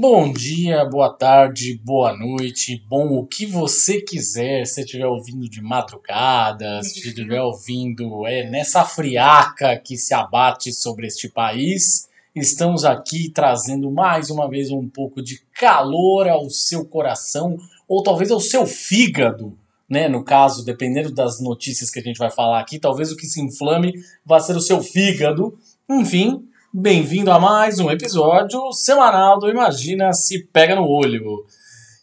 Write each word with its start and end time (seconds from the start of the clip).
Bom 0.00 0.32
dia, 0.32 0.82
boa 0.86 1.10
tarde, 1.12 1.78
boa 1.84 2.16
noite, 2.16 2.82
bom 2.88 3.18
o 3.18 3.26
que 3.26 3.44
você 3.44 4.00
quiser, 4.00 4.64
se 4.64 4.80
estiver 4.80 5.06
ouvindo 5.06 5.46
de 5.46 5.60
madrugada, 5.60 6.82
se 6.82 7.06
estiver 7.06 7.42
ouvindo 7.42 8.26
é, 8.26 8.48
nessa 8.48 8.82
friaca 8.82 9.76
que 9.76 9.98
se 9.98 10.14
abate 10.14 10.72
sobre 10.72 11.06
este 11.06 11.28
país, 11.28 12.08
estamos 12.34 12.82
aqui 12.86 13.28
trazendo 13.28 13.90
mais 13.90 14.30
uma 14.30 14.48
vez 14.48 14.70
um 14.70 14.88
pouco 14.88 15.20
de 15.20 15.42
calor 15.52 16.26
ao 16.26 16.48
seu 16.48 16.86
coração, 16.86 17.58
ou 17.86 18.02
talvez 18.02 18.30
ao 18.30 18.40
seu 18.40 18.64
fígado, 18.64 19.54
né? 19.86 20.08
No 20.08 20.24
caso, 20.24 20.64
dependendo 20.64 21.12
das 21.12 21.42
notícias 21.42 21.90
que 21.90 21.98
a 21.98 22.02
gente 22.02 22.16
vai 22.16 22.30
falar 22.30 22.58
aqui, 22.58 22.78
talvez 22.78 23.12
o 23.12 23.16
que 23.18 23.26
se 23.26 23.42
inflame 23.42 23.92
vai 24.24 24.40
ser 24.40 24.56
o 24.56 24.62
seu 24.62 24.82
fígado, 24.82 25.58
enfim. 25.90 26.48
Bem-vindo 26.72 27.32
a 27.32 27.40
mais 27.40 27.80
um 27.80 27.90
episódio 27.90 28.72
semanal 28.72 29.40
do 29.40 29.50
Imagina 29.50 30.12
se 30.12 30.44
Pega 30.52 30.76
no 30.76 30.86
Olho. 30.86 31.44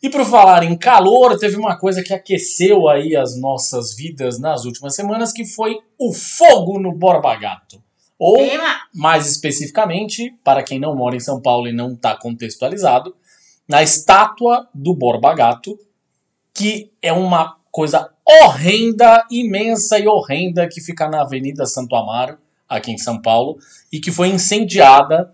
E 0.03 0.09
por 0.09 0.25
falar 0.25 0.61
em 0.61 0.77
calor, 0.77 1.39
teve 1.39 1.55
uma 1.55 1.77
coisa 1.77 2.03
que 2.03 2.13
aqueceu 2.13 2.89
aí 2.89 3.15
as 3.15 3.39
nossas 3.39 3.95
vidas 3.95 4.41
nas 4.41 4.65
últimas 4.65 4.93
semanas, 4.93 5.31
que 5.31 5.45
foi 5.45 5.79
o 5.97 6.11
fogo 6.11 6.77
no 6.81 6.91
Borba 6.91 7.33
Gato. 7.37 7.81
Ou, 8.19 8.37
mais 8.93 9.25
especificamente, 9.25 10.37
para 10.43 10.61
quem 10.61 10.77
não 10.77 10.93
mora 10.93 11.15
em 11.15 11.21
São 11.21 11.41
Paulo 11.41 11.69
e 11.69 11.73
não 11.73 11.93
está 11.93 12.17
contextualizado, 12.17 13.15
na 13.69 13.81
estátua 13.81 14.67
do 14.73 14.93
Borba 14.93 15.33
Gato, 15.33 15.79
que 16.53 16.91
é 17.01 17.13
uma 17.13 17.55
coisa 17.71 18.09
horrenda, 18.25 19.25
imensa 19.31 19.97
e 19.97 20.09
horrenda 20.09 20.67
que 20.67 20.81
fica 20.81 21.07
na 21.07 21.21
Avenida 21.21 21.65
Santo 21.65 21.95
Amaro, 21.95 22.37
aqui 22.67 22.91
em 22.91 22.97
São 22.97 23.21
Paulo, 23.21 23.57
e 23.91 23.99
que 23.99 24.11
foi 24.11 24.29
incendiada 24.29 25.33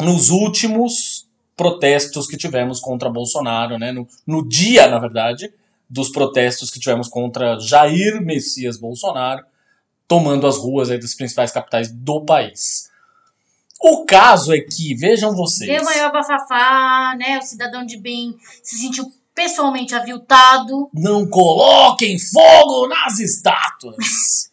nos 0.00 0.30
últimos 0.30 1.26
protestos 1.56 2.26
que 2.26 2.36
tivemos 2.36 2.80
contra 2.80 3.10
Bolsonaro, 3.10 3.78
né? 3.78 3.90
no, 3.90 4.06
no 4.26 4.46
dia, 4.46 4.86
na 4.86 4.98
verdade, 4.98 5.52
dos 5.90 6.10
protestos 6.10 6.70
que 6.70 6.78
tivemos 6.78 7.08
contra 7.08 7.58
Jair 7.58 8.22
Messias 8.22 8.78
Bolsonaro, 8.78 9.44
tomando 10.06 10.46
as 10.46 10.56
ruas 10.56 10.90
aí 10.90 10.98
das 10.98 11.14
principais 11.14 11.50
capitais 11.50 11.90
do 11.90 12.24
país. 12.24 12.88
O 13.80 14.04
caso 14.04 14.52
é 14.52 14.60
que, 14.60 14.94
vejam 14.94 15.34
vocês. 15.34 15.70
Deu 15.70 15.84
maior 15.84 16.12
bafafá, 16.12 17.14
né? 17.16 17.38
O 17.38 17.42
cidadão 17.42 17.86
de 17.86 17.96
bem 17.96 18.36
se 18.62 18.76
sentiu 18.76 19.12
pessoalmente 19.34 19.94
aviltado. 19.94 20.90
Não 20.92 21.28
coloquem 21.28 22.18
fogo 22.18 22.88
nas 22.88 23.20
estátuas! 23.20 24.50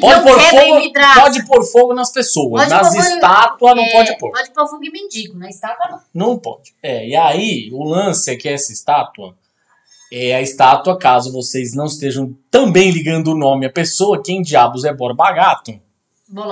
Pode 0.00 0.22
pôr, 0.22 0.40
fogo, 0.40 0.92
pode 1.20 1.46
pôr 1.46 1.64
fogo 1.64 1.94
nas 1.94 2.12
pessoas. 2.12 2.64
Pode 2.64 2.70
nas 2.70 2.94
estátuas 2.94 3.76
não 3.76 3.82
é, 3.82 3.92
pode 3.92 4.18
pôr. 4.18 4.32
Pode 4.32 4.50
pôr 4.50 4.68
fogo 4.68 4.84
e 4.84 4.90
mendigo, 4.90 5.38
na 5.38 5.48
estátua 5.48 5.90
não. 5.90 6.28
Não 6.28 6.38
pode. 6.38 6.74
É, 6.82 7.06
e 7.06 7.16
aí, 7.16 7.70
o 7.72 7.84
lance 7.84 8.30
é 8.30 8.36
que 8.36 8.48
essa 8.48 8.72
estátua 8.72 9.36
é 10.12 10.34
a 10.34 10.42
estátua, 10.42 10.98
caso 10.98 11.32
vocês 11.32 11.74
não 11.74 11.86
estejam 11.86 12.36
também 12.50 12.90
ligando 12.90 13.28
o 13.28 13.38
nome 13.38 13.66
à 13.66 13.70
pessoa, 13.70 14.22
quem 14.22 14.42
diabos 14.42 14.84
é 14.84 14.92
Borba 14.92 15.32
Gato? 15.32 15.80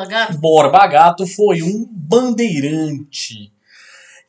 Gato? 0.09 0.39
Borba 0.39 0.87
Gato 0.87 1.27
foi 1.27 1.63
um 1.63 1.87
bandeirante 1.91 3.53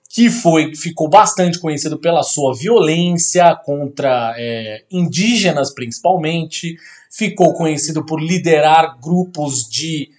que 0.09 0.29
foi 0.29 0.75
ficou 0.75 1.09
bastante 1.09 1.59
conhecido 1.59 1.97
pela 1.97 2.22
sua 2.22 2.56
violência 2.56 3.56
contra 3.56 4.35
é, 4.38 4.83
indígenas, 4.91 5.73
principalmente. 5.73 6.78
Ficou 7.16 7.53
conhecido 7.53 8.06
por 8.06 8.22
liderar 8.22 8.97
grupos 9.00 9.69
de. 9.69 10.09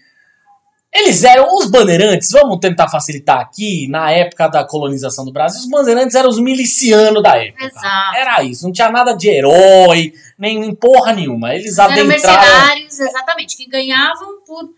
Eles 0.92 1.24
eram 1.24 1.56
os 1.56 1.68
bandeirantes, 1.68 2.30
vamos 2.30 2.60
tentar 2.60 2.88
facilitar 2.88 3.40
aqui, 3.40 3.88
na 3.88 4.12
época 4.12 4.46
da 4.46 4.64
colonização 4.64 5.24
do 5.24 5.32
Brasil, 5.32 5.60
os 5.60 5.68
bandeirantes 5.68 6.14
eram 6.14 6.28
os 6.28 6.38
milicianos 6.38 7.20
da 7.20 7.36
época. 7.36 7.64
Exato. 7.64 8.16
Era 8.16 8.44
isso, 8.44 8.62
não 8.62 8.70
tinha 8.70 8.88
nada 8.90 9.12
de 9.12 9.28
herói, 9.28 10.12
nem, 10.38 10.72
porra 10.72 11.12
nenhuma. 11.12 11.52
Eles, 11.52 11.64
Eles 11.64 11.78
adentraram... 11.80 12.06
mercenários, 12.06 13.00
exatamente, 13.00 13.56
que 13.56 13.66
ganhavam 13.66 14.40
por, 14.46 14.70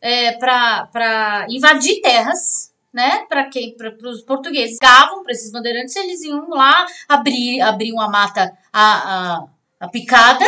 é, 0.00 0.32
para 0.38 1.44
invadir 1.50 2.00
terras 2.00 2.72
né, 2.94 3.26
para 3.28 3.50
quem, 3.50 3.76
para 3.76 3.92
os 4.08 4.22
portugueses, 4.22 4.78
gavam 4.80 5.24
para 5.24 5.32
esses 5.32 5.50
bandeirantes, 5.50 5.96
eles 5.96 6.22
iam 6.22 6.48
lá 6.48 6.86
abrir, 7.08 7.60
abriam 7.60 8.00
a 8.00 8.08
mata, 8.08 8.56
a, 8.72 8.82
a, 8.82 9.44
a, 9.80 9.88
picada, 9.88 10.44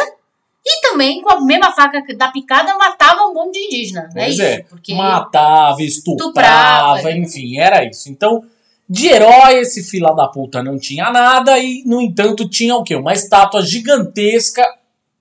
e 0.68 0.80
também 0.80 1.22
com 1.22 1.30
a 1.30 1.40
mesma 1.40 1.70
faca 1.72 2.02
da 2.16 2.28
picada 2.28 2.76
matavam 2.76 3.30
um 3.30 3.34
monte 3.34 3.52
de 3.54 3.66
indígena. 3.66 4.10
Né, 4.12 4.24
pois 4.24 4.38
é, 4.40 4.54
isso, 4.56 4.68
porque 4.68 4.94
matava, 4.94 5.80
estuprava, 5.80 6.98
estuprava, 6.98 7.12
enfim, 7.12 7.58
era 7.58 7.84
isso. 7.84 8.10
Então, 8.10 8.42
de 8.88 9.06
herói, 9.06 9.60
esse 9.60 9.84
fila 9.84 10.12
da 10.14 10.26
puta 10.26 10.62
não 10.64 10.76
tinha 10.76 11.10
nada, 11.10 11.56
e, 11.58 11.84
no 11.86 12.00
entanto, 12.00 12.48
tinha 12.48 12.74
o 12.74 12.82
quê? 12.82 12.96
Uma 12.96 13.12
estátua 13.12 13.62
gigantesca, 13.62 14.64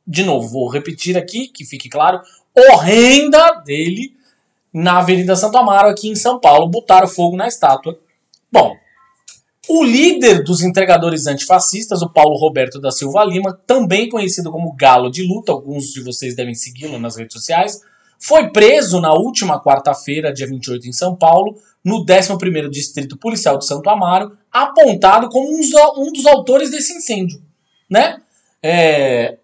de 0.07 0.23
novo, 0.23 0.47
vou 0.47 0.67
repetir 0.67 1.16
aqui, 1.16 1.47
que 1.47 1.63
fique 1.63 1.89
claro, 1.89 2.22
horrenda 2.55 3.61
dele, 3.63 4.16
na 4.73 4.97
Avenida 5.00 5.35
Santo 5.35 5.57
Amaro, 5.57 5.89
aqui 5.89 6.09
em 6.09 6.16
São 6.16 6.39
Paulo, 6.39 6.67
botaram 6.67 7.07
fogo 7.07 7.38
na 7.38 7.47
estátua. 7.47 8.00
Bom, 8.51 8.75
o 9.67 9.83
líder 9.83 10.43
dos 10.43 10.61
entregadores 10.61 11.27
antifascistas, 11.27 12.01
o 12.01 12.09
Paulo 12.09 12.37
Roberto 12.37 12.79
da 12.79 12.91
Silva 12.91 13.23
Lima, 13.23 13.59
também 13.65 14.09
conhecido 14.09 14.51
como 14.51 14.75
Galo 14.75 15.09
de 15.09 15.23
Luta, 15.23 15.51
alguns 15.51 15.91
de 15.91 16.01
vocês 16.01 16.35
devem 16.35 16.53
segui-lo 16.53 16.99
nas 16.99 17.17
redes 17.17 17.33
sociais, 17.33 17.81
foi 18.19 18.49
preso 18.51 18.99
na 19.01 19.13
última 19.13 19.61
quarta-feira, 19.61 20.33
dia 20.33 20.47
28, 20.47 20.87
em 20.87 20.93
São 20.93 21.15
Paulo, 21.15 21.55
no 21.83 22.05
11º 22.05 22.69
Distrito 22.69 23.17
Policial 23.17 23.57
de 23.57 23.65
Santo 23.65 23.89
Amaro, 23.89 24.37
apontado 24.51 25.29
como 25.29 25.47
um 25.47 26.11
dos 26.11 26.25
autores 26.25 26.71
desse 26.71 26.93
incêndio. 26.93 27.41
Né? 27.89 28.21
É, 28.63 29.37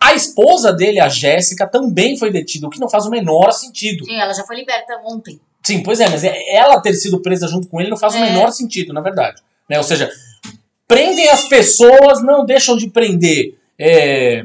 a 0.00 0.14
esposa 0.14 0.72
dele, 0.72 1.00
a 1.00 1.08
Jéssica, 1.08 1.66
também 1.66 2.16
foi 2.16 2.30
detida, 2.30 2.66
o 2.66 2.70
que 2.70 2.80
não 2.80 2.88
faz 2.88 3.06
o 3.06 3.10
menor 3.10 3.52
sentido. 3.52 4.04
Sim, 4.04 4.18
ela 4.18 4.32
já 4.32 4.44
foi 4.44 4.56
liberta 4.56 5.00
ontem. 5.04 5.40
Sim, 5.62 5.82
pois 5.82 5.98
é, 6.00 6.08
mas 6.08 6.22
é, 6.22 6.54
ela 6.54 6.80
ter 6.80 6.92
sido 6.94 7.20
presa 7.20 7.48
junto 7.48 7.68
com 7.68 7.80
ele 7.80 7.88
não 7.88 7.96
faz 7.96 8.14
é. 8.14 8.18
o 8.18 8.20
menor 8.20 8.50
sentido, 8.50 8.92
na 8.92 9.00
verdade. 9.00 9.42
Né? 9.68 9.78
Ou 9.78 9.84
seja, 9.84 10.10
prendem 10.86 11.28
as 11.28 11.48
pessoas, 11.48 12.22
não 12.22 12.44
deixam 12.44 12.76
de 12.76 12.88
prender. 12.88 13.58
É, 13.78 14.44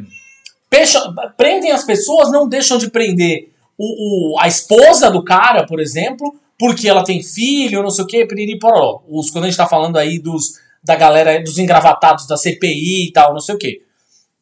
pecha, 0.70 1.00
prendem 1.38 1.72
as 1.72 1.84
pessoas, 1.84 2.32
não 2.32 2.48
deixam 2.48 2.78
de 2.78 2.90
prender 2.90 3.50
o, 3.78 4.34
o, 4.34 4.40
a 4.40 4.48
esposa 4.48 5.10
do 5.10 5.24
cara, 5.24 5.66
por 5.66 5.80
exemplo, 5.80 6.36
porque 6.58 6.88
ela 6.88 7.04
tem 7.04 7.24
filho, 7.24 7.82
não 7.82 7.90
sei 7.90 8.04
o 8.04 8.08
que, 8.08 8.26
piriri 8.26 8.60
poró. 8.60 9.02
Os, 9.08 9.30
quando 9.32 9.46
a 9.46 9.48
gente 9.48 9.58
tá 9.58 9.68
falando 9.68 9.98
aí 9.98 10.20
dos, 10.20 10.60
da 10.84 10.96
galera, 10.96 11.42
dos 11.42 11.58
engravatados 11.58 12.28
da 12.28 12.36
CPI 12.36 13.08
e 13.08 13.12
tal, 13.14 13.34
não 13.34 13.40
sei 13.40 13.56
o 13.56 13.58
que. 13.58 13.82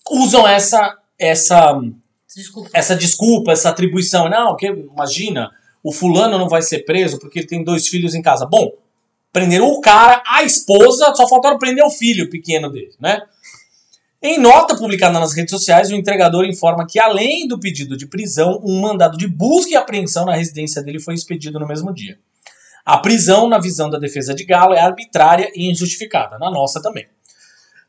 Usam 0.09 0.47
essa 0.47 0.97
essa 1.19 1.79
desculpa. 2.35 2.69
essa 2.73 2.95
desculpa, 2.95 3.51
essa 3.51 3.69
atribuição. 3.69 4.29
Não, 4.29 4.49
porque 4.49 4.67
imagina, 4.67 5.51
o 5.83 5.91
fulano 5.91 6.37
não 6.37 6.49
vai 6.49 6.61
ser 6.61 6.79
preso 6.79 7.19
porque 7.19 7.39
ele 7.39 7.47
tem 7.47 7.63
dois 7.63 7.87
filhos 7.87 8.13
em 8.13 8.21
casa. 8.21 8.45
Bom, 8.45 8.71
prenderam 9.31 9.67
o 9.67 9.81
cara, 9.81 10.23
a 10.25 10.43
esposa, 10.43 11.13
só 11.15 11.27
faltaram 11.27 11.57
prender 11.57 11.83
o 11.83 11.91
filho 11.91 12.29
pequeno 12.29 12.69
dele, 12.71 12.93
né? 12.99 13.21
Em 14.21 14.39
nota 14.39 14.75
publicada 14.75 15.19
nas 15.19 15.33
redes 15.33 15.51
sociais, 15.51 15.91
o 15.91 15.95
entregador 15.95 16.43
informa 16.45 16.87
que, 16.87 16.99
além 16.99 17.47
do 17.47 17.59
pedido 17.59 17.95
de 17.95 18.07
prisão, 18.07 18.59
um 18.63 18.81
mandado 18.81 19.15
de 19.15 19.27
busca 19.27 19.71
e 19.71 19.75
apreensão 19.75 20.25
na 20.25 20.35
residência 20.35 20.81
dele 20.81 20.99
foi 20.99 21.13
expedido 21.13 21.59
no 21.59 21.67
mesmo 21.67 21.93
dia. 21.93 22.17
A 22.83 22.97
prisão, 22.97 23.47
na 23.47 23.59
visão 23.59 23.89
da 23.89 23.99
defesa 23.99 24.33
de 24.33 24.43
Galo, 24.43 24.73
é 24.73 24.79
arbitrária 24.79 25.51
e 25.53 25.69
injustificada, 25.69 26.39
na 26.39 26.49
nossa 26.49 26.81
também. 26.81 27.05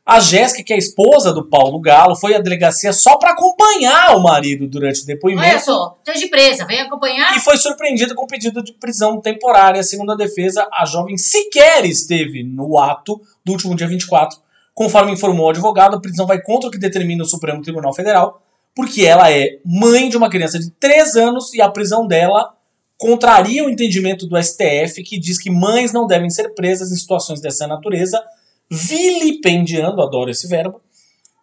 A 0.09 0.19
Jéssica, 0.19 0.63
que 0.63 0.73
é 0.73 0.75
a 0.75 0.79
esposa 0.79 1.31
do 1.31 1.47
Paulo 1.47 1.79
Galo, 1.79 2.15
foi 2.15 2.33
à 2.33 2.39
delegacia 2.39 2.91
só 2.91 3.19
para 3.19 3.33
acompanhar 3.33 4.17
o 4.17 4.23
marido 4.23 4.67
durante 4.67 5.03
o 5.03 5.05
depoimento. 5.05 5.47
Olha 5.47 5.59
só, 5.59 5.99
esteja 6.03 6.27
presa, 6.31 6.65
vem 6.65 6.81
acompanhar. 6.81 7.37
E 7.37 7.39
foi 7.39 7.55
surpreendida 7.57 8.15
com 8.15 8.25
pedido 8.25 8.63
de 8.63 8.73
prisão 8.73 9.21
temporária. 9.21 9.83
Segundo 9.83 10.11
a 10.11 10.15
defesa, 10.15 10.67
a 10.73 10.83
jovem 10.83 11.15
sequer 11.15 11.85
esteve 11.85 12.41
no 12.43 12.79
ato 12.79 13.21
do 13.45 13.51
último 13.51 13.75
dia 13.75 13.87
24. 13.87 14.39
Conforme 14.73 15.11
informou 15.11 15.45
o 15.45 15.49
advogado, 15.51 15.97
a 15.97 16.01
prisão 16.01 16.25
vai 16.25 16.41
contra 16.41 16.69
o 16.69 16.71
que 16.71 16.79
determina 16.79 17.21
o 17.21 17.27
Supremo 17.27 17.61
Tribunal 17.61 17.93
Federal, 17.93 18.41
porque 18.75 19.05
ela 19.05 19.31
é 19.31 19.59
mãe 19.63 20.09
de 20.09 20.17
uma 20.17 20.27
criança 20.27 20.57
de 20.57 20.71
3 20.71 21.17
anos 21.17 21.53
e 21.53 21.61
a 21.61 21.69
prisão 21.69 22.07
dela 22.07 22.55
contraria 22.97 23.63
o 23.63 23.69
entendimento 23.69 24.25
do 24.25 24.41
STF, 24.41 25.03
que 25.03 25.19
diz 25.19 25.37
que 25.37 25.51
mães 25.51 25.93
não 25.93 26.07
devem 26.07 26.31
ser 26.31 26.55
presas 26.55 26.91
em 26.91 26.95
situações 26.95 27.39
dessa 27.39 27.67
natureza 27.67 28.19
vilipendiando, 28.69 30.01
adoro 30.01 30.29
esse 30.29 30.47
verbo, 30.47 30.81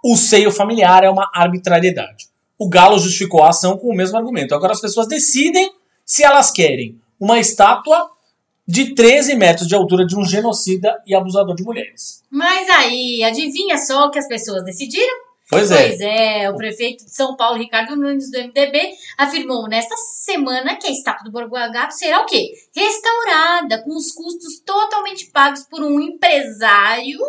o 0.05 0.17
seio 0.17 0.53
familiar 0.53 1.03
é 1.03 1.11
uma 1.11 1.31
arbitrariedade. 1.35 2.29
O 2.59 2.69
Galo 2.69 2.99
justificou 2.99 3.43
a 3.43 3.51
ação 3.51 3.77
com 3.77 3.89
o 3.89 3.97
mesmo 3.97 4.17
argumento. 4.17 4.55
Agora 4.55 4.73
as 4.73 4.81
pessoas 4.81 5.09
decidem 5.09 5.71
se 6.05 6.25
elas 6.25 6.51
querem 6.51 7.01
uma 7.19 7.39
estátua 7.39 8.11
de 8.67 8.95
13 8.95 9.35
metros 9.37 9.69
de 9.69 9.75
altura 9.75 10.07
de 10.07 10.17
um 10.17 10.25
genocida 10.25 11.01
e 11.07 11.15
abusador 11.15 11.55
de 11.55 11.63
mulheres. 11.63 12.23
Mas 12.31 12.69
aí, 12.71 13.23
adivinha 13.23 13.77
só 13.79 14.07
o 14.07 14.11
que 14.11 14.19
as 14.19 14.27
pessoas 14.27 14.65
decidiram? 14.65 15.26
Pois 15.49 15.71
é. 15.71 15.89
Pois 15.89 16.01
é, 16.01 16.51
o 16.51 16.57
prefeito 16.57 17.05
de 17.05 17.15
São 17.15 17.37
Paulo, 17.37 17.59
Ricardo 17.59 17.95
Nunes, 17.95 18.31
do 18.31 18.39
MDB, 18.39 18.93
afirmou 19.17 19.69
nesta 19.69 19.97
semana 19.97 20.75
que 20.77 20.89
a 20.89 20.91
estátua 20.91 21.25
do 21.25 21.31
Borgo 21.31 21.55
Gato 21.55 21.93
será 21.93 22.23
o 22.23 22.27
quê? 22.27 22.53
Restaurada, 22.75 23.83
com 23.85 23.97
os 23.97 24.11
custos 24.11 24.61
totalmente 24.65 25.27
pagos 25.27 25.63
por 25.65 25.83
um 25.83 26.01
empresário 26.01 27.21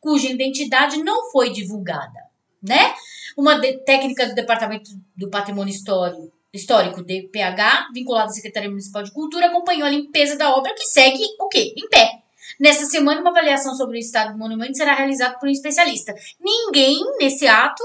cuja 0.00 0.30
identidade 0.30 1.02
não 1.02 1.30
foi 1.30 1.50
divulgada, 1.50 2.20
né? 2.62 2.94
Uma 3.36 3.60
técnica 3.84 4.26
do 4.26 4.34
Departamento 4.34 4.90
do 5.14 5.28
Patrimônio 5.28 5.72
Histórico, 5.72 6.32
Histórico, 6.54 7.02
DPH, 7.02 7.92
vinculada 7.92 8.30
à 8.30 8.32
Secretaria 8.32 8.70
Municipal 8.70 9.02
de 9.02 9.12
Cultura, 9.12 9.48
acompanhou 9.48 9.86
a 9.86 9.90
limpeza 9.90 10.36
da 10.36 10.56
obra 10.56 10.74
que 10.74 10.86
segue 10.86 11.22
o 11.38 11.48
quê? 11.48 11.74
Em 11.76 11.86
pé. 11.90 12.22
Nessa 12.58 12.86
semana, 12.86 13.20
uma 13.20 13.30
avaliação 13.30 13.74
sobre 13.74 13.98
o 13.98 14.00
estado 14.00 14.32
do 14.32 14.38
monumento 14.38 14.76
será 14.76 14.94
realizada 14.94 15.38
por 15.38 15.48
um 15.48 15.52
especialista. 15.52 16.14
Ninguém 16.40 16.98
nesse 17.18 17.46
ato 17.46 17.82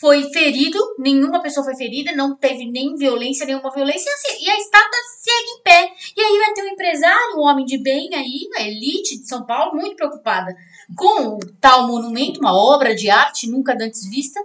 foi 0.00 0.30
ferido, 0.30 0.78
nenhuma 0.98 1.42
pessoa 1.42 1.64
foi 1.64 1.74
ferida, 1.74 2.12
não 2.12 2.36
teve 2.36 2.70
nem 2.70 2.94
violência, 2.94 3.44
nenhuma 3.44 3.70
violência, 3.72 4.08
e 4.08 4.12
assim, 4.12 4.44
e 4.44 4.50
a 4.50 4.56
estátua 4.56 4.98
segue 5.18 5.50
em 5.50 5.62
pé. 5.62 5.92
E 6.16 6.20
aí 6.20 6.38
vai 6.38 6.54
ter 6.54 6.62
um 6.62 6.72
empresário, 6.72 7.36
um 7.36 7.40
homem 7.40 7.64
de 7.64 7.78
bem 7.78 8.14
aí, 8.14 8.48
a 8.56 8.62
elite 8.62 9.18
de 9.18 9.26
São 9.26 9.44
Paulo, 9.44 9.74
muito 9.74 9.96
preocupada 9.96 10.54
com 10.96 11.34
o 11.34 11.38
tal 11.60 11.86
monumento, 11.88 12.40
uma 12.40 12.54
obra 12.54 12.94
de 12.94 13.10
arte 13.10 13.50
nunca 13.50 13.74
antes 13.74 14.08
vista, 14.08 14.40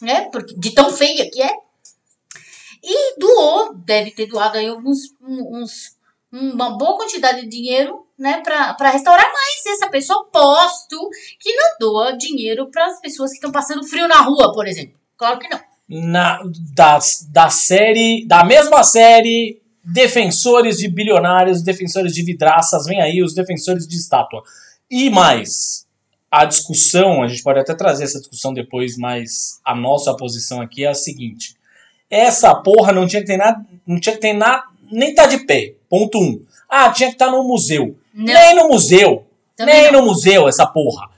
né? 0.00 0.22
Porque, 0.30 0.54
de 0.54 0.74
tão 0.74 0.90
feia 0.90 1.30
que 1.30 1.42
é. 1.42 1.52
E 2.82 3.18
doou, 3.18 3.74
deve 3.74 4.10
ter 4.10 4.26
doado 4.26 4.58
aí 4.58 4.66
alguns, 4.66 5.14
uns, 5.20 5.96
uma 6.32 6.76
boa 6.76 6.96
quantidade 6.96 7.42
de 7.42 7.48
dinheiro, 7.48 8.03
né, 8.18 8.42
para 8.42 8.90
restaurar, 8.90 9.26
mas 9.32 9.74
essa 9.74 9.88
pessoa 9.90 10.28
posto 10.32 11.10
que 11.40 11.52
não 11.54 11.78
doa 11.80 12.16
dinheiro 12.16 12.70
para 12.70 12.86
as 12.86 13.00
pessoas 13.00 13.30
que 13.30 13.36
estão 13.36 13.50
passando 13.50 13.86
frio 13.86 14.06
na 14.06 14.20
rua, 14.20 14.52
por 14.52 14.66
exemplo. 14.66 14.94
Claro 15.16 15.38
que 15.38 15.48
não. 15.48 15.60
Na, 15.88 16.40
da, 16.74 16.98
da 17.30 17.50
série, 17.50 18.26
da 18.26 18.44
mesma 18.44 18.82
série, 18.82 19.60
defensores 19.84 20.78
de 20.78 20.88
bilionários, 20.88 21.62
defensores 21.62 22.14
de 22.14 22.22
vidraças, 22.22 22.86
vem 22.86 23.02
aí 23.02 23.22
os 23.22 23.34
defensores 23.34 23.86
de 23.86 23.96
estátua. 23.96 24.42
E 24.90 25.10
mais, 25.10 25.86
a 26.30 26.44
discussão, 26.44 27.22
a 27.22 27.28
gente 27.28 27.42
pode 27.42 27.60
até 27.60 27.74
trazer 27.74 28.04
essa 28.04 28.18
discussão 28.18 28.54
depois, 28.54 28.96
mas 28.96 29.60
a 29.64 29.74
nossa 29.74 30.16
posição 30.16 30.60
aqui 30.60 30.84
é 30.84 30.88
a 30.88 30.94
seguinte. 30.94 31.56
Essa 32.08 32.54
porra 32.54 32.92
não 32.92 33.06
tinha 33.06 33.20
que 33.20 33.26
ter 33.26 33.36
nada, 33.36 33.64
não 33.86 34.00
tinha 34.00 34.14
que 34.14 34.20
ter 34.20 34.32
nada, 34.32 34.64
nem 34.90 35.14
tá 35.14 35.26
de 35.26 35.38
pé. 35.44 35.74
Ponto 35.88 36.18
um. 36.18 36.44
Ah, 36.68 36.90
tinha 36.90 37.08
que 37.08 37.14
estar 37.14 37.30
no 37.30 37.44
museu. 37.44 37.96
Não. 38.14 38.32
Nem 38.32 38.54
no 38.54 38.68
museu. 38.68 39.26
Também 39.56 39.82
nem 39.82 39.92
não. 39.92 40.00
no 40.00 40.06
museu, 40.06 40.48
essa 40.48 40.66
porra. 40.66 41.10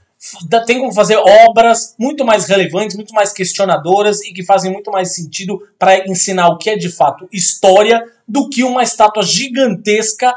Tem 0.65 0.79
como 0.79 0.91
fazer 0.91 1.15
obras 1.15 1.95
muito 1.97 2.25
mais 2.25 2.47
relevantes, 2.47 2.95
muito 2.95 3.13
mais 3.13 3.31
questionadoras 3.31 4.21
e 4.21 4.33
que 4.33 4.43
fazem 4.43 4.71
muito 4.71 4.91
mais 4.91 5.13
sentido 5.13 5.61
para 5.77 6.09
ensinar 6.09 6.49
o 6.49 6.57
que 6.57 6.71
é 6.71 6.75
de 6.75 6.89
fato 6.89 7.29
história 7.31 8.03
do 8.27 8.49
que 8.49 8.63
uma 8.63 8.81
estátua 8.81 9.21
gigantesca 9.21 10.33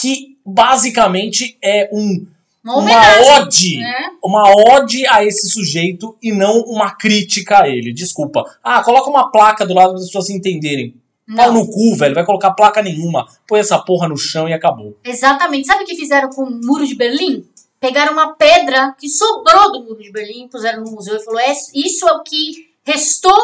que 0.00 0.38
basicamente 0.44 1.58
é 1.62 1.90
um, 1.92 2.26
Uma 2.64 2.80
uma 2.80 3.36
ode 3.36 3.76
né? 3.76 4.10
uma 4.24 4.50
ode 4.74 5.06
a 5.06 5.22
esse 5.22 5.48
sujeito 5.50 6.16
e 6.22 6.32
não 6.32 6.60
uma 6.62 6.94
crítica 6.94 7.62
a 7.62 7.68
ele. 7.68 7.92
Desculpa. 7.92 8.44
Ah, 8.64 8.82
coloca 8.82 9.10
uma 9.10 9.30
placa 9.30 9.66
do 9.66 9.74
lado 9.74 9.90
para 9.90 9.98
as 9.98 10.06
pessoas 10.06 10.30
entenderem. 10.30 10.94
Pau 11.36 11.52
no 11.52 11.66
cu, 11.70 11.96
velho. 11.96 12.14
Vai 12.14 12.24
colocar 12.24 12.52
placa 12.52 12.82
nenhuma. 12.82 13.26
Põe 13.46 13.60
essa 13.60 13.78
porra 13.78 14.08
no 14.08 14.16
chão 14.16 14.48
e 14.48 14.52
acabou. 14.52 14.96
Exatamente. 15.04 15.66
Sabe 15.66 15.84
o 15.84 15.86
que 15.86 15.94
fizeram 15.96 16.30
com 16.30 16.42
o 16.44 16.50
muro 16.50 16.86
de 16.86 16.94
Berlim? 16.94 17.46
Pegaram 17.80 18.12
uma 18.12 18.34
pedra 18.34 18.94
que 18.98 19.08
sobrou 19.08 19.70
do 19.72 19.84
muro 19.84 20.02
de 20.02 20.10
Berlim, 20.10 20.48
puseram 20.48 20.82
no 20.82 20.90
museu 20.90 21.16
e 21.16 21.24
falou: 21.24 21.38
"É- 21.40 21.52
isso 21.74 22.08
é 22.08 22.12
o 22.12 22.22
que 22.22 22.68
restou 22.82 23.38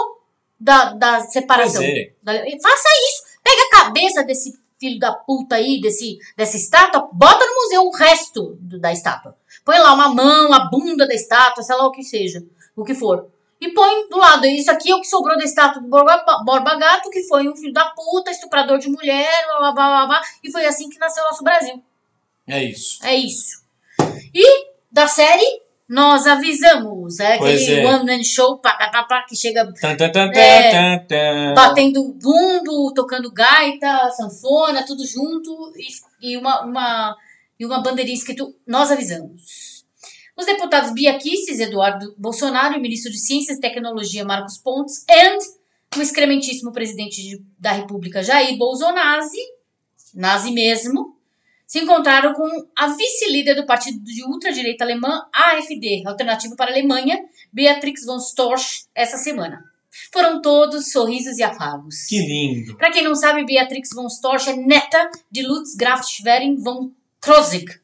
da, 0.59 0.93
da 0.95 1.21
separação. 1.21 1.83
É. 1.83 2.13
Da- 2.23 2.33
Faça 2.33 2.89
isso. 3.11 3.23
Pega 3.43 3.61
a 3.67 3.85
cabeça 3.85 4.25
desse 4.25 4.59
filho 4.81 4.99
da 4.99 5.13
puta 5.13 5.55
aí, 5.57 5.81
desse, 5.81 6.19
dessa 6.37 6.57
estátua, 6.57 7.09
bota 7.13 7.45
no 7.47 7.55
museu 7.63 7.83
o 7.83 7.91
resto 7.95 8.57
do- 8.61 8.81
da 8.81 8.93
estátua. 8.93 9.37
Põe 9.65 9.79
lá 9.79 9.93
uma 9.95 10.09
mão, 10.09 10.53
a 10.53 10.69
bunda 10.69 11.07
da 11.07 11.15
estátua, 11.15 11.63
sei 11.63 11.77
lá 11.77 11.87
o 11.87 11.93
que 11.93 12.03
seja, 12.03 12.43
o 12.75 12.85
que 12.85 12.95
for. 12.95 13.29
E 13.65 13.73
põe 13.73 14.09
do 14.11 14.19
lado, 14.19 14.45
isso 14.45 14.71
aqui 14.71 14.91
é 14.91 14.95
o 14.95 15.01
que 15.01 15.07
sobrou 15.07 15.39
da 15.39 15.45
estátua 15.45 15.81
do 15.81 15.89
Borba, 15.89 16.77
Gato, 16.77 17.09
que 17.09 17.23
foi 17.23 17.49
um 17.49 17.57
filho 17.57 17.73
da 17.73 17.87
puta, 17.87 18.31
estuprador 18.31 18.79
de 18.79 18.91
mulher, 18.91 19.47
blá, 19.47 19.59
blá, 19.59 19.73
blá, 19.73 19.87
blá, 19.87 20.07
blá, 20.07 20.23
e 20.43 20.53
foi 20.53 20.67
assim 20.67 20.91
que 20.91 20.99
nasceu 20.99 21.25
o 21.25 21.29
nosso 21.29 21.43
Brasil. 21.43 21.83
É 22.47 22.63
isso. 22.63 22.99
É 23.03 23.15
isso. 23.15 23.65
E 24.35 24.67
da 24.93 25.07
série, 25.07 25.63
nós 25.89 26.27
avisamos. 26.27 27.19
É 27.21 27.37
aquele 27.37 27.81
é. 27.81 27.87
one 27.87 28.05
man 28.05 28.23
show 28.23 28.59
pá, 28.59 28.75
pá, 28.75 29.03
pá, 29.05 29.25
que 29.27 29.35
chega 29.35 29.65
Tan, 29.81 29.97
tan, 29.97 30.13
tan, 30.13 30.31
tan, 30.31 30.39
É. 31.17 31.55
batendo 31.55 32.13
bumbo, 32.21 32.93
tocando 32.93 33.33
gaita, 33.33 34.11
sanfona, 34.11 34.85
tudo 34.85 35.07
junto 35.07 35.73
e, 36.21 36.33
e 36.33 36.37
uma, 36.37 36.67
uma, 36.67 37.17
e 37.59 37.65
uma 37.65 37.81
bandeirinha 37.81 38.15
escrito 38.15 38.55
Nós 38.67 38.91
avisamos. 38.91 39.64
Os 40.37 40.47
deputados 40.47 40.93
Bia 40.93 41.17
Kicis, 41.19 41.61
Eduardo 41.61 42.15
Bolsonaro 42.19 42.75
e 42.75 42.79
o 42.79 42.83
ministro 42.83 43.11
de 43.11 43.19
Ciências 43.19 43.59
e 43.59 43.61
Tecnologia 43.61 44.25
Marcos 44.25 44.59
Pontes 44.59 45.05
and 45.09 45.39
o 45.97 46.03
excrementíssimo 46.03 46.73
presidente 46.73 47.23
de- 47.23 47.41
da 47.59 47.71
República 47.73 48.23
Jair 48.23 48.57
Bolsonaro, 48.59 49.23
nazi 50.15 50.51
mesmo, 50.51 51.17
se 51.67 51.79
encontraram 51.81 52.33
com 52.35 52.45
a 52.77 52.89
vice-líder 52.89 53.55
do 53.55 53.65
partido 53.67 54.03
de 54.03 54.25
ultradireita 54.25 54.85
alemã 54.85 55.25
AfD, 55.33 56.03
Alternativa 56.07 56.55
para 56.57 56.71
a 56.71 56.75
Alemanha, 56.75 57.19
Beatrix 57.53 58.05
von 58.05 58.19
Storch, 58.19 58.87
essa 58.95 59.17
semana. 59.17 59.65
Foram 60.13 60.43
todos 60.43 60.91
sorrisos 60.91 61.39
e 61.39 61.43
afagos. 61.45 62.07
Que 62.09 62.19
lindo. 62.19 62.77
Para 62.77 62.91
quem 62.91 63.05
não 63.05 63.15
sabe, 63.15 63.45
Beatrix 63.45 63.91
von 63.95 64.07
Storch 64.09 64.51
é 64.51 64.57
neta 64.57 65.11
de 65.31 65.43
Lutz 65.43 65.77
Graf 65.77 66.05
Schwerin 66.05 66.57
von 66.57 66.91
Krosigk. 67.21 67.79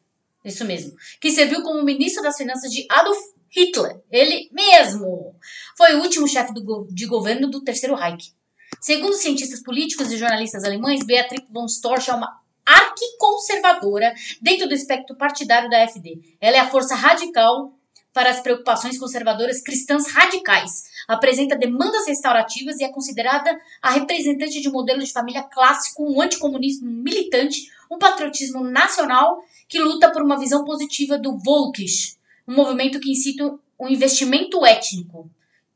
Isso 0.45 0.65
mesmo. 0.65 0.97
Que 1.21 1.31
serviu 1.31 1.63
como 1.63 1.83
ministro 1.85 2.23
das 2.23 2.37
Finanças 2.37 2.71
de 2.71 2.87
Adolf 2.91 3.19
Hitler. 3.51 4.01
Ele 4.11 4.49
mesmo. 4.53 5.35
Foi 5.77 5.95
o 5.95 6.01
último 6.03 6.27
chefe 6.29 6.53
go- 6.63 6.87
de 6.91 7.07
governo 7.07 7.51
do 7.51 7.63
Terceiro 7.63 7.95
Reich. 7.95 8.33
Segundo 8.81 9.13
cientistas 9.15 9.63
políticos 9.63 10.11
e 10.11 10.17
jornalistas 10.17 10.65
alemães, 10.65 11.05
Beatrix 11.05 11.47
von 11.51 11.67
Storch 11.67 12.09
é 12.09 12.15
uma 12.15 12.41
arquiconservadora 12.65 14.15
dentro 14.41 14.69
do 14.69 14.75
espectro 14.75 15.17
partidário 15.17 15.69
da 15.69 15.83
AfD. 15.85 16.37
Ela 16.41 16.57
é 16.57 16.61
a 16.61 16.71
força 16.71 16.95
radical 16.95 17.75
para 18.13 18.31
as 18.31 18.41
preocupações 18.41 18.99
conservadoras 18.99 19.61
cristãs 19.63 20.07
radicais. 20.13 20.85
Apresenta 21.11 21.57
demandas 21.57 22.07
restaurativas 22.07 22.79
e 22.79 22.85
é 22.85 22.89
considerada 22.89 23.61
a 23.83 23.91
representante 23.91 24.61
de 24.61 24.69
um 24.69 24.73
modelo 24.73 25.03
de 25.03 25.13
família 25.13 25.43
clássico, 25.43 26.05
um 26.05 26.23
anticomunismo 26.23 26.89
militante, 26.89 27.69
um 27.91 27.99
patriotismo 27.99 28.63
nacional 28.63 29.43
que 29.69 29.81
luta 29.81 30.09
por 30.13 30.23
uma 30.23 30.39
visão 30.39 30.65
positiva 30.65 31.19
do 31.19 31.37
Volkisch, 31.37 32.17
um 32.47 32.55
movimento 32.55 33.01
que 33.01 33.11
incita 33.11 33.59
um 33.77 33.89
investimento 33.89 34.65
étnico, 34.65 35.29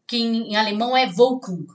que 0.07 0.19
em, 0.19 0.53
em 0.53 0.57
alemão 0.57 0.97
é 0.97 1.11
Volkung, 1.11 1.67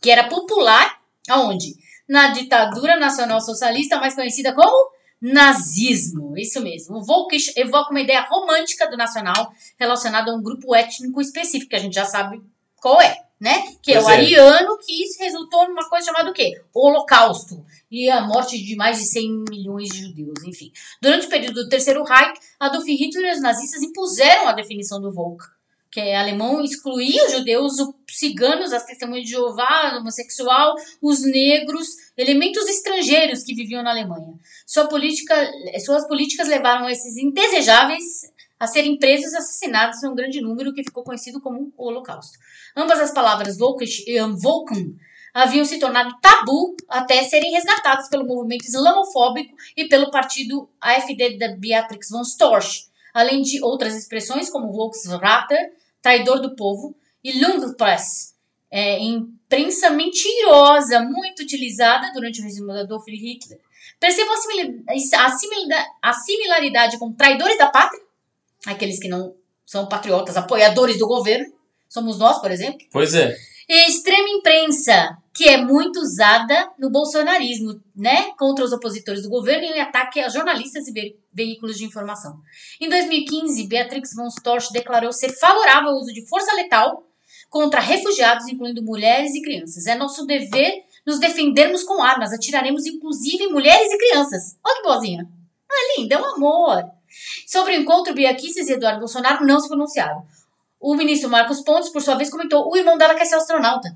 que 0.00 0.08
era 0.08 0.28
popular 0.28 1.00
aonde? 1.28 1.74
Na 2.08 2.28
ditadura 2.28 2.96
nacional 2.96 3.40
socialista, 3.40 3.98
mais 3.98 4.14
conhecida 4.14 4.54
como 4.54 4.92
nazismo. 5.20 6.38
Isso 6.38 6.60
mesmo. 6.60 6.98
O 6.98 7.04
Volkisch 7.04 7.56
evoca 7.56 7.90
uma 7.90 8.00
ideia 8.00 8.24
romântica 8.28 8.88
do 8.88 8.96
nacional 8.96 9.52
relacionada 9.76 10.30
a 10.30 10.34
um 10.34 10.42
grupo 10.42 10.74
étnico 10.76 11.20
específico, 11.20 11.70
que 11.70 11.76
a 11.76 11.80
gente 11.80 11.94
já 11.94 12.04
sabe 12.04 12.40
qual 12.82 13.00
é, 13.00 13.16
né? 13.40 13.76
Que 13.80 13.92
é 13.92 13.94
Pois 13.94 14.06
o 14.06 14.10
é. 14.10 14.14
ariano, 14.14 14.76
que 14.76 15.04
isso 15.04 15.16
resultou 15.20 15.68
numa 15.68 15.88
coisa 15.88 16.06
chamada 16.06 16.28
o 16.28 16.34
quê? 16.34 16.60
Holocausto. 16.74 17.64
E 17.88 18.10
a 18.10 18.22
morte 18.22 18.60
de 18.60 18.74
mais 18.74 18.98
de 18.98 19.04
100 19.04 19.44
milhões 19.48 19.88
de 19.88 20.00
judeus, 20.00 20.42
enfim. 20.44 20.72
Durante 21.00 21.26
o 21.26 21.30
período 21.30 21.62
do 21.62 21.68
Terceiro 21.68 22.02
Reich, 22.02 22.40
Adolf 22.58 22.84
Hitler 22.84 23.30
e 23.30 23.36
os 23.36 23.40
nazistas 23.40 23.82
impuseram 23.82 24.48
a 24.48 24.52
definição 24.52 25.00
do 25.00 25.12
Volk, 25.12 25.44
que 25.92 26.00
é 26.00 26.16
alemão, 26.16 26.60
excluía 26.64 27.24
os 27.26 27.32
judeus, 27.32 27.78
os 27.78 27.94
ciganos, 28.10 28.72
as 28.72 28.84
testemunhas 28.84 29.26
de 29.26 29.30
Jeová, 29.30 29.96
homossexual, 29.96 30.74
os 31.00 31.22
negros, 31.22 31.86
elementos 32.16 32.68
estrangeiros 32.68 33.44
que 33.44 33.54
viviam 33.54 33.82
na 33.84 33.90
Alemanha. 33.90 34.34
Sua 34.66 34.88
política, 34.88 35.34
suas 35.84 36.08
políticas 36.08 36.48
levaram 36.48 36.88
esses 36.88 37.16
indesejáveis 37.16 38.31
a 38.62 38.66
serem 38.68 38.96
presos 38.96 39.32
e 39.32 39.36
assassinados 39.36 40.00
em 40.04 40.08
um 40.08 40.14
grande 40.14 40.40
número 40.40 40.72
que 40.72 40.84
ficou 40.84 41.02
conhecido 41.02 41.40
como 41.40 41.72
o 41.76 41.88
Holocausto. 41.88 42.38
Ambas 42.76 43.00
as 43.00 43.10
palavras 43.10 43.58
Volkisch 43.58 44.04
e 44.06 44.20
Volken 44.20 44.96
haviam 45.34 45.64
se 45.64 45.80
tornado 45.80 46.16
tabu 46.20 46.76
até 46.88 47.24
serem 47.24 47.50
resgatadas 47.50 48.08
pelo 48.08 48.24
movimento 48.24 48.64
islamofóbico 48.64 49.52
e 49.76 49.88
pelo 49.88 50.12
partido 50.12 50.70
AfD 50.80 51.38
da 51.38 51.56
Beatrix 51.56 52.10
von 52.10 52.22
Storch, 52.22 52.86
além 53.12 53.42
de 53.42 53.60
outras 53.64 53.96
expressões 53.96 54.48
como 54.48 54.72
Volksrater, 54.72 55.72
traidor 56.00 56.40
do 56.40 56.54
povo, 56.54 56.94
e 57.24 57.44
Lundpress, 57.44 58.36
é, 58.70 59.00
imprensa 59.00 59.90
mentirosa 59.90 61.00
muito 61.00 61.42
utilizada 61.42 62.12
durante 62.12 62.40
o 62.40 62.44
regime 62.44 62.68
do 62.68 62.78
Adolf 62.78 63.08
Hitler. 63.08 63.58
Percebam 63.98 64.36
a 66.00 66.12
similaridade 66.12 66.96
com 67.00 67.12
traidores 67.12 67.58
da 67.58 67.68
pátria, 67.68 68.00
aqueles 68.66 68.98
que 68.98 69.08
não 69.08 69.34
são 69.64 69.88
patriotas, 69.88 70.36
apoiadores 70.36 70.98
do 70.98 71.06
governo, 71.06 71.46
somos 71.88 72.18
nós, 72.18 72.40
por 72.40 72.50
exemplo. 72.50 72.80
Pois 72.90 73.14
é. 73.14 73.36
E 73.68 73.88
extrema 73.88 74.28
imprensa, 74.28 75.16
que 75.34 75.48
é 75.48 75.56
muito 75.56 76.00
usada 76.00 76.70
no 76.78 76.90
bolsonarismo, 76.90 77.80
né, 77.96 78.32
contra 78.38 78.64
os 78.64 78.72
opositores 78.72 79.22
do 79.22 79.30
governo 79.30 79.64
e 79.64 79.68
em 79.68 79.80
ataque 79.80 80.20
a 80.20 80.28
jornalistas 80.28 80.86
e 80.88 80.92
ve 80.92 81.16
veículos 81.34 81.78
de 81.78 81.86
informação. 81.86 82.38
Em 82.78 82.90
2015, 82.90 83.66
Beatrix 83.66 84.10
von 84.14 84.26
Storch 84.26 84.70
declarou 84.70 85.10
ser 85.12 85.30
favorável 85.30 85.90
ao 85.90 85.96
uso 85.96 86.12
de 86.12 86.26
força 86.28 86.54
letal 86.54 87.06
contra 87.48 87.80
refugiados, 87.80 88.46
incluindo 88.48 88.82
mulheres 88.82 89.34
e 89.34 89.40
crianças. 89.40 89.86
É 89.86 89.94
nosso 89.94 90.26
dever 90.26 90.84
nos 91.06 91.18
defendermos 91.18 91.82
com 91.82 92.02
armas, 92.02 92.32
atiraremos 92.32 92.84
inclusive 92.84 93.46
mulheres 93.46 93.90
e 93.90 93.98
crianças. 93.98 94.58
Olha 94.62 94.76
que 94.76 94.82
boazinha. 94.82 95.28
Não 95.68 95.76
é 95.76 96.00
linda, 96.00 96.14
é 96.16 96.18
um 96.18 96.34
amor. 96.34 96.84
Sobre 97.46 97.76
o 97.76 97.80
encontro, 97.80 98.14
Bia 98.14 98.34
Kicis 98.34 98.68
e 98.68 98.72
Eduardo 98.72 99.00
Bolsonaro 99.00 99.44
não 99.46 99.60
se 99.60 99.68
pronunciaram. 99.68 100.24
O 100.80 100.94
ministro 100.94 101.30
Marcos 101.30 101.60
Pontes, 101.62 101.90
por 101.90 102.02
sua 102.02 102.16
vez, 102.16 102.30
comentou: 102.30 102.68
o 102.70 102.76
irmão 102.76 102.98
dela 102.98 103.14
quer 103.14 103.24
ser 103.24 103.36
astronauta. 103.36 103.88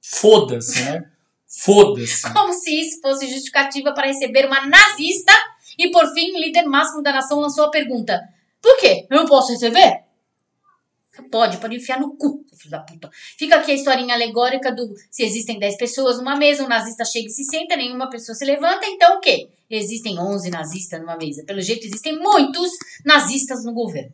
Foda-se, 0.00 0.82
né? 0.82 1.04
Foda-se. 1.46 2.22
Como 2.32 2.52
se 2.52 2.80
isso 2.80 3.00
fosse 3.00 3.26
justificativa 3.26 3.92
para 3.92 4.06
receber 4.06 4.46
uma 4.46 4.66
nazista. 4.66 5.32
E 5.78 5.90
por 5.90 6.06
fim, 6.14 6.32
o 6.32 6.38
líder 6.38 6.64
máximo 6.64 7.02
da 7.02 7.12
nação 7.12 7.38
lançou 7.38 7.66
a 7.66 7.70
pergunta: 7.70 8.20
por 8.60 8.78
quê? 8.78 9.06
Eu 9.10 9.18
não 9.18 9.26
posso 9.26 9.52
receber? 9.52 10.02
Pode, 11.30 11.58
pode 11.58 11.76
enfiar 11.76 12.00
no 12.00 12.16
cu, 12.16 12.42
filho 12.56 12.70
da 12.70 12.80
puta. 12.80 13.10
Fica 13.36 13.56
aqui 13.56 13.72
a 13.72 13.74
historinha 13.74 14.14
alegórica 14.14 14.72
do 14.72 14.94
se 15.10 15.22
existem 15.22 15.58
10 15.58 15.76
pessoas 15.76 16.16
numa 16.16 16.36
mesa, 16.36 16.64
um 16.64 16.68
nazista 16.68 17.04
chega 17.04 17.26
e 17.26 17.30
se 17.30 17.44
senta, 17.44 17.76
nenhuma 17.76 18.08
pessoa 18.08 18.34
se 18.34 18.44
levanta, 18.46 18.86
então 18.86 19.18
o 19.18 19.20
quê? 19.20 19.50
Existem 19.76 20.18
11 20.18 20.50
nazistas 20.50 21.00
numa 21.00 21.16
mesa. 21.16 21.44
Pelo 21.46 21.62
jeito, 21.62 21.86
existem 21.86 22.18
muitos 22.18 22.70
nazistas 23.04 23.64
no 23.64 23.72
governo. 23.72 24.12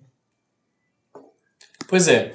Pois 1.89 2.07
é. 2.07 2.31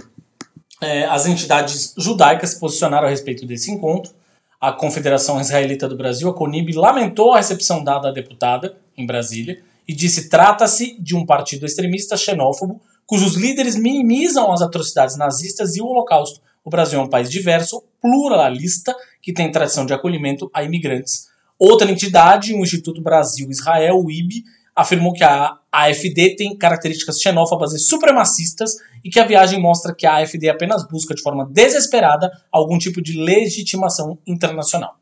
é 0.82 1.06
as 1.06 1.26
entidades 1.26 1.94
judaicas 1.98 2.52
se 2.52 2.60
posicionaram 2.60 3.08
a 3.08 3.10
respeito 3.10 3.46
desse 3.46 3.72
encontro. 3.72 4.14
A 4.60 4.74
Confederação 4.74 5.40
Israelita 5.40 5.88
do 5.88 5.96
Brasil, 5.96 6.30
a 6.30 6.34
CONIB, 6.34 6.74
lamentou 6.74 7.34
a 7.34 7.38
recepção 7.38 7.82
dada 7.82 8.10
à 8.10 8.12
deputada 8.12 8.78
em 8.98 9.06
Brasília 9.06 9.64
e 9.88 9.94
disse 9.94 10.30
trata-se 10.30 11.02
de 11.02 11.16
um 11.16 11.26
partido 11.26 11.66
extremista 11.66 12.18
xenófobo 12.18 12.82
cujos 13.06 13.36
líderes 13.36 13.76
minimizam 13.76 14.52
as 14.52 14.62
atrocidades 14.62 15.18
nazistas 15.18 15.76
e 15.76 15.82
o 15.82 15.86
Holocausto. 15.86 16.42
O 16.64 16.70
Brasil 16.70 17.00
é 17.00 17.04
um 17.04 17.10
país 17.10 17.30
diverso, 17.30 17.84
pluralista, 18.02 18.96
que 19.22 19.34
tem 19.34 19.52
tradição 19.52 19.86
de 19.86 19.94
acolhimento 19.94 20.50
a 20.54 20.64
imigrantes. 20.64 21.33
Outra 21.58 21.90
entidade, 21.90 22.54
o 22.54 22.64
Instituto 22.64 23.02
Brasil-Israel, 23.02 23.96
o 23.96 24.10
IB, 24.10 24.44
afirmou 24.76 25.14
que 25.14 25.24
a 25.24 25.58
AFD 25.72 26.36
tem 26.36 26.58
características 26.58 27.20
xenófobas 27.20 27.74
e 27.74 27.80
supremacistas 27.80 28.76
e 29.04 29.10
que 29.10 29.20
a 29.20 29.26
viagem 29.26 29.60
mostra 29.60 29.94
que 29.94 30.06
a 30.06 30.16
AFD 30.18 30.50
apenas 30.50 30.88
busca 30.88 31.14
de 31.14 31.22
forma 31.22 31.48
desesperada 31.50 32.32
algum 32.52 32.78
tipo 32.78 33.02
de 33.02 33.20
legitimação 33.20 34.18
internacional. 34.26 34.98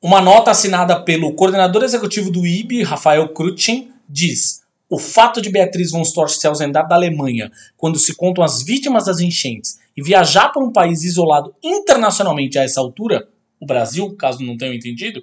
Uma 0.00 0.20
nota 0.20 0.50
assinada 0.50 1.00
pelo 1.00 1.34
coordenador 1.34 1.84
executivo 1.84 2.30
do 2.30 2.46
IB, 2.46 2.82
Rafael 2.82 3.28
Krutin, 3.28 3.92
diz: 4.08 4.62
o 4.88 4.98
fato 4.98 5.40
de 5.40 5.48
Beatriz 5.48 5.90
von 5.90 6.02
Storch 6.02 6.38
se 6.38 6.46
ausentar 6.46 6.86
da 6.88 6.94
Alemanha 6.94 7.50
quando 7.76 7.98
se 7.98 8.14
contam 8.14 8.42
as 8.42 8.62
vítimas 8.62 9.04
das 9.06 9.20
enchentes 9.20 9.78
e 9.96 10.02
viajar 10.02 10.50
para 10.50 10.62
um 10.62 10.72
país 10.72 11.04
isolado 11.04 11.54
internacionalmente 11.62 12.58
a 12.58 12.62
essa 12.62 12.80
altura, 12.80 13.28
o 13.62 13.66
Brasil, 13.66 14.14
caso 14.16 14.42
não 14.42 14.56
tenham 14.56 14.74
entendido, 14.74 15.22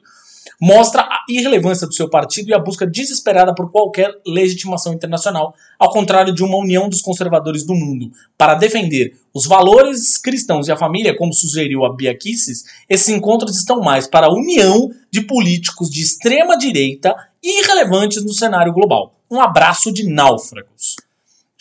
mostra 0.60 1.02
a 1.02 1.26
irrelevância 1.30 1.86
do 1.86 1.94
seu 1.94 2.10
partido 2.10 2.50
e 2.50 2.54
a 2.54 2.60
busca 2.60 2.88
desesperada 2.88 3.54
por 3.54 3.72
qualquer 3.72 4.12
legitimação 4.26 4.94
internacional, 4.94 5.54
ao 5.78 5.92
contrário 5.92 6.34
de 6.34 6.44
uma 6.44 6.58
união 6.58 6.90
dos 6.90 7.02
conservadores 7.02 7.66
do 7.66 7.76
mundo. 7.76 8.10
Para 8.38 8.56
defender 8.56 9.16
os 9.34 9.46
valores 9.46 10.18
cristãos 10.18 10.68
e 10.68 10.72
a 10.72 10.78
família, 10.78 11.16
como 11.16 11.34
sugeriu 11.34 11.86
a 11.86 11.94
Bia 11.94 12.18
Kicis, 12.18 12.64
esses 12.90 13.10
encontros 13.10 13.58
estão 13.58 13.82
mais 13.82 14.08
para 14.08 14.28
a 14.28 14.34
união 14.34 14.90
de 15.12 15.22
políticos 15.22 15.90
de 15.90 16.02
extrema 16.02 16.58
direita 16.58 17.14
irrelevantes 17.44 18.24
no 18.24 18.34
cenário 18.34 18.74
global 18.74 19.20
um 19.30 19.40
abraço 19.40 19.94
de 19.94 20.04
náufragos. 20.10 20.96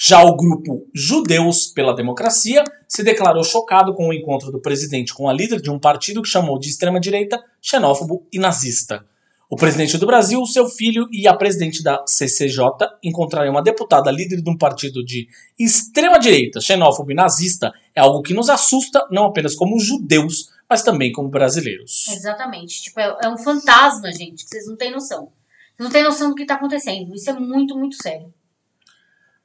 Já 0.00 0.22
o 0.22 0.36
grupo 0.36 0.86
Judeus 0.94 1.66
pela 1.66 1.92
Democracia 1.92 2.62
se 2.86 3.02
declarou 3.02 3.42
chocado 3.42 3.92
com 3.94 4.08
o 4.08 4.12
encontro 4.12 4.52
do 4.52 4.60
presidente 4.60 5.12
com 5.12 5.28
a 5.28 5.32
líder 5.32 5.60
de 5.60 5.70
um 5.70 5.78
partido 5.78 6.22
que 6.22 6.28
chamou 6.28 6.56
de 6.56 6.68
extrema-direita, 6.68 7.42
xenófobo 7.60 8.24
e 8.32 8.38
nazista. 8.38 9.04
O 9.50 9.56
presidente 9.56 9.98
do 9.98 10.06
Brasil, 10.06 10.44
seu 10.46 10.68
filho 10.68 11.08
e 11.10 11.26
a 11.26 11.34
presidente 11.34 11.82
da 11.82 12.04
CCJ 12.06 12.64
encontrarem 13.02 13.50
uma 13.50 13.62
deputada 13.62 14.10
líder 14.10 14.40
de 14.40 14.48
um 14.48 14.56
partido 14.56 15.04
de 15.04 15.26
extrema-direita, 15.58 16.60
xenófobo 16.60 17.10
e 17.10 17.14
nazista 17.14 17.72
é 17.94 18.00
algo 18.00 18.22
que 18.22 18.34
nos 18.34 18.48
assusta, 18.48 19.04
não 19.10 19.24
apenas 19.24 19.56
como 19.56 19.80
judeus, 19.80 20.50
mas 20.68 20.82
também 20.82 21.10
como 21.10 21.28
brasileiros. 21.28 22.06
Exatamente. 22.08 22.82
Tipo, 22.82 23.00
é, 23.00 23.18
é 23.24 23.28
um 23.28 23.38
fantasma, 23.38 24.12
gente, 24.12 24.44
que 24.44 24.50
vocês 24.50 24.66
não 24.66 24.76
têm 24.76 24.92
noção 24.92 25.32
não 25.78 25.90
tem 25.90 26.02
noção 26.02 26.30
do 26.30 26.34
que 26.34 26.42
está 26.42 26.54
acontecendo. 26.54 27.14
Isso 27.14 27.30
é 27.30 27.32
muito, 27.32 27.78
muito 27.78 27.94
sério. 28.02 28.34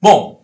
Bom, 0.02 0.43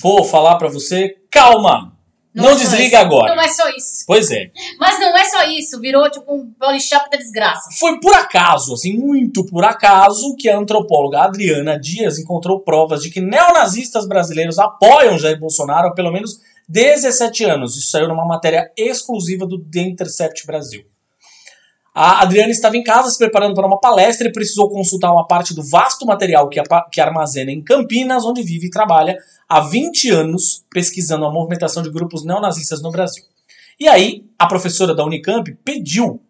vou 0.00 0.24
falar 0.24 0.56
para 0.56 0.68
você, 0.68 1.16
calma. 1.30 1.92
Não, 2.34 2.44
não 2.44 2.50
é 2.50 2.54
desliga 2.56 3.00
agora. 3.00 3.34
Não 3.34 3.42
é 3.42 3.48
só 3.48 3.66
isso. 3.70 4.04
Pois 4.06 4.30
é. 4.30 4.50
Mas 4.78 5.00
não 5.00 5.16
é 5.16 5.24
só 5.24 5.44
isso. 5.48 5.80
Virou 5.80 6.10
tipo 6.10 6.34
um 6.34 6.52
polishop 6.52 7.10
da 7.10 7.16
desgraça. 7.16 7.70
Foi 7.78 7.98
por 7.98 8.12
acaso, 8.12 8.74
assim, 8.74 8.92
muito 8.92 9.46
por 9.46 9.64
acaso, 9.64 10.36
que 10.38 10.46
a 10.46 10.58
antropóloga 10.58 11.22
Adriana 11.22 11.80
Dias 11.80 12.18
encontrou 12.18 12.60
provas 12.60 13.02
de 13.02 13.10
que 13.10 13.22
neonazistas 13.22 14.06
brasileiros 14.06 14.58
apoiam 14.58 15.18
Jair 15.18 15.40
Bolsonaro 15.40 15.88
há 15.88 15.94
pelo 15.94 16.12
menos 16.12 16.38
17 16.68 17.44
anos. 17.44 17.74
Isso 17.74 17.90
saiu 17.90 18.06
numa 18.06 18.26
matéria 18.26 18.70
exclusiva 18.76 19.46
do 19.46 19.58
The 19.58 19.80
Intercept 19.80 20.46
Brasil. 20.46 20.84
A 21.98 22.20
Adriana 22.20 22.50
estava 22.50 22.76
em 22.76 22.82
casa 22.82 23.08
se 23.08 23.16
preparando 23.16 23.54
para 23.54 23.66
uma 23.66 23.80
palestra 23.80 24.28
e 24.28 24.32
precisou 24.32 24.68
consultar 24.68 25.10
uma 25.10 25.26
parte 25.26 25.54
do 25.54 25.62
vasto 25.62 26.04
material 26.04 26.46
que, 26.50 26.60
que 26.92 27.00
armazena 27.00 27.50
em 27.50 27.62
Campinas, 27.62 28.22
onde 28.22 28.42
vive 28.42 28.66
e 28.66 28.70
trabalha 28.70 29.16
há 29.48 29.60
20 29.60 30.10
anos 30.10 30.62
pesquisando 30.68 31.24
a 31.24 31.32
movimentação 31.32 31.82
de 31.82 31.88
grupos 31.88 32.22
neonazistas 32.22 32.82
no 32.82 32.90
Brasil. 32.90 33.24
E 33.80 33.88
aí, 33.88 34.26
a 34.38 34.46
professora 34.46 34.94
da 34.94 35.06
Unicamp 35.06 35.50
pediu 35.64 36.20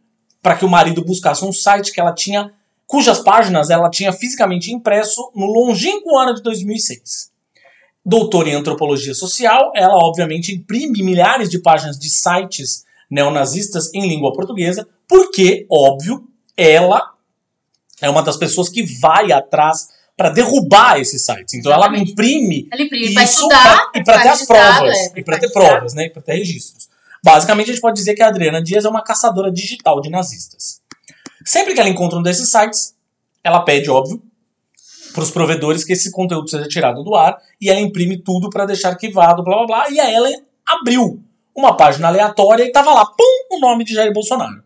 para 0.41 0.55
que 0.55 0.65
o 0.65 0.71
marido 0.71 1.05
buscasse 1.05 1.45
um 1.45 1.53
site 1.53 1.93
que 1.93 2.01
ela 2.01 2.15
tinha, 2.15 2.53
cujas 2.87 3.19
páginas 3.19 3.69
ela 3.69 3.91
tinha 3.91 4.13
fisicamente 4.13 4.73
impresso 4.73 5.33
no 5.35 5.47
longínquo 5.47 6.17
ano 6.17 6.33
de 6.33 6.45
2006. 6.45 7.33
Doutora 8.05 8.51
em 8.51 8.55
antropologia 8.55 9.17
social, 9.17 9.73
ela 9.75 9.97
obviamente 9.97 10.55
imprime 10.55 11.03
milhares 11.03 11.51
de 11.51 11.59
páginas 11.59 11.99
de 11.99 12.09
sites 12.09 12.85
neonazistas 13.11 13.93
em 13.93 14.07
língua 14.09 14.33
portuguesa, 14.33 14.87
porque, 15.09 15.67
óbvio, 15.71 16.29
ela 16.57 17.15
é 18.01 18.11
uma 18.11 18.23
das 18.23 18.37
pessoas 18.37 18.69
que 18.69 18.83
vai 19.01 19.33
atrás 19.33 19.89
para 20.17 20.31
derrubar 20.31 20.99
esses 20.99 21.25
sites. 21.25 21.55
Então 21.55 21.71
Exatamente. 21.73 22.03
ela 22.03 22.11
imprime, 22.11 22.69
ela 22.73 22.83
imprime 22.83 23.07
isso 23.07 23.21
estudar, 23.21 23.91
pra, 23.91 24.01
e 24.01 24.05
para 24.05 24.23
ter 24.23 24.29
as 24.29 24.47
provas, 24.47 24.97
é, 24.97 25.13
e 25.17 25.23
para 25.23 25.39
ter 25.39 25.53
provas, 25.53 25.95
né, 25.95 26.09
para 26.09 26.23
ter 26.23 26.35
registros. 26.37 26.89
Basicamente 27.23 27.71
a 27.71 27.73
gente 27.73 27.83
pode 27.83 27.97
dizer 27.97 28.15
que 28.15 28.23
a 28.23 28.29
Adriana 28.29 28.63
Dias 28.63 28.85
é 28.85 28.89
uma 28.89 29.03
caçadora 29.03 29.51
digital 29.51 30.01
de 30.01 30.09
nazistas. 30.09 30.81
Sempre 31.45 31.75
que 31.75 31.81
ela 31.81 31.89
encontra 31.89 32.19
um 32.19 32.23
desses 32.23 32.51
sites, 32.51 32.95
ela 33.45 33.61
pede, 33.61 33.91
óbvio, 33.91 34.23
para 35.13 35.23
os 35.23 35.31
provedores 35.31 35.85
que 35.85 35.93
esse 35.93 36.11
conteúdo 36.11 36.49
seja 36.49 36.69
tirado 36.69 37.03
do 37.03 37.15
ar 37.15 37.39
e 37.61 37.71
ela 37.71 37.81
imprime 37.81 38.17
tudo 38.19 38.51
para 38.51 38.67
deixar 38.67 38.91
arquivado, 38.91 39.43
blá 39.43 39.57
blá 39.59 39.67
blá, 39.67 39.91
e 39.91 40.01
aí 40.01 40.15
ela 40.15 40.29
abriu 40.65 41.23
uma 41.55 41.77
página 41.77 42.09
aleatória 42.09 42.65
e 42.65 42.69
estava 42.69 42.93
lá, 42.93 43.07
pum, 43.07 43.57
o 43.57 43.61
nome 43.61 43.85
de 43.85 43.95
Jair 43.95 44.13
Bolsonaro. 44.13 44.66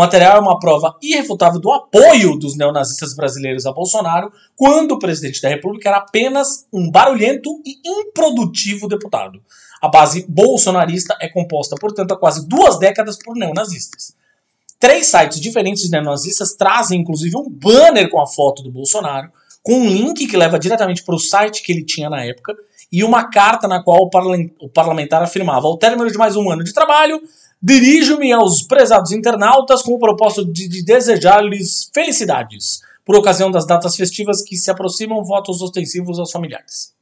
O 0.00 0.02
material 0.02 0.38
é 0.38 0.40
uma 0.40 0.58
prova 0.58 0.96
irrefutável 1.02 1.60
do 1.60 1.70
apoio 1.70 2.34
dos 2.34 2.56
neonazistas 2.56 3.14
brasileiros 3.14 3.66
a 3.66 3.72
Bolsonaro, 3.72 4.32
quando 4.56 4.92
o 4.92 4.98
presidente 4.98 5.42
da 5.42 5.50
República 5.50 5.90
era 5.90 5.98
apenas 5.98 6.66
um 6.72 6.90
barulhento 6.90 7.50
e 7.66 7.78
improdutivo 7.84 8.88
deputado. 8.88 9.42
A 9.78 9.88
base 9.88 10.24
bolsonarista 10.26 11.14
é 11.20 11.28
composta, 11.28 11.76
portanto, 11.78 12.12
há 12.12 12.16
quase 12.16 12.48
duas 12.48 12.78
décadas 12.78 13.18
por 13.18 13.36
neonazistas. 13.36 14.16
Três 14.78 15.06
sites 15.08 15.38
diferentes 15.38 15.82
de 15.82 15.90
neonazistas 15.90 16.54
trazem, 16.54 16.98
inclusive, 16.98 17.36
um 17.36 17.50
banner 17.50 18.08
com 18.08 18.22
a 18.22 18.26
foto 18.26 18.62
do 18.62 18.72
Bolsonaro, 18.72 19.30
com 19.62 19.80
um 19.80 19.86
link 19.86 20.26
que 20.26 20.36
leva 20.38 20.58
diretamente 20.58 21.04
para 21.04 21.14
o 21.14 21.18
site 21.18 21.62
que 21.62 21.72
ele 21.72 21.84
tinha 21.84 22.08
na 22.08 22.24
época, 22.24 22.56
e 22.90 23.04
uma 23.04 23.30
carta 23.30 23.68
na 23.68 23.82
qual 23.82 24.08
o 24.60 24.68
parlamentar 24.70 25.22
afirmava: 25.22 25.66
ao 25.66 25.76
término 25.76 26.10
de 26.10 26.16
mais 26.16 26.36
um 26.36 26.50
ano 26.50 26.64
de 26.64 26.72
trabalho, 26.72 27.20
dirijo-me 27.62 28.32
aos 28.32 28.62
prezados 28.62 29.12
internautas 29.12 29.82
com 29.82 29.92
o 29.92 29.98
propósito 29.98 30.50
de, 30.50 30.68
de 30.68 30.84
desejar-lhes 30.84 31.90
felicidades, 31.92 32.80
por 33.04 33.16
ocasião 33.16 33.50
das 33.50 33.66
datas 33.66 33.96
festivas 33.96 34.42
que 34.42 34.56
se 34.56 34.70
aproximam, 34.70 35.22
votos 35.24 35.60
ostensivos 35.60 36.18
aos 36.18 36.30
familiares. 36.30 36.94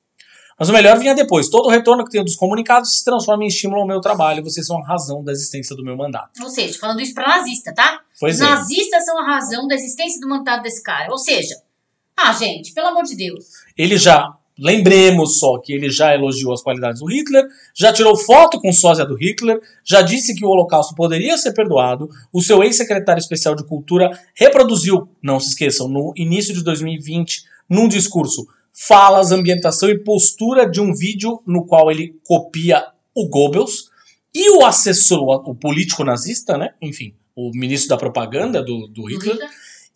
Mas 0.58 0.68
o 0.68 0.72
melhor 0.72 0.98
vinha 0.98 1.14
depois. 1.14 1.48
Todo 1.48 1.66
o 1.66 1.70
retorno 1.70 2.04
que 2.04 2.10
tenho 2.10 2.24
dos 2.24 2.34
comunicados 2.34 2.98
se 2.98 3.04
transforma 3.04 3.44
em 3.44 3.46
estímulo 3.46 3.82
ao 3.82 3.86
meu 3.86 4.00
trabalho. 4.00 4.42
Vocês 4.42 4.66
são 4.66 4.82
a 4.82 4.84
razão 4.84 5.22
da 5.22 5.30
existência 5.30 5.76
do 5.76 5.84
meu 5.84 5.96
mandato. 5.96 6.42
Ou 6.42 6.48
seja, 6.48 6.76
falando 6.80 7.00
isso 7.00 7.14
pra 7.14 7.28
nazista, 7.28 7.72
tá? 7.72 8.00
Pois 8.18 8.36
Os 8.36 8.42
é. 8.42 8.44
nazistas 8.44 9.04
são 9.04 9.18
a 9.20 9.24
razão 9.24 9.68
da 9.68 9.76
existência 9.76 10.20
do 10.20 10.28
mandato 10.28 10.64
desse 10.64 10.82
cara. 10.82 11.12
Ou 11.12 11.18
seja, 11.18 11.62
ah, 12.16 12.32
gente, 12.32 12.72
pelo 12.72 12.88
amor 12.88 13.04
de 13.04 13.14
Deus. 13.14 13.44
Ele 13.76 13.96
já, 13.96 14.34
lembremos 14.58 15.38
só 15.38 15.58
que 15.58 15.72
ele 15.72 15.88
já 15.88 16.14
elogiou 16.14 16.52
as 16.52 16.62
qualidades 16.62 17.00
do 17.00 17.06
Hitler, 17.06 17.44
já 17.74 17.92
tirou 17.92 18.16
foto 18.16 18.60
com 18.60 18.72
sósia 18.72 19.04
do 19.04 19.14
Hitler, 19.14 19.60
já 19.84 20.02
disse 20.02 20.34
que 20.34 20.44
o 20.44 20.48
Holocausto 20.48 20.94
poderia 20.94 21.38
ser 21.38 21.52
perdoado. 21.52 22.08
O 22.32 22.42
seu 22.42 22.62
ex-secretário 22.62 23.20
especial 23.20 23.54
de 23.54 23.64
Cultura 23.64 24.10
reproduziu, 24.34 25.08
não 25.22 25.38
se 25.38 25.50
esqueçam, 25.50 25.88
no 25.88 26.12
início 26.16 26.52
de 26.52 26.64
2020, 26.64 27.44
num 27.68 27.86
discurso, 27.86 28.46
falas, 28.72 29.32
ambientação 29.32 29.88
e 29.88 29.98
postura 29.98 30.68
de 30.68 30.80
um 30.80 30.94
vídeo 30.94 31.40
no 31.46 31.66
qual 31.66 31.90
ele 31.90 32.14
copia 32.24 32.86
o 33.14 33.28
Goebbels 33.28 33.90
e 34.34 34.50
o 34.56 34.64
assessor, 34.64 35.48
o 35.48 35.54
político 35.54 36.04
nazista, 36.04 36.56
né? 36.56 36.70
Enfim, 36.80 37.14
o 37.34 37.50
ministro 37.54 37.88
da 37.88 37.96
propaganda 37.96 38.62
do, 38.62 38.88
do 38.88 39.02
do 39.02 39.04
Hitler. 39.06 39.38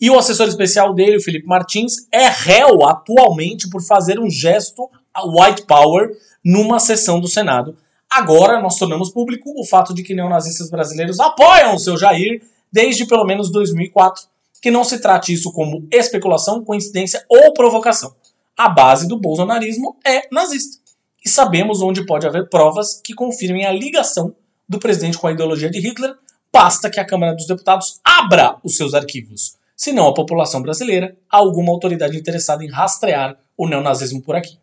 E 0.00 0.11
o 0.11 0.18
assessor 0.18 0.49
especial 0.49 0.94
dele, 0.94 1.16
o 1.16 1.22
Felipe 1.22 1.46
Martins, 1.46 2.08
é 2.11 2.26
réu 2.28 2.87
atualmente 2.87 3.68
por 3.70 3.82
fazer 3.82 4.18
um 4.18 4.28
gesto 4.28 4.90
white 5.20 5.62
power 5.66 6.11
numa 6.44 6.80
sessão 6.80 7.20
do 7.20 7.28
Senado. 7.28 7.76
Agora 8.11 8.61
nós 8.61 8.76
tornamos 8.76 9.11
público 9.11 9.52
o 9.56 9.64
fato 9.64 9.94
de 9.94 10.02
que 10.02 10.14
neonazistas 10.14 10.70
brasileiros 10.70 11.20
apoiam 11.20 11.75
o 11.75 11.78
seu 11.78 11.96
Jair 11.96 12.42
desde 12.70 13.06
pelo 13.06 13.25
menos 13.25 13.50
2004. 13.50 14.25
Que 14.61 14.70
não 14.70 14.84
se 14.84 15.00
trate 15.00 15.32
isso 15.32 15.52
como 15.52 15.87
especulação, 15.90 16.64
coincidência 16.64 17.25
ou 17.28 17.52
provocação. 17.52 18.14
A 18.56 18.68
base 18.68 19.08
do 19.08 19.18
bolsonarismo 19.18 19.96
é 20.06 20.28
nazista. 20.30 20.78
E 21.25 21.28
sabemos 21.28 21.80
onde 21.80 22.04
pode 22.04 22.26
haver 22.26 22.49
provas 22.49 23.00
que 23.02 23.14
confirmem 23.14 23.66
a 23.66 23.72
ligação 23.72 24.34
do 24.68 24.78
presidente 24.78 25.18
com 25.18 25.26
a 25.26 25.32
ideologia 25.32 25.70
de 25.70 25.80
Hitler. 25.80 26.14
Basta 26.52 26.90
que 26.90 27.00
a 27.00 27.04
Câmara 27.04 27.34
dos 27.34 27.46
Deputados 27.46 28.00
abra 28.04 28.56
os 28.62 28.76
seus 28.76 28.94
arquivos 28.94 29.56
senão 29.82 30.06
a 30.06 30.14
população 30.14 30.62
brasileira, 30.62 31.16
há 31.28 31.38
alguma 31.38 31.72
autoridade 31.72 32.16
interessada 32.16 32.64
em 32.64 32.70
rastrear 32.70 33.36
o 33.56 33.68
neonazismo 33.68 34.22
por 34.22 34.36
aqui. 34.36 34.56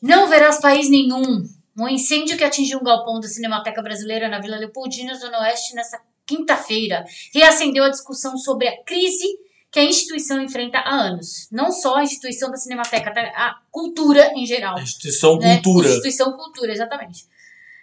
Não 0.00 0.28
verás 0.28 0.60
país 0.60 0.88
nenhum. 0.88 1.44
Um 1.76 1.88
incêndio 1.88 2.36
que 2.36 2.44
atingiu 2.44 2.78
um 2.78 2.84
galpão 2.84 3.18
da 3.18 3.26
Cinemateca 3.26 3.82
Brasileira 3.82 4.28
na 4.28 4.38
Vila 4.38 4.56
Leopoldina, 4.56 5.16
Zona 5.16 5.40
Oeste, 5.40 5.74
nessa 5.74 6.00
quinta-feira, 6.24 7.04
reacendeu 7.34 7.82
a 7.82 7.88
discussão 7.88 8.38
sobre 8.38 8.68
a 8.68 8.84
crise 8.84 9.26
que 9.68 9.80
a 9.80 9.84
instituição 9.84 10.40
enfrenta 10.40 10.78
há 10.78 10.94
anos. 10.94 11.48
Não 11.50 11.72
só 11.72 11.96
a 11.96 12.04
instituição 12.04 12.52
da 12.52 12.56
Cinemateca, 12.56 13.12
tá? 13.12 13.20
a 13.20 13.58
cultura 13.68 14.32
em 14.36 14.46
geral. 14.46 14.78
instituição 14.78 15.38
né? 15.38 15.56
Instituição 15.56 16.36
Cultura, 16.36 16.70
exatamente. 16.70 17.24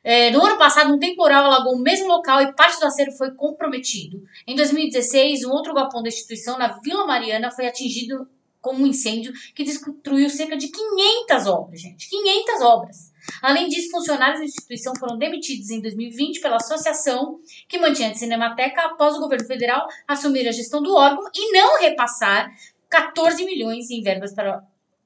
É, 0.03 0.31
no 0.31 0.43
ano 0.43 0.58
passado, 0.58 0.93
um 0.93 1.00
temporal 1.00 1.46
alagou 1.46 1.74
o 1.74 1.81
mesmo 1.81 2.08
local 2.08 2.41
e 2.41 2.53
parte 2.53 2.79
do 2.79 2.86
acervo 2.86 3.15
foi 3.17 3.31
comprometido. 3.31 4.24
Em 4.48 4.55
2016, 4.55 5.43
um 5.46 5.51
outro 5.51 5.74
galpão 5.74 6.01
da 6.01 6.10
instituição, 6.10 6.58
na 6.58 6.79
Vila 6.79 7.05
Mariana, 7.05 7.51
foi 7.51 7.67
atingido 7.67 8.27
com 8.60 8.75
um 8.75 8.86
incêndio 8.86 9.34
que 9.55 9.63
destruiu 9.63 10.29
cerca 10.29 10.55
de 10.55 10.70
500 10.70 11.48
obras, 11.48 11.81
gente. 11.81 12.10
500 12.10 12.62
obras. 12.62 13.12
Além 13.41 13.67
disso, 13.67 13.91
funcionários 13.91 14.39
da 14.39 14.46
instituição 14.46 14.93
foram 15.00 15.17
demitidos 15.17 15.70
em 15.70 15.81
2020 15.81 16.41
pela 16.41 16.58
associação 16.58 17.39
que 17.67 17.79
mantinha 17.79 18.12
a 18.12 18.15
Cinemateca 18.15 18.81
após 18.81 19.15
o 19.15 19.20
governo 19.20 19.46
federal 19.46 19.88
assumir 20.08 20.48
a 20.48 20.51
gestão 20.51 20.81
do 20.81 20.93
órgão 20.93 21.24
e 21.36 21.51
não 21.51 21.79
repassar 21.79 22.51
14 22.89 23.43
milhões 23.46 23.89
em 23.89 24.01
verbas 24.01 24.34
para 24.34 24.63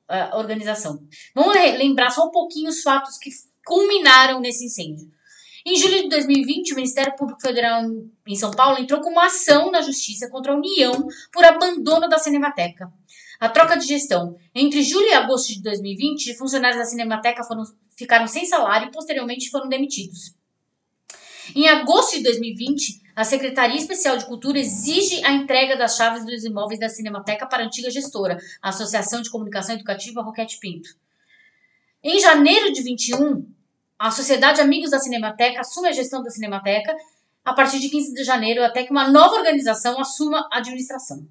a 0.07 0.37
organização. 0.37 0.99
Vamos 1.33 1.55
lembrar 1.55 2.09
só 2.09 2.27
um 2.27 2.31
pouquinho 2.31 2.69
os 2.69 2.81
fatos 2.81 3.17
que 3.17 3.29
culminaram 3.65 4.39
nesse 4.39 4.65
incêndio. 4.65 5.12
Em 5.65 5.75
julho 5.75 6.03
de 6.03 6.10
2020, 6.10 6.74
o 6.74 6.75
Ministério 6.75 7.15
Público 7.15 7.41
Federal 7.41 7.81
em 8.27 8.35
São 8.35 8.51
Paulo 8.51 8.77
entrou 8.77 9.01
com 9.01 9.09
uma 9.09 9.25
ação 9.25 9.72
na 9.72 9.81
Justiça 9.81 10.29
contra 10.29 10.53
a 10.53 10.55
União 10.55 11.07
por 11.33 11.44
abandono 11.44 12.07
da 12.07 12.20
Cinemateca. 12.20 12.94
A 13.39 13.50
troca 13.50 13.75
de 13.75 13.87
gestão. 13.87 14.37
Entre 14.53 14.83
julho 14.83 15.07
e 15.07 15.13
agosto 15.13 15.48
de 15.53 15.63
2020, 15.63 16.35
funcionários 16.35 16.79
da 16.79 16.85
Cinemateca 16.85 17.44
foram, 17.44 17.63
ficaram 17.98 18.27
sem 18.27 18.46
salário 18.46 18.87
e 18.87 18.92
posteriormente 18.92 19.50
foram 19.50 19.68
demitidos. 19.68 20.35
Em 21.55 21.68
agosto 21.68 22.16
de 22.16 22.24
2020, 22.24 23.01
a 23.16 23.24
Secretaria 23.24 23.77
Especial 23.77 24.18
de 24.18 24.25
Cultura 24.25 24.59
exige 24.59 25.24
a 25.25 25.31
entrega 25.31 25.75
das 25.75 25.96
chaves 25.96 26.25
dos 26.25 26.44
imóveis 26.44 26.79
da 26.79 26.89
Cinemateca 26.89 27.48
para 27.48 27.63
a 27.63 27.66
antiga 27.66 27.89
gestora, 27.89 28.37
a 28.61 28.70
Associação 28.70 29.22
de 29.22 29.31
Comunicação 29.31 29.74
Educativa 29.74 30.22
Roquete 30.22 30.59
Pinto. 30.59 30.89
Em 32.03 32.20
janeiro 32.20 32.72
de 32.72 32.83
21, 32.83 33.48
a 33.98 34.12
Sociedade 34.12 34.62
Amigos 34.62 34.92
da 34.92 35.00
Cinemateca 35.00 35.62
assume 35.62 35.88
a 35.88 35.92
gestão 35.92 36.22
da 36.22 36.29
Cinemateca 36.29 36.96
a 37.44 37.53
partir 37.53 37.79
de 37.79 37.90
15 37.90 38.14
de 38.14 38.24
janeiro, 38.24 38.64
até 38.64 38.84
que 38.84 38.92
uma 38.92 39.08
nova 39.08 39.36
organização 39.36 40.00
assuma 40.00 40.48
a 40.51 40.58
administração. 40.58 41.27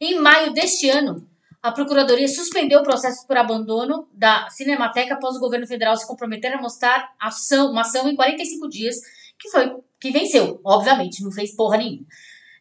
Em 0.00 0.18
maio 0.20 0.52
deste 0.52 0.88
ano, 0.90 1.26
a 1.62 1.72
Procuradoria 1.72 2.28
suspendeu 2.28 2.80
o 2.80 2.84
processo 2.84 3.26
por 3.26 3.36
abandono 3.36 4.06
da 4.12 4.48
Cinemateca 4.50 5.14
após 5.14 5.36
o 5.36 5.40
governo 5.40 5.66
federal 5.66 5.96
se 5.96 6.06
comprometer 6.06 6.52
a 6.52 6.60
mostrar 6.60 7.12
ação, 7.18 7.70
uma 7.70 7.80
ação 7.80 8.08
em 8.08 8.14
45 8.14 8.68
dias, 8.68 8.96
que 9.38 9.48
foi 9.48 9.74
que 9.98 10.10
venceu, 10.10 10.60
obviamente, 10.62 11.22
não 11.24 11.32
fez 11.32 11.56
porra 11.56 11.78
nenhuma. 11.78 12.06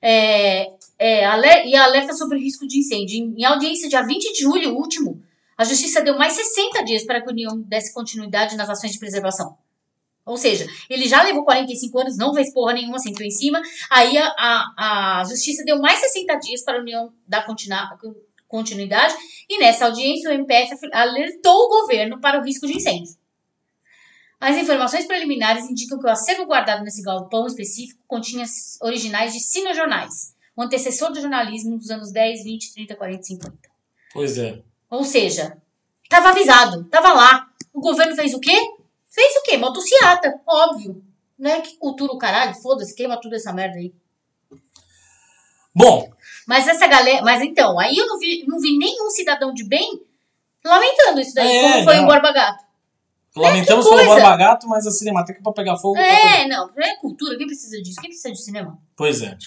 É, 0.02 0.72
é, 0.98 1.26
aler, 1.26 1.66
e 1.68 1.76
alerta 1.76 2.14
sobre 2.14 2.40
risco 2.40 2.66
de 2.66 2.80
incêndio. 2.80 3.18
Em, 3.18 3.42
em 3.42 3.44
audiência 3.44 3.90
dia 3.90 4.02
20 4.02 4.34
de 4.34 4.42
julho 4.42 4.76
último, 4.76 5.22
a 5.58 5.64
Justiça 5.64 6.02
deu 6.02 6.18
mais 6.18 6.34
60 6.34 6.84
dias 6.84 7.06
para 7.06 7.22
que 7.22 7.30
a 7.30 7.32
União 7.32 7.60
desse 7.62 7.94
continuidade 7.94 8.56
nas 8.56 8.70
ações 8.70 8.92
de 8.92 9.00
preservação. 9.00 9.58
Ou 10.26 10.38
seja, 10.38 10.66
ele 10.90 11.08
já 11.08 11.22
levou 11.22 11.46
45 11.46 12.00
anos, 12.00 12.18
não 12.18 12.34
fez 12.34 12.52
porra 12.52 12.74
nenhuma, 12.74 12.98
sentou 12.98 13.26
em 13.26 13.30
cima. 13.30 13.62
Aí 13.92 14.18
a, 14.18 14.26
a, 14.28 15.20
a 15.20 15.24
Justiça 15.24 15.64
deu 15.64 15.80
mais 15.80 16.00
60 16.00 16.36
dias 16.40 16.64
para 16.64 16.78
a 16.78 16.82
União 16.82 17.14
dar 17.28 17.46
continuidade. 18.48 19.14
E 19.48 19.60
nessa 19.60 19.86
audiência, 19.86 20.30
o 20.30 20.34
MPF 20.34 20.76
alertou 20.92 21.54
o 21.54 21.82
governo 21.82 22.20
para 22.20 22.40
o 22.40 22.44
risco 22.44 22.66
de 22.66 22.78
incêndio. 22.78 23.14
As 24.40 24.58
informações 24.58 25.06
preliminares 25.06 25.70
indicam 25.70 26.00
que 26.00 26.06
o 26.06 26.10
acervo 26.10 26.46
guardado 26.46 26.84
nesse 26.84 27.02
galpão 27.02 27.46
específico 27.46 28.02
continha 28.08 28.46
originais 28.82 29.32
de 29.32 29.40
cinejornais, 29.40 30.36
o 30.56 30.62
antecessor 30.62 31.12
do 31.12 31.22
jornalismo 31.22 31.78
dos 31.78 31.90
anos 31.90 32.12
10, 32.12 32.44
20, 32.44 32.74
30, 32.74 32.96
40 32.96 33.22
e 33.22 33.26
50. 33.26 33.58
Pois 34.12 34.38
é. 34.38 34.62
Ou 34.90 35.04
seja, 35.04 35.58
estava 36.04 36.30
avisado, 36.30 36.82
estava 36.82 37.14
lá. 37.14 37.48
O 37.74 37.80
governo 37.82 38.16
fez 38.16 38.34
o 38.34 38.40
quê? 38.40 38.56
Fez 39.10 39.36
o 39.38 39.44
quê? 39.44 39.58
Motociata, 39.58 40.40
óbvio. 40.48 41.04
Né? 41.38 41.62
Que 41.62 41.76
cultura 41.78 42.14
o 42.14 42.18
caralho, 42.18 42.54
foda-se, 42.56 42.96
queima 42.96 43.20
tudo 43.20 43.36
essa 43.36 43.52
merda 43.52 43.78
aí. 43.78 43.94
Bom, 45.76 46.10
Mas 46.48 46.68
essa 46.68 46.88
galera. 46.88 47.22
Mas 47.24 47.42
então, 47.42 47.78
aí 47.80 47.96
eu 47.98 48.08
não 48.08 48.18
vi, 48.18 48.46
não 48.48 48.60
vi 48.60 48.78
nenhum 48.78 49.10
cidadão 49.10 49.54
de 49.54 49.64
bem 49.68 50.02
lamentando 50.64 51.20
isso 51.20 51.34
daí, 51.36 51.52
É, 51.52 51.72
como 51.74 51.84
foi 51.84 51.96
não. 51.98 52.04
o 52.04 52.08
Borba 52.08 52.32
Gato. 52.32 52.64
lamentamos 53.36 53.86
que 53.86 53.96
pelo. 53.96 54.06
Borba 54.06 54.38
Gato, 54.38 54.68
mas 54.68 54.88
a 54.88 54.92
Cinemateca 54.92 55.42
pra 55.44 55.52
pegar 55.52 55.78
fogo. 55.78 55.96
tá 55.96 56.02
É, 56.02 56.48
não, 56.48 56.70
é 56.78 56.96
cultura, 56.96 57.38
quem 57.38 57.46
precisa 57.48 57.82
disso? 57.82 58.00
Quem 58.00 58.10
precisa 58.10 58.32
de 58.32 58.42
cinema? 58.42 58.80
Pois 58.96 59.22
é. 59.22 59.38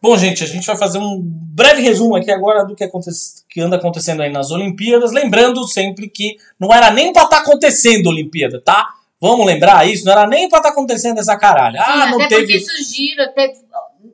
Bom, 0.00 0.16
gente, 0.16 0.44
a 0.44 0.46
gente 0.46 0.66
vai 0.66 0.76
fazer 0.76 0.98
um 0.98 1.20
breve 1.22 1.82
resumo 1.82 2.14
aqui 2.16 2.30
agora 2.30 2.64
do 2.64 2.74
que, 2.76 2.84
aconte- 2.84 3.10
que 3.48 3.60
anda 3.60 3.76
acontecendo 3.76 4.22
aí 4.22 4.30
nas 4.30 4.50
Olimpíadas. 4.50 5.10
Lembrando 5.12 5.66
sempre 5.66 6.08
que 6.08 6.36
não 6.58 6.72
era 6.72 6.90
nem 6.90 7.12
pra 7.12 7.24
estar 7.24 7.38
acontecendo 7.38 8.06
a 8.08 8.12
Olimpíada, 8.12 8.60
tá? 8.64 8.86
Vamos 9.20 9.44
lembrar 9.44 9.88
isso? 9.88 10.04
Não 10.04 10.12
era 10.12 10.26
nem 10.26 10.48
pra 10.48 10.58
estar 10.58 10.70
acontecendo 10.70 11.18
essa 11.18 11.36
caralho. 11.36 11.76
Ah, 11.80 12.04
Sim, 12.04 12.10
não 12.12 12.20
até 12.20 12.28
teve. 12.36 12.42
porque 12.46 12.60
surgiram, 12.60 13.24
até, 13.24 13.52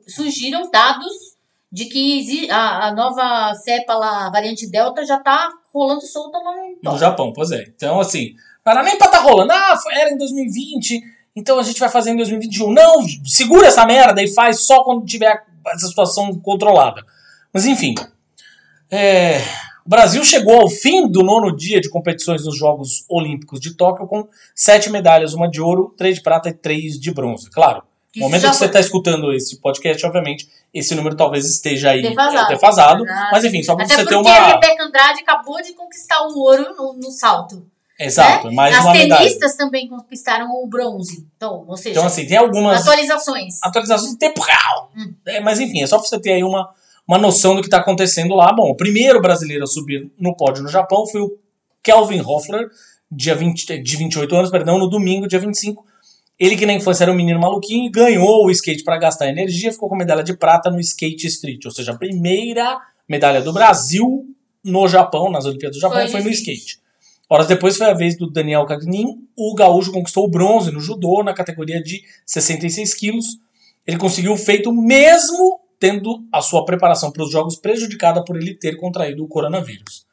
surgiram 0.07 0.69
dados 0.71 1.35
de 1.71 1.85
que 1.85 2.49
a, 2.49 2.87
a 2.87 2.93
nova 2.93 3.53
cepa 3.55 3.93
lá, 3.95 4.27
a 4.27 4.31
variante 4.31 4.67
Delta, 4.69 5.05
já 5.05 5.19
tá 5.19 5.49
rolando 5.73 6.01
solta 6.01 6.37
lá 6.39 6.51
no 6.83 6.91
No. 6.93 6.97
Japão, 6.97 7.33
pois 7.33 7.51
é. 7.51 7.63
Então, 7.75 7.99
assim, 7.99 8.33
não 8.65 8.71
era 8.71 8.81
nem 8.83 8.97
pra 8.97 9.07
estar 9.07 9.19
rolando. 9.19 9.51
Ah, 9.51 9.77
era 9.91 10.09
em 10.11 10.17
2020, 10.17 11.01
então 11.35 11.59
a 11.59 11.63
gente 11.63 11.79
vai 11.79 11.89
fazer 11.89 12.11
em 12.11 12.15
2021. 12.17 12.71
Não, 12.71 13.01
segura 13.25 13.67
essa 13.67 13.85
merda 13.85 14.21
e 14.23 14.27
faz 14.33 14.61
só 14.61 14.83
quando 14.83 15.05
tiver 15.05 15.43
essa 15.73 15.87
situação 15.87 16.33
controlada. 16.39 17.03
Mas, 17.53 17.65
enfim. 17.65 17.95
É, 18.91 19.39
o 19.85 19.89
Brasil 19.89 20.23
chegou 20.23 20.61
ao 20.61 20.69
fim 20.69 21.07
do 21.07 21.23
nono 21.23 21.55
dia 21.55 21.79
de 21.79 21.89
competições 21.89 22.43
nos 22.45 22.57
Jogos 22.57 23.05
Olímpicos 23.09 23.59
de 23.59 23.75
Tóquio 23.75 24.07
com 24.07 24.27
sete 24.53 24.89
medalhas, 24.89 25.33
uma 25.33 25.49
de 25.49 25.61
ouro, 25.61 25.93
três 25.97 26.15
de 26.15 26.23
prata 26.23 26.49
e 26.49 26.53
três 26.53 26.99
de 26.99 27.11
bronze. 27.13 27.49
Claro, 27.49 27.83
no 28.15 28.23
momento 28.23 28.49
que 28.49 28.55
você 28.55 28.65
está 28.65 28.79
escutando 28.79 29.33
esse 29.33 29.59
podcast, 29.59 30.05
obviamente, 30.05 30.49
esse 30.73 30.95
número 30.95 31.15
talvez 31.15 31.45
esteja 31.45 31.91
aí 31.91 32.01
Defasado. 32.01 32.47
defasado. 32.47 33.03
Mas, 33.31 33.43
enfim, 33.43 33.61
só 33.61 33.75
para 33.75 33.85
Até 33.85 33.95
você 33.95 34.01
porque 34.03 34.23
ter 34.23 34.29
a 34.29 34.39
uma... 34.39 34.47
Rebeca 34.53 34.83
Andrade 34.83 35.19
acabou 35.21 35.61
de 35.61 35.73
conquistar 35.73 36.21
o 36.21 36.39
ouro 36.39 36.75
no, 36.75 36.93
no 36.93 37.11
salto. 37.11 37.65
Exato, 37.99 38.49
né? 38.49 38.53
mais 38.55 38.75
As 38.75 38.83
uma 38.83 38.93
medalha. 38.93 39.21
tenistas 39.21 39.55
também 39.55 39.87
conquistaram 39.87 40.49
o 40.51 40.67
bronze. 40.67 41.25
Então, 41.37 41.63
ou 41.67 41.77
seja, 41.77 41.91
Então, 41.91 42.05
assim, 42.05 42.25
tem 42.25 42.37
algumas 42.37 42.81
atualizações. 42.81 43.55
atualizações 43.63 44.13
em 44.13 44.17
tempo 44.17 44.41
real. 44.41 44.91
Hum. 44.97 45.13
É, 45.25 45.39
mas, 45.39 45.59
enfim, 45.59 45.81
é 45.81 45.87
só 45.87 45.97
pra 45.97 46.07
você 46.07 46.19
ter 46.19 46.33
aí 46.33 46.43
uma, 46.43 46.69
uma 47.07 47.17
noção 47.17 47.55
do 47.55 47.61
que 47.61 47.67
está 47.67 47.77
acontecendo 47.77 48.35
lá. 48.35 48.51
Bom, 48.53 48.69
o 48.69 48.75
primeiro 48.75 49.21
brasileiro 49.21 49.63
a 49.63 49.67
subir 49.67 50.11
no 50.19 50.35
pódio 50.35 50.61
no 50.63 50.69
Japão 50.69 51.07
foi 51.07 51.21
o 51.21 51.37
Kelvin 51.81 52.19
Hoffler, 52.21 52.67
dia 53.09 53.33
20, 53.35 53.79
de 53.81 53.95
28 53.97 54.35
anos, 54.35 54.51
perdão, 54.51 54.77
no 54.77 54.89
domingo, 54.89 55.27
dia 55.27 55.39
25. 55.39 55.85
Ele 56.37 56.57
que 56.57 56.65
na 56.65 56.73
infância 56.73 57.05
era 57.05 57.11
um 57.13 57.15
menino 57.15 57.39
maluquinho, 57.39 57.89
ganhou 57.89 58.45
o 58.45 58.51
skate 58.51 58.83
para 58.83 58.97
gastar 58.97 59.29
energia, 59.29 59.71
ficou 59.71 59.87
com 59.87 59.95
medalha 59.95 60.21
de 60.23 60.35
prata 60.35 60.69
no 60.69 60.81
skate 60.81 61.27
street, 61.27 61.63
ou 61.63 61.71
seja, 61.71 61.93
a 61.93 61.97
primeira 61.97 62.77
medalha 63.07 63.41
do 63.41 63.53
Brasil 63.53 64.25
no 64.61 64.85
Japão, 64.87 65.31
nas 65.31 65.45
Olimpíadas 65.45 65.77
do 65.77 65.81
Japão, 65.81 65.99
foi, 66.01 66.09
foi 66.09 66.23
no 66.23 66.29
skate. 66.29 66.79
Horas 67.29 67.47
depois 67.47 67.77
foi 67.77 67.87
a 67.87 67.93
vez 67.93 68.17
do 68.17 68.29
Daniel 68.29 68.65
Cagnin, 68.65 69.05
o 69.35 69.55
gaúcho 69.55 69.91
conquistou 69.91 70.25
o 70.25 70.29
bronze 70.29 70.71
no 70.71 70.79
judô 70.79 71.23
na 71.23 71.33
categoria 71.33 71.81
de 71.81 72.03
66 72.25 72.93
quilos. 72.93 73.39
Ele 73.85 73.97
conseguiu 73.97 74.33
o 74.33 74.37
feito 74.37 74.71
mesmo 74.71 75.59
tendo 75.79 76.23
a 76.31 76.41
sua 76.41 76.65
preparação 76.65 77.11
para 77.11 77.23
os 77.23 77.31
jogos 77.31 77.55
prejudicada 77.55 78.23
por 78.23 78.35
ele 78.35 78.53
ter 78.53 78.75
contraído 78.77 79.23
o 79.23 79.27
coronavírus. 79.27 80.05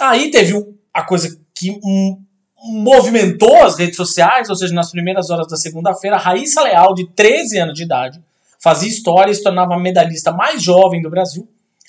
Aí 0.00 0.30
teve 0.30 0.52
a 0.92 1.02
coisa 1.02 1.38
que 1.54 1.80
movimentou 2.56 3.62
as 3.62 3.78
redes 3.78 3.96
sociais, 3.96 4.48
ou 4.48 4.56
seja, 4.56 4.74
nas 4.74 4.90
primeiras 4.90 5.30
horas 5.30 5.48
da 5.48 5.56
segunda-feira, 5.56 6.16
Raíssa 6.16 6.62
Leal, 6.62 6.94
de 6.94 7.06
13 7.08 7.58
anos 7.58 7.74
de 7.74 7.84
idade, 7.84 8.22
fazia 8.60 8.88
história 8.88 9.30
e 9.30 9.34
se 9.34 9.42
tornava 9.42 9.74
a 9.74 9.78
medalhista 9.78 10.32
mais 10.32 10.62
jovem 10.62 11.02
do 11.02 11.10
Brasil, 11.10 11.48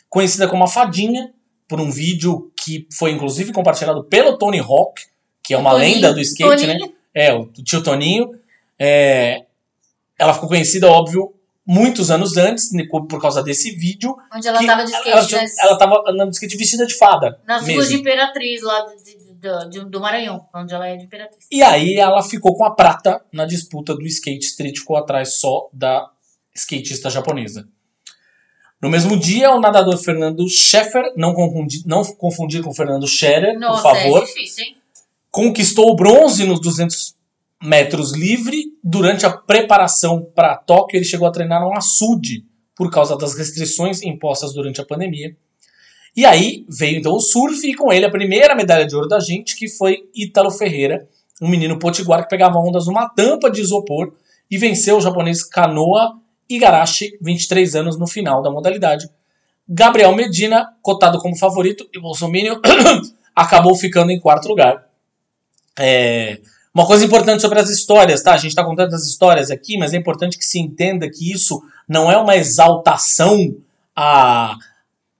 conhecida 0.10 0.47
como 0.47 0.63
a 0.63 0.67
Fadinha, 0.67 1.31
por 1.67 1.82
um 1.82 1.91
vídeo 1.91 2.51
que 2.56 2.88
foi 2.91 3.12
inclusive 3.12 3.51
compartilhado 3.51 4.03
pelo 4.06 4.38
Tony 4.38 4.60
Hawk, 4.60 5.03
que 5.43 5.53
é 5.53 5.58
uma 5.58 5.71
Toninho, 5.71 5.95
lenda 5.95 6.13
do 6.13 6.19
skate, 6.21 6.67
né? 6.67 6.73
Toninho. 6.73 6.88
né? 6.88 6.93
É, 7.13 7.34
o 7.34 7.45
tio 7.47 7.84
Toninho. 7.84 8.32
É, 8.80 9.45
ela 10.19 10.34
ficou 10.34 10.49
conhecida, 10.49 10.88
óbvio, 10.88 11.34
muitos 11.65 12.10
anos 12.10 12.38
antes, 12.38 12.71
né, 12.71 12.84
por 12.89 13.21
causa 13.21 13.43
desse 13.43 13.71
vídeo. 13.71 14.15
Onde 14.34 14.47
ela 14.47 14.60
estava 14.60 14.84
de 14.84 14.91
skate. 14.91 15.10
Ela, 15.10 15.43
ela, 15.43 15.51
ela 15.62 15.77
tava 15.77 16.03
andando 16.08 16.30
de 16.30 16.36
skate 16.36 16.58
vestida 16.58 16.86
de 16.86 16.95
fada. 16.95 17.39
Nas 17.45 17.63
mesmo. 17.63 17.75
ruas 17.75 17.89
de 17.89 17.95
Imperatriz, 17.95 18.62
lá 18.62 18.86
de, 19.69 19.86
do 19.86 19.99
Maranhão, 19.99 20.47
onde 20.53 20.73
ela 20.73 20.88
é 20.88 20.95
de 20.95 21.06
Imperatriz. 21.06 21.45
E 21.51 21.62
aí 21.62 21.95
ela 21.95 22.23
ficou 22.23 22.56
com 22.56 22.65
a 22.65 22.73
prata 22.73 23.23
na 23.32 23.45
disputa 23.45 23.93
do 23.93 24.06
skate 24.06 24.45
street, 24.45 24.80
ficou 24.80 24.97
atrás 24.97 25.39
só 25.39 25.69
da 25.71 26.10
skatista 26.56 27.10
japonesa. 27.10 27.67
No 28.82 28.90
mesmo 28.90 29.18
dia, 29.18 29.52
o 29.52 29.60
nadador 29.60 29.98
Fernando 29.98 30.48
Scheffer, 30.48 31.13
não 31.16 31.34
confundir, 31.34 31.82
não 31.86 32.04
confundir 32.04 32.63
com 32.63 32.74
Fernando 32.74 33.08
Scherer, 33.08 33.58
Nossa, 33.58 33.82
por 33.82 33.96
favor, 33.96 34.22
é 34.22 34.26
difícil, 34.26 34.66
hein? 34.66 34.78
conquistou 35.32 35.90
o 35.90 35.96
bronze 35.96 36.46
nos 36.46 36.62
200 36.62 37.16
metros 37.63 38.13
livre. 38.13 38.66
Durante 38.84 39.26
a 39.26 39.32
preparação 39.32 40.28
para 40.36 40.56
Tóquio, 40.56 40.98
ele 40.98 41.06
chegou 41.06 41.28
a 41.28 41.32
treinar 41.32 41.68
um 41.68 41.76
açude 41.76 42.46
por 42.76 42.92
causa 42.92 43.18
das 43.18 43.36
restrições 43.36 44.04
impostas 44.04 44.54
durante 44.54 44.80
a 44.80 44.86
pandemia. 44.86 45.36
E 46.16 46.26
aí 46.26 46.66
veio 46.70 47.00
então 47.00 47.13
o 47.13 47.20
surf 47.20 47.68
e 47.68 47.76
com 47.76 47.92
ele 47.92 48.06
a 48.06 48.12
primeira 48.12 48.56
medalha 48.56 48.86
de 48.86 48.96
ouro 48.96 49.08
da 49.08 49.20
gente, 49.20 49.56
que 49.56 49.68
foi 49.68 50.08
Ítalo 50.16 50.52
Ferreira, 50.52 51.08
um 51.42 51.48
menino 51.48 51.78
potiguar 51.80 52.24
que 52.24 52.30
pegava 52.30 52.60
ondas 52.60 52.86
numa 52.86 53.10
tampa 53.10 53.50
de 53.52 53.62
isopor 53.62 54.13
e 54.50 54.58
venceu 54.58 54.98
o 54.98 55.02
japonês 55.02 55.44
Kanoa 55.44 56.20
Igarashi, 56.49 57.17
23 57.21 57.75
anos 57.75 57.97
no 57.97 58.07
final 58.07 58.41
da 58.41 58.51
modalidade. 58.51 59.10
Gabriel 59.67 60.15
Medina, 60.15 60.73
cotado 60.81 61.19
como 61.19 61.36
favorito, 61.36 61.88
e 61.93 61.99
Bolsonaro 61.99 62.62
acabou 63.36 63.75
ficando 63.75 64.12
em 64.12 64.19
quarto 64.19 64.47
lugar. 64.47 64.88
É, 65.77 66.39
uma 66.73 66.86
coisa 66.86 67.03
importante 67.03 67.41
sobre 67.41 67.60
as 67.60 67.69
histórias, 67.69 68.21
tá? 68.21 68.33
A 68.33 68.38
gente 68.38 68.51
está 68.51 68.63
contando 68.63 68.93
as 68.93 69.05
histórias 69.05 69.51
aqui, 69.51 69.77
mas 69.77 69.93
é 69.93 69.97
importante 69.97 70.38
que 70.38 70.45
se 70.45 70.60
entenda 70.60 71.10
que 71.10 71.31
isso 71.31 71.62
não 71.88 72.12
é 72.12 72.17
uma 72.17 72.36
exaltação 72.36 73.55
à, 73.95 74.55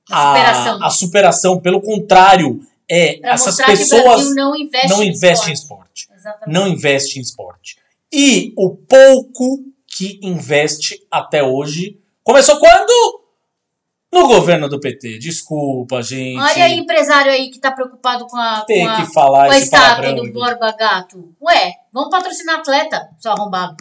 a, 0.10 0.28
superação. 0.28 0.84
a 0.84 0.90
superação. 0.90 1.60
Pelo 1.60 1.82
contrário, 1.82 2.62
é 2.90 3.18
pra 3.18 3.32
essas 3.32 3.58
pessoas 3.58 4.34
não 4.34 4.56
investem 4.56 4.90
não 4.90 5.04
investe 5.04 5.50
em 5.50 5.54
esporte. 5.54 6.08
Em 6.10 6.16
esporte. 6.16 6.42
Não 6.48 6.68
investe 6.68 7.20
em 7.20 7.22
esporte. 7.22 7.78
E 8.14 8.54
o 8.56 8.70
pouco 8.70 9.64
que 9.98 10.20
investe 10.22 10.96
até 11.10 11.42
hoje. 11.42 12.00
Começou 12.24 12.60
quando? 12.60 13.24
No 14.14 14.28
governo 14.28 14.70
do 14.70 14.80
PT. 14.80 15.18
Desculpa, 15.18 16.04
gente. 16.04 16.40
Olha 16.40 16.66
aí, 16.66 16.78
empresário 16.78 17.32
aí 17.32 17.50
que 17.50 17.60
tá 17.60 17.72
preocupado 17.72 18.28
com 18.28 18.38
a, 18.38 18.62
Tem 18.62 18.86
com 18.86 18.92
a, 18.92 18.96
que 18.98 19.12
falar 19.12 19.48
com 19.48 19.54
a 19.54 19.58
estátua 19.58 20.14
do 20.14 20.32
Borba 20.32 20.72
Gato. 20.78 21.36
Ué, 21.42 21.74
vamos 21.92 22.12
patrocinar 22.12 22.60
atleta, 22.60 23.10
seu 23.20 23.32
arrombado. 23.32 23.76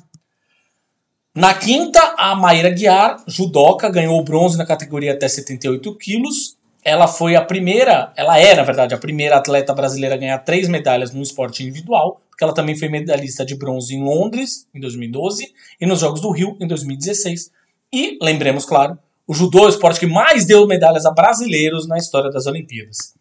Na 1.34 1.52
quinta, 1.52 2.00
a 2.16 2.34
Maíra 2.34 2.70
Guiar, 2.70 3.22
judoca, 3.26 3.90
ganhou 3.90 4.18
o 4.18 4.24
bronze 4.24 4.56
na 4.56 4.64
categoria 4.64 5.12
até 5.12 5.28
78 5.28 5.98
quilos. 5.98 6.55
Ela 6.86 7.08
foi 7.08 7.34
a 7.34 7.44
primeira, 7.44 8.12
ela 8.16 8.38
é, 8.38 8.54
na 8.54 8.62
verdade, 8.62 8.94
a 8.94 8.98
primeira 8.98 9.36
atleta 9.36 9.74
brasileira 9.74 10.14
a 10.14 10.18
ganhar 10.18 10.38
três 10.38 10.68
medalhas 10.68 11.12
no 11.12 11.20
esporte 11.20 11.62
individual 11.62 12.20
porque 12.36 12.44
ela 12.44 12.52
também 12.52 12.76
foi 12.76 12.90
medalhista 12.90 13.46
de 13.46 13.56
bronze 13.56 13.94
em 13.94 14.04
Londres, 14.04 14.68
em 14.74 14.78
2012, 14.78 15.54
e 15.80 15.86
nos 15.86 16.00
Jogos 16.00 16.20
do 16.20 16.30
Rio, 16.30 16.54
em 16.60 16.66
2016. 16.66 17.50
E, 17.90 18.18
lembremos, 18.20 18.66
claro, 18.66 18.98
o 19.26 19.32
judô 19.32 19.60
é 19.60 19.66
o 19.66 19.68
esporte 19.70 19.98
que 19.98 20.06
mais 20.06 20.44
deu 20.44 20.66
medalhas 20.66 21.06
a 21.06 21.10
brasileiros 21.10 21.88
na 21.88 21.96
história 21.96 22.30
das 22.30 22.46
Olimpíadas. 22.46 23.14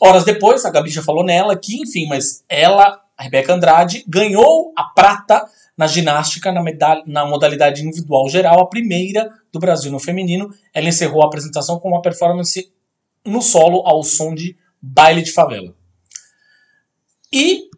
Horas 0.00 0.24
depois, 0.24 0.64
a 0.64 0.70
Gabi 0.70 0.90
já 0.90 1.04
falou 1.04 1.24
nela 1.24 1.56
que, 1.56 1.82
enfim, 1.82 2.08
mas 2.08 2.42
ela, 2.48 3.00
a 3.16 3.22
Rebeca 3.22 3.54
Andrade, 3.54 4.04
ganhou 4.08 4.72
a 4.76 4.82
prata 4.86 5.46
na 5.78 5.86
ginástica 5.86 6.50
na, 6.50 6.60
medalha, 6.60 7.04
na 7.06 7.24
modalidade 7.24 7.86
individual 7.86 8.28
geral, 8.28 8.60
a 8.60 8.66
primeira 8.66 9.30
do 9.52 9.60
Brasil 9.60 9.92
no 9.92 10.00
feminino. 10.00 10.50
Ela 10.74 10.88
encerrou 10.88 11.22
a 11.22 11.26
apresentação 11.26 11.78
com 11.78 11.90
uma 11.90 12.02
performance 12.02 12.72
no 13.24 13.40
solo 13.40 13.82
ao 13.86 14.02
som 14.02 14.34
de 14.34 14.56
baile 14.80 15.22
de 15.22 15.32
favela. 15.32 15.74
E 17.32 17.70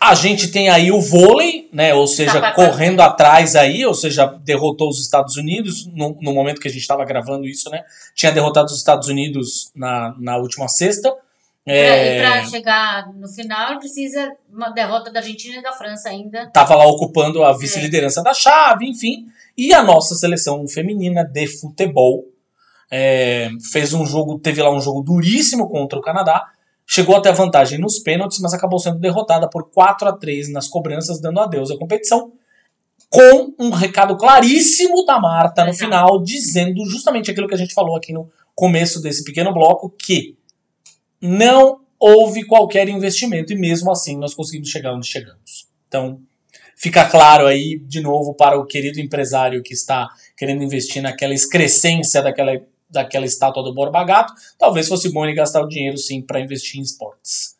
a 0.00 0.14
gente 0.14 0.48
tem 0.48 0.68
aí 0.68 0.92
o 0.92 1.00
vôlei, 1.00 1.68
né? 1.72 1.94
Ou 1.94 2.06
seja, 2.06 2.40
tá 2.40 2.52
correndo 2.52 3.00
atrás 3.00 3.56
aí, 3.56 3.84
ou 3.84 3.94
seja, 3.94 4.26
derrotou 4.26 4.88
os 4.88 5.00
Estados 5.00 5.36
Unidos 5.36 5.86
no, 5.86 6.16
no 6.20 6.32
momento 6.32 6.60
que 6.60 6.68
a 6.68 6.70
gente 6.70 6.80
estava 6.82 7.04
gravando 7.04 7.46
isso, 7.46 7.70
né? 7.70 7.82
Tinha 8.14 8.32
derrotado 8.32 8.66
os 8.66 8.76
Estados 8.76 9.08
Unidos 9.08 9.70
na, 9.74 10.14
na 10.18 10.36
última 10.36 10.68
sexta. 10.68 11.14
É... 11.64 12.18
E 12.18 12.20
para 12.20 12.44
chegar 12.44 13.12
no 13.12 13.26
final 13.28 13.78
precisa 13.80 14.32
uma 14.52 14.70
derrota 14.70 15.10
da 15.10 15.18
Argentina 15.18 15.56
e 15.56 15.62
da 15.62 15.72
França 15.72 16.08
ainda. 16.08 16.48
Tava 16.50 16.76
lá 16.76 16.86
ocupando 16.86 17.42
a 17.42 17.52
vice-liderança 17.56 18.20
é. 18.20 18.22
da 18.22 18.32
chave, 18.32 18.86
enfim. 18.86 19.26
E 19.56 19.74
a 19.74 19.82
nossa 19.82 20.14
seleção 20.14 20.66
feminina 20.68 21.24
de 21.24 21.46
futebol 21.48 22.24
é, 22.90 23.48
fez 23.72 23.92
um 23.92 24.06
jogo, 24.06 24.38
teve 24.38 24.62
lá 24.62 24.70
um 24.70 24.80
jogo 24.80 25.02
duríssimo 25.02 25.68
contra 25.68 25.98
o 25.98 26.02
Canadá 26.02 26.50
Chegou 26.88 27.16
até 27.16 27.30
a 27.30 27.32
vantagem 27.32 27.80
nos 27.80 27.98
pênaltis, 27.98 28.38
mas 28.38 28.54
acabou 28.54 28.78
sendo 28.78 29.00
derrotada 29.00 29.50
por 29.50 29.68
4 29.70 30.08
a 30.08 30.12
3 30.12 30.52
nas 30.52 30.68
cobranças, 30.68 31.20
dando 31.20 31.40
adeus 31.40 31.70
à 31.70 31.76
competição. 31.76 32.32
Com 33.10 33.54
um 33.58 33.70
recado 33.70 34.16
claríssimo 34.16 35.04
da 35.04 35.20
Marta 35.20 35.64
no 35.64 35.74
final, 35.74 36.22
dizendo 36.22 36.86
justamente 36.88 37.30
aquilo 37.30 37.48
que 37.48 37.54
a 37.54 37.58
gente 37.58 37.74
falou 37.74 37.96
aqui 37.96 38.12
no 38.12 38.30
começo 38.54 39.02
desse 39.02 39.24
pequeno 39.24 39.52
bloco, 39.52 39.90
que 39.90 40.36
não 41.20 41.80
houve 41.98 42.44
qualquer 42.44 42.88
investimento 42.88 43.52
e 43.52 43.56
mesmo 43.56 43.90
assim 43.90 44.16
nós 44.16 44.32
conseguimos 44.32 44.68
chegar 44.68 44.94
onde 44.94 45.08
chegamos. 45.08 45.66
Então, 45.88 46.20
fica 46.76 47.04
claro 47.08 47.46
aí, 47.46 47.80
de 47.80 48.00
novo, 48.00 48.32
para 48.32 48.58
o 48.58 48.66
querido 48.66 49.00
empresário 49.00 49.62
que 49.62 49.74
está 49.74 50.08
querendo 50.36 50.62
investir 50.62 51.02
naquela 51.02 51.34
excrescência 51.34 52.22
daquela 52.22 52.52
daquela 52.88 53.26
estátua 53.26 53.62
do 53.62 53.74
Borba 53.74 54.04
Gato, 54.04 54.32
talvez 54.58 54.88
fosse 54.88 55.12
bom 55.12 55.24
ele 55.24 55.34
gastar 55.34 55.62
o 55.62 55.68
dinheiro 55.68 55.98
sim 55.98 56.22
para 56.22 56.40
investir 56.40 56.80
em 56.80 56.82
esportes. 56.82 57.56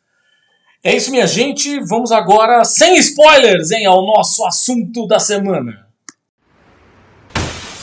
É 0.83 0.95
isso, 0.95 1.11
minha 1.11 1.27
gente. 1.27 1.79
Vamos 1.81 2.11
agora, 2.11 2.63
sem 2.63 2.97
spoilers, 2.97 3.71
hein, 3.71 3.85
ao 3.85 4.05
nosso 4.05 4.45
assunto 4.45 5.05
da 5.07 5.19
semana. 5.19 5.87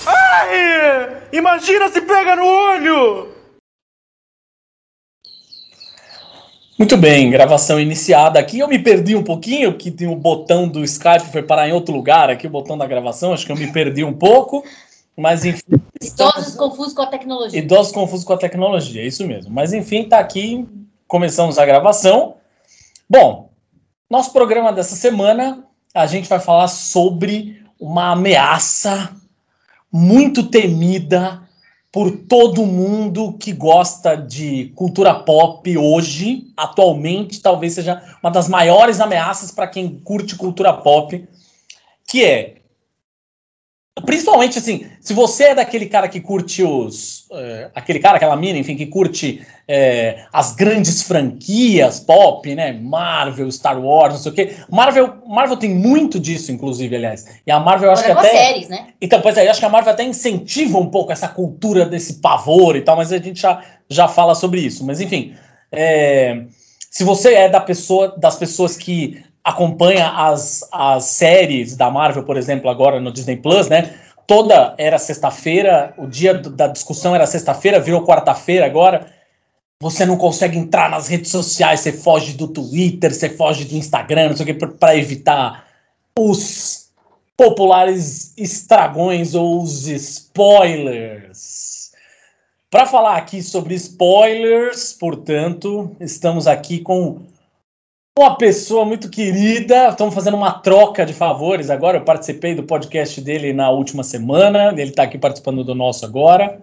Ai! 0.06 1.22
Imagina 1.32 1.88
se 1.88 2.00
pega 2.00 2.36
no 2.36 2.46
olho! 2.46 3.34
Muito 6.76 6.96
bem, 6.96 7.30
gravação 7.30 7.78
iniciada 7.78 8.40
aqui. 8.40 8.58
Eu 8.58 8.66
me 8.66 8.80
perdi 8.80 9.14
um 9.14 9.22
pouquinho, 9.22 9.76
que 9.78 9.92
tem 9.92 10.08
o 10.08 10.16
botão 10.16 10.68
do 10.68 10.82
Skype 10.82 11.30
foi 11.30 11.42
parar 11.42 11.68
em 11.68 11.72
outro 11.72 11.94
lugar 11.94 12.30
aqui, 12.30 12.48
o 12.48 12.50
botão 12.50 12.76
da 12.76 12.86
gravação. 12.86 13.32
Acho 13.32 13.46
que 13.46 13.52
eu 13.52 13.56
me 13.56 13.70
perdi 13.72 14.02
um 14.02 14.12
pouco. 14.12 14.64
Mas 15.16 15.44
enfim. 15.44 15.62
Idosos 16.02 16.54
confusos 16.54 16.92
com 16.92 17.02
a 17.02 17.06
tecnologia. 17.06 17.58
Idosos 17.58 17.92
confusos 17.92 18.24
com 18.24 18.32
a 18.32 18.38
tecnologia, 18.38 19.02
é 19.02 19.06
isso 19.06 19.26
mesmo. 19.26 19.52
Mas 19.52 19.72
enfim, 19.72 20.08
tá 20.08 20.18
aqui, 20.18 20.68
começamos 21.06 21.58
a 21.58 21.64
gravação. 21.64 22.36
Bom, 23.08 23.50
nosso 24.10 24.32
programa 24.32 24.72
dessa 24.72 24.96
semana, 24.96 25.64
a 25.94 26.06
gente 26.06 26.28
vai 26.28 26.40
falar 26.40 26.68
sobre 26.68 27.62
uma 27.78 28.12
ameaça 28.12 29.14
muito 29.92 30.48
temida 30.50 31.42
por 31.92 32.10
todo 32.10 32.66
mundo 32.66 33.34
que 33.34 33.52
gosta 33.52 34.16
de 34.16 34.72
cultura 34.74 35.14
pop 35.14 35.78
hoje, 35.78 36.48
atualmente, 36.56 37.40
talvez 37.40 37.74
seja 37.74 38.02
uma 38.20 38.32
das 38.32 38.48
maiores 38.48 38.98
ameaças 38.98 39.52
para 39.52 39.68
quem 39.68 40.00
curte 40.00 40.34
cultura 40.34 40.72
pop, 40.72 41.24
que 42.08 42.24
é 42.24 42.56
Principalmente 44.02 44.58
assim, 44.58 44.86
se 45.00 45.14
você 45.14 45.44
é 45.44 45.54
daquele 45.54 45.86
cara 45.86 46.08
que 46.08 46.20
curte 46.20 46.64
os. 46.64 47.26
É, 47.32 47.70
aquele 47.72 48.00
cara, 48.00 48.16
aquela 48.16 48.36
mina, 48.36 48.58
enfim, 48.58 48.74
que 48.74 48.86
curte 48.86 49.46
é, 49.68 50.24
as 50.32 50.52
grandes 50.52 51.02
franquias 51.02 52.00
pop, 52.00 52.52
né? 52.56 52.72
Marvel, 52.72 53.50
Star 53.52 53.80
Wars, 53.80 54.14
não 54.14 54.20
sei 54.20 54.32
o 54.32 54.34
quê. 54.34 54.56
Marvel, 54.68 55.14
Marvel 55.28 55.56
tem 55.56 55.70
muito 55.70 56.18
disso, 56.18 56.50
inclusive, 56.50 56.96
aliás. 56.96 57.38
E 57.46 57.52
a 57.52 57.60
Marvel, 57.60 57.86
eu 57.86 57.92
acho 57.92 58.04
Agora 58.04 58.28
que 58.28 58.36
até. 58.36 58.46
séries, 58.46 58.68
né? 58.68 58.88
Então, 59.00 59.20
pois 59.20 59.36
é, 59.36 59.46
eu 59.46 59.50
acho 59.52 59.60
que 59.60 59.66
a 59.66 59.70
Marvel 59.70 59.92
até 59.92 60.02
incentiva 60.02 60.76
um 60.76 60.90
pouco 60.90 61.12
essa 61.12 61.28
cultura 61.28 61.86
desse 61.86 62.14
pavor 62.14 62.74
e 62.74 62.82
tal, 62.82 62.96
mas 62.96 63.12
a 63.12 63.18
gente 63.18 63.40
já, 63.40 63.62
já 63.88 64.08
fala 64.08 64.34
sobre 64.34 64.60
isso. 64.60 64.84
Mas, 64.84 65.00
enfim. 65.00 65.34
É, 65.70 66.42
se 66.90 67.04
você 67.04 67.34
é 67.34 67.48
da 67.48 67.60
pessoa, 67.60 68.14
das 68.16 68.36
pessoas 68.36 68.76
que 68.76 69.22
acompanha 69.44 70.08
as, 70.08 70.66
as 70.72 71.04
séries 71.04 71.76
da 71.76 71.90
Marvel, 71.90 72.24
por 72.24 72.38
exemplo, 72.38 72.70
agora 72.70 72.98
no 72.98 73.12
Disney 73.12 73.36
Plus, 73.36 73.68
né? 73.68 73.94
Toda 74.26 74.74
era 74.78 74.98
sexta-feira, 74.98 75.92
o 75.98 76.06
dia 76.06 76.32
da 76.32 76.66
discussão 76.66 77.14
era 77.14 77.26
sexta-feira, 77.26 77.78
virou 77.78 78.06
quarta-feira 78.06 78.64
agora. 78.64 79.06
Você 79.80 80.06
não 80.06 80.16
consegue 80.16 80.56
entrar 80.56 80.88
nas 80.88 81.08
redes 81.08 81.30
sociais, 81.30 81.80
você 81.80 81.92
foge 81.92 82.32
do 82.32 82.48
Twitter, 82.48 83.12
você 83.12 83.28
foge 83.28 83.66
do 83.66 83.74
Instagram, 83.74 84.30
não 84.30 84.36
sei 84.36 84.44
o 84.44 84.46
que, 84.46 84.66
para 84.66 84.96
evitar 84.96 85.66
os 86.18 86.88
populares 87.36 88.32
estragões 88.38 89.34
ou 89.34 89.62
os 89.62 89.86
spoilers. 89.88 91.74
Para 92.70 92.86
falar 92.86 93.18
aqui 93.18 93.42
sobre 93.42 93.74
spoilers, 93.74 94.94
portanto, 94.94 95.94
estamos 96.00 96.46
aqui 96.46 96.78
com 96.78 97.20
uma 98.16 98.36
pessoa 98.36 98.84
muito 98.84 99.10
querida. 99.10 99.88
Estamos 99.88 100.14
fazendo 100.14 100.36
uma 100.36 100.52
troca 100.52 101.04
de 101.04 101.12
favores 101.12 101.68
agora. 101.68 101.98
Eu 101.98 102.04
participei 102.04 102.54
do 102.54 102.62
podcast 102.62 103.20
dele 103.20 103.52
na 103.52 103.70
última 103.70 104.04
semana. 104.04 104.70
Ele 104.70 104.90
está 104.90 105.02
aqui 105.02 105.18
participando 105.18 105.64
do 105.64 105.74
nosso 105.74 106.06
agora. 106.06 106.60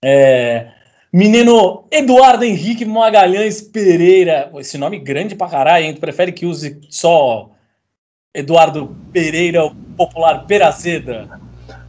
É, 0.00 0.68
menino 1.12 1.84
Eduardo 1.90 2.44
Henrique 2.44 2.84
Magalhães 2.84 3.60
Pereira. 3.60 4.48
Esse 4.58 4.78
nome 4.78 5.00
grande 5.00 5.34
pra 5.34 5.48
caralho, 5.48 5.86
hein? 5.86 5.94
Tu 5.94 6.00
prefere 6.00 6.30
que 6.30 6.46
use 6.46 6.80
só 6.88 7.50
Eduardo 8.32 8.96
Pereira, 9.12 9.64
o 9.64 9.74
popular 9.74 10.46
Perazeda? 10.46 11.40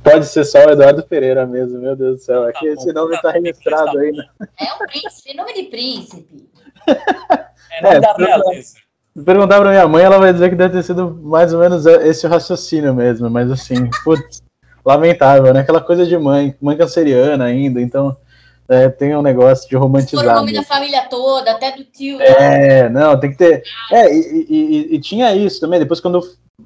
Pode 0.04 0.26
ser 0.26 0.43
só 0.43 0.65
o 0.65 0.71
Eduardo 0.71 1.04
Pereira 1.04 1.45
mesmo, 1.45 1.80
meu 1.80 1.95
Deus 1.95 2.17
do 2.17 2.23
céu. 2.23 2.45
Aqui 2.45 2.65
tá 2.65 2.73
esse 2.73 2.91
nome 2.91 3.15
está 3.15 3.30
registrado 3.30 3.99
aí. 3.99 4.12
Né? 4.12 4.26
É 4.60 4.73
um 4.73 4.88
príncipe, 4.88 5.36
nome 5.36 5.54
de 5.54 5.63
príncipe. 5.65 6.49
É 6.88 7.82
nome 7.82 7.95
é, 7.95 7.99
da 7.99 8.13
realeza. 8.13 8.83
Se 9.15 9.23
perguntar 9.23 9.60
pra 9.60 9.69
minha 9.69 9.88
mãe, 9.88 10.04
ela 10.04 10.17
vai 10.17 10.34
dizer 10.34 10.49
que 10.49 10.56
deve 10.56 10.73
ter 10.73 10.84
sido 10.84 11.19
mais 11.21 11.54
ou 11.54 11.60
menos 11.60 11.86
esse 11.86 12.26
raciocínio 12.26 12.95
mesmo, 12.95 13.30
mas 13.30 13.52
assim, 13.52 13.89
putz, 14.04 14.41
lamentável, 14.84 15.54
né? 15.54 15.60
Aquela 15.60 15.82
coisa 15.82 16.06
de 16.06 16.17
mãe, 16.17 16.56
mãe 16.60 16.76
canceriana 16.76 17.45
ainda, 17.45 17.80
então 17.80 18.17
é, 18.67 18.89
tem 18.89 19.15
um 19.15 19.21
negócio 19.21 19.69
de 19.69 19.76
romantizar. 19.76 20.26
o 20.26 20.39
nome 20.39 20.54
da 20.54 20.63
família 20.63 21.06
toda, 21.10 21.52
até 21.52 21.71
do 21.71 21.84
tio. 21.84 22.19
É, 22.21 22.89
não, 22.89 23.19
tem 23.19 23.32
que 23.32 23.38
ter. 23.38 23.63
É, 23.91 24.12
e, 24.12 24.47
e, 24.49 24.95
e, 24.95 24.99
tinha 24.99 25.36
isso 25.36 25.60
também, 25.60 25.80
depois 25.80 25.99
quando 25.99 26.19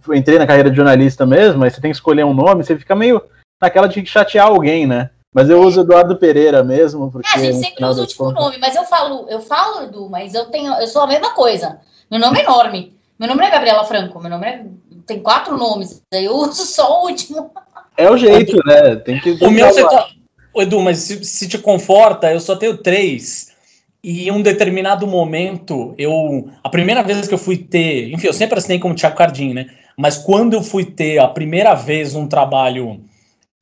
eu 0.08 0.16
entrei 0.16 0.40
na 0.40 0.48
carreira 0.48 0.70
de 0.70 0.76
jornalista 0.78 1.26
mesmo, 1.26 1.64
aí 1.64 1.70
você 1.70 1.82
tem 1.82 1.92
que 1.92 1.98
escolher 1.98 2.24
um 2.24 2.34
nome, 2.34 2.64
você 2.64 2.78
fica 2.78 2.96
meio 2.96 3.22
naquela 3.62 3.88
de 3.88 4.06
chatear 4.06 4.48
alguém, 4.48 4.88
né? 4.88 5.10
Mas 5.34 5.50
eu 5.50 5.62
uso 5.62 5.82
Eduardo 5.82 6.16
Pereira 6.16 6.64
mesmo, 6.64 7.12
porque. 7.12 7.28
É, 7.28 7.34
a 7.34 7.44
gente 7.44 7.60
sempre 7.60 7.84
usa 7.84 8.00
o 8.00 8.04
último 8.04 8.32
nome, 8.32 8.58
mas 8.58 8.74
eu 8.74 8.86
falo, 8.86 9.28
eu 9.30 9.42
falo, 9.42 9.84
Edu, 9.84 10.10
mas 10.10 10.34
eu 10.34 10.46
tenho, 10.46 10.74
eu 10.76 10.88
sou 10.88 11.02
a 11.02 11.08
mesma 11.08 11.32
coisa. 11.32 11.80
Meu 12.10 12.20
nome 12.20 12.40
é 12.40 12.44
enorme. 12.44 12.94
Meu 13.20 13.28
nome 13.28 13.42
não 13.42 13.48
é 13.48 13.52
Gabriela 13.52 13.84
Franco, 13.84 14.20
meu 14.20 14.30
nome 14.30 14.46
é... 14.46 14.66
tem 15.06 15.20
quatro 15.20 15.58
nomes. 15.58 16.02
Eu 16.12 16.36
uso 16.36 16.66
só 16.66 17.02
o 17.02 17.08
último. 17.08 17.52
É 17.98 18.10
o 18.10 18.18
jeito, 18.18 18.60
né? 18.66 18.96
Tem 18.98 19.20
que. 19.20 19.32
O 19.44 19.50
meu 19.50 19.68
você 19.68 19.84
tá... 19.84 20.10
Edu, 20.56 20.82
mas 20.82 21.00
se, 21.00 21.24
se 21.24 21.48
te 21.48 21.58
conforta, 21.58 22.32
eu 22.32 22.40
só 22.40 22.56
tenho 22.56 22.78
três. 22.78 23.56
E 24.04 24.28
em 24.28 24.32
um 24.32 24.42
determinado 24.42 25.08
momento, 25.08 25.94
eu. 25.98 26.50
A 26.64 26.70
primeira 26.70 27.04
vez 27.04 27.28
que 27.28 27.34
eu 27.34 27.40
fui 27.40 27.58
ter. 27.58 28.12
Enfim, 28.14 28.28
eu 28.28 28.34
sempre 28.34 28.58
assinei 28.58 28.80
como 28.80 28.96
Thiago 28.96 29.18
Cardim, 29.18 29.54
né? 29.54 29.68
Mas 29.98 30.18
quando 30.18 30.54
eu 30.54 30.62
fui 30.62 30.86
ter 30.86 31.18
a 31.20 31.28
primeira 31.28 31.74
vez 31.74 32.16
um 32.16 32.28
trabalho 32.28 33.02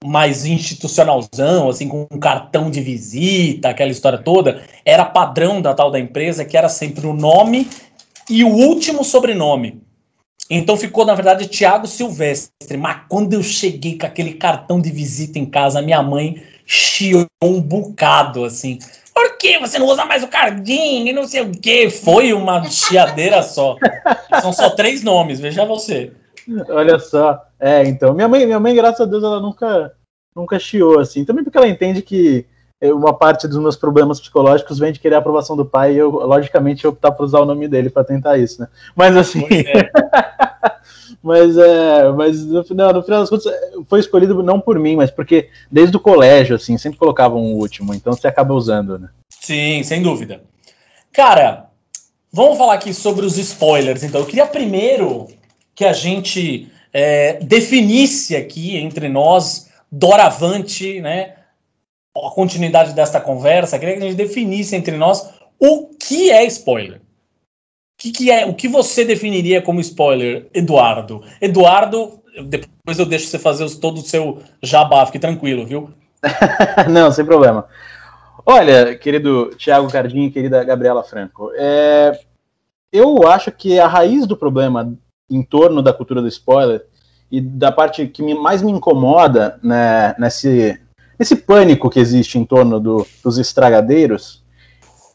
mais 0.03 0.45
institucionalzão, 0.45 1.69
assim, 1.69 1.88
com 1.88 2.05
um 2.12 2.19
cartão 2.19 2.69
de 2.69 2.81
visita, 2.81 3.69
aquela 3.69 3.89
história 3.89 4.19
toda, 4.19 4.62
era 4.84 5.05
padrão 5.05 5.62
da 5.62 5.73
tal 5.73 5.89
da 5.89 5.99
empresa, 5.99 6.45
que 6.45 6.58
era 6.58 6.69
sempre 6.69 7.08
o 7.08 7.13
nome 7.13 7.67
e 8.30 8.44
o 8.44 8.50
último 8.50 9.04
sobrenome. 9.04 9.82
Então 10.50 10.78
ficou, 10.78 11.06
na 11.06 11.16
verdade, 11.16 11.48
Tiago 11.48 11.88
Silvestre. 11.88 12.78
Mas 12.78 13.02
quando 13.10 13.34
eu 13.34 13.42
cheguei 13.42 13.98
com 13.98 14.06
aquele 14.06 14.34
cartão 14.34 14.80
de 14.80 14.92
visita 14.92 15.40
em 15.40 15.46
casa, 15.46 15.82
minha 15.82 16.04
mãe 16.04 16.44
chiou 16.66 17.26
um 17.44 17.60
bocado, 17.62 18.44
assim. 18.44 18.80
Por 19.14 19.38
que 19.38 19.58
você 19.60 19.80
não 19.80 19.88
usa 19.88 20.06
mais 20.06 20.24
o 20.24 20.28
cardinho 20.28 21.08
e 21.08 21.14
não 21.14 21.28
sei 21.28 21.42
o 21.42 21.52
quê? 21.52 21.90
Foi 21.90 22.34
uma 22.34 22.64
chiadeira 22.70 23.42
só. 23.42 23.78
São 24.42 24.52
só 24.52 24.70
três 24.72 25.04
nomes, 25.04 25.40
veja 25.40 25.66
você. 25.66 26.12
Olha 26.70 27.00
só. 27.00 27.42
É, 27.60 27.84
então, 27.88 28.14
minha 28.14 28.28
mãe, 28.28 28.46
minha 28.46 28.60
mãe, 28.60 28.76
graças 28.76 29.02
a 29.02 29.06
Deus, 29.06 29.24
ela 29.24 29.40
nunca, 29.40 29.94
nunca 30.36 30.60
chiou, 30.60 31.00
assim. 31.00 31.24
Também 31.24 31.44
porque 31.44 31.58
ela 31.58 31.68
entende 31.68 32.02
que 32.02 32.46
uma 32.93 33.13
parte 33.13 33.48
dos 33.48 33.58
meus 33.58 33.76
problemas 33.76 34.19
psicológicos 34.19 34.80
vem 34.80 34.91
de 34.91 35.00
querer 35.00 35.15
a 35.15 35.19
aprovação 35.19 35.56
do 35.56 35.65
pai 35.65 35.93
e 35.93 35.98
eu, 35.98 36.10
logicamente, 36.10 36.86
optar 36.86 37.12
por 37.12 37.24
usar 37.24 37.39
o 37.39 37.45
nome 37.45 37.67
dele 37.67 37.89
para 37.89 38.04
tentar 38.04 38.38
isso, 38.38 38.62
né? 38.62 38.67
Mas 38.95 39.15
assim. 39.15 39.45
É. 39.45 39.89
mas 41.21 41.58
é. 41.58 42.12
Mas 42.12 42.45
no 42.45 42.63
final, 42.63 42.93
no 42.93 43.04
final 43.04 43.19
das 43.21 43.30
contas, 43.30 43.52
foi 43.88 44.00
escolhido 44.00 44.41
não 44.43 44.60
por 44.60 44.80
mim, 44.80 44.95
mas 44.95 45.12
porque 45.12 45.50
desde 45.71 45.95
o 45.95 46.00
colégio, 46.00 46.56
assim, 46.56 46.78
sempre 46.78 47.00
colocavam 47.00 47.41
um 47.41 47.54
o 47.54 47.58
último, 47.58 47.93
então 47.93 48.13
você 48.13 48.28
acaba 48.28 48.54
usando, 48.54 48.98
né? 49.00 49.10
Sim, 49.30 49.84
sem 49.84 50.02
dúvida. 50.02 50.41
Cara, 51.12 51.67
vamos 52.32 52.58
falar 52.58 52.74
aqui 52.74 52.93
sobre 52.93 53.26
os 53.26 53.38
spoilers, 53.38 54.04
então. 54.04 54.21
Eu 54.21 54.28
queria 54.28 54.45
primeiro 54.45 55.28
que 55.74 55.86
a 55.86 55.93
gente 55.93 56.71
é, 56.91 57.39
definisse 57.41 58.36
aqui 58.36 58.78
entre 58.78 59.10
nós, 59.10 59.69
doravante, 59.91 61.02
né? 61.02 61.36
A 62.15 62.32
continuidade 62.32 62.93
desta 62.93 63.19
conversa, 63.19 63.78
queria 63.78 63.97
que 63.97 64.04
a 64.04 64.08
gente 64.08 64.15
definisse 64.15 64.75
entre 64.75 64.95
nós 64.95 65.34
o 65.60 65.89
que 65.99 66.32
é 66.32 66.45
spoiler. 66.45 66.97
O 66.97 67.01
que, 67.97 68.12
que 68.12 68.32
é, 68.32 68.45
o 68.45 68.54
que 68.54 68.67
você 68.67 69.04
definiria 69.04 69.62
como 69.62 69.80
spoiler, 69.80 70.47
Eduardo? 70.54 71.23
Eduardo, 71.41 72.21
depois 72.45 72.99
eu 72.99 73.06
deixo 73.06 73.28
você 73.28 73.39
fazer 73.39 73.69
todo 73.80 73.97
o 73.97 74.04
seu 74.04 74.41
jabá, 74.62 75.06
fique 75.06 75.19
tranquilo, 75.19 75.65
viu? 75.65 75.89
Não, 76.89 77.12
sem 77.12 77.25
problema. 77.25 77.67
Olha, 78.45 78.95
querido 78.95 79.51
Tiago 79.58 79.91
Cardim, 79.91 80.30
querida 80.30 80.63
Gabriela 80.63 81.04
Franco, 81.04 81.51
é, 81.56 82.19
eu 82.91 83.28
acho 83.28 83.51
que 83.51 83.80
a 83.80 83.88
raiz 83.88 84.28
do 84.28 84.38
problema 84.38 84.93
em 85.30 85.41
torno 85.41 85.82
da 85.82 85.93
cultura 85.93 86.21
do 86.21 86.28
spoiler 86.28 86.86
e 87.32 87.41
da 87.41 87.71
parte 87.71 88.08
que 88.08 88.21
mais 88.36 88.62
me 88.62 88.71
incomoda 88.71 89.60
né, 89.63 90.15
nesse, 90.19 90.80
esse 91.19 91.36
pânico 91.36 91.89
que 91.89 91.99
existe 91.99 92.38
em 92.38 92.45
torno 92.45 92.80
do, 92.80 93.08
dos 93.23 93.38
estragadeiros 93.38 94.43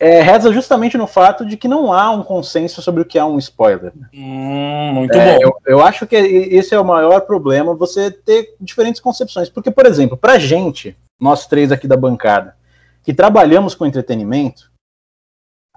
é, 0.00 0.22
reza 0.22 0.50
justamente 0.50 0.96
no 0.96 1.06
fato 1.06 1.44
de 1.44 1.58
que 1.58 1.68
não 1.68 1.92
há 1.92 2.10
um 2.10 2.22
consenso 2.22 2.80
sobre 2.80 3.02
o 3.02 3.04
que 3.04 3.18
é 3.18 3.24
um 3.24 3.38
spoiler. 3.38 3.92
Hum, 4.14 4.92
muito 4.94 5.14
é, 5.14 5.34
bom. 5.34 5.42
Eu, 5.42 5.56
eu, 5.66 5.82
acho 5.82 6.06
que 6.06 6.16
esse 6.16 6.74
é 6.74 6.80
o 6.80 6.84
maior 6.84 7.20
problema, 7.20 7.74
você 7.74 8.10
ter 8.10 8.54
diferentes 8.58 8.98
concepções. 8.98 9.50
Porque, 9.50 9.70
por 9.70 9.84
exemplo, 9.84 10.16
para 10.16 10.38
gente, 10.38 10.96
nós 11.20 11.46
três 11.46 11.70
aqui 11.70 11.86
da 11.86 11.98
bancada, 11.98 12.56
que 13.02 13.12
trabalhamos 13.12 13.74
com 13.74 13.84
entretenimento, 13.84 14.70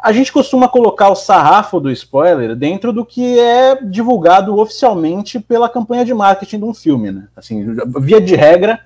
a 0.01 0.13
gente 0.13 0.31
costuma 0.31 0.69
colocar 0.69 1.09
o 1.09 1.15
sarrafo 1.15 1.79
do 1.81 1.91
spoiler 1.91 2.55
dentro 2.55 2.93
do 2.93 3.05
que 3.05 3.37
é 3.39 3.75
divulgado 3.83 4.57
oficialmente 4.57 5.37
pela 5.37 5.69
campanha 5.69 6.05
de 6.05 6.13
marketing 6.13 6.59
de 6.59 6.65
um 6.65 6.73
filme, 6.73 7.11
né? 7.11 7.27
Assim, 7.35 7.75
via 7.99 8.21
de 8.21 8.35
regra, 8.35 8.79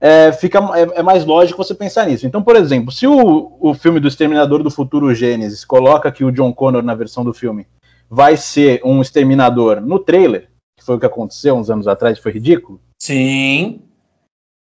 é, 0.00 0.30
fica, 0.32 0.58
é, 0.74 1.00
é, 1.00 1.02
mais 1.02 1.24
lógico 1.24 1.62
você 1.62 1.74
pensar 1.74 2.06
nisso. 2.06 2.26
Então, 2.26 2.42
por 2.42 2.56
exemplo, 2.56 2.92
se 2.92 3.06
o, 3.06 3.56
o 3.60 3.74
filme 3.74 3.98
do 3.98 4.08
Exterminador 4.08 4.62
do 4.62 4.70
Futuro 4.70 5.14
Gênesis 5.14 5.64
coloca 5.64 6.12
que 6.12 6.24
o 6.24 6.32
John 6.32 6.52
Connor 6.52 6.82
na 6.82 6.94
versão 6.94 7.24
do 7.24 7.32
filme 7.32 7.66
vai 8.08 8.36
ser 8.36 8.80
um 8.84 9.00
exterminador 9.00 9.80
no 9.80 9.98
trailer, 9.98 10.50
que 10.78 10.84
foi 10.84 10.96
o 10.96 11.00
que 11.00 11.06
aconteceu 11.06 11.56
uns 11.56 11.70
anos 11.70 11.88
atrás, 11.88 12.18
foi 12.18 12.32
ridículo. 12.32 12.80
Sim. 13.00 13.80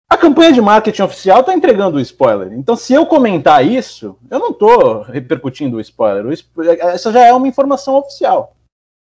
A 0.09 0.15
campanha 0.15 0.53
de 0.53 0.61
marketing 0.61 1.01
oficial 1.01 1.39
está 1.39 1.53
entregando 1.53 1.97
o 1.97 2.01
spoiler. 2.01 2.53
Então, 2.53 2.75
se 2.75 2.93
eu 2.93 3.05
comentar 3.07 3.65
isso, 3.65 4.15
eu 4.29 4.39
não 4.39 4.51
estou 4.51 5.01
repercutindo 5.01 5.77
o 5.77 5.81
spoiler. 5.81 6.25
O, 6.25 6.61
essa 6.63 7.11
já 7.11 7.25
é 7.25 7.33
uma 7.33 7.47
informação 7.47 7.95
oficial. 7.95 8.55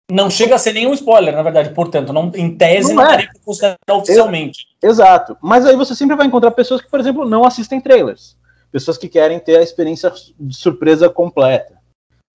Não 0.09 0.29
chega 0.29 0.55
a 0.55 0.57
ser 0.57 0.73
nenhum 0.73 0.93
spoiler, 0.93 1.35
na 1.35 1.43
verdade. 1.43 1.69
Portanto, 1.69 2.11
não, 2.11 2.31
em 2.35 2.55
tese, 2.55 2.93
não, 2.93 3.03
não 3.03 3.11
é. 3.11 3.27
considerar 3.45 3.77
oficialmente. 3.91 4.67
Exato. 4.81 5.37
Mas 5.41 5.65
aí 5.65 5.75
você 5.75 5.93
sempre 5.93 6.15
vai 6.15 6.25
encontrar 6.25 6.51
pessoas 6.51 6.81
que, 6.81 6.89
por 6.89 6.99
exemplo, 6.99 7.27
não 7.27 7.45
assistem 7.45 7.79
trailers. 7.79 8.35
Pessoas 8.71 8.97
que 8.97 9.07
querem 9.07 9.39
ter 9.39 9.57
a 9.57 9.61
experiência 9.61 10.11
de 10.39 10.55
surpresa 10.55 11.09
completa. 11.09 11.77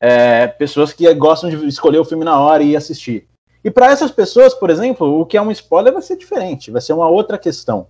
É, 0.00 0.46
pessoas 0.46 0.92
que 0.92 1.12
gostam 1.14 1.50
de 1.50 1.66
escolher 1.66 1.98
o 1.98 2.04
filme 2.04 2.24
na 2.24 2.38
hora 2.38 2.62
e 2.62 2.70
ir 2.70 2.76
assistir. 2.76 3.26
E 3.64 3.70
para 3.70 3.90
essas 3.90 4.10
pessoas, 4.10 4.52
por 4.52 4.68
exemplo, 4.68 5.20
o 5.20 5.24
que 5.24 5.36
é 5.36 5.42
um 5.42 5.50
spoiler 5.50 5.92
vai 5.92 6.02
ser 6.02 6.16
diferente, 6.16 6.70
vai 6.70 6.82
ser 6.82 6.92
uma 6.92 7.08
outra 7.08 7.38
questão. 7.38 7.86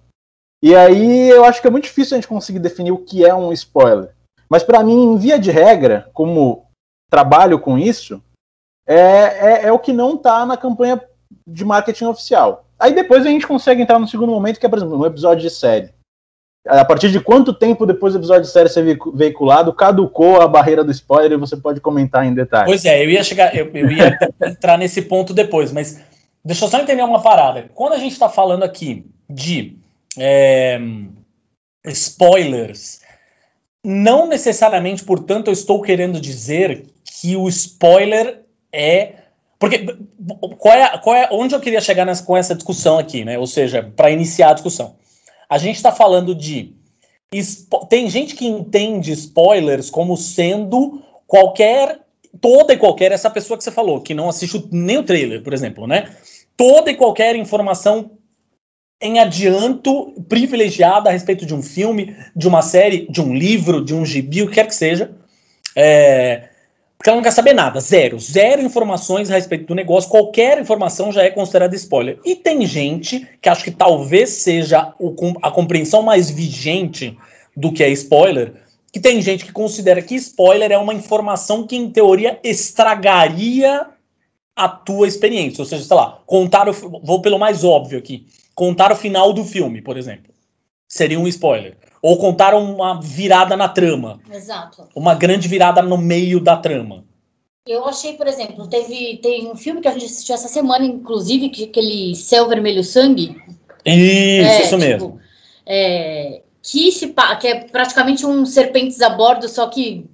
E 0.62 0.74
aí 0.74 1.28
eu 1.28 1.44
acho 1.44 1.60
que 1.60 1.66
é 1.66 1.70
muito 1.70 1.84
difícil 1.84 2.16
a 2.16 2.20
gente 2.20 2.28
conseguir 2.28 2.60
definir 2.60 2.92
o 2.92 2.98
que 2.98 3.26
é 3.26 3.34
um 3.34 3.52
spoiler. 3.52 4.14
Mas 4.48 4.62
para 4.62 4.82
mim, 4.84 4.94
em 4.94 5.18
via 5.18 5.38
de 5.38 5.50
regra, 5.50 6.08
como 6.14 6.64
trabalho 7.10 7.58
com 7.58 7.76
isso, 7.76 8.22
é, 8.86 8.96
é, 8.96 9.66
é 9.66 9.72
o 9.72 9.78
que 9.78 9.92
não 9.92 10.14
está 10.14 10.44
na 10.44 10.56
campanha 10.56 11.00
de 11.46 11.64
marketing 11.64 12.06
oficial. 12.06 12.66
Aí 12.78 12.94
depois 12.94 13.24
a 13.24 13.28
gente 13.28 13.46
consegue 13.46 13.82
entrar 13.82 13.98
no 13.98 14.08
segundo 14.08 14.32
momento, 14.32 14.58
que 14.58 14.66
é, 14.66 14.68
por 14.68 14.78
exemplo, 14.78 14.98
um 14.98 15.06
episódio 15.06 15.42
de 15.42 15.50
série. 15.50 15.90
A 16.66 16.84
partir 16.84 17.10
de 17.10 17.20
quanto 17.20 17.52
tempo 17.52 17.84
depois 17.84 18.14
do 18.14 18.18
episódio 18.18 18.42
de 18.42 18.48
série 18.48 18.70
ser 18.70 18.98
veiculado, 19.14 19.72
caducou 19.72 20.40
a 20.40 20.48
barreira 20.48 20.82
do 20.82 20.90
spoiler 20.90 21.32
e 21.32 21.36
você 21.36 21.56
pode 21.56 21.80
comentar 21.80 22.24
em 22.24 22.34
detalhes. 22.34 22.66
Pois 22.66 22.84
é, 22.86 23.04
eu 23.04 23.10
ia 23.10 23.22
chegar, 23.22 23.54
eu, 23.54 23.70
eu 23.74 23.90
ia 23.90 24.18
entrar 24.42 24.78
nesse 24.78 25.02
ponto 25.02 25.34
depois, 25.34 25.70
mas 25.72 26.00
deixa 26.42 26.64
eu 26.64 26.68
só 26.68 26.80
entender 26.80 27.02
uma 27.02 27.22
parada. 27.22 27.70
Quando 27.74 27.92
a 27.92 27.98
gente 27.98 28.12
está 28.12 28.30
falando 28.30 28.62
aqui 28.62 29.04
de 29.28 29.76
é, 30.18 30.80
spoilers, 31.86 33.02
não 33.84 34.26
necessariamente, 34.26 35.04
portanto, 35.04 35.48
eu 35.48 35.52
estou 35.52 35.82
querendo 35.82 36.18
dizer 36.18 36.86
que 37.04 37.36
o 37.36 37.46
spoiler 37.46 38.43
é 38.74 39.24
porque 39.58 39.86
qual 40.58 40.74
é, 40.74 40.98
qual 40.98 41.16
é 41.16 41.28
onde 41.32 41.54
eu 41.54 41.60
queria 41.60 41.80
chegar 41.80 42.04
nessa, 42.04 42.22
com 42.22 42.36
essa 42.36 42.54
discussão 42.54 42.98
aqui, 42.98 43.24
né? 43.24 43.38
Ou 43.38 43.46
seja, 43.46 43.82
para 43.96 44.10
iniciar 44.10 44.50
a 44.50 44.54
discussão. 44.54 44.96
A 45.48 45.58
gente 45.58 45.76
está 45.76 45.92
falando 45.92 46.34
de. 46.34 46.74
Tem 47.88 48.08
gente 48.10 48.34
que 48.34 48.46
entende 48.46 49.12
spoilers 49.12 49.88
como 49.88 50.16
sendo 50.16 51.02
qualquer. 51.26 52.00
Toda 52.40 52.74
e 52.74 52.76
qualquer, 52.76 53.12
essa 53.12 53.30
pessoa 53.30 53.56
que 53.56 53.62
você 53.62 53.70
falou, 53.70 54.00
que 54.00 54.12
não 54.12 54.28
assiste 54.28 54.68
nem 54.72 54.98
o 54.98 55.04
trailer, 55.04 55.40
por 55.40 55.54
exemplo, 55.54 55.86
né? 55.86 56.10
Toda 56.56 56.90
e 56.90 56.96
qualquer 56.96 57.36
informação 57.36 58.10
em 59.00 59.20
adianto 59.20 60.12
privilegiada 60.28 61.08
a 61.08 61.12
respeito 61.12 61.46
de 61.46 61.54
um 61.54 61.62
filme, 61.62 62.16
de 62.34 62.48
uma 62.48 62.60
série, 62.60 63.06
de 63.08 63.22
um 63.22 63.32
livro, 63.32 63.84
de 63.84 63.94
um 63.94 64.04
gibi, 64.04 64.42
o 64.42 64.48
que 64.48 64.54
quer 64.54 64.66
que 64.66 64.74
seja. 64.74 65.12
É, 65.76 66.48
porque 66.96 67.10
ela 67.10 67.16
não 67.16 67.24
quer 67.24 67.32
saber 67.32 67.52
nada, 67.52 67.80
zero. 67.80 68.18
Zero 68.18 68.62
informações 68.62 69.30
a 69.30 69.34
respeito 69.34 69.66
do 69.66 69.74
negócio. 69.74 70.08
Qualquer 70.08 70.58
informação 70.60 71.12
já 71.12 71.22
é 71.22 71.30
considerada 71.30 71.74
spoiler. 71.76 72.18
E 72.24 72.34
tem 72.36 72.64
gente 72.66 73.28
que 73.42 73.48
acho 73.48 73.64
que 73.64 73.70
talvez 73.70 74.30
seja 74.30 74.94
o, 74.98 75.14
a 75.42 75.50
compreensão 75.50 76.02
mais 76.02 76.30
vigente 76.30 77.16
do 77.56 77.72
que 77.72 77.82
é 77.82 77.90
spoiler, 77.90 78.54
que 78.92 79.00
tem 79.00 79.20
gente 79.20 79.44
que 79.44 79.52
considera 79.52 80.00
que 80.00 80.14
spoiler 80.14 80.70
é 80.70 80.78
uma 80.78 80.94
informação 80.94 81.66
que, 81.66 81.76
em 81.76 81.90
teoria, 81.90 82.38
estragaria 82.42 83.86
a 84.56 84.68
tua 84.68 85.08
experiência. 85.08 85.62
Ou 85.62 85.66
seja, 85.66 85.84
sei 85.84 85.96
lá, 85.96 86.22
contar 86.26 86.68
o. 86.68 86.72
Vou 86.72 87.20
pelo 87.20 87.38
mais 87.38 87.64
óbvio 87.64 87.98
aqui. 87.98 88.26
Contar 88.54 88.92
o 88.92 88.96
final 88.96 89.32
do 89.32 89.44
filme, 89.44 89.82
por 89.82 89.98
exemplo. 89.98 90.32
Seria 90.88 91.18
um 91.18 91.26
spoiler 91.26 91.76
ou 92.04 92.18
contaram 92.18 92.62
uma 92.62 93.00
virada 93.00 93.56
na 93.56 93.66
trama. 93.66 94.20
Exato. 94.30 94.86
Uma 94.94 95.14
grande 95.14 95.48
virada 95.48 95.80
no 95.80 95.96
meio 95.96 96.38
da 96.38 96.54
trama. 96.54 97.02
Eu 97.66 97.86
achei, 97.86 98.12
por 98.12 98.26
exemplo, 98.26 98.68
teve 98.68 99.16
tem 99.22 99.50
um 99.50 99.56
filme 99.56 99.80
que 99.80 99.88
a 99.88 99.92
gente 99.92 100.04
assistiu 100.04 100.34
essa 100.34 100.46
semana, 100.46 100.84
inclusive, 100.84 101.48
que 101.48 101.64
aquele 101.64 102.14
Céu 102.14 102.46
Vermelho 102.46 102.84
Sangue. 102.84 103.34
Isso, 103.86 104.46
é, 104.46 104.60
isso 104.60 104.64
tipo, 104.64 104.76
mesmo. 104.76 105.20
É, 105.64 106.42
que, 106.62 106.92
se, 106.92 107.14
que 107.40 107.48
é 107.48 107.64
praticamente 107.64 108.26
um 108.26 108.44
Serpentes 108.44 109.00
a 109.00 109.08
Bordo, 109.08 109.48
só 109.48 109.68
que 109.68 110.04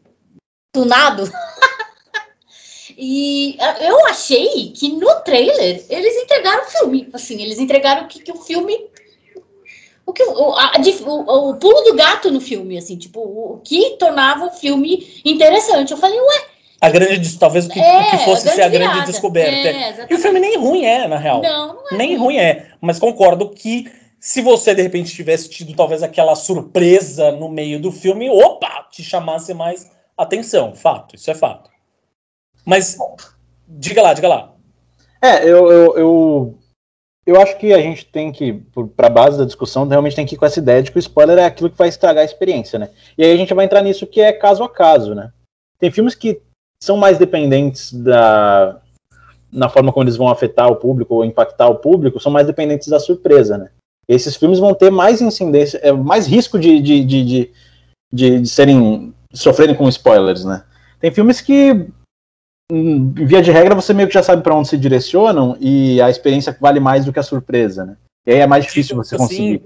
tunado. 0.73 1.25
e 2.97 3.59
eu 3.81 4.07
achei 4.07 4.71
que 4.71 4.91
no 4.91 5.13
trailer 5.25 5.85
eles 5.91 6.23
entregaram 6.23 6.63
o 6.63 6.71
filme. 6.71 7.09
Assim, 7.13 7.43
eles 7.43 7.59
entregaram 7.59 8.07
que, 8.07 8.21
que 8.21 8.31
o 8.31 8.37
filme 8.37 8.90
o, 10.11 10.13
que, 10.13 10.23
o, 10.23 10.53
a, 10.55 10.73
o, 11.07 11.51
o, 11.51 11.57
pulo 11.57 11.81
do 11.83 11.95
gato 11.95 12.31
no 12.31 12.41
filme, 12.41 12.77
assim, 12.77 12.97
tipo, 12.97 13.21
o, 13.21 13.61
que 13.65 13.97
tornava 13.99 14.47
o 14.47 14.51
filme 14.51 15.07
interessante. 15.25 15.93
Eu 15.93 15.97
falei, 15.97 16.19
ué. 16.19 16.45
A 16.81 16.89
grande, 16.89 17.39
talvez 17.39 17.67
o 17.67 17.69
que, 17.69 17.79
é, 17.79 18.01
o 18.01 18.11
que 18.11 18.25
fosse 18.25 18.49
a 18.49 18.53
ser 18.53 18.63
a 18.63 18.69
grande 18.69 18.93
virada. 18.93 19.11
descoberta. 19.11 19.69
É, 19.69 20.07
e 20.11 20.15
o 20.15 20.19
filme 20.19 20.41
nem 20.41 20.57
ruim 20.57 20.85
é, 20.85 21.07
na 21.07 21.19
real. 21.19 21.43
Não, 21.43 21.75
não 21.75 21.85
é. 21.93 21.97
Nem 21.97 22.17
ruim 22.17 22.39
é. 22.39 22.69
Mas 22.81 22.99
concordo 22.99 23.51
que 23.51 23.91
se 24.19 24.41
você, 24.41 24.75
de 24.75 24.83
repente, 24.83 25.15
tivesse 25.15 25.49
tido 25.49 25.75
talvez 25.75 26.03
aquela 26.03 26.35
surpresa 26.35 27.33
no 27.33 27.49
meio 27.49 27.81
do 27.81 27.93
filme, 27.93 28.31
opa, 28.31 28.87
te 28.91 29.03
chamasse 29.03 29.53
mais 29.55 29.91
atenção. 30.17 30.75
Fato, 30.75 31.17
isso 31.17 31.31
é 31.31 31.35
fato. 31.35 31.71
Mas, 32.65 32.97
diga 33.69 34.03
lá, 34.03 34.15
diga 34.15 34.29
lá. 34.29 34.53
É, 35.23 35.45
eu, 35.45 35.71
eu, 35.71 35.99
eu 35.99 36.59
eu 37.31 37.41
acho 37.41 37.57
que 37.59 37.73
a 37.73 37.81
gente 37.81 38.05
tem 38.07 38.33
que, 38.33 38.53
para 38.97 39.07
a 39.07 39.11
base 39.11 39.39
da 39.39 39.45
discussão, 39.45 39.87
realmente 39.87 40.17
tem 40.17 40.27
que 40.27 40.35
ir 40.35 40.39
com 40.39 40.47
essa 40.47 40.59
ideia 40.59 40.83
de 40.83 40.91
que 40.91 40.99
o 40.99 41.01
spoiler 41.01 41.39
é 41.39 41.45
aquilo 41.45 41.71
que 41.71 41.79
vai 41.79 41.89
estragar 41.89 42.23
a 42.23 42.25
experiência, 42.25 42.79
né? 42.79 42.91
E 43.17 43.25
aí 43.25 43.33
a 43.33 43.37
gente 43.37 43.55
vai 43.55 43.65
entrar 43.65 43.83
nisso 43.83 44.07
que 44.07 44.21
é 44.21 44.33
caso 44.33 44.65
a 44.65 44.69
caso, 44.69 45.15
né? 45.15 45.31
Tem 45.79 45.91
filmes 45.91 46.15
que 46.17 46.41
são 46.83 46.97
mais 46.97 47.19
dependentes 47.19 47.93
da 47.93 48.81
na 49.53 49.69
forma 49.69 49.93
como 49.93 50.05
eles 50.05 50.17
vão 50.17 50.29
afetar 50.29 50.69
o 50.71 50.77
público 50.77 51.15
ou 51.15 51.25
impactar 51.25 51.69
o 51.69 51.77
público, 51.77 52.21
são 52.21 52.31
mais 52.31 52.47
dependentes 52.47 52.89
da 52.89 53.01
surpresa, 53.01 53.59
né? 53.59 53.71
E 54.09 54.15
esses 54.15 54.37
filmes 54.37 54.59
vão 54.59 54.75
ter 54.75 54.91
mais 54.91 55.21
incidência, 55.21 55.79
é, 55.83 55.93
mais 55.93 56.27
risco 56.27 56.59
de, 56.59 56.81
de, 56.81 57.05
de, 57.05 57.25
de, 57.25 57.53
de, 58.13 58.41
de 58.41 58.49
serem 58.49 59.15
sofrerem 59.33 59.75
com 59.75 59.89
spoilers, 59.89 60.45
né? 60.45 60.65
Tem 61.01 61.11
filmes 61.11 61.41
que 61.41 61.87
via 63.15 63.43
de 63.43 63.51
regra, 63.51 63.75
você 63.75 63.93
meio 63.93 64.09
que 64.09 64.15
já 64.15 64.23
sabe 64.23 64.43
para 64.43 64.55
onde 64.55 64.69
se 64.69 64.79
direcionam 64.79 65.57
e 65.61 66.01
a 66.01 66.11
experiência 66.11 66.57
vale 66.61 66.81
mais 66.81 67.05
do 67.05 67.13
que 67.13 67.19
a 67.19 67.23
surpresa, 67.23 67.85
né? 67.85 67.97
E 68.27 68.33
aí 68.33 68.39
é 68.39 68.47
mais 68.47 68.65
difícil 68.65 68.97
você 68.97 69.15
assim, 69.15 69.25
conseguir. 69.25 69.63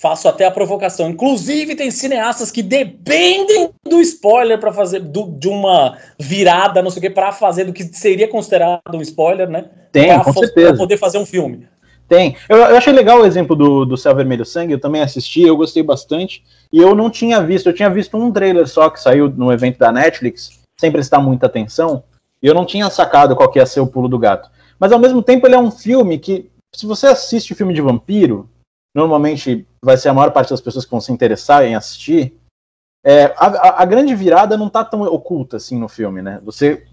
Faço 0.00 0.28
até 0.28 0.46
a 0.46 0.50
provocação. 0.50 1.10
Inclusive, 1.10 1.74
tem 1.74 1.90
cineastas 1.90 2.50
que 2.50 2.62
dependem 2.62 3.70
do 3.86 4.00
spoiler 4.00 4.58
para 4.58 4.72
fazer 4.72 5.00
do, 5.00 5.30
de 5.30 5.48
uma 5.48 5.98
virada, 6.18 6.80
não 6.80 6.90
sei 6.90 7.00
o 7.00 7.02
que, 7.02 7.10
para 7.10 7.32
fazer 7.32 7.64
do 7.64 7.72
que 7.72 7.84
seria 7.84 8.26
considerado 8.26 8.80
um 8.94 9.02
spoiler, 9.02 9.48
né? 9.48 9.66
Tem, 9.92 10.08
pra, 10.08 10.24
com 10.24 10.32
certeza. 10.32 10.68
Pra 10.68 10.78
poder 10.78 10.96
fazer 10.96 11.18
um 11.18 11.26
filme. 11.26 11.68
Tem. 12.08 12.34
Eu, 12.48 12.56
eu, 12.56 12.76
achei 12.76 12.92
legal 12.92 13.20
o 13.20 13.26
exemplo 13.26 13.54
do, 13.54 13.84
do 13.84 13.96
Céu 13.96 14.16
Vermelho 14.16 14.44
Sangue, 14.44 14.72
eu 14.72 14.80
também 14.80 15.00
assisti, 15.00 15.42
eu 15.42 15.56
gostei 15.56 15.82
bastante. 15.82 16.42
E 16.72 16.78
eu 16.78 16.94
não 16.94 17.08
tinha 17.08 17.40
visto, 17.40 17.68
eu 17.68 17.72
tinha 17.72 17.88
visto 17.88 18.16
um 18.16 18.32
trailer 18.32 18.66
só 18.66 18.90
que 18.90 19.00
saiu 19.00 19.28
no 19.28 19.52
evento 19.52 19.78
da 19.78 19.92
Netflix, 19.92 20.58
sem 20.80 20.90
prestar 20.90 21.20
muita 21.20 21.46
atenção. 21.46 22.02
E 22.42 22.46
eu 22.46 22.54
não 22.54 22.64
tinha 22.64 22.88
sacado 22.88 23.36
qual 23.36 23.50
que 23.50 23.58
ia 23.58 23.66
ser 23.66 23.80
o 23.80 23.86
pulo 23.86 24.08
do 24.08 24.18
gato. 24.18 24.50
Mas 24.78 24.92
ao 24.92 24.98
mesmo 24.98 25.22
tempo 25.22 25.46
ele 25.46 25.54
é 25.54 25.58
um 25.58 25.70
filme 25.70 26.18
que, 26.18 26.50
se 26.74 26.86
você 26.86 27.06
assiste 27.06 27.54
filme 27.54 27.74
de 27.74 27.82
vampiro, 27.82 28.48
normalmente 28.94 29.66
vai 29.84 29.96
ser 29.96 30.08
a 30.08 30.14
maior 30.14 30.30
parte 30.32 30.50
das 30.50 30.60
pessoas 30.60 30.84
que 30.84 30.90
vão 30.90 31.00
se 31.00 31.12
interessar 31.12 31.64
em 31.64 31.74
assistir. 31.74 32.34
É, 33.04 33.26
a, 33.36 33.82
a, 33.82 33.84
grande 33.84 34.14
virada 34.14 34.56
não 34.56 34.68
tá 34.68 34.84
tão 34.84 35.02
oculta 35.02 35.56
assim 35.56 35.78
no 35.78 35.88
filme, 35.88 36.20
né? 36.20 36.40
Você 36.44 36.86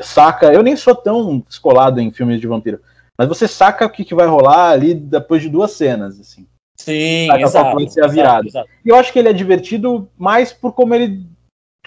saca. 0.00 0.52
Eu 0.52 0.62
nem 0.62 0.76
sou 0.76 0.94
tão 0.94 1.38
descolado 1.40 2.00
em 2.00 2.10
filmes 2.10 2.40
de 2.40 2.46
vampiro, 2.46 2.80
mas 3.16 3.28
você 3.28 3.48
saca 3.48 3.86
o 3.86 3.90
que, 3.90 4.04
que 4.04 4.14
vai 4.14 4.26
rolar 4.26 4.70
ali 4.70 4.94
depois 4.94 5.42
de 5.42 5.48
duas 5.48 5.72
cenas, 5.72 6.20
assim. 6.20 6.46
Sim, 6.78 7.26
saca 7.28 7.40
exato, 7.40 7.74
vai 7.74 7.88
ser 7.88 8.04
a 8.04 8.06
virada. 8.06 8.46
Exato, 8.46 8.66
exato. 8.68 8.70
E 8.84 8.88
eu 8.90 8.96
acho 8.96 9.12
que 9.12 9.18
ele 9.18 9.28
é 9.28 9.32
divertido 9.32 10.08
mais 10.18 10.52
por 10.52 10.72
como 10.72 10.94
ele 10.94 11.26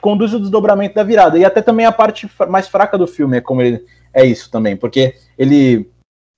conduz 0.02 0.34
o 0.34 0.40
desdobramento 0.40 0.96
da 0.96 1.04
virada. 1.04 1.38
E 1.38 1.46
até 1.46 1.62
também 1.62 1.86
a 1.86 1.92
parte 1.92 2.30
mais 2.48 2.68
fraca 2.68 2.98
do 2.98 3.08
filme 3.08 3.38
é 3.38 3.42
como 3.42 3.62
ele 3.62 3.86
é 4.14 4.26
isso 4.26 4.50
também, 4.50 4.76
porque 4.76 5.16
ele 5.38 5.90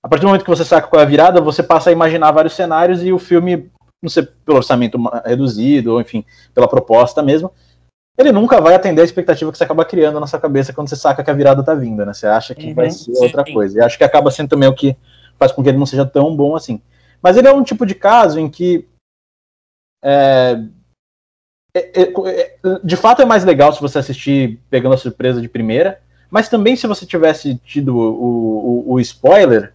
a 0.04 0.08
partir 0.08 0.22
do 0.22 0.26
momento 0.26 0.44
que 0.44 0.50
você 0.50 0.64
saca 0.64 0.88
qual 0.88 1.00
é 1.00 1.04
a 1.04 1.08
virada, 1.08 1.40
você 1.40 1.62
passa 1.62 1.90
a 1.90 1.92
imaginar 1.92 2.32
vários 2.32 2.54
cenários 2.54 3.04
e 3.04 3.12
o 3.12 3.18
filme, 3.20 3.70
não 4.02 4.10
sei 4.10 4.26
pelo 4.44 4.58
orçamento 4.58 4.98
reduzido 5.24 5.92
ou 5.92 6.00
enfim, 6.00 6.24
pela 6.52 6.66
proposta 6.66 7.22
mesmo, 7.22 7.52
ele 8.18 8.32
nunca 8.32 8.60
vai 8.60 8.74
atender 8.74 9.00
a 9.00 9.04
expectativa 9.04 9.50
que 9.50 9.56
você 9.56 9.64
acaba 9.64 9.84
criando 9.84 10.18
na 10.18 10.26
sua 10.26 10.40
cabeça 10.40 10.72
quando 10.72 10.88
você 10.88 10.96
saca 10.96 11.22
que 11.22 11.30
a 11.30 11.34
virada 11.34 11.62
tá 11.62 11.74
vindo, 11.74 12.04
né? 12.04 12.12
Você 12.12 12.26
acha 12.26 12.54
que 12.54 12.68
uhum, 12.68 12.74
vai 12.74 12.90
ser 12.90 13.14
sim. 13.14 13.24
outra 13.24 13.44
coisa. 13.44 13.78
E 13.78 13.82
acho 13.82 13.96
que 13.96 14.04
acaba 14.04 14.30
sendo 14.30 14.50
também 14.50 14.68
o 14.68 14.74
que 14.74 14.96
faz 15.38 15.52
com 15.52 15.62
que 15.62 15.68
ele 15.68 15.78
não 15.78 15.86
seja 15.86 16.04
tão 16.04 16.36
bom 16.36 16.54
assim. 16.54 16.82
Mas 17.22 17.36
ele 17.36 17.48
é 17.48 17.52
um 17.52 17.62
tipo 17.62 17.86
de 17.86 17.94
caso 17.94 18.38
em 18.38 18.50
que 18.50 18.86
é, 20.04 20.60
é, 21.74 22.02
é, 22.02 22.02
é, 22.02 22.56
de 22.84 22.96
fato 22.96 23.22
é 23.22 23.24
mais 23.24 23.44
legal 23.44 23.72
se 23.72 23.80
você 23.80 23.98
assistir 23.98 24.60
pegando 24.68 24.94
a 24.94 24.98
surpresa 24.98 25.40
de 25.40 25.48
primeira, 25.48 26.00
mas 26.30 26.48
também 26.48 26.76
se 26.76 26.86
você 26.86 27.06
tivesse 27.06 27.56
tido 27.56 27.96
o, 27.96 28.90
o, 28.90 28.92
o 28.92 29.00
spoiler, 29.00 29.72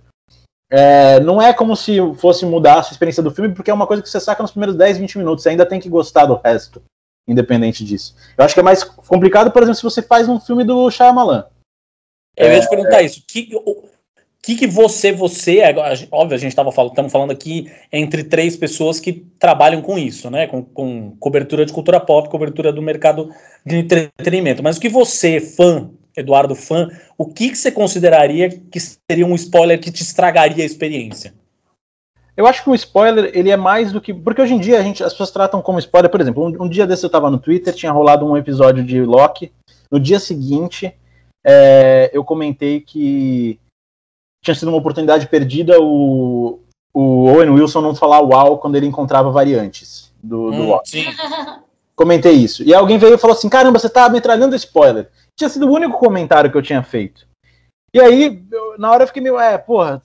é, 0.70 1.20
não 1.20 1.42
é 1.42 1.54
como 1.54 1.76
se 1.76 1.98
fosse 2.16 2.46
mudar 2.46 2.80
a 2.80 2.84
sua 2.84 2.94
experiência 2.94 3.24
do 3.24 3.32
filme, 3.32 3.54
porque 3.54 3.72
é 3.72 3.74
uma 3.74 3.88
coisa 3.88 4.04
que 4.04 4.10
você 4.10 4.20
saca 4.20 4.44
nos 4.44 4.52
primeiros 4.52 4.76
10, 4.76 4.98
20 4.98 5.18
minutos, 5.18 5.44
você 5.44 5.50
ainda 5.50 5.66
tem 5.66 5.80
que 5.80 5.90
gostar 5.90 6.26
do 6.26 6.36
resto, 6.36 6.82
independente 7.28 7.84
disso. 7.84 8.16
Eu 8.38 8.46
acho 8.46 8.54
que 8.54 8.60
é 8.60 8.64
mais 8.64 8.84
complicado, 8.84 9.52
por 9.52 9.64
exemplo, 9.64 9.78
se 9.78 9.84
você 9.84 10.02
faz 10.02 10.28
um 10.28 10.40
filme 10.40 10.64
do 10.64 10.90
Shyamalan. 10.92 11.46
Eu 12.36 12.52
ia 12.52 12.60
te 12.60 12.70
perguntar 12.70 13.02
isso. 13.02 13.24
Que, 13.28 13.50
que, 14.48 14.56
que 14.56 14.68
você, 14.68 15.12
você, 15.12 15.62
óbvio, 16.10 16.36
a 16.36 16.40
gente 16.40 16.52
estava 16.52 16.72
falando, 16.72 16.92
estamos 16.92 17.12
falando 17.12 17.32
aqui 17.32 17.70
entre 17.92 18.24
três 18.24 18.56
pessoas 18.56 18.98
que 18.98 19.12
trabalham 19.38 19.82
com 19.82 19.98
isso, 19.98 20.32
né? 20.32 20.48
Com, 20.48 20.64
com 20.64 21.18
cobertura 21.20 21.66
de 21.66 21.74
cultura 21.74 22.00
pop, 22.00 22.30
cobertura 22.30 22.72
do 22.72 22.82
mercado 22.82 23.30
de 23.66 23.76
entretenimento. 23.76 24.64
Mas 24.64 24.78
o 24.78 24.80
que 24.80 24.88
você, 24.88 25.42
fã, 25.42 25.90
Eduardo, 26.16 26.56
fã, 26.56 26.88
o 27.18 27.26
que, 27.26 27.50
que 27.50 27.58
você 27.58 27.70
consideraria 27.70 28.50
que 28.50 28.80
seria 28.80 29.26
um 29.26 29.36
spoiler 29.36 29.82
que 29.82 29.92
te 29.92 30.02
estragaria 30.02 30.64
a 30.64 30.66
experiência? 30.66 31.34
Eu 32.38 32.48
acho 32.48 32.64
que 32.64 32.70
o 32.70 32.76
spoiler, 32.76 33.32
ele 33.34 33.50
é 33.50 33.58
mais 33.58 33.92
do 33.92 34.00
que. 34.00 34.14
Porque 34.14 34.42
hoje 34.42 34.54
em 34.54 34.60
dia 34.60 34.80
a 34.80 34.84
gente, 34.84 35.04
as 35.04 35.12
pessoas 35.12 35.32
tratam 35.32 35.62
como 35.62 35.78
spoiler, 35.80 36.10
por 36.10 36.22
exemplo, 36.22 36.46
um, 36.46 36.64
um 36.64 36.70
dia 36.70 36.88
desse 36.88 37.04
eu 37.04 37.10
tava 37.10 37.30
no 37.30 37.38
Twitter, 37.38 37.74
tinha 37.74 37.92
rolado 37.92 38.26
um 38.26 38.38
episódio 38.38 38.82
de 38.82 39.02
Loki. 39.02 39.52
No 39.92 40.00
dia 40.00 40.22
seguinte, 40.22 40.94
é, 41.46 42.10
eu 42.14 42.24
comentei 42.24 42.80
que 42.80 43.60
tinha 44.48 44.56
sido 44.56 44.70
uma 44.70 44.78
oportunidade 44.78 45.28
perdida 45.28 45.78
o, 45.82 46.60
o 46.94 47.26
Owen 47.26 47.50
Wilson 47.50 47.82
não 47.82 47.94
falar 47.94 48.22
uau 48.22 48.58
quando 48.60 48.76
ele 48.76 48.86
encontrava 48.88 49.30
variantes 49.30 50.12
do, 50.24 50.52
do 50.52 50.58
Hum, 50.64 50.68
Loki. 50.70 50.90
sim. 50.90 51.06
Comentei 51.96 52.32
isso. 52.34 52.64
E 52.64 52.74
alguém 52.74 52.98
veio 52.98 53.16
e 53.16 53.18
falou 53.18 53.36
assim: 53.36 53.50
caramba, 53.50 53.80
você 53.80 53.90
tá 53.90 54.08
metralhando 54.08 54.56
spoiler. 54.56 55.10
Tinha 55.38 55.50
sido 55.50 55.68
o 55.68 55.72
único 55.74 55.98
comentário 55.98 56.50
que 56.52 56.58
eu 56.58 56.62
tinha 56.62 56.82
feito. 56.84 57.28
E 57.94 58.00
aí, 58.00 58.44
eu- 58.52 58.76
na 58.78 58.92
hora 58.92 59.04
eu 59.04 59.08
fiquei 59.08 59.22
meio, 59.22 59.40
é, 59.40 59.58
porra, 59.58 60.02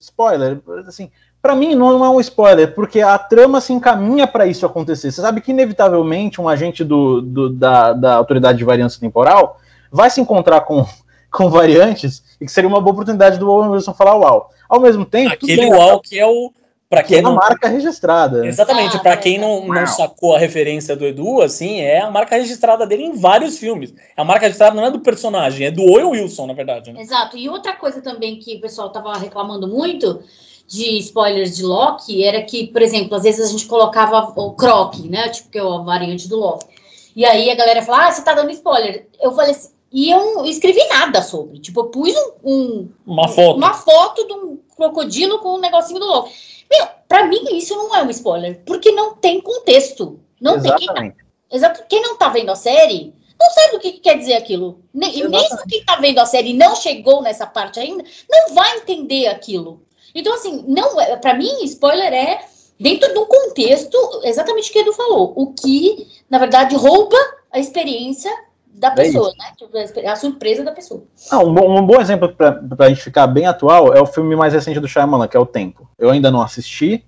spoiler, 0.00 0.60
assim, 0.86 1.10
Pra 1.42 1.56
mim 1.56 1.74
não 1.74 2.04
é 2.04 2.10
um 2.10 2.20
spoiler, 2.20 2.74
porque 2.74 3.00
a 3.00 3.18
trama 3.18 3.62
se 3.62 3.72
encaminha 3.72 4.26
pra 4.26 4.46
isso 4.46 4.66
acontecer. 4.66 5.10
Você 5.10 5.22
sabe 5.22 5.40
que 5.40 5.52
inevitavelmente 5.52 6.38
um 6.38 6.46
agente 6.46 6.84
do, 6.84 7.22
do- 7.22 7.48
da, 7.48 7.94
da 7.94 8.14
autoridade 8.16 8.58
de 8.58 8.64
variância 8.64 9.00
temporal 9.00 9.58
vai 9.90 10.10
se 10.10 10.20
encontrar 10.20 10.60
com, 10.60 10.84
com 11.30 11.48
variantes 11.48 12.22
e 12.40 12.44
que 12.46 12.52
seria 12.52 12.68
uma 12.68 12.80
boa 12.80 12.92
oportunidade 12.92 13.38
do 13.38 13.50
Owen 13.50 13.70
Wilson 13.70 13.94
falar 13.94 14.16
uau. 14.16 14.50
Ao 14.68 14.80
mesmo 14.80 15.04
tempo, 15.04 15.36
tudo 15.36 15.50
Aquele 15.52 15.70
bem, 15.70 15.74
UAU 15.74 16.00
que 16.00 16.18
é 16.18 16.26
o. 16.26 16.52
Pra 16.88 17.04
que 17.04 17.14
é 17.14 17.18
quem 17.18 17.24
uma 17.24 17.30
não. 17.30 17.36
marca 17.36 17.68
registrada. 17.68 18.44
Exatamente, 18.44 18.96
Ah, 18.96 18.98
pra 19.00 19.12
é, 19.12 19.16
quem 19.16 19.38
não, 19.38 19.64
não 19.64 19.76
Uau. 19.76 19.86
sacou 19.86 20.34
a 20.34 20.38
referência 20.40 20.96
do 20.96 21.06
Edu, 21.06 21.40
assim, 21.40 21.80
é 21.80 22.00
a 22.00 22.10
marca 22.10 22.34
registrada 22.34 22.84
dele 22.84 23.04
em 23.04 23.12
vários 23.12 23.58
filmes. 23.58 23.94
A 24.16 24.24
marca 24.24 24.46
registrada 24.46 24.74
não 24.74 24.84
é 24.84 24.90
do 24.90 24.98
personagem, 24.98 25.68
é 25.68 25.70
do 25.70 25.82
Owen 25.84 26.06
Wilson, 26.06 26.48
na 26.48 26.52
verdade. 26.52 26.92
Né? 26.92 27.00
Exato. 27.00 27.36
E 27.36 27.48
outra 27.48 27.74
coisa 27.74 28.02
também 28.02 28.40
que 28.40 28.56
o 28.56 28.60
pessoal 28.60 28.90
tava 28.90 29.12
reclamando 29.16 29.68
muito 29.68 30.20
de 30.66 30.98
spoilers 30.98 31.56
de 31.56 31.62
Loki 31.62 32.24
era 32.24 32.42
que, 32.42 32.66
por 32.66 32.82
exemplo, 32.82 33.14
às 33.14 33.22
vezes 33.22 33.46
a 33.46 33.50
gente 33.52 33.66
colocava 33.66 34.32
o 34.34 34.52
Croc, 34.54 34.96
né? 35.04 35.28
Tipo, 35.28 35.48
que 35.48 35.58
é 35.58 35.62
a 35.62 35.78
variante 35.78 36.28
do 36.28 36.36
Loki. 36.40 36.66
E 37.14 37.24
aí 37.24 37.50
a 37.50 37.54
galera 37.54 37.82
fala, 37.82 38.08
ah, 38.08 38.10
você 38.12 38.22
tá 38.24 38.34
dando 38.34 38.50
spoiler. 38.50 39.06
Eu 39.20 39.30
falei 39.30 39.52
assim, 39.52 39.70
e 39.92 40.10
eu 40.10 40.34
não 40.36 40.44
escrevi 40.46 40.82
nada 40.88 41.22
sobre. 41.22 41.58
Tipo, 41.58 41.80
eu 41.80 41.84
pus 41.86 42.14
um, 42.44 42.52
um- 42.52 42.92
Uma 43.06 43.28
foto. 43.28 43.56
uma 43.56 43.74
foto 43.74 44.26
de 44.26 44.32
um 44.32 44.58
crocodilo 44.76 45.38
com 45.40 45.54
um 45.54 45.60
negocinho 45.60 45.98
do 46.00 46.06
Loki. 46.06 46.32
Meu, 46.70 46.86
pra 47.08 47.24
mim 47.26 47.42
isso 47.52 47.74
não 47.76 47.94
é 47.94 48.02
um 48.02 48.10
spoiler, 48.10 48.62
porque 48.64 48.92
não 48.92 49.14
tem 49.16 49.40
contexto. 49.40 50.20
Não 50.40 50.60
tem. 50.60 50.72
Quem, 50.76 50.84
Exatamente. 50.84 51.16
exato, 51.50 51.84
quem 51.88 52.02
não 52.02 52.16
tá 52.16 52.28
vendo 52.28 52.50
a 52.50 52.54
série 52.56 53.12
não 53.38 53.50
sabe 53.50 53.76
o 53.76 53.80
que, 53.80 53.92
que 53.92 54.00
quer 54.00 54.18
dizer 54.18 54.34
aquilo. 54.34 54.80
Ne- 54.92 55.06
E 55.08 55.20
Exatamente. 55.20 55.42
mesmo 55.50 55.66
quem 55.68 55.84
tá 55.84 55.96
vendo 55.96 56.18
a 56.18 56.26
série 56.26 56.50
e 56.50 56.54
não 56.54 56.76
chegou 56.76 57.22
nessa 57.22 57.46
parte 57.46 57.80
ainda, 57.80 58.04
não 58.30 58.54
vai 58.54 58.76
entender 58.78 59.26
aquilo. 59.28 59.82
Então, 60.14 60.34
assim, 60.34 60.64
não 60.68 61.00
é, 61.00 61.16
para 61.16 61.34
mim, 61.34 61.48
spoiler 61.64 62.12
é 62.12 62.44
dentro 62.78 63.12
do 63.14 63.26
contexto, 63.26 63.96
exatamente 64.24 64.70
o 64.70 64.72
que 64.72 64.78
Edu 64.80 64.92
falou. 64.92 65.32
O 65.36 65.52
que, 65.54 66.06
na 66.28 66.38
verdade, 66.38 66.74
rouba 66.76 67.16
a 67.50 67.58
experiência 67.58 68.30
da 68.72 68.90
pessoa, 68.90 69.32
né? 69.38 69.52
Tipo, 69.56 69.76
a 70.08 70.16
surpresa 70.16 70.64
da 70.64 70.72
pessoa. 70.72 71.04
Não, 71.30 71.48
um, 71.48 71.54
bom, 71.54 71.78
um 71.80 71.86
bom 71.86 72.00
exemplo 72.00 72.34
pra, 72.34 72.52
pra 72.52 72.88
gente 72.88 73.02
ficar 73.02 73.26
bem 73.26 73.46
atual 73.46 73.92
é 73.92 74.00
o 74.00 74.06
filme 74.06 74.34
mais 74.36 74.52
recente 74.52 74.80
do 74.80 74.88
Shyamalan, 74.88 75.28
que 75.28 75.36
é 75.36 75.40
O 75.40 75.46
Tempo. 75.46 75.88
Eu 75.98 76.10
ainda 76.10 76.30
não 76.30 76.40
assisti, 76.40 77.04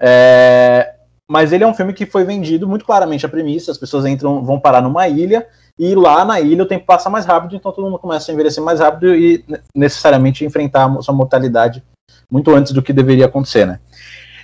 é, 0.00 0.94
mas 1.30 1.52
ele 1.52 1.64
é 1.64 1.66
um 1.66 1.74
filme 1.74 1.92
que 1.92 2.04
foi 2.04 2.24
vendido 2.24 2.68
muito 2.68 2.84
claramente 2.84 3.24
a 3.24 3.28
premissa, 3.28 3.70
as 3.70 3.78
pessoas 3.78 4.04
entram, 4.04 4.44
vão 4.44 4.60
parar 4.60 4.82
numa 4.82 5.08
ilha, 5.08 5.46
e 5.78 5.94
lá 5.94 6.24
na 6.24 6.40
ilha 6.40 6.62
o 6.62 6.66
tempo 6.66 6.86
passa 6.86 7.10
mais 7.10 7.24
rápido, 7.24 7.56
então 7.56 7.72
todo 7.72 7.84
mundo 7.84 7.98
começa 7.98 8.30
a 8.30 8.34
envelhecer 8.34 8.62
mais 8.62 8.80
rápido 8.80 9.14
e 9.14 9.44
ne- 9.48 9.60
necessariamente 9.74 10.44
enfrentar 10.44 10.86
a 10.86 11.02
sua 11.02 11.14
mortalidade 11.14 11.82
muito 12.30 12.50
antes 12.54 12.72
do 12.72 12.82
que 12.82 12.92
deveria 12.92 13.26
acontecer, 13.26 13.66
né? 13.66 13.80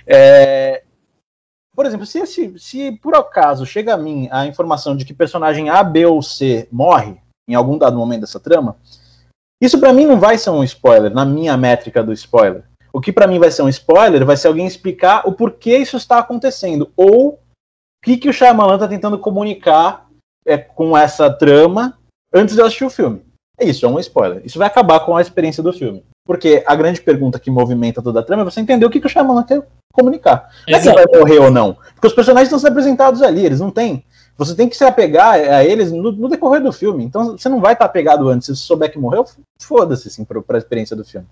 É, 0.05 0.83
por 1.75 1.85
exemplo, 1.85 2.05
se, 2.05 2.19
esse- 2.19 2.59
se 2.59 2.91
por 2.93 3.15
acaso 3.15 3.65
chega 3.65 3.93
a 3.93 3.97
mim 3.97 4.27
a 4.31 4.45
informação 4.45 4.95
de 4.95 5.05
que 5.05 5.13
personagem 5.13 5.69
A, 5.69 5.83
B 5.83 6.05
ou 6.05 6.21
C 6.21 6.67
morre 6.71 7.17
em 7.49 7.55
algum 7.55 7.77
dado 7.77 7.97
momento 7.97 8.21
dessa 8.21 8.39
trama, 8.39 8.77
isso 9.61 9.79
pra 9.79 9.93
mim 9.93 10.05
não 10.05 10.19
vai 10.19 10.37
ser 10.37 10.49
um 10.49 10.63
spoiler, 10.63 11.13
na 11.13 11.23
minha 11.25 11.55
métrica 11.55 12.03
do 12.03 12.11
spoiler. 12.13 12.63
O 12.93 12.99
que 12.99 13.13
pra 13.13 13.27
mim 13.27 13.39
vai 13.39 13.51
ser 13.51 13.61
um 13.61 13.69
spoiler 13.69 14.25
vai 14.25 14.35
ser 14.35 14.47
alguém 14.47 14.65
explicar 14.67 15.27
o 15.27 15.33
porquê 15.33 15.77
isso 15.77 15.95
está 15.97 16.19
acontecendo, 16.19 16.91
ou 16.97 17.33
o 17.33 17.39
que, 18.03 18.17
que 18.17 18.29
o 18.29 18.33
Shyamalan 18.33 18.79
tá 18.79 18.87
tentando 18.87 19.17
comunicar 19.19 20.09
é, 20.45 20.57
com 20.57 20.97
essa 20.97 21.31
trama 21.31 21.97
antes 22.33 22.55
de 22.55 22.61
eu 22.61 22.65
assistir 22.65 22.85
o 22.85 22.89
filme. 22.89 23.21
É 23.59 23.65
isso, 23.65 23.85
é 23.85 23.89
um 23.89 23.99
spoiler. 23.99 24.41
Isso 24.43 24.57
vai 24.57 24.67
acabar 24.67 25.01
com 25.01 25.15
a 25.15 25.21
experiência 25.21 25.61
do 25.61 25.71
filme. 25.71 26.03
Porque 26.31 26.63
a 26.65 26.75
grande 26.75 27.01
pergunta 27.01 27.37
que 27.37 27.51
movimenta 27.51 28.01
toda 28.01 28.21
a 28.21 28.23
trama 28.23 28.43
é 28.43 28.45
você 28.45 28.61
entender 28.61 28.85
o 28.85 28.89
que, 28.89 29.01
que 29.01 29.05
o 29.05 29.09
Shyamalan 29.09 29.43
quer 29.43 29.61
comunicar. 29.91 30.49
Não 30.65 30.77
é 30.77 30.81
que 30.81 30.87
Exato. 30.87 31.09
vai 31.11 31.19
morrer 31.19 31.39
ou 31.39 31.51
não. 31.51 31.73
Porque 31.93 32.07
os 32.07 32.13
personagens 32.13 32.47
estão 32.47 32.57
sendo 32.57 32.71
apresentados 32.71 33.21
ali, 33.21 33.45
eles 33.45 33.59
não 33.59 33.69
têm. 33.69 34.05
Você 34.37 34.55
tem 34.55 34.69
que 34.69 34.77
se 34.77 34.85
apegar 34.85 35.33
a 35.33 35.61
eles 35.65 35.91
no, 35.91 36.09
no 36.09 36.29
decorrer 36.29 36.63
do 36.63 36.71
filme. 36.71 37.03
Então 37.03 37.37
você 37.37 37.49
não 37.49 37.59
vai 37.59 37.73
estar 37.73 37.83
apegado 37.83 38.29
antes. 38.29 38.47
Se 38.47 38.55
você 38.55 38.63
souber 38.63 38.89
que 38.89 38.97
morreu, 38.97 39.25
foda-se, 39.61 40.07
assim, 40.07 40.23
pra, 40.23 40.41
pra 40.41 40.57
experiência 40.57 40.95
do 40.95 41.03
filme. 41.03 41.27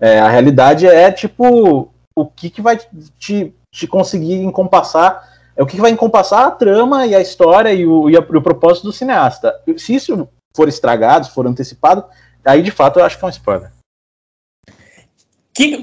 É, 0.00 0.18
a 0.18 0.30
realidade 0.30 0.86
é, 0.86 1.12
tipo, 1.12 1.90
o 2.16 2.24
que, 2.24 2.48
que 2.48 2.62
vai 2.62 2.78
te, 3.18 3.54
te 3.70 3.86
conseguir 3.86 4.36
encompassar. 4.36 5.28
É 5.54 5.62
o 5.62 5.66
que, 5.66 5.76
que 5.76 5.82
vai 5.82 5.90
encompassar 5.90 6.46
a 6.46 6.50
trama 6.50 7.04
e 7.04 7.14
a 7.14 7.20
história 7.20 7.70
e 7.74 7.86
o, 7.86 8.08
e 8.08 8.16
a- 8.16 8.26
e 8.32 8.36
o 8.36 8.40
propósito 8.42 8.84
do 8.84 8.92
cineasta. 8.92 9.54
Se 9.76 9.94
isso 9.94 10.26
for 10.56 10.68
estragado, 10.68 11.26
se 11.26 11.32
for 11.32 11.46
antecipado, 11.46 12.02
aí 12.42 12.62
de 12.62 12.70
fato 12.70 12.98
eu 12.98 13.04
acho 13.04 13.18
que 13.18 13.24
é 13.24 13.26
um 13.26 13.30
spoiler. 13.30 13.70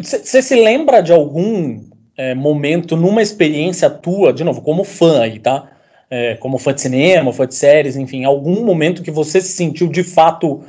Você 0.02 0.42
se 0.42 0.56
lembra 0.56 1.02
de 1.02 1.12
algum 1.12 1.84
é, 2.16 2.34
momento 2.34 2.96
numa 2.96 3.22
experiência 3.22 3.90
tua, 3.90 4.32
de 4.32 4.44
novo, 4.44 4.62
como 4.62 4.86
fã 4.86 5.22
aí, 5.22 5.40
tá? 5.40 5.70
É, 6.10 6.36
como 6.36 6.58
fã 6.58 6.74
de 6.74 6.82
cinema, 6.82 7.34
fã 7.34 7.46
de 7.46 7.56
séries, 7.56 7.98
enfim, 7.98 8.24
algum 8.24 8.64
momento 8.64 9.04
que 9.04 9.12
você 9.12 9.42
se 9.42 9.50
sentiu 9.50 9.88
de 9.88 10.04
fato. 10.04 10.64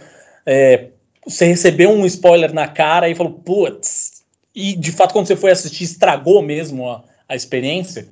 é, 0.45 0.89
você 1.25 1.45
recebeu 1.45 1.91
um 1.91 2.07
spoiler 2.07 2.53
na 2.53 2.69
cara 2.69 3.09
e 3.09 3.15
falou, 3.15 3.33
putz, 3.33 4.25
e 4.55 4.75
de 4.77 4.93
fato 4.93 5.13
quando 5.13 5.27
você 5.27 5.37
foi 5.37 5.51
assistir 5.51 5.85
estragou 5.85 6.41
mesmo 6.43 6.89
a, 6.89 7.05
a 7.29 7.37
experiência? 7.37 8.09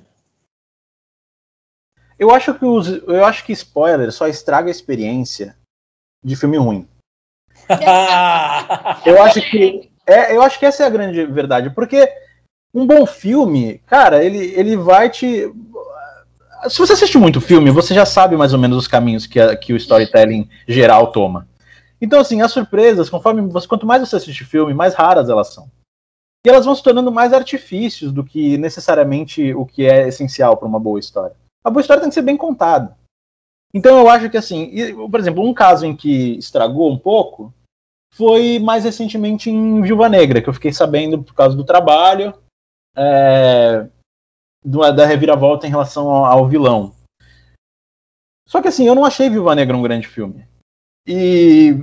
Eu 2.17 2.31
acho 2.31 2.53
que 2.53 2.65
os, 2.65 2.87
eu 2.87 3.25
acho 3.25 3.45
que 3.45 3.51
spoiler 3.51 4.11
só 4.11 4.27
estraga 4.27 4.69
a 4.69 4.71
experiência 4.71 5.57
de 6.23 6.35
filme 6.35 6.57
ruim. 6.57 6.87
Eu 9.05 9.21
acho 9.21 9.41
que 9.49 9.89
é, 10.05 10.35
eu 10.35 10.41
acho 10.41 10.59
que 10.59 10.65
essa 10.65 10.83
é 10.83 10.85
a 10.85 10.89
grande 10.89 11.25
verdade, 11.25 11.69
porque 11.69 12.11
um 12.73 12.85
bom 12.85 13.05
filme, 13.05 13.79
cara, 13.85 14.23
ele, 14.23 14.53
ele 14.55 14.75
vai 14.75 15.09
te 15.09 15.51
se 16.69 16.79
você 16.79 16.93
assiste 16.93 17.17
muito 17.17 17.39
filme, 17.39 17.69
você 17.69 17.93
já 17.93 18.05
sabe 18.05 18.35
mais 18.35 18.53
ou 18.53 18.59
menos 18.59 18.77
os 18.77 18.87
caminhos 18.87 19.27
que, 19.27 19.39
a- 19.39 19.55
que 19.55 19.73
o 19.73 19.77
storytelling 19.77 20.49
geral 20.67 21.11
toma. 21.11 21.47
Então, 22.01 22.19
assim, 22.19 22.41
as 22.41 22.51
surpresas, 22.51 23.09
conforme 23.09 23.41
você, 23.41 23.67
quanto 23.67 23.85
mais 23.85 24.01
você 24.01 24.15
assiste 24.15 24.43
filme, 24.43 24.73
mais 24.73 24.93
raras 24.93 25.29
elas 25.29 25.53
são. 25.53 25.69
E 26.45 26.49
elas 26.49 26.65
vão 26.65 26.75
se 26.75 26.83
tornando 26.83 27.11
mais 27.11 27.33
artifícios 27.33 28.11
do 28.11 28.23
que 28.23 28.57
necessariamente 28.57 29.53
o 29.53 29.65
que 29.65 29.85
é 29.85 30.07
essencial 30.07 30.57
para 30.57 30.67
uma 30.67 30.79
boa 30.79 30.99
história. 30.99 31.35
A 31.63 31.69
boa 31.69 31.81
história 31.81 32.01
tem 32.01 32.09
que 32.09 32.15
ser 32.15 32.21
bem 32.21 32.37
contada. 32.37 32.95
Então 33.73 33.99
eu 33.99 34.09
acho 34.09 34.29
que 34.29 34.37
assim, 34.37 34.71
por 35.09 35.19
exemplo, 35.19 35.43
um 35.43 35.53
caso 35.53 35.85
em 35.85 35.95
que 35.95 36.37
estragou 36.37 36.91
um 36.91 36.97
pouco 36.97 37.53
foi 38.15 38.59
mais 38.59 38.85
recentemente 38.85 39.49
em 39.49 39.81
Viúva 39.81 40.07
Negra, 40.07 40.41
que 40.41 40.47
eu 40.47 40.53
fiquei 40.53 40.71
sabendo 40.71 41.21
por 41.21 41.33
causa 41.33 41.55
do 41.55 41.65
trabalho 41.65 42.33
é, 42.95 43.87
da 44.63 45.05
reviravolta 45.05 45.67
em 45.67 45.69
relação 45.69 46.09
ao, 46.09 46.25
ao 46.25 46.47
vilão. 46.47 46.95
Só 48.47 48.61
que 48.61 48.69
assim, 48.69 48.87
eu 48.87 48.95
não 48.95 49.03
achei 49.03 49.29
Viúva 49.29 49.53
Negra 49.53 49.75
um 49.75 49.81
grande 49.81 50.07
filme. 50.07 50.47
E 51.05 51.73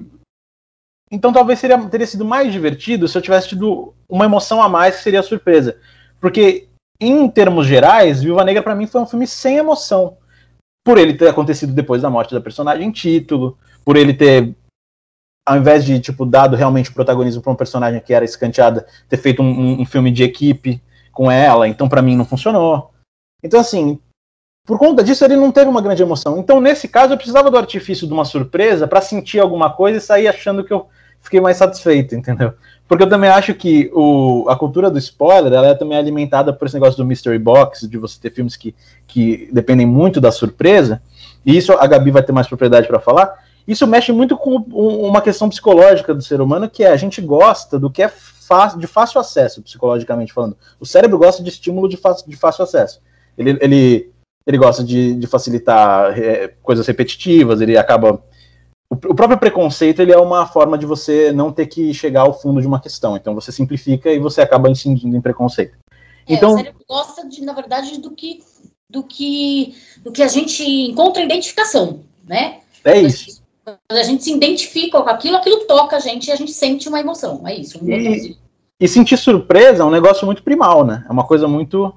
então 1.11 1.33
talvez 1.33 1.59
seria, 1.59 1.79
teria 1.91 2.07
sido 2.07 2.25
mais 2.25 2.51
divertido 2.51 3.07
se 3.07 3.19
eu 3.19 3.23
tivesse 3.23 3.51
tido 3.51 3.95
uma 4.09 4.25
emoção 4.25 4.63
a 4.63 4.69
mais 4.69 4.97
que 4.97 5.03
seria 5.03 5.21
a 5.21 5.25
surpresa. 5.25 5.79
Porque 6.19 6.69
em 6.99 7.29
termos 7.29 7.67
gerais, 7.67 8.23
Viúva 8.23 8.45
Negra 8.45 8.63
pra 8.63 8.75
mim 8.75 8.87
foi 8.87 9.03
um 9.03 9.07
filme 9.07 9.27
sem 9.27 9.59
emoção. 9.59 10.17
Por 10.83 10.97
ele 10.97 11.13
ter 11.15 11.29
acontecido 11.29 11.75
depois 11.75 12.01
da 12.01 12.09
morte 12.09 12.33
da 12.33 12.41
personagem 12.41 12.89
em 12.89 12.91
título, 12.91 13.59
por 13.85 13.97
ele 13.97 14.15
ter, 14.15 14.55
ao 15.47 15.57
invés 15.57 15.85
de 15.85 15.99
tipo 16.01 16.25
dado 16.25 16.57
realmente 16.57 16.91
o 16.91 16.95
protagonismo 16.95 17.43
para 17.43 17.53
um 17.53 17.57
personagem 17.57 18.01
que 18.01 18.15
era 18.15 18.25
escanteada, 18.25 18.87
ter 19.09 19.17
feito 19.17 19.43
um, 19.43 19.81
um- 19.81 19.85
filme 19.87 20.11
de 20.11 20.23
equipe 20.23 20.81
com 21.13 21.31
ela, 21.31 21.67
então 21.69 21.89
pra 21.89 22.03
mim 22.03 22.17
não 22.17 22.25
funcionou. 22.25 22.91
Então 23.43 23.61
assim, 23.61 23.99
por 24.67 24.79
conta 24.79 25.03
disso 25.03 25.25
ele 25.25 25.37
não 25.37 25.51
teve 25.51 25.69
uma 25.69 25.83
grande 25.83 26.03
emoção. 26.03 26.39
Então 26.39 26.61
nesse 26.61 26.87
caso 26.89 27.13
eu 27.13 27.17
precisava 27.17 27.51
do 27.51 27.59
artifício 27.59 28.07
de 28.07 28.13
uma 28.13 28.25
surpresa 28.25 28.87
pra 28.87 29.01
sentir 29.01 29.41
alguma 29.41 29.71
coisa 29.71 29.99
e 29.99 30.01
sair 30.01 30.29
achando 30.29 30.65
que 30.65 30.73
eu 30.73 30.87
fiquei 31.21 31.41
mais 31.41 31.57
satisfeito, 31.57 32.15
entendeu? 32.15 32.53
Porque 32.89 33.05
eu 33.05 33.09
também 33.09 33.31
acho 33.31 33.55
que 33.55 33.91
o, 33.95 34.47
a 34.49 34.57
cultura 34.57 34.91
do 34.91 34.99
spoiler 34.99 35.53
ela 35.53 35.69
é 35.69 35.75
também 35.75 35.97
alimentada 35.97 36.53
por 36.53 36.67
esse 36.67 36.75
negócio 36.75 36.97
do 36.97 37.07
mystery 37.07 37.39
box, 37.39 37.89
de 37.89 37.97
você 37.97 38.21
ter 38.21 38.31
filmes 38.31 38.55
que, 38.57 38.75
que 39.07 39.49
dependem 39.53 39.87
muito 39.87 40.21
da 40.21 40.31
surpresa, 40.31 41.01
e 41.47 41.57
isso 41.57 41.73
a 41.73 41.87
Gabi 41.87 42.11
vai 42.11 42.23
ter 42.23 42.33
mais 42.33 42.47
propriedade 42.47 42.87
para 42.87 43.01
falar. 43.01 43.35
Isso 43.67 43.87
mexe 43.87 44.13
muito 44.13 44.37
com 44.37 44.57
um- 44.57 45.07
uma 45.07 45.21
questão 45.21 45.49
psicológica 45.49 46.15
do 46.15 46.23
ser 46.23 46.41
humano, 46.41 46.69
que 46.69 46.85
é 46.85 46.89
a 46.89 46.97
gente 46.97 47.21
gosta 47.21 47.79
do 47.79 47.91
que 47.91 48.03
é 48.03 48.13
de 48.77 48.87
fácil 48.87 49.21
acesso, 49.21 49.63
psicologicamente 49.63 50.33
falando. 50.33 50.57
O 50.79 50.85
cérebro 50.85 51.19
gosta 51.19 51.43
de 51.43 51.49
estímulo 51.49 51.89
de 51.89 51.97
fácil, 51.97 52.29
de 52.29 52.37
fácil 52.37 52.65
acesso. 52.65 53.01
Ele, 53.37 53.57
ele, 53.61 54.13
ele 54.47 54.59
gosta 54.59 54.85
de, 54.85 55.15
de 55.15 55.27
facilitar 55.27 56.19
é, 56.19 56.49
coisas 56.63 56.87
repetitivas, 56.87 57.61
ele 57.61 57.79
acaba. 57.79 58.23
O, 58.91 58.95
o, 58.95 59.15
próprio 59.15 59.39
preconceito 59.39 60.03
ele 60.03 60.13
é 60.13 60.19
uma 60.19 60.47
forma 60.47 60.77
de 60.77 60.85
você 60.85 61.33
não 61.33 61.51
ter 61.51 61.67
que 61.67 61.95
chegar 61.95 62.23
ao 62.23 62.39
fundo 62.39 62.61
de 62.61 62.67
uma 62.67 62.81
questão. 62.81 63.17
Então 63.17 63.35
você 63.35 63.51
simplifica 63.51 64.11
e 64.11 64.19
você 64.19 64.43
acaba 64.43 64.69
incidindo 64.69 65.17
em 65.17 65.21
preconceito. 65.21 65.79
É, 66.27 66.35
então, 66.35 66.53
o 66.53 66.57
cérebro 66.57 66.85
gosta, 66.87 67.27
de, 67.27 67.43
na 67.43 67.53
verdade, 67.53 67.99
do 67.99 68.11
que, 68.11 68.43
do, 68.89 69.03
que, 69.03 69.75
do 70.03 70.13
que 70.13 70.23
a 70.23 70.29
gente 70.29 70.63
encontra 70.63 71.23
identificação, 71.23 72.01
né? 72.25 72.61
É 72.85 73.01
isso. 73.01 73.42
Quando 73.65 73.99
a 73.99 74.03
gente 74.03 74.25
se 74.25 74.33
identifica 74.33 75.01
com 75.01 75.09
aquilo, 75.09 75.37
aquilo 75.37 75.65
toca 75.67 75.97
a 75.97 76.01
gente 76.01 76.29
e 76.29 76.33
a 76.33 76.37
gente 76.37 76.53
sente 76.53 76.89
uma 76.89 77.01
emoção. 77.01 77.47
É 77.47 77.55
isso. 77.55 77.83
Um 77.83 77.89
e, 77.89 78.37
e 78.81 78.89
sentir 78.89 79.17
surpresa 79.17 79.83
é 79.83 79.87
um 79.87 79.91
negócio 79.91 80.27
muito 80.27 80.43
primal, 80.43 80.85
né? 80.85 81.05
É 81.09 81.13
uma 81.13 81.25
coisa 81.25 81.47
muito. 81.47 81.95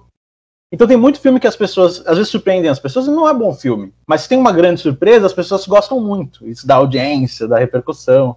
Então 0.72 0.88
tem 0.88 0.98
muito 0.98 1.20
filme 1.20 1.40
que 1.40 1.48
as 1.48 1.56
pessoas 1.56 2.06
às 2.06 2.18
vezes 2.18 2.30
surpreendem 2.30 2.70
as 2.70 2.80
pessoas 2.80 3.08
e 3.08 3.12
não 3.12 3.28
é 3.28 3.34
bom 3.34 3.54
filme. 3.54 3.94
Mas 4.06 4.22
se 4.22 4.30
tem 4.30 4.38
uma 4.38 4.52
grande 4.52 4.82
surpresa, 4.82 5.26
as 5.26 5.34
pessoas 5.34 5.66
gostam 5.66 6.00
muito. 6.00 6.48
Isso 6.48 6.68
dá 6.68 6.76
audiência, 6.76 7.48
dá 7.48 7.58
repercussão. 7.58 8.36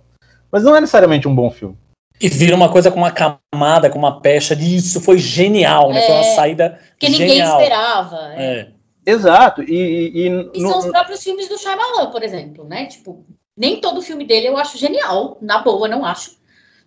Mas 0.50 0.62
não 0.62 0.74
é 0.74 0.80
necessariamente 0.80 1.28
um 1.28 1.34
bom 1.34 1.50
filme. 1.50 1.76
E 2.20 2.28
vira 2.28 2.56
uma 2.56 2.68
coisa 2.68 2.90
com 2.90 2.98
uma 2.98 3.12
camada, 3.12 3.90
com 3.90 3.98
uma 3.98 4.20
pecha 4.20 4.56
de 4.56 4.76
isso 4.76 5.00
foi 5.00 5.18
genial, 5.18 5.90
né? 5.90 6.02
É, 6.02 6.06
foi 6.06 6.14
uma 6.14 6.34
saída 6.34 6.80
que 6.98 7.08
ninguém 7.08 7.28
genial. 7.28 7.60
esperava. 7.60 8.32
É. 8.34 8.42
É. 8.42 8.77
Exato. 9.10 9.62
E, 9.62 9.74
e, 9.74 10.26
e 10.26 10.30
no- 10.30 10.70
são 10.70 10.78
os 10.80 10.86
próprios 10.86 11.22
filmes 11.22 11.48
do 11.48 11.58
Shyamalan, 11.58 12.10
por 12.10 12.22
exemplo, 12.22 12.64
né? 12.64 12.86
Tipo, 12.86 13.24
nem 13.56 13.80
todo 13.80 14.02
filme 14.02 14.26
dele 14.26 14.48
eu 14.48 14.56
acho 14.56 14.76
genial, 14.76 15.38
na 15.40 15.58
boa, 15.58 15.88
não 15.88 16.04
acho. 16.04 16.36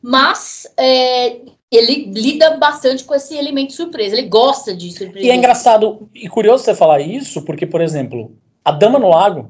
Mas 0.01 0.71
é, 0.77 1.41
ele 1.71 2.05
lida 2.11 2.57
bastante 2.57 3.03
com 3.03 3.15
esse 3.15 3.35
elemento 3.35 3.73
surpresa. 3.73 4.15
Ele 4.17 4.27
gosta 4.27 4.75
de 4.75 4.91
surpresa. 4.91 5.25
E 5.25 5.31
é 5.31 5.35
engraçado 5.35 6.09
e 6.13 6.27
curioso 6.29 6.63
você 6.63 6.75
falar 6.75 6.99
isso, 6.99 7.43
porque, 7.43 7.65
por 7.65 7.81
exemplo, 7.81 8.35
A 8.63 8.71
Dama 8.71 8.99
no 8.99 9.09
Lago, 9.09 9.49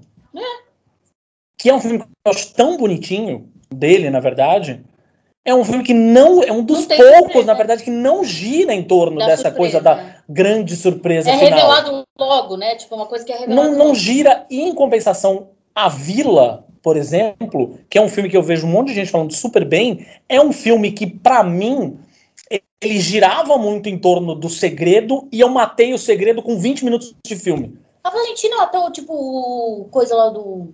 que 1.57 1.69
é 1.69 1.74
um 1.74 1.80
filme 1.80 1.99
que 1.99 2.05
eu 2.05 2.32
acho 2.32 2.53
tão 2.53 2.76
bonitinho, 2.78 3.51
dele, 3.74 4.09
na 4.09 4.19
verdade, 4.19 4.84
é 5.44 5.54
um 5.56 5.64
filme 5.66 5.84
que 5.84 5.94
não. 5.94 6.44
É 6.44 6.52
um 6.52 6.64
dos 6.64 6.86
poucos, 6.86 7.06
surpresa. 7.06 7.46
na 7.48 7.54
verdade, 7.54 7.84
que 7.84 7.89
não 7.89 8.24
gira 8.24 8.74
em 8.74 8.84
torno 8.84 9.18
Da 9.20 9.28
dessa 9.28 9.50
surpresa, 9.50 9.58
coisa 9.58 9.82
da 9.82 10.16
grande 10.30 10.76
surpresa 10.76 11.30
É 11.32 11.38
final. 11.38 11.50
revelado 11.52 12.04
logo, 12.18 12.58
né? 12.58 12.76
Tipo, 12.76 12.96
uma 12.96 13.06
coisa 13.08 13.26
que 13.26 13.32
é 13.32 13.38
revelada. 13.38 13.70
não, 13.70 13.78
não 13.78 13.96
gira, 13.96 14.46
e 14.50 14.62
em 14.62 14.74
compensação, 14.76 15.50
A 15.74 15.89
Vila, 15.89 16.66
por 16.84 16.96
exemplo, 16.98 17.80
que 17.89 17.98
é 17.98 18.02
um 18.02 18.10
filme 18.10 18.30
que 18.30 18.38
eu 18.38 18.44
vejo 18.44 18.68
um 18.68 18.70
monte 18.72 18.89
de 18.89 18.96
gente 18.96 19.12
falando 19.12 19.34
super 19.34 19.66
bem, 19.66 20.06
é 20.30 20.39
um 20.42 20.52
filme 20.52 20.92
que, 20.92 21.08
pra 21.08 21.44
mim, 21.44 21.98
ele 22.82 23.00
girava 23.00 23.58
muito 23.58 23.88
em 23.89 23.98
torno 23.98 24.34
do 24.36 24.50
segredo 24.50 25.28
e 25.32 25.39
eu 25.39 25.50
matei 25.50 25.94
o 25.94 25.98
segredo 26.00 26.42
com 26.42 26.58
20 26.58 26.84
minutos 26.84 27.14
de 27.26 27.36
filme. 27.36 27.78
A 28.04 28.10
Valentina, 28.10 28.66
tá, 28.68 28.89
tipo, 28.92 29.88
coisa 29.92 30.16
lá 30.16 30.30
do. 30.30 30.74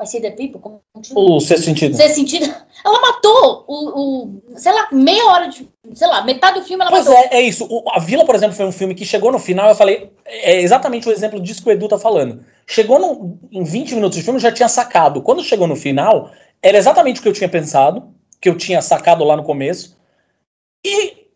I 0.00 0.06
See 0.06 0.20
the 0.20 0.30
People? 0.30 0.60
Como? 0.60 0.80
O 1.14 1.40
sexto 1.40 1.64
sentido. 1.64 1.96
Você 1.96 2.08
sentido? 2.10 2.54
Ela 2.84 3.00
matou 3.00 3.64
o, 3.66 4.00
o. 4.00 4.42
Sei 4.56 4.72
lá, 4.72 4.88
meia 4.92 5.24
hora 5.26 5.48
de. 5.48 5.68
Sei 5.94 6.06
lá, 6.06 6.22
metade 6.24 6.60
do 6.60 6.66
filme 6.66 6.82
ela 6.82 6.90
Pois 6.90 7.04
matou. 7.06 7.18
é, 7.20 7.38
é 7.38 7.40
isso. 7.42 7.66
O- 7.68 7.82
a 7.90 7.98
Vila, 7.98 8.24
por 8.24 8.34
exemplo, 8.34 8.54
foi 8.56 8.66
um 8.66 8.72
filme 8.72 8.94
que 8.94 9.04
chegou 9.04 9.32
no 9.32 9.38
final, 9.38 9.68
eu 9.68 9.74
falei, 9.74 10.10
é 10.24 10.60
exatamente 10.60 11.08
o 11.08 11.12
exemplo 11.12 11.40
disso 11.40 11.62
que 11.62 11.68
o 11.68 11.72
Edu 11.72 11.88
tá 11.88 11.98
falando. 11.98 12.44
Chegou 12.66 12.98
no- 12.98 13.38
em 13.50 13.64
20 13.64 13.94
minutos 13.94 14.16
de 14.18 14.22
filme, 14.22 14.36
eu 14.38 14.42
já 14.42 14.52
tinha 14.52 14.68
sacado. 14.68 15.22
Quando 15.22 15.42
chegou 15.42 15.66
no 15.66 15.74
final, 15.76 16.30
era 16.62 16.78
exatamente 16.78 17.18
o 17.18 17.22
que 17.22 17.28
eu 17.28 17.32
tinha 17.32 17.48
pensado, 17.48 18.14
que 18.40 18.48
eu 18.48 18.56
tinha 18.56 18.80
sacado 18.80 19.24
lá 19.24 19.36
no 19.36 19.42
começo. 19.42 19.96
E 20.84 21.26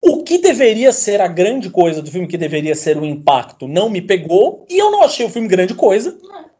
o 0.00 0.22
que 0.22 0.38
deveria 0.38 0.92
ser 0.92 1.20
a 1.20 1.26
grande 1.28 1.70
coisa 1.70 2.00
do 2.02 2.10
filme, 2.10 2.28
que 2.28 2.38
deveria 2.38 2.74
ser 2.74 2.96
o 2.98 3.04
impacto, 3.04 3.66
não 3.66 3.88
me 3.90 4.00
pegou, 4.00 4.64
e 4.68 4.78
eu 4.78 4.90
não 4.90 5.02
achei 5.02 5.24
o 5.26 5.30
filme 5.30 5.48
grande 5.48 5.74
coisa. 5.74 6.16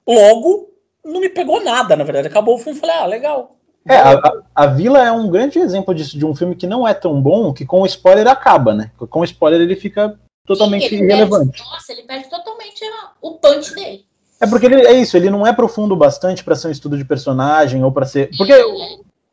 Logo, 0.07 0.72
não 1.05 1.21
me 1.21 1.29
pegou 1.29 1.63
nada, 1.63 1.97
na 1.97 2.05
verdade. 2.05 2.29
Acabou 2.29 2.55
o 2.57 2.59
filme 2.59 2.79
e 2.79 2.81
falei, 2.81 2.97
ah, 2.97 3.07
legal. 3.07 3.57
É, 3.89 3.97
a, 3.97 4.13
a- 4.13 4.43
a 4.55 4.67
Vila 4.67 5.03
é 5.05 5.11
um 5.11 5.29
grande 5.29 5.59
exemplo 5.59 5.95
disso, 5.95 6.17
de 6.17 6.25
um 6.25 6.35
filme 6.35 6.55
que 6.55 6.67
não 6.67 6.87
é 6.87 6.95
tão 6.95 7.21
bom 7.21 7.53
que 7.53 7.67
com 7.67 7.81
o 7.83 7.87
spoiler 7.87 8.29
acaba, 8.29 8.75
né? 8.75 8.93
Com 8.97 9.21
o 9.21 9.25
spoiler 9.25 9.61
ele 9.61 9.75
fica 9.75 10.17
totalmente 10.47 10.89
Sim, 10.89 10.97
ele 10.97 11.05
irrelevante. 11.07 11.59
Perde, 11.59 11.71
nossa, 11.71 11.93
ele 11.93 12.03
perde 12.03 12.31
totalmente 12.31 12.81
o 13.21 13.33
punch 13.33 13.75
dele. 13.75 14.05
É 14.41 14.47
porque 14.47 14.67
ele 14.67 14.87
é 14.87 14.93
isso, 14.93 15.17
ele 15.17 15.31
não 15.31 15.47
é 15.47 15.53
profundo 15.53 15.97
bastante 15.97 16.43
pra 16.45 16.55
ser 16.55 16.69
um 16.69 16.73
estudo 16.73 16.97
de 16.97 17.05
personagem 17.05 17.83
ou 17.85 17.91
pra 17.91 18.07
ser. 18.07 18.31
Porque 18.37 18.53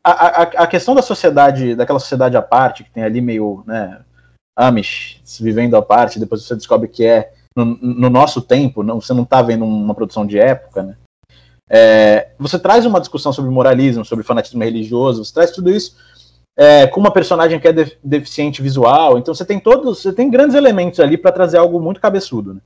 a, 0.02 0.10
a, 0.10 0.42
a 0.42 0.66
questão 0.66 0.94
da 0.94 1.02
sociedade, 1.02 1.74
daquela 1.76 1.98
sociedade 2.00 2.36
à 2.36 2.42
parte, 2.42 2.84
que 2.84 2.90
tem 2.90 3.04
ali 3.04 3.20
meio, 3.20 3.62
né, 3.66 4.00
Amish, 4.56 5.20
vivendo 5.40 5.76
à 5.76 5.82
parte, 5.82 6.18
depois 6.18 6.42
você 6.44 6.54
descobre 6.54 6.88
que 6.88 7.04
é 7.04 7.32
no, 7.56 7.64
no 7.64 8.10
nosso 8.10 8.40
tempo, 8.40 8.82
não, 8.82 9.00
você 9.00 9.12
não 9.12 9.24
tá 9.24 9.42
vendo 9.42 9.64
uma 9.64 9.94
produção 9.94 10.26
de 10.26 10.38
época, 10.38 10.82
né? 10.82 10.96
É, 11.70 12.30
você 12.38 12.58
traz 12.58 12.84
uma 12.84 12.98
discussão 12.98 13.32
sobre 13.32 13.50
moralismo, 13.50 14.04
sobre 14.04 14.24
fanatismo 14.24 14.62
religioso, 14.62 15.24
você 15.24 15.32
traz 15.32 15.52
tudo 15.52 15.70
isso 15.70 15.96
é, 16.58 16.86
com 16.88 17.00
uma 17.00 17.12
personagem 17.12 17.60
que 17.60 17.68
é 17.68 17.72
de- 17.72 17.96
deficiente 18.02 18.60
visual, 18.60 19.16
então 19.18 19.32
você 19.32 19.44
tem 19.44 19.58
todos, 19.60 20.02
você 20.02 20.12
tem 20.12 20.28
grandes 20.28 20.56
elementos 20.56 20.98
ali 21.00 21.16
pra 21.16 21.32
trazer 21.32 21.58
algo 21.58 21.80
muito 21.80 22.00
cabeçudo, 22.00 22.54
né? 22.54 22.60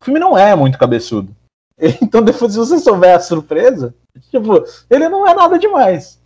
O 0.00 0.04
filme 0.04 0.20
não 0.20 0.38
é 0.38 0.54
muito 0.54 0.78
cabeçudo. 0.78 1.34
Então, 2.00 2.22
depois, 2.22 2.52
se 2.52 2.58
você 2.58 2.78
souber 2.78 3.16
a 3.16 3.20
surpresa, 3.20 3.92
tipo, 4.30 4.64
ele 4.88 5.08
não 5.08 5.26
é 5.26 5.34
nada 5.34 5.58
demais. 5.58 6.20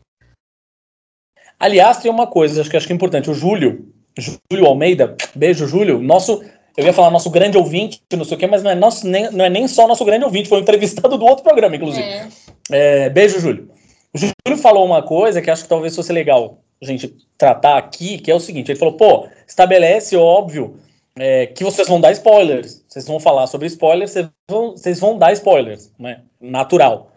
Aliás, 1.59 1.97
tem 1.99 2.11
uma 2.11 2.27
coisa, 2.27 2.61
acho 2.61 2.71
que 2.71 2.77
acho 2.77 2.87
que 2.87 2.93
é 2.93 2.97
importante. 2.97 3.31
O 3.31 3.35
Júlio, 3.35 3.91
Júlio 4.19 4.67
Almeida, 4.67 5.17
beijo, 5.35 5.67
Júlio. 5.67 6.01
Nosso, 6.03 6.45
eu 6.79 6.87
ia 6.87 6.93
falar 6.93 7.11
nosso 7.11 7.29
grande 7.29 7.59
ouvinte, 7.59 8.01
não 8.17 8.25
sei 8.25 8.37
o 8.37 8.39
quê, 8.39 8.47
mas 8.47 8.63
não 8.63 8.71
é, 8.71 8.75
nosso, 8.77 9.05
nem, 9.05 9.29
não 9.33 9.45
é 9.45 9.51
nem 9.51 9.67
só 9.67 9.89
nosso 9.89 10.05
grande 10.05 10.25
ouvinte, 10.25 10.49
foi 10.49 10.59
um 10.59 10.63
entrevistado 10.63 11.19
do 11.19 11.25
outro 11.25 11.43
programa, 11.43 11.75
inclusive. 11.75 12.07
É. 12.07 12.29
É, 12.71 13.11
beijo, 13.11 13.41
Júlio. 13.41 13.69
O 14.15 14.19
Júlio 14.19 14.63
falou 14.63 14.87
uma 14.87 15.03
coisa 15.03 15.43
que 15.43 15.51
acho 15.51 15.65
que 15.65 15.69
talvez 15.69 15.97
fosse 15.97 16.13
legal 16.13 16.61
a 16.81 16.87
gente 16.87 17.13
tratar 17.37 17.77
aqui, 17.77 18.19
que 18.19 18.31
é 18.31 18.35
o 18.35 18.39
seguinte: 18.39 18.71
ele 18.71 18.79
falou, 18.79 18.95
pô, 18.95 19.27
estabelece, 19.45 20.17
óbvio, 20.17 20.77
é, 21.19 21.47
que 21.47 21.65
vocês 21.65 21.89
vão 21.89 22.01
dar 22.01 22.13
spoilers. 22.13 22.85
Vocês 22.87 23.09
vão 23.09 23.19
falar 23.19 23.49
sobre 23.49 23.67
spoilers, 23.67 24.13
vocês 24.13 24.29
vão, 24.49 24.71
vocês 24.71 25.01
vão 25.01 25.19
dar 25.19 25.33
spoilers, 25.33 25.91
né? 25.99 26.21
Natural. 26.41 27.11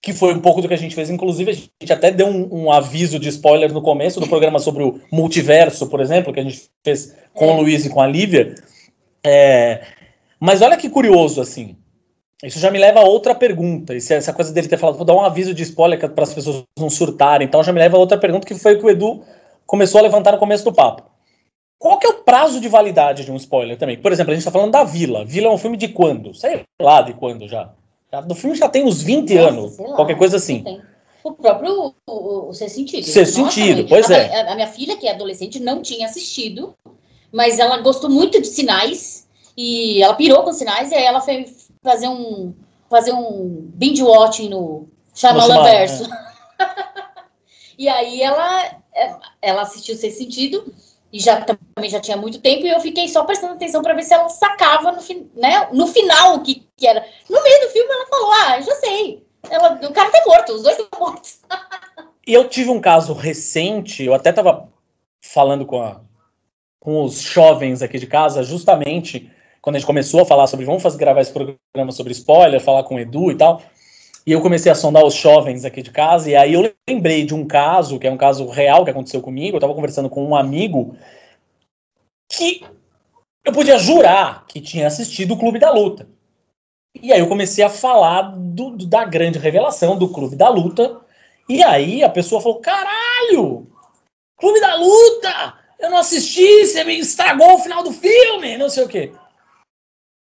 Que 0.00 0.12
foi 0.12 0.32
um 0.32 0.40
pouco 0.40 0.62
do 0.62 0.68
que 0.68 0.74
a 0.74 0.78
gente 0.78 0.94
fez, 0.94 1.10
inclusive, 1.10 1.50
a 1.50 1.54
gente 1.54 1.92
até 1.92 2.12
deu 2.12 2.28
um, 2.28 2.48
um 2.66 2.72
aviso 2.72 3.18
de 3.18 3.28
spoiler 3.28 3.72
no 3.72 3.82
começo 3.82 4.20
do 4.20 4.28
programa 4.28 4.60
sobre 4.60 4.84
o 4.84 5.00
multiverso, 5.12 5.88
por 5.88 6.00
exemplo, 6.00 6.32
que 6.32 6.40
a 6.40 6.44
gente 6.44 6.70
fez 6.84 7.12
com 7.34 7.48
o 7.48 7.60
Luiz 7.60 7.84
e 7.84 7.90
com 7.90 8.00
a 8.00 8.06
Lívia. 8.06 8.54
É, 9.24 9.82
mas 10.38 10.62
olha 10.62 10.76
que 10.76 10.88
curioso, 10.88 11.40
assim. 11.40 11.76
Isso 12.42 12.58
já 12.58 12.70
me 12.70 12.78
leva 12.78 13.00
a 13.00 13.04
outra 13.04 13.34
pergunta. 13.34 13.94
Esse- 13.94 14.14
essa 14.14 14.32
coisa 14.32 14.52
dele 14.52 14.68
ter 14.68 14.78
falado, 14.78 14.96
vou 14.96 15.04
dar 15.04 15.14
um 15.14 15.20
aviso 15.20 15.52
de 15.52 15.62
spoiler 15.62 15.98
para 16.10 16.24
as 16.24 16.32
pessoas 16.32 16.64
não 16.78 16.88
surtarem. 16.88 17.46
Então 17.46 17.62
já 17.62 17.72
me 17.72 17.78
leva 17.78 17.96
a 17.96 18.00
outra 18.00 18.16
pergunta, 18.16 18.46
que 18.46 18.54
foi 18.54 18.74
o 18.74 18.78
que 18.78 18.86
o 18.86 18.90
Edu 18.90 19.22
começou 19.66 19.98
a 19.98 20.02
levantar 20.02 20.32
no 20.32 20.38
começo 20.38 20.64
do 20.64 20.72
papo. 20.72 21.02
Qual 21.78 21.98
que 21.98 22.06
é 22.06 22.10
o 22.10 22.22
prazo 22.22 22.60
de 22.60 22.68
validade 22.68 23.24
de 23.24 23.32
um 23.32 23.36
spoiler 23.36 23.76
também? 23.78 23.98
Por 23.98 24.12
exemplo, 24.12 24.32
a 24.32 24.34
gente 24.34 24.40
está 24.40 24.50
falando 24.50 24.72
da 24.72 24.84
Vila. 24.84 25.24
Vila 25.24 25.48
é 25.48 25.50
um 25.50 25.58
filme 25.58 25.76
de 25.76 25.88
quando? 25.88 26.34
Sei 26.34 26.62
lá 26.80 27.02
de 27.02 27.14
quando 27.14 27.46
já. 27.46 27.70
Do 28.26 28.34
filme 28.34 28.56
já 28.56 28.68
tem 28.68 28.84
uns 28.84 29.02
20 29.02 29.34
Nossa, 29.34 29.48
anos, 29.48 29.76
qualquer 29.76 30.16
coisa 30.16 30.36
assim. 30.36 30.62
Tem. 30.62 30.80
O 31.22 31.32
próprio 31.32 31.94
o, 32.06 32.12
o, 32.12 32.48
o 32.48 32.54
Ser 32.54 32.68
Sentido. 32.70 33.04
Sexto 33.04 33.34
Sentido, 33.34 33.78
mãe, 33.78 33.86
pois 33.86 34.10
a, 34.10 34.16
é. 34.16 34.40
A, 34.40 34.52
a 34.52 34.54
minha 34.54 34.66
filha, 34.66 34.96
que 34.96 35.06
é 35.06 35.12
adolescente, 35.12 35.60
não 35.60 35.82
tinha 35.82 36.06
assistido, 36.06 36.74
mas 37.32 37.58
ela 37.58 37.78
gostou 37.78 38.10
muito 38.10 38.40
de 38.40 38.46
sinais 38.46 39.28
e 39.56 40.02
ela 40.02 40.14
pirou 40.14 40.42
com 40.42 40.52
sinais 40.52 40.90
e 40.90 40.94
aí 40.94 41.04
ela 41.04 41.20
foi 41.20 41.46
fazer 41.82 42.08
um 42.08 42.54
fazer 42.88 43.12
um 43.12 43.70
binge 43.74 44.02
watching 44.02 44.48
no 44.48 44.88
Shyamalan 45.14 45.62
verso. 45.62 46.08
e 47.78 47.88
aí 47.88 48.22
ela 48.22 48.64
é, 48.94 49.14
ela 49.40 49.62
assistiu 49.62 49.96
Ser 49.96 50.10
Sentido 50.10 50.72
e 51.12 51.18
já 51.20 51.40
também 51.40 51.90
já 51.90 52.00
tinha 52.00 52.16
muito 52.16 52.40
tempo 52.40 52.66
e 52.66 52.70
eu 52.70 52.80
fiquei 52.80 53.08
só 53.08 53.24
prestando 53.24 53.54
atenção 53.54 53.82
para 53.82 53.94
ver 53.94 54.02
se 54.02 54.14
ela 54.14 54.28
sacava 54.28 54.92
no, 54.92 55.00
né, 55.34 55.68
no 55.72 55.86
final 55.86 56.36
o 56.36 56.42
que, 56.42 56.66
que 56.76 56.86
era. 56.86 57.04
No 57.28 57.42
meio 57.42 57.66
do 57.66 57.72
filme 57.72 57.92
ela 57.92 58.06
falou: 58.06 58.32
"Ah, 58.32 58.60
já 58.60 58.74
sei. 58.76 59.26
Ela, 59.48 59.74
o 59.74 59.92
cara 59.92 60.10
tá 60.10 60.22
morto, 60.26 60.52
os 60.52 60.62
dois 60.62 60.78
estão 60.78 61.00
mortos". 61.00 61.40
E 62.26 62.32
eu 62.32 62.48
tive 62.48 62.70
um 62.70 62.80
caso 62.80 63.12
recente, 63.12 64.04
eu 64.04 64.14
até 64.14 64.30
estava 64.30 64.68
falando 65.20 65.66
com, 65.66 65.82
a- 65.82 66.00
com 66.80 67.04
os 67.04 67.20
jovens 67.20 67.82
aqui 67.82 67.98
de 67.98 68.06
casa, 68.06 68.42
justamente 68.42 69.30
quando 69.60 69.76
a 69.76 69.78
gente 69.78 69.86
começou 69.86 70.22
a 70.22 70.24
falar 70.24 70.46
sobre, 70.46 70.64
vamos 70.64 70.82
fazer, 70.82 70.96
gravar 70.96 71.20
esse 71.20 71.32
programa 71.32 71.92
sobre 71.92 72.12
spoiler, 72.12 72.60
falar 72.60 72.82
com 72.84 72.94
o 72.94 72.98
Edu 72.98 73.30
e 73.30 73.36
tal, 73.36 73.62
e 74.26 74.32
eu 74.32 74.40
comecei 74.40 74.72
a 74.72 74.74
sondar 74.74 75.04
os 75.04 75.14
jovens 75.14 75.64
aqui 75.64 75.82
de 75.82 75.90
casa, 75.90 76.30
e 76.30 76.34
aí 76.34 76.54
eu 76.54 76.74
lembrei 76.88 77.24
de 77.24 77.34
um 77.34 77.46
caso, 77.46 77.98
que 77.98 78.06
é 78.06 78.10
um 78.10 78.16
caso 78.16 78.48
real 78.48 78.84
que 78.84 78.90
aconteceu 78.90 79.20
comigo, 79.20 79.56
eu 79.56 79.58
estava 79.58 79.74
conversando 79.74 80.08
com 80.08 80.24
um 80.24 80.34
amigo 80.34 80.96
que 82.32 82.64
eu 83.44 83.52
podia 83.52 83.78
jurar 83.78 84.46
que 84.46 84.60
tinha 84.60 84.86
assistido 84.86 85.34
o 85.34 85.38
Clube 85.38 85.58
da 85.58 85.70
Luta. 85.70 86.08
E 87.02 87.12
aí 87.12 87.20
eu 87.20 87.28
comecei 87.28 87.62
a 87.62 87.70
falar 87.70 88.22
do- 88.22 88.70
do- 88.70 88.86
da 88.86 89.04
grande 89.04 89.38
revelação 89.38 89.96
do 89.96 90.08
Clube 90.08 90.36
da 90.36 90.48
Luta, 90.48 91.00
e 91.48 91.62
aí 91.62 92.02
a 92.02 92.08
pessoa 92.08 92.40
falou: 92.40 92.60
caralho! 92.60 93.66
Clube 94.38 94.60
da 94.60 94.74
Luta! 94.76 95.59
Eu 95.80 95.90
não 95.90 95.98
assisti, 95.98 96.66
você 96.66 96.84
me 96.84 96.98
estragou 96.98 97.54
o 97.54 97.58
final 97.58 97.82
do 97.82 97.92
filme, 97.92 98.58
não 98.58 98.68
sei 98.68 98.84
o 98.84 98.88
quê. 98.88 99.12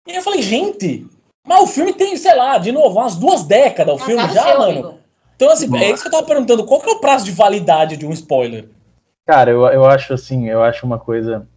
E 0.07 0.14
eu 0.14 0.22
falei, 0.22 0.43
gente, 0.43 1.07
mas 1.47 1.62
o 1.62 1.66
filme 1.66 1.93
tem, 1.93 2.16
sei 2.16 2.34
lá, 2.36 2.59
de 2.59 2.70
novo, 2.70 2.99
umas 2.99 3.16
duas 3.16 3.45
décadas 3.45 3.95
o 3.95 3.99
Mas 3.99 4.07
filme 4.07 4.34
já, 4.34 4.43
seu, 4.43 4.59
mano. 4.59 4.70
amigo? 4.70 5.01
Então, 5.34 5.51
assim, 5.51 5.74
é 5.78 5.91
isso 5.91 6.03
que 6.03 6.09
eu 6.09 6.12
tava 6.12 6.26
perguntando. 6.26 6.66
Qual 6.66 6.80
que 6.80 6.88
é 6.88 6.93
o 6.93 7.01
prazo 7.01 7.24
de 7.24 7.32
validade 7.32 7.97
de 7.97 8.07
um 8.07 8.12
spoiler? 8.12 8.68
Cara, 9.26 9.51
eu, 9.51 9.64
eu 9.68 9.86
acho 9.86 10.12
assim, 10.12 10.49
eu 10.49 10.62
acho 10.62 10.84
uma 10.84 10.99
coisa. 10.99 11.49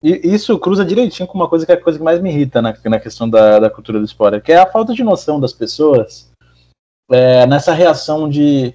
E 0.00 0.20
isso 0.32 0.56
cruza 0.60 0.84
direitinho 0.84 1.26
com 1.28 1.36
uma 1.36 1.48
coisa 1.48 1.66
que 1.66 1.72
é 1.72 1.74
a 1.74 1.82
coisa 1.82 1.98
que 1.98 2.04
mais 2.04 2.20
me 2.20 2.30
irrita 2.30 2.62
na, 2.62 2.72
na 2.84 3.00
questão 3.00 3.28
da, 3.28 3.58
da 3.58 3.68
cultura 3.68 3.98
do 3.98 4.04
spoiler, 4.04 4.40
que 4.40 4.52
é 4.52 4.58
a 4.58 4.70
falta 4.70 4.94
de 4.94 5.02
noção 5.02 5.40
das 5.40 5.52
pessoas 5.52 6.30
é, 7.10 7.44
nessa 7.46 7.72
reação 7.72 8.28
de. 8.28 8.72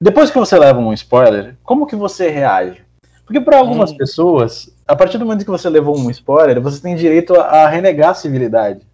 Depois 0.00 0.30
que 0.30 0.38
você 0.38 0.56
leva 0.56 0.78
um 0.78 0.92
spoiler, 0.92 1.56
como 1.64 1.86
que 1.86 1.96
você 1.96 2.28
reage? 2.28 2.83
Porque 3.24 3.40
para 3.40 3.58
algumas 3.58 3.90
Hum. 3.92 3.96
pessoas, 3.96 4.74
a 4.86 4.94
partir 4.94 5.18
do 5.18 5.24
momento 5.24 5.44
que 5.44 5.50
você 5.50 5.68
levou 5.68 5.96
um 5.96 6.10
spoiler, 6.10 6.60
você 6.60 6.80
tem 6.80 6.94
direito 6.94 7.34
a, 7.34 7.64
a 7.64 7.68
renegar 7.68 8.10
a 8.10 8.14
civilidade. 8.14 8.86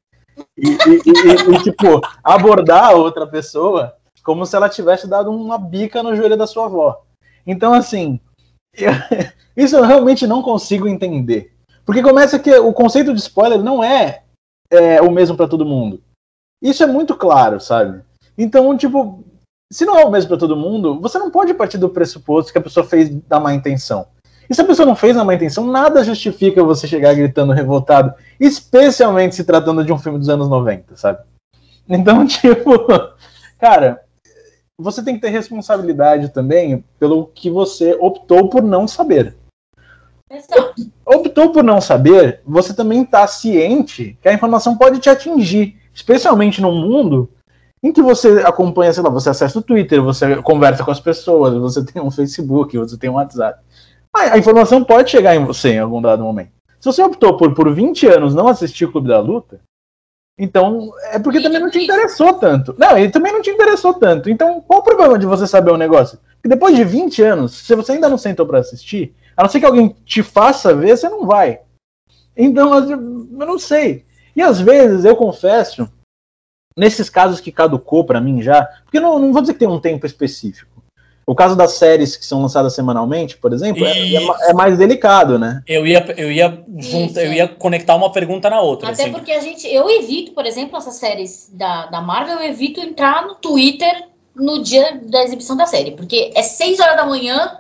E, 0.57 0.68
e- 0.68 1.03
e- 1.05 1.55
e, 1.55 1.62
tipo, 1.62 2.01
abordar 2.22 2.87
a 2.87 2.93
outra 2.93 3.26
pessoa 3.26 3.95
como 4.22 4.47
se 4.47 4.55
ela 4.55 4.68
tivesse 4.68 5.07
dado 5.09 5.31
uma 5.31 5.59
bica 5.59 6.03
no 6.03 6.14
joelho 6.14 6.37
da 6.37 6.47
sua 6.47 6.66
avó. 6.66 7.03
Então, 7.47 7.72
assim, 7.72 8.20
eu- 8.76 8.91
isso 9.57 9.76
eu 9.76 9.83
realmente 9.83 10.26
não 10.26 10.43
consigo 10.43 10.87
entender. 10.87 11.53
Porque 11.85 12.03
começa 12.03 12.39
que 12.39 12.53
o 12.55 12.72
conceito 12.72 13.12
de 13.12 13.18
spoiler 13.20 13.61
não 13.62 13.83
é, 13.83 14.22
é, 14.70 15.03
o 15.03 15.11
mesmo 15.11 15.37
para 15.37 15.49
todo 15.49 15.64
mundo. 15.66 16.01
Isso 16.62 16.83
é 16.83 16.87
muito 16.87 17.16
claro, 17.16 17.59
sabe? 17.59 18.03
Então, 18.39 18.76
tipo, 18.76 19.24
se 19.72 19.85
não 19.85 19.99
é 19.99 20.05
o 20.05 20.11
mesmo 20.11 20.28
para 20.28 20.39
todo 20.39 20.57
mundo, 20.57 21.01
você 21.01 21.18
não 21.18 21.31
pode 21.31 21.53
partir 21.55 21.78
do 21.78 21.89
pressuposto 21.89 22.53
que 22.53 22.59
a 22.59 22.62
pessoa 22.62 22.87
fez 22.87 23.09
da 23.22 23.41
má 23.41 23.53
intenção. 23.55 24.07
E 24.51 24.55
se 24.55 24.61
a 24.61 24.64
pessoa 24.64 24.84
não 24.84 24.96
fez 24.96 25.14
na 25.14 25.24
má 25.24 25.32
intenção, 25.32 25.64
nada 25.64 26.03
justifica 26.03 26.64
você 26.64 26.88
chegar 26.88 27.14
gritando 27.14 27.53
revoltado, 27.53 28.12
especialmente 28.40 29.36
se 29.36 29.44
tratando 29.44 29.84
de 29.84 29.92
um 29.92 29.98
filme 29.98 30.18
dos 30.18 30.28
anos 30.28 30.48
90, 30.48 30.96
sabe? 30.96 31.20
Então, 31.88 32.26
tipo, 32.28 32.72
cara, 33.61 34.01
você 34.76 35.05
tem 35.05 35.14
que 35.14 35.20
ter 35.20 35.28
responsabilidade 35.28 36.30
também 36.30 36.84
pelo 36.98 37.28
que 37.28 37.48
você 37.48 37.96
optou 38.01 38.48
por 38.48 38.61
não 38.61 38.88
saber. 38.88 39.36
Exato. 40.28 40.90
Optou 41.07 41.53
por 41.53 41.62
não 41.62 41.80
saber, 41.80 42.40
você 42.44 42.74
também 42.74 43.03
está 43.03 43.26
ciente 43.28 44.18
que 44.20 44.28
a 44.28 44.32
informação 44.32 44.76
pode 44.76 44.98
te 44.98 45.09
atingir, 45.09 45.76
especialmente 45.94 46.61
num 46.61 46.74
mundo 46.74 47.30
em 47.82 47.92
que 47.92 48.03
você 48.03 48.42
acompanha, 48.44 48.92
sei 48.92 49.03
lá, 49.03 49.11
você 49.11 49.30
acessa 49.30 49.59
o 49.59 49.62
Twitter, 49.62 50.03
você 50.03 50.42
conversa 50.42 50.84
com 50.84 50.90
as 50.90 51.01
pessoas, 51.01 51.55
você 51.55 51.84
tem 51.84 52.03
um 52.03 52.11
Facebook, 52.11 52.76
você 52.76 52.98
tem 52.98 53.09
um 53.09 53.14
WhatsApp. 53.14 53.61
A 54.14 54.34
a 54.34 54.38
informação 54.38 54.84
pode 54.84 55.11
chegar 55.11 55.34
em 55.34 55.44
você 55.44 55.70
em 55.70 55.78
algum 55.78 56.02
dado 56.02 56.22
momento. 56.22 56.52
Se 56.80 56.86
você 56.86 57.02
optou 57.02 57.36
por, 57.36 57.54
por 57.54 57.72
20 57.72 58.06
anos 58.06 58.34
não 58.34 58.48
assistir 58.48 58.86
o 58.86 58.92
Clube 58.92 59.08
da 59.08 59.20
Luta, 59.20 59.61
então 60.38 60.90
é 61.12 61.18
porque 61.18 61.42
também 61.42 61.61
não 61.61 61.70
te 61.70 61.84
interessou 61.84 62.32
tanto. 62.32 62.74
Não, 62.78 62.96
ele 62.96 63.11
também 63.11 63.30
não 63.30 63.42
te 63.42 63.50
interessou 63.50 63.92
tanto. 63.92 64.30
Então, 64.30 64.61
qual 64.62 64.80
o 64.80 64.82
problema 64.82 65.18
de 65.18 65.26
você 65.26 65.46
saber 65.46 65.70
um 65.70 65.76
negócio? 65.76 66.18
Porque 66.36 66.48
depois 66.48 66.74
de 66.74 66.82
20 66.82 67.22
anos, 67.22 67.52
se 67.52 67.74
você 67.74 67.92
ainda 67.92 68.08
não 68.08 68.16
sentou 68.16 68.46
para 68.46 68.58
assistir, 68.58 69.14
a 69.36 69.42
não 69.42 69.50
ser 69.50 69.61
que 69.61 69.66
alguém 69.66 69.94
te 70.06 70.22
faça 70.22 70.74
ver, 70.74 70.96
você 70.96 71.11
não 71.11 71.26
vai. 71.26 71.61
Então, 72.34 72.72
eu 72.88 72.96
não 73.46 73.58
sei. 73.58 74.06
E 74.34 74.40
às 74.40 74.58
vezes, 74.58 75.04
eu 75.04 75.14
confesso, 75.14 75.86
nesses 76.74 77.11
casos 77.11 77.40
que 77.40 77.52
caducou 77.52 78.06
para 78.06 78.20
mim 78.20 78.40
já, 78.40 78.64
porque 78.84 78.98
não, 78.98 79.18
não 79.18 79.34
vou 79.34 79.42
dizer 79.42 79.52
que 79.52 79.58
tem 79.58 79.68
um 79.68 79.80
tempo 79.80 80.06
específico. 80.06 80.69
O 81.31 81.35
caso 81.35 81.55
das 81.55 81.74
séries 81.74 82.16
que 82.16 82.26
são 82.26 82.43
lançadas 82.43 82.74
semanalmente, 82.74 83.37
por 83.37 83.53
exemplo, 83.53 83.85
é, 83.87 84.14
é 84.14 84.20
ma- 84.20 84.39
é 84.49 84.53
mais 84.53 84.76
delicado, 84.76 85.39
né? 85.39 85.62
Eu 85.64 85.87
ia, 85.87 86.05
eu 86.16 86.33
ia 86.33 86.64
eu 87.14 87.20
é. 87.22 87.35
ia 87.35 87.47
conectar 87.47 87.95
uma 87.95 88.11
pergunta 88.11 88.51
na 88.51 88.61
outra. 88.61 88.89
Até 88.91 89.05
assim. 89.05 89.12
porque 89.12 89.31
a 89.31 89.41
gente, 89.41 89.64
eu 89.72 89.89
evito, 89.89 90.33
por 90.33 90.45
exemplo, 90.45 90.76
essas 90.76 90.97
séries 90.97 91.49
da, 91.53 91.87
da 91.87 92.01
Marvel, 92.01 92.39
eu 92.41 92.49
evito 92.49 92.81
entrar 92.81 93.24
no 93.28 93.37
Twitter 93.37 94.09
no 94.35 94.61
dia 94.61 95.01
da 95.05 95.22
exibição 95.22 95.57
da 95.57 95.66
série, 95.66 95.93
porque 95.93 96.33
é 96.35 96.43
6 96.43 96.81
horas 96.81 96.97
da 96.97 97.07
manhã, 97.07 97.59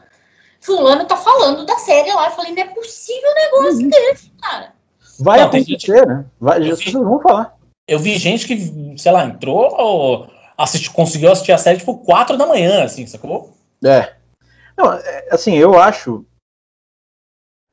fulano 0.60 1.04
tá 1.04 1.16
falando 1.16 1.64
da 1.64 1.76
série 1.76 2.12
lá, 2.12 2.26
eu 2.26 2.32
falei, 2.32 2.52
não 2.52 2.62
é 2.62 2.66
possível 2.66 3.30
um 3.30 3.34
negócio 3.60 3.88
desse, 3.88 4.32
cara. 4.42 4.72
Vai 5.20 5.38
Não, 5.38 5.46
acontecer, 5.46 6.06
né? 6.08 6.24
Vai, 6.40 6.58
Eu 6.66 6.72
as 6.72 6.78
vi- 6.80 6.84
pessoas 6.86 7.04
vão 7.04 7.20
falar. 7.20 7.54
Eu 7.86 8.00
vi 8.00 8.18
gente 8.18 8.48
que, 8.48 8.96
sei 8.98 9.12
lá, 9.12 9.26
entrou, 9.26 10.26
assistiu, 10.58 10.92
conseguiu 10.92 11.30
assistir 11.30 11.52
a 11.52 11.58
série 11.58 11.78
tipo 11.78 11.98
4 11.98 12.36
da 12.36 12.46
manhã, 12.46 12.82
assim, 12.82 13.06
sacou? 13.06 13.52
É. 13.84 14.14
Não, 14.76 14.92
é, 14.92 15.28
assim, 15.30 15.56
eu 15.56 15.78
acho. 15.78 16.24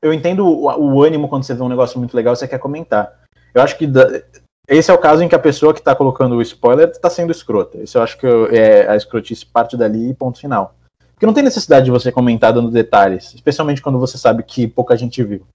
Eu 0.02 0.14
entendo 0.14 0.46
o, 0.46 0.66
o 0.66 1.04
ânimo 1.04 1.28
quando 1.28 1.44
você 1.44 1.54
vê 1.54 1.62
um 1.64 1.70
negócio 1.70 1.98
muito 1.98 2.16
legal 2.16 2.34
e 2.34 2.38
você 2.38 2.48
quer 2.48 2.60
comentar. 2.60 3.22
Eu 3.54 3.62
acho 3.62 3.78
que 3.78 3.88
da- 3.88 4.22
esse 4.68 4.92
é 4.92 4.94
o 4.94 4.98
caso 4.98 5.24
em 5.24 5.30
que 5.30 5.36
a 5.36 5.40
pessoa 5.40 5.74
que 5.74 5.82
tá 5.82 5.96
colocando 5.96 6.36
o 6.36 6.42
spoiler 6.42 6.92
tá 7.00 7.10
sendo 7.10 7.32
escrota. 7.32 7.78
Isso 7.78 7.98
eu 7.98 8.02
acho 8.04 8.18
que 8.18 8.26
eu- 8.28 8.48
é, 8.52 8.88
a 8.88 8.96
escrotice 8.96 9.46
parte 9.46 9.76
dali 9.78 10.10
e 10.10 10.14
ponto 10.14 10.40
final. 10.40 10.76
Porque 11.14 11.26
não 11.26 11.34
tem 11.34 11.44
necessidade 11.44 11.86
de 11.86 11.92
você 11.92 12.12
comentar 12.12 12.54
dando 12.54 12.70
detalhes, 12.70 13.34
especialmente 13.34 13.82
quando 13.82 13.98
você 14.00 14.18
sabe 14.18 14.44
que 14.44 14.68
pouca 14.68 14.96
gente 14.96 15.24
viu. 15.24 15.48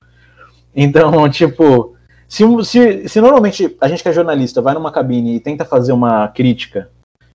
Então, 0.74 1.12
tipo, 1.30 1.94
se, 2.26 2.42
se, 2.64 3.08
se 3.08 3.20
normalmente 3.20 3.76
a 3.80 3.86
gente 3.86 4.02
que 4.02 4.08
é 4.08 4.12
jornalista 4.12 4.60
vai 4.60 4.74
numa 4.74 4.90
cabine 4.90 5.36
e 5.36 5.40
tenta 5.40 5.64
fazer 5.64 5.92
uma 5.92 6.26
crítica 6.28 6.90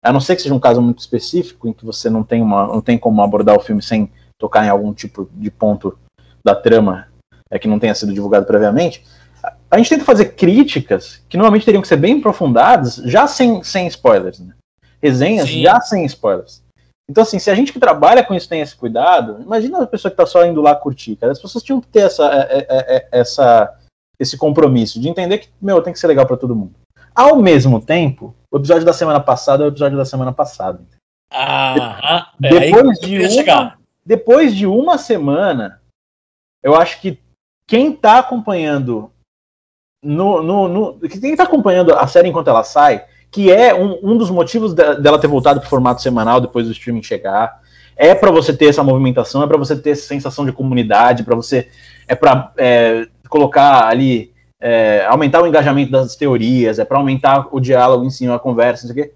a 0.07 0.13
não 0.13 0.19
ser 0.19 0.35
que 0.35 0.41
seja 0.41 0.55
um 0.55 0.59
caso 0.59 0.81
muito 0.81 0.99
específico, 0.99 1.67
em 1.67 1.73
que 1.73 1.85
você 1.85 2.09
não 2.09 2.23
tem, 2.23 2.41
uma, 2.41 2.67
não 2.67 2.81
tem 2.81 2.97
como 2.97 3.21
abordar 3.21 3.55
o 3.55 3.59
filme 3.59 3.81
sem 3.81 4.09
tocar 4.37 4.65
em 4.65 4.69
algum 4.69 4.93
tipo 4.93 5.29
de 5.33 5.51
ponto 5.51 5.97
da 6.43 6.55
trama 6.55 7.07
é, 7.51 7.59
que 7.59 7.67
não 7.67 7.79
tenha 7.79 7.93
sido 7.93 8.13
divulgado 8.13 8.45
previamente, 8.45 9.03
a, 9.43 9.53
a 9.71 9.77
gente 9.77 9.89
tenta 9.89 10.05
fazer 10.05 10.35
críticas 10.35 11.21
que 11.27 11.37
normalmente 11.37 11.65
teriam 11.65 11.81
que 11.81 11.87
ser 11.87 11.97
bem 11.97 12.19
aprofundadas, 12.19 12.95
já 13.05 13.27
sem, 13.27 13.61
sem 13.63 13.87
spoilers. 13.87 14.39
Né? 14.39 14.53
Resenhas 15.01 15.49
Sim. 15.49 15.61
já 15.61 15.79
sem 15.81 16.05
spoilers. 16.05 16.61
Então, 17.09 17.23
assim, 17.23 17.39
se 17.39 17.49
a 17.49 17.55
gente 17.55 17.71
que 17.71 17.79
trabalha 17.79 18.23
com 18.23 18.33
isso 18.33 18.49
tem 18.49 18.61
esse 18.61 18.75
cuidado, 18.75 19.41
imagina 19.41 19.81
a 19.81 19.87
pessoa 19.87 20.09
que 20.09 20.21
está 20.21 20.25
só 20.25 20.45
indo 20.45 20.61
lá 20.61 20.75
curtir. 20.75 21.15
Cara. 21.15 21.31
As 21.31 21.41
pessoas 21.41 21.63
tinham 21.63 21.79
que 21.79 21.87
ter 21.87 22.01
essa, 22.01 22.25
é, 22.33 22.57
é, 22.57 22.67
é, 22.69 23.07
essa, 23.11 23.73
esse 24.19 24.37
compromisso 24.37 24.99
de 24.99 25.07
entender 25.07 25.37
que, 25.39 25.49
meu, 25.61 25.81
tem 25.81 25.93
que 25.93 25.99
ser 25.99 26.07
legal 26.07 26.25
para 26.25 26.37
todo 26.37 26.55
mundo. 26.55 26.73
Ao 27.15 27.37
mesmo 27.37 27.79
tempo, 27.81 28.35
o 28.51 28.57
episódio 28.57 28.85
da 28.85 28.93
semana 28.93 29.19
passada 29.19 29.63
é 29.63 29.65
o 29.65 29.69
episódio 29.69 29.97
da 29.97 30.05
semana 30.05 30.31
passada. 30.31 30.81
Ah, 31.31 32.31
é 32.41 32.49
Depois 32.49 32.99
de, 32.99 33.17
uma, 33.19 33.29
chegar. 33.29 33.79
depois 34.05 34.55
de 34.55 34.65
uma 34.65 34.97
semana, 34.97 35.81
eu 36.63 36.75
acho 36.75 37.01
que 37.01 37.19
quem 37.67 37.91
tá 37.91 38.19
acompanhando 38.19 39.11
no, 40.03 40.41
no, 40.41 40.67
no- 40.69 40.99
quem 41.09 41.35
tá 41.35 41.43
acompanhando 41.43 41.93
a 41.93 42.07
série 42.07 42.29
enquanto 42.29 42.47
ela 42.49 42.63
sai, 42.63 43.05
que 43.29 43.51
é 43.51 43.73
um, 43.75 43.99
um 44.13 44.17
dos 44.17 44.29
motivos 44.29 44.73
de- 44.73 44.95
dela 45.01 45.19
ter 45.19 45.27
voltado 45.27 45.59
pro 45.59 45.69
formato 45.69 46.01
semanal 46.01 46.39
depois 46.39 46.65
do 46.65 46.71
streaming 46.71 47.03
chegar, 47.03 47.61
é 47.97 48.15
para 48.15 48.31
você 48.31 48.55
ter 48.55 48.67
essa 48.69 48.83
movimentação, 48.83 49.43
é 49.43 49.47
para 49.47 49.57
você 49.57 49.75
ter 49.75 49.89
essa 49.91 50.07
sensação 50.07 50.45
de 50.45 50.53
comunidade, 50.53 51.23
para 51.23 51.35
você 51.35 51.69
é 52.07 52.15
para 52.15 52.53
colocar 53.27 53.85
ali 53.87 54.31
é, 54.61 55.05
aumentar 55.05 55.41
o 55.41 55.47
engajamento 55.47 55.91
das 55.91 56.15
teorias, 56.15 56.79
é 56.79 56.85
para 56.85 56.97
aumentar 56.97 57.47
o 57.51 57.59
diálogo 57.59 58.05
em 58.05 58.09
cima, 58.09 58.35
a 58.35 58.39
conversa, 58.39 58.87
não 58.87 58.93
sei 58.93 59.03
o 59.03 59.05
quê. 59.05 59.13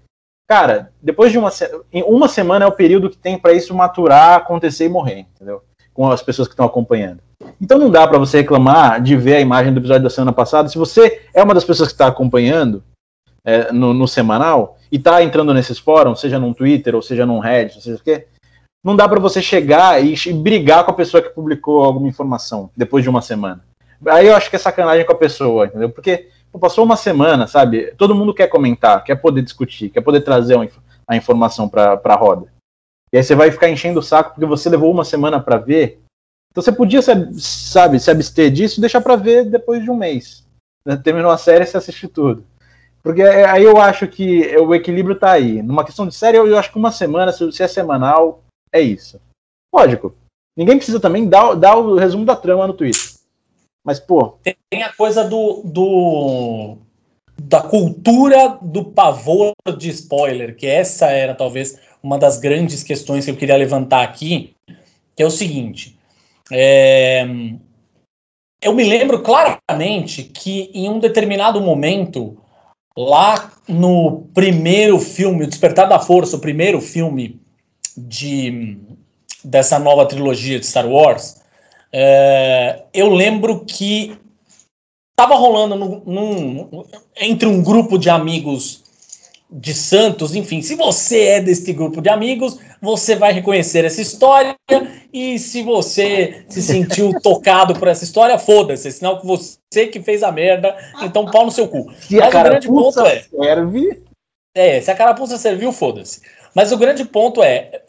Cara, 0.48 0.92
depois 1.02 1.32
de 1.32 1.38
uma, 1.38 1.50
se- 1.50 1.70
uma 2.06 2.28
semana 2.28 2.64
é 2.64 2.68
o 2.68 2.72
período 2.72 3.08
que 3.08 3.16
tem 3.16 3.38
para 3.38 3.52
isso 3.52 3.74
maturar, 3.74 4.36
acontecer 4.36 4.84
e 4.84 4.88
morrer, 4.88 5.26
entendeu? 5.34 5.62
Com 5.94 6.10
as 6.10 6.22
pessoas 6.22 6.46
que 6.48 6.52
estão 6.52 6.66
acompanhando. 6.66 7.20
Então 7.60 7.78
não 7.78 7.90
dá 7.90 8.06
para 8.06 8.18
você 8.18 8.38
reclamar 8.38 9.00
de 9.00 9.16
ver 9.16 9.36
a 9.36 9.40
imagem 9.40 9.72
do 9.72 9.80
episódio 9.80 10.02
da 10.02 10.10
semana 10.10 10.32
passada. 10.32 10.68
Se 10.68 10.78
você 10.78 11.22
é 11.34 11.42
uma 11.42 11.54
das 11.54 11.64
pessoas 11.64 11.88
que 11.88 11.94
está 11.94 12.06
acompanhando 12.06 12.82
é, 13.44 13.72
no, 13.72 13.92
no 13.92 14.06
semanal 14.06 14.76
e 14.90 14.96
está 14.96 15.22
entrando 15.22 15.54
nesses 15.54 15.78
fóruns, 15.78 16.20
seja 16.20 16.38
num 16.38 16.52
Twitter 16.52 16.94
ou 16.94 17.02
seja 17.02 17.26
num 17.26 17.38
Reddit, 17.38 17.82
seja 17.82 17.96
o 17.96 18.02
quê, 18.02 18.26
não 18.84 18.94
dá 18.96 19.08
para 19.08 19.20
você 19.20 19.40
chegar 19.40 20.04
e, 20.04 20.14
e 20.14 20.32
brigar 20.32 20.84
com 20.84 20.90
a 20.90 20.94
pessoa 20.94 21.22
que 21.22 21.30
publicou 21.30 21.82
alguma 21.82 22.08
informação 22.08 22.70
depois 22.76 23.02
de 23.02 23.10
uma 23.10 23.22
semana. 23.22 23.64
Aí 24.06 24.26
eu 24.26 24.34
acho 24.34 24.50
que 24.50 24.56
é 24.56 24.58
sacanagem 24.58 25.06
com 25.06 25.12
a 25.12 25.18
pessoa, 25.18 25.66
entendeu? 25.66 25.90
Porque 25.90 26.28
pô, 26.50 26.58
passou 26.58 26.84
uma 26.84 26.96
semana, 26.96 27.46
sabe? 27.46 27.94
Todo 27.96 28.14
mundo 28.14 28.34
quer 28.34 28.48
comentar, 28.48 29.02
quer 29.04 29.16
poder 29.16 29.42
discutir, 29.42 29.90
quer 29.90 30.00
poder 30.00 30.22
trazer 30.22 30.56
a 31.06 31.16
informação 31.16 31.68
para 31.68 32.00
a 32.02 32.14
roda. 32.14 32.52
E 33.12 33.18
aí 33.18 33.22
você 33.22 33.34
vai 33.34 33.50
ficar 33.50 33.68
enchendo 33.68 34.00
o 34.00 34.02
saco 34.02 34.30
porque 34.30 34.46
você 34.46 34.68
levou 34.68 34.90
uma 34.90 35.04
semana 35.04 35.40
para 35.40 35.58
ver. 35.58 36.00
Então 36.50 36.62
você 36.62 36.72
podia, 36.72 37.00
sabe, 37.02 38.00
se 38.00 38.10
abster 38.10 38.50
disso 38.50 38.78
e 38.78 38.80
deixar 38.80 39.00
para 39.00 39.16
ver 39.16 39.44
depois 39.44 39.82
de 39.82 39.90
um 39.90 39.96
mês. 39.96 40.46
Né? 40.84 40.96
Terminou 40.96 41.30
a 41.30 41.38
série, 41.38 41.64
você 41.64 41.76
assiste 41.76 42.08
tudo. 42.08 42.44
Porque 43.02 43.22
é- 43.22 43.44
aí 43.44 43.64
eu 43.64 43.78
acho 43.78 44.06
que 44.06 44.56
o 44.58 44.74
equilíbrio 44.74 45.16
tá 45.16 45.32
aí. 45.32 45.62
Numa 45.62 45.84
questão 45.84 46.06
de 46.06 46.14
série, 46.14 46.36
eu 46.36 46.58
acho 46.58 46.70
que 46.70 46.78
uma 46.78 46.92
semana, 46.92 47.32
se 47.32 47.50
se 47.52 47.62
é 47.62 47.68
semanal, 47.68 48.42
é 48.72 48.80
isso. 48.80 49.20
Lógico. 49.74 50.14
Ninguém 50.56 50.76
precisa 50.76 51.00
também 51.00 51.28
dar, 51.28 51.54
dar 51.54 51.76
o 51.76 51.96
resumo 51.96 52.24
da 52.24 52.36
trama 52.36 52.66
no 52.66 52.74
Twitter. 52.74 53.11
Mas, 53.84 53.98
pô, 53.98 54.38
Tem 54.42 54.82
a 54.82 54.92
coisa 54.92 55.24
do, 55.24 55.62
do 55.64 56.78
da 57.40 57.60
cultura 57.60 58.58
do 58.62 58.84
pavor 58.84 59.52
de 59.76 59.90
spoiler, 59.90 60.54
que 60.54 60.66
essa 60.66 61.10
era 61.10 61.34
talvez 61.34 61.78
uma 62.02 62.18
das 62.18 62.38
grandes 62.38 62.82
questões 62.82 63.24
que 63.24 63.30
eu 63.30 63.36
queria 63.36 63.56
levantar 63.56 64.02
aqui, 64.02 64.54
que 65.16 65.22
é 65.22 65.26
o 65.26 65.30
seguinte. 65.30 65.98
É, 66.50 67.26
eu 68.60 68.72
me 68.72 68.84
lembro 68.84 69.22
claramente 69.22 70.22
que 70.22 70.70
em 70.72 70.88
um 70.88 71.00
determinado 71.00 71.60
momento, 71.60 72.38
lá 72.96 73.52
no 73.66 74.28
primeiro 74.32 74.98
filme, 74.98 75.44
O 75.44 75.48
Despertar 75.48 75.88
da 75.88 75.98
Força, 75.98 76.36
o 76.36 76.40
primeiro 76.40 76.80
filme 76.80 77.40
de, 77.96 78.78
dessa 79.42 79.78
nova 79.78 80.06
trilogia 80.06 80.60
de 80.60 80.66
Star 80.66 80.88
Wars, 80.88 81.41
é, 81.92 82.84
eu 82.94 83.10
lembro 83.10 83.64
que 83.66 84.16
estava 85.10 85.34
rolando 85.34 85.76
num, 85.76 86.02
num, 86.06 86.84
entre 87.20 87.46
um 87.46 87.62
grupo 87.62 87.98
de 87.98 88.08
amigos 88.08 88.82
de 89.50 89.74
Santos, 89.74 90.34
enfim, 90.34 90.62
se 90.62 90.74
você 90.74 91.24
é 91.24 91.40
deste 91.40 91.74
grupo 91.74 92.00
de 92.00 92.08
amigos, 92.08 92.58
você 92.80 93.14
vai 93.14 93.34
reconhecer 93.34 93.84
essa 93.84 94.00
história 94.00 94.56
e 95.12 95.38
se 95.38 95.62
você 95.62 96.46
se 96.48 96.62
sentiu 96.62 97.12
tocado 97.20 97.74
por 97.74 97.86
essa 97.86 98.02
história, 98.02 98.38
foda-se, 98.38 98.90
sinal 98.90 99.20
que 99.20 99.26
você 99.26 99.86
que 99.88 100.00
fez 100.00 100.22
a 100.22 100.32
merda, 100.32 100.74
então 101.02 101.26
pau 101.26 101.44
no 101.44 101.50
seu 101.50 101.68
cu. 101.68 101.92
Se 102.00 102.16
Mas 102.16 102.34
o 102.34 102.42
grande 102.42 102.66
ponto 102.66 103.00
é 103.00 103.22
serve... 103.22 104.02
É, 104.54 104.80
se 104.80 104.90
a 104.90 104.94
carapuça 104.94 105.38
serviu, 105.38 105.72
foda-se. 105.72 106.20
Mas 106.54 106.72
o 106.72 106.76
grande 106.76 107.04
ponto 107.04 107.42
é, 107.42 107.82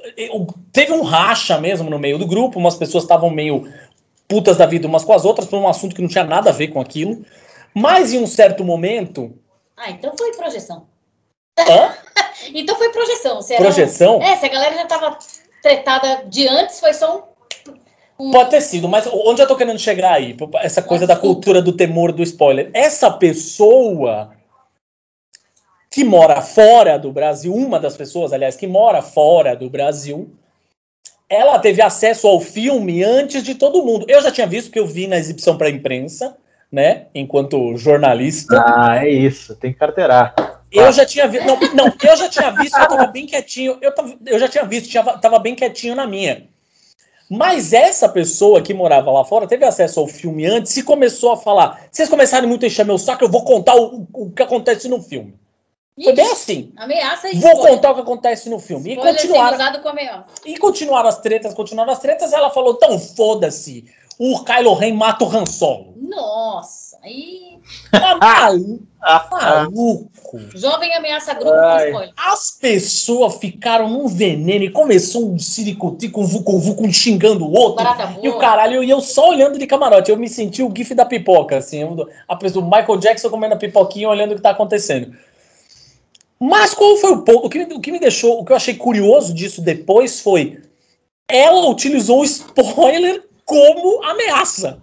teve 0.72 0.92
um 0.94 1.02
racha 1.02 1.60
mesmo 1.60 1.90
no 1.90 2.00
meio 2.00 2.18
do 2.18 2.26
grupo, 2.26 2.60
umas 2.60 2.76
pessoas 2.76 3.04
estavam 3.04 3.30
meio 3.30 3.70
putas 4.34 4.58
da 4.58 4.66
vida 4.66 4.88
umas 4.88 5.04
com 5.04 5.14
as 5.14 5.26
outras 5.26 5.48
por 5.48 5.60
um 5.60 5.68
assunto 5.68 5.96
que 5.96 6.02
não 6.02 6.10
tinha 6.10 6.24
nada 6.24 6.50
a 6.50 6.54
ver 6.54 6.70
com 6.70 6.82
aquilo. 6.82 7.24
Mas 7.72 8.12
em 8.12 8.20
um 8.20 8.26
certo 8.26 8.66
momento. 8.66 9.38
Ah, 9.78 9.92
então 9.92 10.18
foi 10.18 10.34
projeção. 10.34 10.88
Hã? 11.60 11.94
então 12.52 12.76
foi 12.76 12.90
projeção. 12.90 13.44
Se 13.44 13.56
projeção? 13.58 14.20
É, 14.24 14.36
se 14.36 14.48
a 14.48 14.50
galera 14.50 14.74
já 14.74 14.88
tava 14.88 15.20
tretada 15.62 16.24
de 16.26 16.48
antes, 16.48 16.80
foi 16.80 16.96
só 16.96 17.30
um. 18.20 18.32
Pode 18.32 18.50
ter 18.50 18.62
sido, 18.62 18.90
mas 18.90 19.08
onde 19.08 19.42
eu 19.42 19.48
tô 19.48 19.56
querendo 19.56 19.78
chegar 19.78 20.14
aí? 20.14 20.36
Essa 20.62 20.82
coisa 20.82 21.06
da 21.06 21.16
cultura 21.16 21.62
do 21.62 21.74
temor 21.74 22.12
do 22.12 22.24
spoiler. 22.24 22.72
Essa 22.74 23.12
pessoa 23.12 24.32
que 25.92 26.04
mora 26.04 26.42
fora 26.42 26.98
do 26.98 27.12
Brasil, 27.12 27.54
uma 27.54 27.80
das 27.80 27.96
pessoas, 27.96 28.34
aliás, 28.34 28.56
que 28.56 28.66
mora 28.66 29.04
fora 29.04 29.56
do 29.56 29.70
Brasil, 29.70 30.32
ela 31.34 31.58
teve 31.58 31.82
acesso 31.82 32.28
ao 32.28 32.40
filme 32.40 33.04
antes 33.04 33.44
de 33.44 33.56
todo 33.56 33.84
mundo. 33.84 34.06
Eu 34.08 34.22
já 34.22 34.32
tinha 34.32 34.46
visto, 34.46 34.72
que 34.72 34.80
eu 34.80 34.86
vi 34.86 35.08
na 35.08 35.18
exibição 35.18 35.58
para 35.58 35.68
a 35.68 35.72
imprensa, 35.72 36.38
né? 36.72 37.08
Enquanto 37.14 37.76
jornalista. 37.76 38.64
Ah, 38.66 39.04
é 39.04 39.10
isso, 39.10 39.56
tem 39.56 39.74
que 39.74 39.80
carteirar. 39.80 40.36
Eu 40.72 40.92
já 40.92 41.06
tinha 41.06 41.28
visto. 41.28 41.46
Não, 41.46 41.60
não, 41.74 41.94
eu 42.04 42.18
já 42.18 42.30
tinha 42.30 42.52
visto, 42.52 42.78
eu 42.78 42.88
tava 42.88 43.08
bem 43.08 43.26
quietinho. 43.26 43.78
Eu, 43.82 43.94
tava, 43.94 44.16
eu 44.26 44.40
já 44.40 44.48
tinha 44.48 44.64
visto, 44.64 44.90
tinha, 44.90 45.04
tava 45.04 45.40
bem 45.40 45.56
quietinho 45.56 45.96
na 45.96 46.06
minha. 46.06 46.48
Mas 47.30 47.74
essa 47.74 48.08
pessoa 48.08 48.62
que 48.62 48.74
morava 48.74 49.10
lá 49.10 49.26
fora 49.26 49.48
teve 49.48 49.66
acesso 49.66 50.00
ao 50.00 50.08
filme 50.08 50.46
antes 50.46 50.76
e 50.78 50.84
começou 50.84 51.32
a 51.32 51.38
falar: 51.38 51.88
vocês 51.92 52.10
começarem 52.10 52.48
muito 52.48 52.64
a 52.64 52.68
encher 52.68 52.86
meu 52.86 52.98
saco, 52.98 53.24
eu 53.24 53.30
vou 53.30 53.44
contar 53.44 53.76
o, 53.76 54.08
o 54.14 54.30
que 54.30 54.44
acontece 54.44 54.88
no 54.88 55.02
filme. 55.02 55.34
Foi 56.02 56.14
bem 56.14 56.32
assim. 56.32 56.74
Ameaça 56.76 57.30
e 57.30 57.40
Vou 57.40 57.56
contar 57.58 57.92
o 57.92 57.96
que 57.96 58.02
acontece 58.02 58.50
no 58.50 58.58
filme. 58.58 58.94
E 58.94 58.96
continuaram, 58.96 59.82
com 59.82 59.90
ameaça. 59.90 60.26
e 60.44 60.58
continuaram 60.58 61.10
as 61.10 61.20
tretas, 61.20 61.54
continuaram 61.54 61.92
as 61.92 62.00
tretas. 62.00 62.34
Ela 62.34 62.50
falou: 62.50 62.74
então 62.74 62.98
foda-se. 62.98 63.86
O 64.18 64.44
Kylo 64.44 64.74
Ren 64.76 64.94
mata 64.94 65.26
o 65.26 65.28
Han 65.28 65.46
Solo. 65.46 65.94
Nossa, 65.98 66.98
aí. 67.04 67.60
Tá 67.92 68.16
maluco. 68.22 68.84
maluco. 69.32 70.40
Jovem 70.56 70.94
ameaça 70.96 71.34
grupo 71.34 71.56
spoiler. 71.56 72.12
As 72.18 72.52
pessoas 72.52 73.38
ficaram 73.38 73.90
num 73.90 74.08
veneno 74.08 74.66
e 74.66 74.70
começou 74.70 75.32
um 75.32 75.40
siricuti 75.40 76.10
com 76.10 76.26
vucu 76.26 76.60
vucu 76.60 76.92
xingando 76.92 77.46
o 77.46 77.52
outro. 77.52 77.86
E 78.22 78.30
o 78.30 78.38
caralho, 78.38 78.84
e 78.84 78.90
eu 78.90 79.02
só 79.02 79.30
olhando 79.30 79.58
de 79.58 79.66
camarote. 79.68 80.12
Eu 80.12 80.18
me 80.18 80.30
senti 80.30 80.62
o 80.62 80.72
gif 80.76 80.94
da 80.94 81.06
pipoca, 81.06 81.58
assim. 81.58 81.82
A 82.28 82.36
pessoa, 82.36 82.64
o 82.64 82.70
Michael 82.70 82.98
Jackson 82.98 83.30
comendo 83.30 83.56
a 83.56 83.58
pipoquinha 83.58 84.10
olhando 84.10 84.34
o 84.34 84.36
que 84.36 84.42
tá 84.42 84.52
acontecendo. 84.52 85.16
Mas 86.46 86.74
qual 86.74 86.98
foi 86.98 87.12
o 87.12 87.22
ponto? 87.22 87.46
O 87.46 87.50
que, 87.50 87.62
o 87.62 87.80
que 87.80 87.90
me 87.90 88.00
deixou, 88.00 88.42
o 88.42 88.44
que 88.44 88.52
eu 88.52 88.58
achei 88.58 88.76
curioso 88.76 89.34
disso 89.34 89.62
depois 89.62 90.20
foi 90.20 90.62
ela 91.26 91.70
utilizou 91.70 92.20
o 92.20 92.26
spoiler 92.26 93.24
como 93.46 94.04
ameaça. 94.04 94.82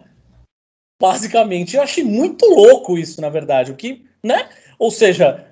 Basicamente, 0.98 1.76
eu 1.76 1.82
achei 1.82 2.02
muito 2.02 2.46
louco 2.46 2.96
isso, 2.96 3.20
na 3.20 3.28
verdade. 3.28 3.70
O 3.70 3.76
que, 3.76 4.06
né? 4.24 4.48
Ou 4.78 4.90
seja, 4.90 5.46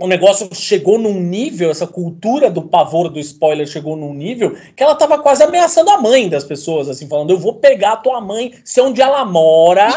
o 0.00 0.06
negócio 0.06 0.48
chegou 0.54 0.96
num 0.96 1.20
nível, 1.20 1.72
essa 1.72 1.88
cultura 1.88 2.48
do 2.48 2.62
pavor 2.62 3.08
do 3.08 3.18
spoiler 3.18 3.66
chegou 3.66 3.96
num 3.96 4.14
nível 4.14 4.56
que 4.76 4.82
ela 4.82 4.94
tava 4.94 5.18
quase 5.18 5.42
ameaçando 5.42 5.90
a 5.90 6.00
mãe 6.00 6.28
das 6.28 6.44
pessoas, 6.44 6.88
assim, 6.88 7.08
falando: 7.08 7.30
eu 7.30 7.38
vou 7.38 7.54
pegar 7.54 7.94
a 7.94 7.96
tua 7.96 8.20
mãe, 8.20 8.54
sei 8.64 8.84
onde 8.84 9.02
ela 9.02 9.24
mora, 9.24 9.88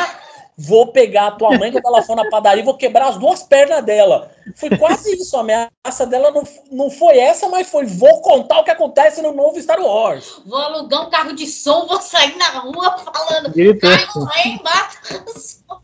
vou 0.60 0.88
pegar 0.88 1.28
a 1.28 1.32
tua 1.32 1.58
mãe 1.58 1.72
quando 1.72 1.86
ela 1.86 2.02
for 2.02 2.16
na 2.16 2.30
padaria 2.30 2.62
e 2.62 2.66
vou 2.66 2.76
quebrar 2.76 3.08
as 3.08 3.18
duas 3.18 3.42
pernas 3.42 3.84
dela. 3.86 4.30
Foi 4.56 4.70
quase 4.78 5.16
isso. 5.16 5.38
A 5.38 5.40
ameaça 5.40 6.06
dela 6.06 6.32
não, 6.32 6.44
não 6.70 6.92
foi 6.92 7.18
essa, 7.18 7.48
mas 7.48 7.70
foi: 7.70 7.86
vou 7.86 8.22
contar 8.22 8.60
o 8.60 8.64
que 8.64 8.72
acontece 8.72 9.22
no 9.22 9.32
novo 9.32 9.62
Star 9.62 9.80
Wars. 9.80 10.42
Vou 10.46 10.60
alugar 10.60 11.08
um 11.08 11.10
carro 11.10 11.34
de 11.34 11.48
som, 11.48 11.88
vou 11.88 12.02
sair 12.02 12.36
na 12.38 12.60
rua 12.60 12.98
falando. 12.98 13.54
Cai 13.80 14.60
mata. 14.62 15.80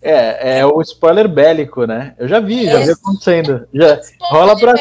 É, 0.00 0.60
é 0.60 0.66
o 0.66 0.80
spoiler 0.80 1.28
bélico, 1.28 1.84
né? 1.84 2.14
Eu 2.16 2.28
já 2.28 2.38
vi, 2.38 2.66
já 2.66 2.78
vi 2.78 2.92
acontecendo. 2.92 3.66
Já, 3.74 4.00
rola 4.30 4.56
pra, 4.56 4.74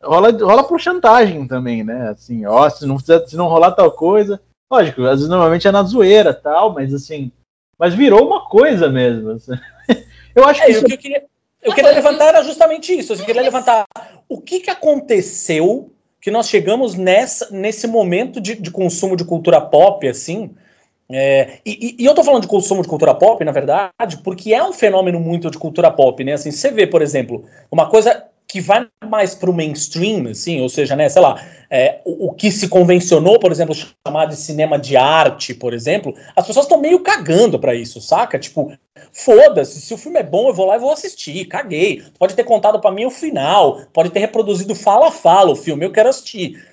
rola, 0.00 0.30
rola 0.30 0.62
por 0.62 0.78
chantagem 0.80 1.48
também, 1.48 1.82
né? 1.82 2.10
Assim, 2.10 2.46
ó, 2.46 2.70
se 2.70 2.86
não, 2.86 2.96
se 2.98 3.36
não 3.36 3.48
rolar 3.48 3.72
tal 3.72 3.90
coisa. 3.90 4.40
Lógico, 4.70 5.02
às 5.02 5.16
vezes 5.16 5.28
normalmente 5.28 5.66
é 5.66 5.72
na 5.72 5.82
zoeira 5.82 6.32
tal, 6.32 6.72
mas 6.72 6.94
assim, 6.94 7.32
mas 7.78 7.94
virou 7.94 8.26
uma 8.26 8.48
coisa 8.48 8.88
mesmo. 8.88 9.30
Assim. 9.30 9.52
Eu 10.34 10.44
acho 10.44 10.62
é, 10.62 10.66
que. 10.66 10.72
Isso... 10.72 10.84
O 10.84 10.86
que 10.86 10.94
eu 10.94 10.98
queria, 10.98 11.24
eu 11.62 11.72
queria 11.72 11.92
levantar 11.92 12.26
era 12.26 12.42
justamente 12.42 12.92
isso. 12.92 13.12
Eu 13.12 13.24
queria 13.24 13.40
levantar 13.40 13.86
o 14.28 14.40
que, 14.40 14.60
que 14.60 14.70
aconteceu 14.70 15.90
que 16.20 16.30
nós 16.30 16.48
chegamos 16.48 16.94
nessa, 16.94 17.50
nesse 17.50 17.86
momento 17.86 18.40
de, 18.40 18.54
de 18.54 18.70
consumo 18.70 19.16
de 19.16 19.24
cultura 19.24 19.60
pop, 19.60 20.08
assim. 20.08 20.54
É, 21.10 21.58
e, 21.64 21.96
e, 21.98 22.04
eu 22.04 22.14
tô 22.14 22.24
falando 22.24 22.42
de 22.42 22.48
consumo 22.48 22.82
de 22.82 22.88
cultura 22.88 23.14
pop, 23.14 23.44
na 23.44 23.52
verdade, 23.52 24.16
porque 24.24 24.54
é 24.54 24.64
um 24.64 24.72
fenômeno 24.72 25.20
muito 25.20 25.50
de 25.50 25.58
cultura 25.58 25.90
pop, 25.90 26.24
né? 26.24 26.32
Assim, 26.32 26.50
você 26.50 26.70
vê, 26.70 26.86
por 26.86 27.02
exemplo, 27.02 27.44
uma 27.70 27.88
coisa 27.88 28.24
que 28.54 28.60
vai 28.60 28.86
mais 29.04 29.34
para 29.34 29.50
o 29.50 29.52
mainstream, 29.52 30.28
assim, 30.28 30.60
ou 30.60 30.68
seja, 30.68 30.94
né, 30.94 31.08
sei 31.08 31.20
lá, 31.20 31.44
é, 31.68 32.00
o, 32.04 32.28
o, 32.28 32.32
que 32.32 32.52
se 32.52 32.68
convencionou, 32.68 33.36
por 33.36 33.50
exemplo, 33.50 33.74
chamar 33.74 34.26
de 34.26 34.36
cinema 34.36 34.78
de 34.78 34.96
arte, 34.96 35.52
por 35.52 35.74
exemplo, 35.74 36.14
as 36.36 36.46
pessoas 36.46 36.66
estão 36.66 36.80
meio 36.80 37.00
cagando 37.00 37.58
para 37.58 37.74
isso, 37.74 38.00
saca? 38.00 38.38
Tipo, 38.38 38.72
foda-se, 39.12 39.80
se 39.80 39.92
o 39.92 39.98
filme 39.98 40.20
é 40.20 40.22
bom, 40.22 40.46
eu 40.46 40.54
vou 40.54 40.66
lá 40.66 40.76
e 40.76 40.78
vou 40.78 40.92
assistir, 40.92 41.46
caguei. 41.46 42.04
Pode 42.16 42.36
ter 42.36 42.44
contado 42.44 42.80
para 42.80 42.92
mim 42.92 43.06
o 43.06 43.10
final, 43.10 43.80
pode 43.92 44.10
ter 44.10 44.20
reproduzido 44.20 44.72
fala 44.72 45.08
a 45.08 45.10
fala 45.10 45.50
o 45.50 45.56
filme, 45.56 45.84
eu 45.84 45.90
quero 45.90 46.08
assistir. 46.08 46.64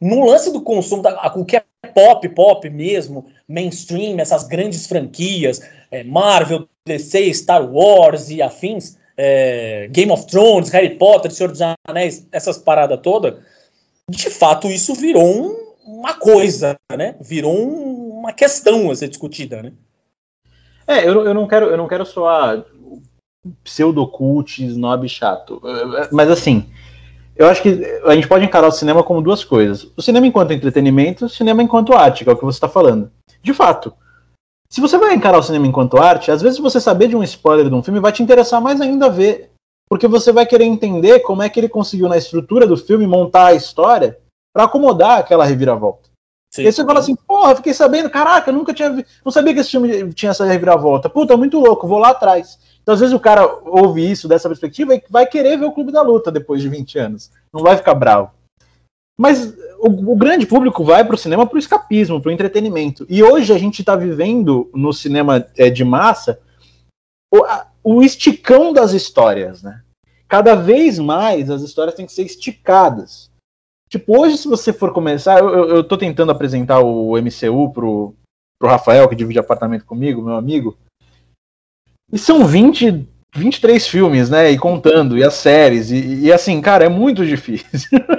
No 0.00 0.24
lance 0.24 0.52
do 0.52 0.60
consumo, 0.60 1.04
o 1.36 1.44
que 1.44 1.56
é 1.56 1.62
pop, 1.94 2.28
pop 2.30 2.68
mesmo, 2.68 3.26
mainstream, 3.48 4.18
essas 4.18 4.42
grandes 4.42 4.88
franquias, 4.88 5.60
é, 5.88 6.02
Marvel, 6.02 6.68
DC, 6.84 7.32
Star 7.32 7.64
Wars 7.64 8.28
e 8.28 8.42
afins, 8.42 8.98
é, 9.18 9.88
Game 9.90 10.12
of 10.12 10.26
Thrones, 10.28 10.70
Harry 10.70 10.94
Potter, 10.96 11.32
Senhor 11.32 11.50
dos 11.50 11.60
Anéis, 11.86 12.26
essas 12.30 12.56
paradas 12.56 13.00
todas, 13.02 13.34
de 14.08 14.30
fato 14.30 14.68
isso 14.68 14.94
virou 14.94 15.26
um, 15.26 15.74
uma 15.84 16.14
coisa, 16.14 16.76
né? 16.96 17.16
Virou 17.20 17.52
um, 17.52 18.20
uma 18.20 18.32
questão 18.32 18.90
a 18.90 18.94
ser 18.94 19.08
discutida, 19.08 19.60
né? 19.60 19.72
É, 20.86 21.06
eu, 21.06 21.26
eu 21.26 21.34
não 21.34 21.48
quero 21.48 21.66
eu 21.66 21.76
não 21.76 21.88
quero 21.88 22.06
soar 22.06 22.64
pseudo-cult, 23.64 24.64
snob 24.64 25.08
chato, 25.08 25.60
mas 26.12 26.30
assim, 26.30 26.70
eu 27.36 27.46
acho 27.46 27.62
que 27.62 27.84
a 28.04 28.14
gente 28.14 28.28
pode 28.28 28.44
encarar 28.44 28.68
o 28.68 28.72
cinema 28.72 29.02
como 29.02 29.22
duas 29.22 29.44
coisas. 29.44 29.90
O 29.96 30.02
cinema 30.02 30.26
enquanto 30.26 30.52
entretenimento, 30.52 31.26
o 31.26 31.28
cinema 31.28 31.62
enquanto 31.62 31.94
arte, 31.94 32.24
que 32.24 32.30
é 32.30 32.32
o 32.32 32.36
que 32.36 32.44
você 32.44 32.56
está 32.56 32.68
falando. 32.68 33.10
De 33.42 33.54
fato, 33.54 33.94
se 34.70 34.80
você 34.80 34.98
vai 34.98 35.14
encarar 35.14 35.38
o 35.38 35.42
cinema 35.42 35.66
enquanto 35.66 35.98
arte, 35.98 36.30
às 36.30 36.42
vezes 36.42 36.58
você 36.58 36.80
saber 36.80 37.08
de 37.08 37.16
um 37.16 37.22
spoiler 37.22 37.68
de 37.68 37.74
um 37.74 37.82
filme 37.82 38.00
vai 38.00 38.12
te 38.12 38.22
interessar 38.22 38.60
mais 38.60 38.80
ainda 38.80 39.08
ver, 39.08 39.50
porque 39.88 40.06
você 40.06 40.30
vai 40.30 40.44
querer 40.44 40.64
entender 40.64 41.20
como 41.20 41.42
é 41.42 41.48
que 41.48 41.58
ele 41.58 41.68
conseguiu 41.68 42.08
na 42.08 42.18
estrutura 42.18 42.66
do 42.66 42.76
filme 42.76 43.06
montar 43.06 43.46
a 43.46 43.54
história 43.54 44.18
para 44.54 44.64
acomodar 44.64 45.18
aquela 45.18 45.44
reviravolta. 45.44 46.08
Sim. 46.50 46.62
E 46.62 46.66
aí 46.66 46.72
você 46.72 46.84
fala 46.84 47.00
assim, 47.00 47.14
porra, 47.14 47.56
fiquei 47.56 47.74
sabendo, 47.74 48.10
caraca, 48.10 48.50
nunca 48.50 48.72
tinha 48.72 48.90
vi... 48.90 49.06
não 49.24 49.30
sabia 49.30 49.54
que 49.54 49.60
esse 49.60 49.70
filme 49.70 50.12
tinha 50.12 50.30
essa 50.30 50.44
reviravolta. 50.44 51.08
Puta, 51.08 51.36
muito 51.36 51.58
louco, 51.58 51.86
vou 51.86 51.98
lá 51.98 52.10
atrás. 52.10 52.58
Então, 52.82 52.94
às 52.94 53.00
vezes 53.00 53.14
o 53.14 53.20
cara 53.20 53.46
ouve 53.66 54.10
isso 54.10 54.26
dessa 54.26 54.48
perspectiva 54.48 54.94
e 54.94 55.02
vai 55.10 55.26
querer 55.26 55.58
ver 55.58 55.66
o 55.66 55.72
Clube 55.72 55.92
da 55.92 56.00
Luta 56.00 56.30
depois 56.30 56.62
de 56.62 56.68
20 56.68 56.98
anos. 56.98 57.30
Não 57.52 57.62
vai 57.62 57.76
ficar 57.76 57.94
bravo. 57.94 58.30
Mas 59.18 59.52
o, 59.80 60.12
o 60.12 60.16
grande 60.16 60.46
público 60.46 60.84
vai 60.84 61.04
para 61.04 61.14
o 61.14 61.18
cinema 61.18 61.46
para 61.46 61.56
o 61.56 61.58
escapismo, 61.58 62.20
para 62.20 62.30
o 62.30 62.32
entretenimento. 62.32 63.04
E 63.08 63.22
hoje 63.22 63.52
a 63.52 63.58
gente 63.58 63.80
está 63.80 63.96
vivendo 63.96 64.70
no 64.72 64.92
cinema 64.92 65.46
é, 65.56 65.68
de 65.68 65.84
massa 65.84 66.40
o, 67.32 67.44
a, 67.44 67.66
o 67.82 68.02
esticão 68.02 68.72
das 68.72 68.92
histórias, 68.92 69.62
né? 69.62 69.82
Cada 70.28 70.54
vez 70.54 70.98
mais 70.98 71.50
as 71.50 71.62
histórias 71.62 71.94
têm 71.94 72.06
que 72.06 72.12
ser 72.12 72.22
esticadas. 72.22 73.30
Tipo, 73.88 74.20
hoje, 74.20 74.36
se 74.36 74.46
você 74.46 74.72
for 74.72 74.92
começar, 74.92 75.38
eu, 75.38 75.82
tô 75.82 75.96
tentando 75.96 76.30
apresentar 76.30 76.80
o 76.80 77.16
MCU 77.16 77.72
pro, 77.72 78.14
pro 78.60 78.68
Rafael, 78.68 79.08
que 79.08 79.16
divide 79.16 79.38
apartamento 79.38 79.86
comigo, 79.86 80.22
meu 80.22 80.36
amigo. 80.36 80.76
E 82.12 82.18
são 82.18 82.46
20, 82.46 83.08
23 83.34 83.86
filmes, 83.86 84.28
né? 84.28 84.50
E 84.50 84.58
contando, 84.58 85.16
e 85.16 85.24
as 85.24 85.34
séries, 85.34 85.90
e, 85.90 86.24
e 86.24 86.32
assim, 86.32 86.60
cara, 86.60 86.84
é 86.84 86.88
muito 86.90 87.24
difícil. 87.24 87.98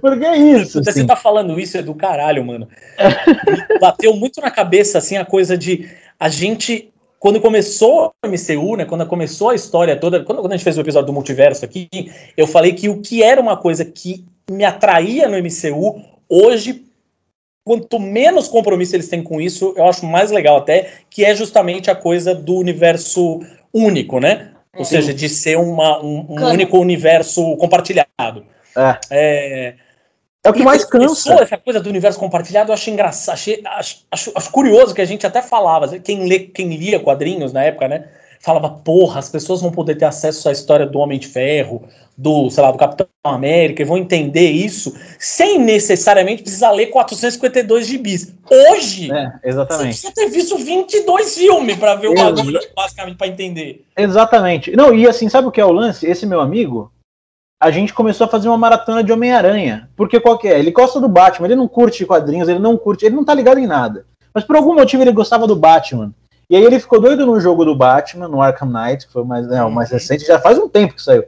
Porque 0.00 0.24
é 0.24 0.36
isso. 0.36 0.82
Você 0.82 0.90
assim. 0.90 1.06
tá 1.06 1.16
falando 1.16 1.58
isso 1.58 1.76
é 1.76 1.82
do 1.82 1.94
caralho, 1.94 2.44
mano. 2.44 2.68
Bateu 3.80 4.14
muito 4.14 4.40
na 4.40 4.50
cabeça, 4.50 4.98
assim, 4.98 5.16
a 5.16 5.24
coisa 5.24 5.56
de 5.56 5.88
a 6.18 6.28
gente. 6.28 6.92
Quando 7.18 7.40
começou 7.40 8.12
o 8.24 8.28
MCU, 8.28 8.76
né? 8.76 8.84
Quando 8.84 9.06
começou 9.06 9.50
a 9.50 9.54
história 9.54 9.96
toda, 9.96 10.22
quando, 10.22 10.40
quando 10.40 10.52
a 10.52 10.56
gente 10.56 10.64
fez 10.64 10.76
o 10.76 10.80
episódio 10.80 11.06
do 11.06 11.12
multiverso 11.12 11.64
aqui, 11.64 11.88
eu 12.36 12.46
falei 12.46 12.72
que 12.72 12.88
o 12.88 13.00
que 13.00 13.22
era 13.22 13.40
uma 13.40 13.56
coisa 13.56 13.84
que 13.84 14.24
me 14.50 14.64
atraía 14.64 15.28
no 15.28 15.36
MCU, 15.38 16.00
hoje, 16.28 16.84
quanto 17.64 17.98
menos 17.98 18.48
compromisso 18.48 18.94
eles 18.94 19.08
têm 19.08 19.22
com 19.22 19.40
isso, 19.40 19.74
eu 19.76 19.86
acho 19.86 20.06
mais 20.06 20.30
legal 20.30 20.58
até, 20.58 20.90
que 21.10 21.24
é 21.24 21.34
justamente 21.34 21.90
a 21.90 21.96
coisa 21.96 22.34
do 22.34 22.54
universo 22.56 23.40
único, 23.72 24.20
né? 24.20 24.52
Ou 24.76 24.84
Sim. 24.84 24.96
seja, 24.96 25.14
de 25.14 25.28
ser 25.28 25.56
uma, 25.56 26.02
um, 26.02 26.26
um 26.28 26.44
único 26.50 26.78
universo 26.78 27.56
compartilhado. 27.56 28.44
É, 28.76 28.98
É, 29.10 29.74
é 30.44 30.50
o 30.50 30.52
que 30.52 30.60
e 30.60 30.64
mais 30.64 30.84
cansa. 30.84 31.34
Essa 31.42 31.56
coisa 31.56 31.80
do 31.80 31.88
universo 31.90 32.18
compartilhado, 32.18 32.70
eu 32.70 32.74
achei 32.74 32.92
engraçado, 32.92 33.34
achei, 33.34 33.62
acho, 33.64 34.06
acho, 34.10 34.32
acho 34.34 34.50
curioso 34.50 34.94
que 34.94 35.00
a 35.00 35.06
gente 35.06 35.26
até 35.26 35.42
falava, 35.42 35.98
quem, 35.98 36.28
lê, 36.28 36.38
quem 36.38 36.76
lia 36.76 37.00
quadrinhos 37.00 37.52
na 37.52 37.64
época, 37.64 37.88
né? 37.88 38.04
Falava, 38.38 38.68
porra, 38.68 39.18
as 39.18 39.28
pessoas 39.28 39.60
vão 39.60 39.72
poder 39.72 39.96
ter 39.96 40.04
acesso 40.04 40.48
à 40.48 40.52
história 40.52 40.86
do 40.86 40.98
Homem 41.00 41.18
de 41.18 41.26
Ferro, 41.26 41.82
do, 42.16 42.48
sei 42.48 42.62
lá, 42.62 42.70
do 42.70 42.78
Capitão 42.78 43.08
América, 43.24 43.82
e 43.82 43.84
vão 43.84 43.98
entender 43.98 44.50
isso 44.50 44.94
sem 45.18 45.58
necessariamente 45.58 46.42
precisar 46.42 46.70
ler 46.70 46.86
452 46.86 47.86
gibis. 47.86 48.32
Hoje, 48.48 49.10
É, 49.10 49.32
você 49.42 49.48
exatamente. 49.48 49.88
precisa 49.88 50.12
ter 50.14 50.28
visto 50.28 50.56
22 50.58 51.34
filmes 51.34 51.76
pra 51.76 51.96
ver 51.96 52.08
o 52.08 52.14
bagulho, 52.14 52.60
basicamente, 52.76 53.16
pra 53.16 53.26
entender. 53.26 53.84
Exatamente. 53.96 54.76
Não, 54.76 54.94
e 54.94 55.08
assim, 55.08 55.28
sabe 55.28 55.48
o 55.48 55.50
que 55.50 55.60
é 55.60 55.64
o 55.64 55.72
lance? 55.72 56.06
Esse 56.06 56.24
meu 56.24 56.40
amigo, 56.40 56.92
a 57.60 57.70
gente 57.70 57.94
começou 57.94 58.26
a 58.26 58.30
fazer 58.30 58.48
uma 58.48 58.58
maratona 58.58 59.02
de 59.02 59.12
Homem-Aranha. 59.12 59.88
Porque 59.96 60.20
qual 60.20 60.38
que 60.38 60.48
é? 60.48 60.58
Ele 60.58 60.70
gosta 60.70 61.00
do 61.00 61.08
Batman, 61.08 61.46
ele 61.46 61.56
não 61.56 61.66
curte 61.66 62.04
quadrinhos, 62.04 62.48
ele 62.48 62.58
não 62.58 62.76
curte, 62.76 63.06
ele 63.06 63.16
não 63.16 63.24
tá 63.24 63.32
ligado 63.34 63.58
em 63.58 63.66
nada. 63.66 64.04
Mas 64.34 64.44
por 64.44 64.56
algum 64.56 64.74
motivo 64.74 65.02
ele 65.02 65.12
gostava 65.12 65.46
do 65.46 65.56
Batman. 65.56 66.12
E 66.48 66.54
aí 66.54 66.62
ele 66.62 66.78
ficou 66.78 67.00
doido 67.00 67.26
no 67.26 67.40
jogo 67.40 67.64
do 67.64 67.74
Batman, 67.74 68.28
no 68.28 68.40
Arkham 68.40 68.68
Knight, 68.68 69.06
que 69.06 69.12
foi 69.12 69.22
o 69.22 69.26
mais, 69.26 69.50
é, 69.50 69.64
o 69.64 69.70
mais 69.70 69.90
recente, 69.90 70.26
já 70.26 70.38
faz 70.38 70.58
um 70.58 70.68
tempo 70.68 70.94
que 70.94 71.02
saiu. 71.02 71.24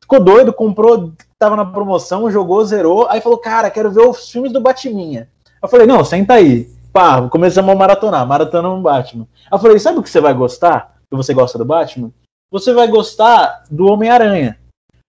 Ficou 0.00 0.20
doido, 0.20 0.52
comprou, 0.52 1.12
tava 1.38 1.56
na 1.56 1.64
promoção, 1.64 2.30
jogou, 2.30 2.64
zerou, 2.64 3.06
aí 3.08 3.20
falou, 3.20 3.38
cara, 3.38 3.70
quero 3.70 3.90
ver 3.90 4.02
os 4.02 4.30
filmes 4.30 4.52
do 4.52 4.60
Batiminha. 4.60 5.28
Eu 5.62 5.68
falei, 5.68 5.86
não, 5.86 6.04
senta 6.04 6.34
aí. 6.34 6.68
Pá, 6.92 7.28
começamos 7.28 7.70
a 7.70 7.74
maratonar, 7.74 8.26
maratona 8.26 8.68
no 8.68 8.82
Batman. 8.82 9.26
Aí 9.50 9.56
eu 9.56 9.58
falei, 9.58 9.78
sabe 9.78 9.98
o 9.98 10.02
que 10.02 10.10
você 10.10 10.20
vai 10.20 10.34
gostar? 10.34 10.96
Que 11.10 11.16
você 11.16 11.32
gosta 11.32 11.56
do 11.56 11.64
Batman? 11.64 12.10
Você 12.50 12.72
vai 12.72 12.88
gostar 12.88 13.64
do 13.70 13.86
Homem-Aranha. 13.86 14.58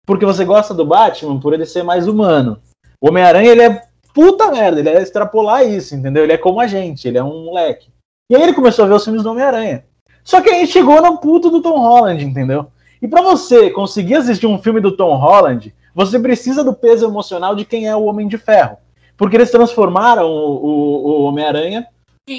Porque 0.10 0.26
você 0.26 0.44
gosta 0.44 0.74
do 0.74 0.84
Batman 0.88 1.40
por 1.40 1.54
ele 1.54 1.68
ser 1.68 1.84
mais 1.84 2.08
humano. 2.08 2.58
O 3.00 3.10
Homem-Aranha, 3.10 3.52
ele 3.52 3.62
é 3.62 3.84
puta 4.12 4.50
merda, 4.50 4.80
ele 4.80 4.90
é 4.90 5.00
extrapolar 5.04 5.64
isso, 5.64 5.94
entendeu? 5.96 6.24
Ele 6.24 6.34
é 6.34 6.38
como 6.38 6.60
a 6.60 6.66
gente, 6.66 7.08
ele 7.08 7.20
é 7.20 7.24
um 7.24 7.46
moleque. 7.46 7.90
E 8.28 8.36
aí 8.36 8.42
ele 8.42 8.54
começou 8.54 8.86
a 8.86 8.88
ver 8.88 8.96
os 8.96 9.04
filmes 9.04 9.22
do 9.22 9.30
Homem-Aranha. 9.30 9.86
Só 10.24 10.42
que 10.42 10.50
aí 10.50 10.66
chegou 10.66 11.00
no 11.00 11.20
puto 11.20 11.52
do 11.52 11.62
Tom 11.62 11.78
Holland, 11.78 12.26
entendeu? 12.26 12.72
E 13.00 13.08
pra 13.08 13.22
você 13.22 13.70
conseguir 13.70 14.16
assistir 14.16 14.48
um 14.48 14.58
filme 14.58 14.82
do 14.82 14.98
Tom 14.98 15.16
Holland, 15.16 15.72
você 15.94 16.20
precisa 16.20 16.64
do 16.64 16.74
peso 16.74 17.06
emocional 17.06 17.56
de 17.56 17.64
quem 17.64 17.88
é 17.88 17.96
o 17.96 18.06
Homem 18.06 18.28
de 18.28 18.40
Ferro. 18.40 18.78
Porque 19.16 19.36
eles 19.38 19.52
transformaram 19.52 20.26
o, 20.28 20.66
o- 20.66 21.08
o 21.22 21.24
Homem-Aranha 21.26 21.86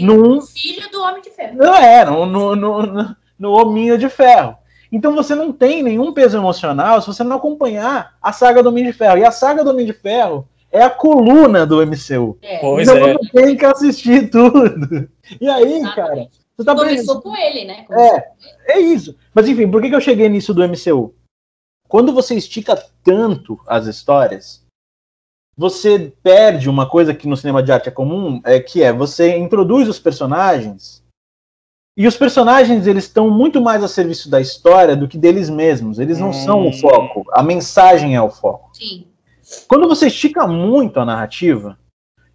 num 0.00 0.40
filho 0.42 0.90
do 0.90 1.00
Homem 1.02 1.22
de 1.22 1.30
Ferro. 1.30 1.56
não 1.56 1.74
é, 1.76 2.04
no, 2.04 2.26
no, 2.26 2.56
no, 2.56 2.82
no- 2.82 3.16
no 3.38 3.52
hominho 3.52 3.96
de 3.96 4.08
ferro. 4.08 4.56
Então 4.92 5.14
você 5.14 5.34
não 5.34 5.52
tem 5.52 5.82
nenhum 5.82 6.12
peso 6.12 6.36
emocional 6.36 7.00
se 7.00 7.06
você 7.06 7.22
não 7.22 7.36
acompanhar 7.36 8.16
a 8.20 8.32
saga 8.32 8.62
do 8.62 8.68
Homem 8.68 8.84
de 8.84 8.92
Ferro. 8.92 9.18
E 9.18 9.24
a 9.24 9.30
saga 9.30 9.62
do 9.62 9.70
Homem 9.70 9.86
de 9.86 9.92
Ferro 9.92 10.48
é 10.72 10.82
a 10.82 10.90
coluna 10.90 11.66
do 11.66 11.84
MCU. 11.84 12.38
É, 12.42 12.58
Pois 12.58 12.88
então 12.88 13.06
é. 13.06 13.14
você 13.14 13.30
tem 13.32 13.56
que 13.56 13.64
assistir 13.64 14.30
tudo. 14.30 15.08
E 15.40 15.48
aí, 15.48 15.80
cara, 15.94 16.12
exatamente. 16.12 16.40
você 16.56 16.64
tá 16.64 16.74
Começou 16.74 17.20
com 17.20 17.36
ele, 17.36 17.64
né? 17.64 17.86
É, 17.90 18.72
é 18.74 18.80
isso. 18.80 19.16
Mas 19.34 19.48
enfim, 19.48 19.70
por 19.70 19.80
que, 19.80 19.88
que 19.88 19.94
eu 19.94 20.00
cheguei 20.00 20.28
nisso 20.28 20.52
do 20.52 20.66
MCU? 20.66 21.14
Quando 21.88 22.12
você 22.12 22.34
estica 22.36 22.80
tanto 23.02 23.58
as 23.66 23.86
histórias, 23.86 24.64
você 25.56 26.12
perde 26.22 26.68
uma 26.68 26.88
coisa 26.88 27.12
que 27.12 27.28
no 27.28 27.36
cinema 27.36 27.62
de 27.62 27.72
arte 27.72 27.88
é 27.88 27.92
comum, 27.92 28.40
é 28.44 28.60
que 28.60 28.82
é 28.82 28.92
você 28.92 29.36
introduz 29.36 29.88
os 29.88 29.98
personagens 29.98 31.02
e 32.00 32.06
os 32.06 32.16
personagens 32.16 32.86
eles 32.86 33.04
estão 33.04 33.28
muito 33.28 33.60
mais 33.60 33.84
a 33.84 33.88
serviço 33.88 34.30
da 34.30 34.40
história 34.40 34.96
do 34.96 35.06
que 35.06 35.18
deles 35.18 35.50
mesmos. 35.50 35.98
Eles 35.98 36.18
não 36.18 36.30
Hum. 36.30 36.32
são 36.32 36.66
o 36.66 36.72
foco. 36.72 37.26
A 37.30 37.42
mensagem 37.42 38.16
é 38.16 38.22
o 38.22 38.30
foco. 38.30 38.70
Sim. 38.72 39.06
Quando 39.68 39.86
você 39.86 40.06
estica 40.06 40.46
muito 40.46 40.98
a 40.98 41.04
narrativa, 41.04 41.78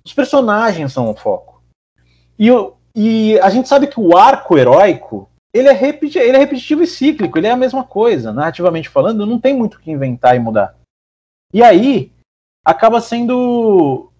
os 0.05 0.13
personagens 0.13 0.93
são 0.93 1.09
o 1.09 1.15
foco. 1.15 1.63
E, 2.37 2.47
e 2.95 3.39
a 3.39 3.49
gente 3.49 3.67
sabe 3.67 3.87
que 3.87 3.99
o 3.99 4.15
arco 4.15 4.55
heróico 4.55 5.27
ele 5.51 5.67
é, 5.67 5.71
repeti 5.71 6.19
ele 6.19 6.37
é 6.37 6.39
repetitivo 6.39 6.83
e 6.83 6.87
cíclico, 6.87 7.35
ele 7.35 7.47
é 7.47 7.51
a 7.51 7.57
mesma 7.57 7.83
coisa. 7.83 8.31
Narrativamente 8.31 8.87
falando, 8.87 9.25
não 9.25 9.39
tem 9.39 9.57
muito 9.57 9.77
o 9.77 9.79
que 9.79 9.89
inventar 9.89 10.35
e 10.35 10.39
mudar. 10.39 10.77
E 11.51 11.63
aí, 11.63 12.11
acaba 12.63 13.01
sendo. 13.01 14.11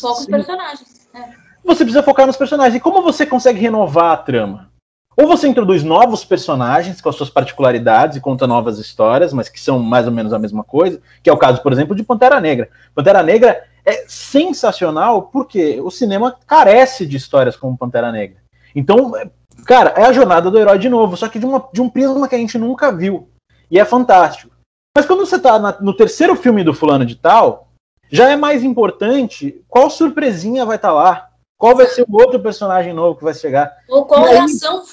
Poucos 0.00 0.24
personagens. 0.24 1.06
É. 1.12 1.47
Você 1.68 1.84
precisa 1.84 2.02
focar 2.02 2.26
nos 2.26 2.36
personagens. 2.36 2.74
E 2.74 2.80
como 2.80 3.02
você 3.02 3.26
consegue 3.26 3.60
renovar 3.60 4.12
a 4.12 4.16
trama? 4.16 4.70
Ou 5.14 5.26
você 5.26 5.46
introduz 5.46 5.82
novos 5.82 6.24
personagens 6.24 7.00
com 7.00 7.08
as 7.08 7.16
suas 7.16 7.28
particularidades 7.28 8.16
e 8.16 8.20
conta 8.20 8.46
novas 8.46 8.78
histórias, 8.78 9.32
mas 9.32 9.48
que 9.48 9.60
são 9.60 9.78
mais 9.78 10.06
ou 10.06 10.12
menos 10.12 10.32
a 10.32 10.38
mesma 10.38 10.64
coisa, 10.64 11.00
que 11.22 11.28
é 11.28 11.32
o 11.32 11.36
caso, 11.36 11.62
por 11.62 11.72
exemplo, 11.72 11.94
de 11.94 12.02
Pantera 12.02 12.40
Negra. 12.40 12.70
Pantera 12.94 13.22
Negra 13.22 13.64
é 13.84 14.04
sensacional 14.08 15.22
porque 15.22 15.80
o 15.80 15.90
cinema 15.90 16.36
carece 16.46 17.04
de 17.04 17.16
histórias 17.16 17.56
como 17.56 17.76
Pantera 17.76 18.10
Negra. 18.10 18.38
Então, 18.74 19.14
é- 19.16 19.28
cara, 19.66 19.90
é 19.96 20.04
a 20.06 20.12
jornada 20.12 20.50
do 20.50 20.58
herói 20.58 20.78
de 20.78 20.88
novo, 20.88 21.16
só 21.16 21.28
que 21.28 21.38
de, 21.38 21.44
uma- 21.44 21.68
de 21.72 21.82
um 21.82 21.90
prisma 21.90 22.28
que 22.28 22.34
a 22.34 22.38
gente 22.38 22.56
nunca 22.56 22.90
viu. 22.90 23.28
E 23.70 23.78
é 23.78 23.84
fantástico. 23.84 24.54
Mas 24.96 25.04
quando 25.04 25.26
você 25.26 25.38
tá 25.38 25.58
na- 25.58 25.76
no 25.80 25.92
terceiro 25.94 26.34
filme 26.34 26.64
do 26.64 26.72
fulano 26.72 27.04
de 27.04 27.16
tal, 27.16 27.68
já 28.10 28.30
é 28.30 28.36
mais 28.36 28.64
importante 28.64 29.60
qual 29.68 29.90
surpresinha 29.90 30.64
vai 30.64 30.76
estar 30.76 30.92
lá. 30.92 31.27
Qual 31.58 31.74
vai 31.76 31.86
ser 31.88 32.06
o 32.08 32.16
outro 32.16 32.38
personagem 32.40 32.92
novo 32.92 33.18
que 33.18 33.24
vai 33.24 33.34
chegar? 33.34 33.76
Ou 33.88 34.04
qual 34.04 34.24
aí- 34.24 34.36
reação 34.36 34.84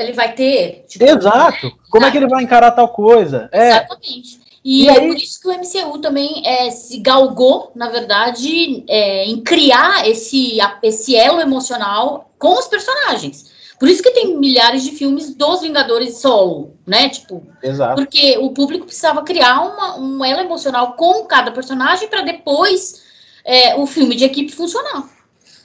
ele 0.00 0.14
vai 0.14 0.32
ter? 0.34 0.86
Tipo, 0.88 1.04
Exato. 1.04 1.70
Como 1.90 2.06
é 2.06 2.10
que 2.10 2.16
ele 2.16 2.26
vai 2.26 2.42
encarar 2.42 2.70
tal 2.70 2.88
coisa? 2.88 3.50
É, 3.52 3.68
Exatamente. 3.68 4.40
E, 4.64 4.84
E 4.84 4.88
é 4.88 4.92
aí- 4.92 5.06
por 5.08 5.16
isso 5.16 5.40
que 5.40 5.46
o 5.48 5.52
MCU 5.52 5.98
também 5.98 6.42
é, 6.44 6.70
se 6.70 6.98
galgou, 6.98 7.70
na 7.76 7.90
verdade, 7.90 8.82
é, 8.88 9.26
em 9.26 9.40
criar 9.42 10.08
esse, 10.08 10.56
esse 10.82 11.14
elo 11.14 11.38
emocional 11.38 12.30
com 12.38 12.58
os 12.58 12.66
personagens. 12.66 13.54
Por 13.78 13.86
isso 13.90 14.02
que 14.02 14.10
tem 14.10 14.38
milhares 14.38 14.82
de 14.84 14.92
filmes 14.92 15.34
dos 15.34 15.60
Vingadores 15.60 16.16
solo, 16.18 16.74
né? 16.86 17.10
Tipo, 17.10 17.46
exato. 17.62 17.94
porque 17.96 18.38
o 18.38 18.50
público 18.52 18.86
precisava 18.86 19.22
criar 19.22 19.60
uma, 19.60 19.98
um 19.98 20.24
elo 20.24 20.40
emocional 20.40 20.94
com 20.94 21.24
cada 21.26 21.50
personagem 21.52 22.08
para 22.08 22.22
depois 22.22 23.02
é, 23.44 23.76
o 23.76 23.86
filme 23.86 24.16
de 24.16 24.24
equipe 24.24 24.50
funcionar. 24.50 25.14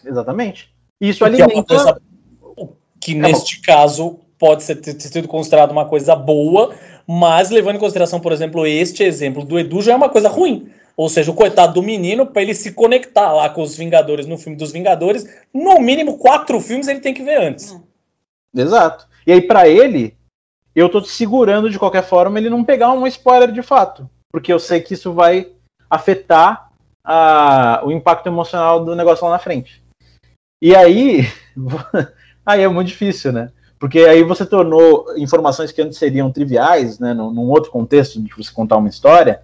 Exatamente. 0.05 0.73
Isso 0.99 1.19
Que 1.19 1.23
é 1.23 1.27
alimenta. 1.45 1.63
coisa 1.63 2.01
que 2.99 3.15
neste 3.15 3.61
caso 3.61 4.19
pode 4.37 4.63
ser, 4.63 4.75
ter, 4.75 4.99
sido 4.99 5.27
considerado 5.27 5.71
uma 5.71 5.85
coisa 5.85 6.15
boa, 6.15 6.73
mas 7.07 7.49
levando 7.49 7.75
em 7.75 7.79
consideração, 7.79 8.19
por 8.19 8.31
exemplo, 8.31 8.65
este 8.65 9.03
exemplo 9.03 9.43
do 9.43 9.57
Edu 9.59 9.81
já 9.81 9.93
é 9.93 9.95
uma 9.95 10.09
coisa 10.09 10.29
ruim. 10.29 10.71
Ou 10.97 11.09
seja, 11.09 11.31
o 11.31 11.35
coitado 11.35 11.73
do 11.73 11.81
menino, 11.83 12.25
para 12.27 12.41
ele 12.41 12.53
se 12.53 12.73
conectar 12.73 13.31
lá 13.31 13.49
com 13.49 13.61
os 13.63 13.75
Vingadores 13.75 14.27
no 14.27 14.37
filme 14.37 14.57
dos 14.57 14.71
Vingadores, 14.71 15.25
no 15.53 15.79
mínimo 15.79 16.17
quatro 16.17 16.59
filmes 16.59 16.87
ele 16.87 16.99
tem 16.99 17.13
que 17.13 17.23
ver 17.23 17.37
antes. 17.41 17.75
Exato. 18.55 19.07
E 19.25 19.31
aí, 19.31 19.41
pra 19.41 19.67
ele, 19.67 20.15
eu 20.75 20.89
tô 20.89 21.01
segurando 21.03 21.69
de 21.69 21.79
qualquer 21.79 22.03
forma 22.03 22.37
ele 22.37 22.49
não 22.49 22.63
pegar 22.63 22.91
um 22.91 23.07
spoiler 23.07 23.51
de 23.51 23.61
fato. 23.63 24.09
Porque 24.31 24.51
eu 24.51 24.59
sei 24.59 24.81
que 24.81 24.93
isso 24.93 25.13
vai 25.13 25.47
afetar 25.89 26.69
a- 27.03 27.81
o 27.83 27.91
impacto 27.91 28.27
emocional 28.27 28.83
do 28.83 28.95
negócio 28.95 29.25
lá 29.25 29.31
na 29.31 29.39
frente. 29.39 29.80
E 30.61 30.75
aí, 30.75 31.27
aí 32.45 32.61
é 32.61 32.67
muito 32.67 32.87
difícil, 32.87 33.31
né? 33.31 33.49
Porque 33.79 33.99
aí 34.01 34.21
você 34.21 34.45
tornou 34.45 35.05
informações 35.17 35.71
que 35.71 35.81
antes 35.81 35.97
seriam 35.97 36.31
triviais, 36.31 36.99
né, 36.99 37.15
num, 37.15 37.31
num 37.31 37.49
outro 37.49 37.71
contexto 37.71 38.21
de 38.21 38.31
você 38.37 38.51
contar 38.53 38.77
uma 38.77 38.89
história, 38.89 39.41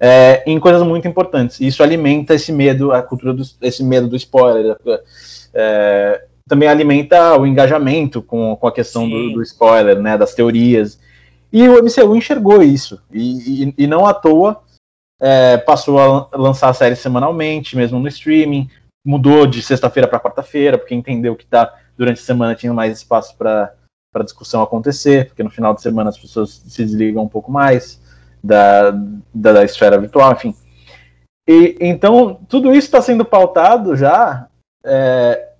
é, 0.00 0.42
em 0.44 0.58
coisas 0.58 0.82
muito 0.82 1.06
importantes. 1.06 1.60
E 1.60 1.68
isso 1.68 1.84
alimenta 1.84 2.34
esse 2.34 2.50
medo, 2.50 2.90
a 2.90 3.00
cultura 3.00 3.32
do, 3.32 3.44
esse 3.62 3.84
medo 3.84 4.08
do 4.08 4.16
spoiler. 4.16 4.76
É, 5.54 6.24
também 6.48 6.68
alimenta 6.68 7.38
o 7.38 7.46
engajamento 7.46 8.20
com, 8.20 8.56
com 8.56 8.66
a 8.66 8.72
questão 8.72 9.08
do, 9.08 9.34
do 9.34 9.42
spoiler, 9.42 10.00
né, 10.00 10.18
das 10.18 10.34
teorias. 10.34 10.98
E 11.52 11.68
o 11.68 11.80
MCU 11.82 12.16
enxergou 12.16 12.62
isso. 12.62 13.00
E, 13.12 13.64
e, 13.64 13.74
e 13.78 13.86
não 13.86 14.04
à 14.04 14.12
toa 14.12 14.62
é, 15.20 15.56
passou 15.58 15.98
a 15.98 16.36
lançar 16.36 16.68
a 16.68 16.74
série 16.74 16.96
semanalmente, 16.96 17.76
mesmo 17.76 17.98
no 17.98 18.08
streaming, 18.08 18.68
mudou 19.06 19.46
de 19.46 19.62
sexta-feira 19.62 20.08
para 20.08 20.18
quarta-feira, 20.18 20.76
porque 20.76 20.94
entendeu 20.94 21.36
que 21.36 21.46
tá, 21.46 21.72
durante 21.96 22.20
a 22.20 22.24
semana 22.24 22.56
tinha 22.56 22.74
mais 22.74 22.98
espaço 22.98 23.36
para 23.38 23.72
discussão 24.24 24.62
acontecer, 24.62 25.28
porque 25.28 25.44
no 25.44 25.50
final 25.50 25.72
de 25.72 25.80
semana 25.80 26.10
as 26.10 26.18
pessoas 26.18 26.62
se 26.66 26.84
desligam 26.84 27.22
um 27.22 27.28
pouco 27.28 27.50
mais 27.52 28.02
da, 28.42 28.90
da, 29.32 29.52
da 29.52 29.64
esfera 29.64 29.98
virtual, 29.98 30.32
enfim. 30.32 30.54
E, 31.48 31.76
então, 31.80 32.40
tudo 32.48 32.72
isso 32.72 32.88
está 32.88 33.00
sendo 33.00 33.24
pautado 33.24 33.94
já 33.94 34.48
é, 34.84 35.52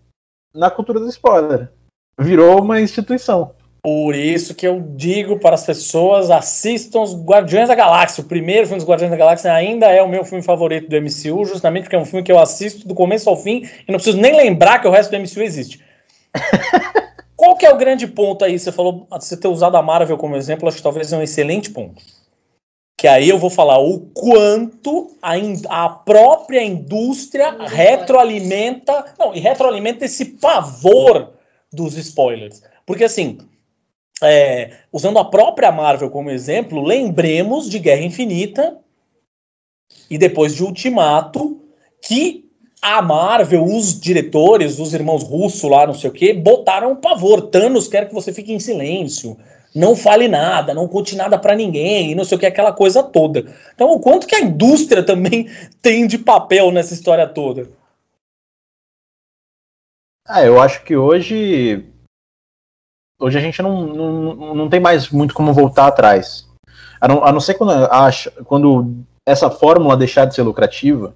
na 0.53 0.69
cultura 0.69 0.99
do 0.99 1.09
spoiler. 1.09 1.71
Virou 2.19 2.61
uma 2.61 2.81
instituição. 2.81 3.55
Por 3.87 4.17
isso 4.17 4.53
que 4.53 4.67
eu 4.67 4.81
digo 4.81 5.39
para 5.39 5.55
as 5.55 5.65
pessoas, 5.65 6.29
assistam 6.29 7.03
os 7.03 7.15
Guardiões 7.15 7.69
da 7.69 7.75
Galáxia. 7.77 8.21
O 8.21 8.27
primeiro 8.27 8.67
filme 8.67 8.81
dos 8.81 8.89
Guardiões 8.89 9.13
da 9.13 9.17
Galáxia 9.17 9.53
ainda 9.53 9.87
é 9.87 10.03
o 10.03 10.09
meu 10.09 10.25
filme 10.25 10.43
favorito 10.43 10.89
do 10.89 11.01
MCU, 11.01 11.45
justamente 11.45 11.85
porque 11.85 11.95
é 11.95 11.99
um 12.01 12.05
filme 12.05 12.25
que 12.25 12.33
eu 12.33 12.39
assisto 12.41 12.89
do 12.89 12.97
começo 12.97 13.31
ao 13.31 13.37
fim 13.37 13.59
e 13.87 13.93
não 13.93 14.01
preciso 14.01 14.19
nem 14.19 14.35
lembrar 14.35 14.81
que 14.81 14.89
o 14.89 14.91
resto 14.91 15.13
do 15.13 15.21
MCU 15.21 15.41
existe. 15.41 15.85
Qual 17.37 17.55
que 17.55 17.65
é 17.65 17.73
o 17.73 17.77
grande 17.77 18.09
ponto 18.09 18.45
aí? 18.45 18.59
Você 18.59 18.73
falou, 18.73 19.07
você 19.09 19.37
ter 19.37 19.47
usado 19.47 19.77
a 19.77 19.83
Marvel 19.83 20.19
como 20.19 20.35
exemplo, 20.35 20.67
acho 20.67 20.79
que 20.79 20.83
talvez 20.83 21.13
é 21.13 21.17
um 21.17 21.23
excelente 21.23 21.71
ponto. 21.71 22.03
Que 22.99 23.07
aí 23.07 23.29
eu 23.29 23.39
vou 23.39 23.51
falar 23.51 23.79
o 23.79 24.01
quanto 24.13 25.17
a, 25.23 25.35
a 25.85 25.89
própria 25.91 26.61
indústria 26.61 27.57
retroalimenta, 27.69 29.15
não, 29.17 29.33
e 29.33 29.39
retroalimenta 29.39 30.07
esse 30.07 30.25
pavor 30.25 31.35
dos 31.73 31.97
spoilers. 31.97 32.65
Porque 32.85 33.05
assim, 33.05 33.39
é, 34.23 34.71
usando 34.93 35.19
a 35.19 35.25
própria 35.25 35.71
Marvel 35.71 36.11
como 36.11 36.31
exemplo, 36.31 36.83
lembremos 36.83 37.69
de 37.69 37.79
Guerra 37.79 38.03
Infinita 38.03 38.79
e 40.11 40.17
depois 40.17 40.55
de 40.55 40.63
Ultimato, 40.63 41.61
que 42.03 42.47
a 42.81 43.03
Marvel, 43.03 43.65
os 43.65 43.99
diretores, 43.99 44.79
os 44.79 44.95
irmãos 44.95 45.23
russos 45.23 45.69
lá, 45.69 45.87
não 45.87 45.95
sei 45.95 46.09
o 46.09 46.13
que, 46.13 46.33
botaram 46.33 46.93
um 46.93 46.97
pavor. 46.97 47.43
Thanos 47.43 47.89
quer 47.89 48.07
que 48.09 48.15
você 48.15 48.33
fique 48.33 48.53
em 48.53 48.61
silêncio, 48.61 49.37
não 49.75 49.97
fale 49.97 50.29
nada, 50.29 50.73
não 50.73 50.89
conte 50.89 51.17
nada 51.17 51.37
para 51.37 51.55
ninguém, 51.55 52.15
não 52.15 52.25
sei 52.25 52.37
o 52.37 52.39
que, 52.39 52.47
aquela 52.47 52.73
coisa 52.73 53.03
toda. 53.03 53.53
Então, 53.75 53.91
o 53.91 54.01
quanto 54.01 54.27
que 54.27 54.37
a 54.37 54.41
indústria 54.41 55.03
também 55.05 55.49
tem 55.83 56.07
de 56.07 56.17
papel 56.17 56.71
nessa 56.71 56.95
história 56.95 57.27
toda? 57.27 57.69
Ah, 60.25 60.45
eu 60.45 60.61
acho 60.61 60.83
que 60.83 60.97
hoje 60.97 61.85
hoje 63.21 63.39
a 63.39 63.41
gente 63.41 63.61
não, 63.63 63.87
não, 63.87 64.55
não 64.55 64.69
tem 64.69 64.81
mais 64.81 65.11
muito 65.11 65.35
como 65.35 65.53
voltar 65.53 65.87
atrás. 65.87 66.49
A 67.01 67.09
não, 67.09 67.25
a 67.25 67.33
não 67.33 67.41
ser 67.41 67.55
quando, 67.55 67.73
acha, 67.73 68.31
quando 68.45 68.95
essa 69.27 69.51
fórmula 69.51 69.97
deixar 69.97 70.25
de 70.25 70.35
ser 70.35 70.43
lucrativa, 70.43 71.15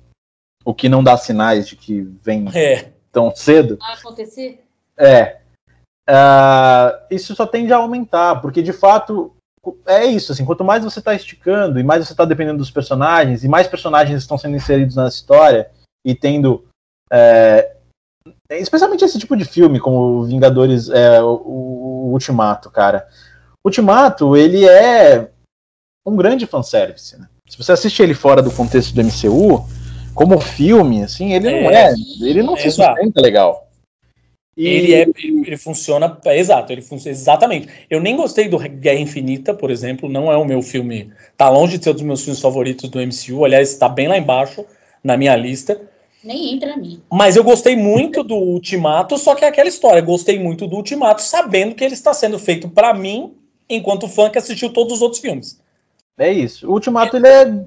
o 0.65 0.75
que 0.75 0.89
não 0.89 1.03
dá 1.03 1.17
sinais 1.17 1.69
de 1.69 1.77
que 1.77 2.03
vem 2.23 2.47
é. 2.55 2.91
tão 3.13 3.35
cedo. 3.35 3.79
Acontecer? 3.81 4.65
É. 4.97 5.39
Uh, 6.09 7.07
isso 7.11 7.35
só 7.35 7.47
tende 7.47 7.73
a 7.73 7.77
aumentar, 7.77 8.41
porque 8.41 8.63
de 8.63 8.73
fato 8.73 9.35
é 9.87 10.07
isso, 10.07 10.33
assim, 10.33 10.45
quanto 10.45 10.65
mais 10.65 10.83
você 10.83 10.99
está 10.99 11.15
esticando 11.15 11.79
e 11.79 11.85
mais 11.85 12.05
você 12.05 12.13
está 12.13 12.25
dependendo 12.25 12.59
dos 12.59 12.71
personagens, 12.71 13.45
e 13.45 13.49
mais 13.49 13.69
personagens 13.69 14.19
estão 14.21 14.39
sendo 14.39 14.57
inseridos 14.57 14.97
na 14.97 15.07
história 15.07 15.71
e 16.05 16.15
tendo 16.15 16.65
é, 17.13 17.77
especialmente 18.51 19.05
esse 19.05 19.19
tipo 19.19 19.37
de 19.37 19.45
filme, 19.45 19.81
como 19.81 20.25
Vingadores, 20.25 20.89
é, 20.91 21.23
o, 21.23 21.43
o, 21.45 22.13
Ultimato, 22.13 22.71
cara. 22.71 23.07
Ultimato, 23.65 24.37
ele 24.37 24.67
é 24.69 25.29
um 26.07 26.17
grande 26.17 26.47
fanservice, 26.47 27.19
né? 27.19 27.29
Se 27.49 27.59
você 27.59 27.73
assiste 27.73 28.03
ele 28.03 28.15
fora 28.15 28.43
do 28.43 28.51
contexto 28.51 28.95
do 28.95 29.03
MCU, 29.03 29.67
como 30.15 30.41
filme, 30.41 31.03
assim, 31.03 31.33
ele 31.33 31.49
é, 31.49 31.63
não 31.63 31.71
é, 31.71 31.95
ele 32.21 32.43
não 32.43 32.57
é, 32.57 32.61
se 32.61 32.71
sustenta 32.71 33.21
legal. 33.21 33.69
E... 34.57 34.67
Ele, 34.67 34.95
é, 34.95 35.07
ele 35.47 35.57
funciona, 35.57 36.19
é, 36.25 36.39
exato, 36.39 36.73
ele 36.73 36.83
funciona 36.83 37.17
exatamente. 37.17 37.69
Eu 37.89 38.01
nem 38.01 38.17
gostei 38.17 38.49
do 38.49 38.59
Guerra 38.59 39.01
Infinita, 39.01 39.55
por 39.55 39.71
exemplo, 39.71 40.09
não 40.09 40.31
é 40.31 40.37
o 40.37 40.45
meu 40.45 40.63
filme, 40.63 41.13
tá 41.37 41.49
longe 41.49 41.79
de 41.79 41.85
ser 41.85 41.91
um 41.91 41.95
dos 41.95 42.03
meus 42.03 42.23
filmes 42.23 42.41
favoritos 42.41 42.89
do 42.89 43.01
MCU, 43.01 43.45
aliás, 43.45 43.71
está 43.71 43.89
bem 43.89 44.09
lá 44.09 44.19
embaixo 44.19 44.65
na 45.03 45.17
minha 45.17 45.35
lista. 45.37 45.81
Nem 46.23 46.55
entra 46.55 46.71
na 46.71 46.77
minha. 46.77 47.01
Mas 47.11 47.37
eu 47.37 47.43
gostei 47.43 47.75
muito 47.77 48.23
do 48.23 48.35
Ultimato, 48.35 49.17
só 49.17 49.35
que 49.35 49.45
é 49.45 49.49
aquela 49.49 49.69
história. 49.69 50.03
Gostei 50.03 50.39
muito 50.39 50.67
do 50.67 50.77
Ultimato, 50.77 51.23
sabendo 51.23 51.75
que 51.75 51.83
ele 51.83 51.95
está 51.95 52.13
sendo 52.13 52.39
feito 52.39 52.69
para 52.69 52.93
mim, 52.93 53.35
enquanto 53.69 54.09
fã 54.09 54.29
que 54.29 54.39
assistiu 54.39 54.73
todos 54.73 54.95
os 54.95 55.03
outros 55.03 55.21
filmes. 55.21 55.61
É 56.19 56.31
isso. 56.31 56.69
O 56.69 56.73
Ultimato 56.73 57.17
ele 57.17 57.27
é 57.27 57.65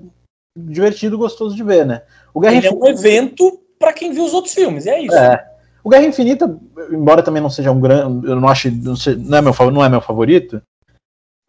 divertido, 0.56 1.18
gostoso 1.18 1.56
de 1.56 1.64
ver, 1.64 1.86
né? 1.86 2.04
O 2.34 2.40
Guerra 2.40 2.58
ele 2.58 2.68
Infinita... 2.68 2.86
é 2.86 2.90
um 2.90 2.94
evento 2.94 3.60
para 3.80 3.94
quem 3.94 4.14
viu 4.14 4.24
os 4.24 4.34
outros 4.34 4.54
filmes, 4.54 4.86
é 4.86 5.02
isso. 5.02 5.16
É. 5.16 5.50
O 5.84 5.90
Guerra 5.90 6.06
Infinita, 6.06 6.58
embora 6.92 7.24
também 7.24 7.42
não 7.42 7.50
seja 7.50 7.72
um 7.72 7.82
grande, 7.82 8.28
eu 8.28 8.40
não 8.40 8.48
acho, 8.48 8.72
não, 8.72 8.96
sei, 8.96 9.16
não, 9.16 9.38
é 9.38 9.42
meu, 9.42 9.54
não 9.72 9.84
é 9.84 9.90
meu 9.90 10.00
favorito. 10.00 10.62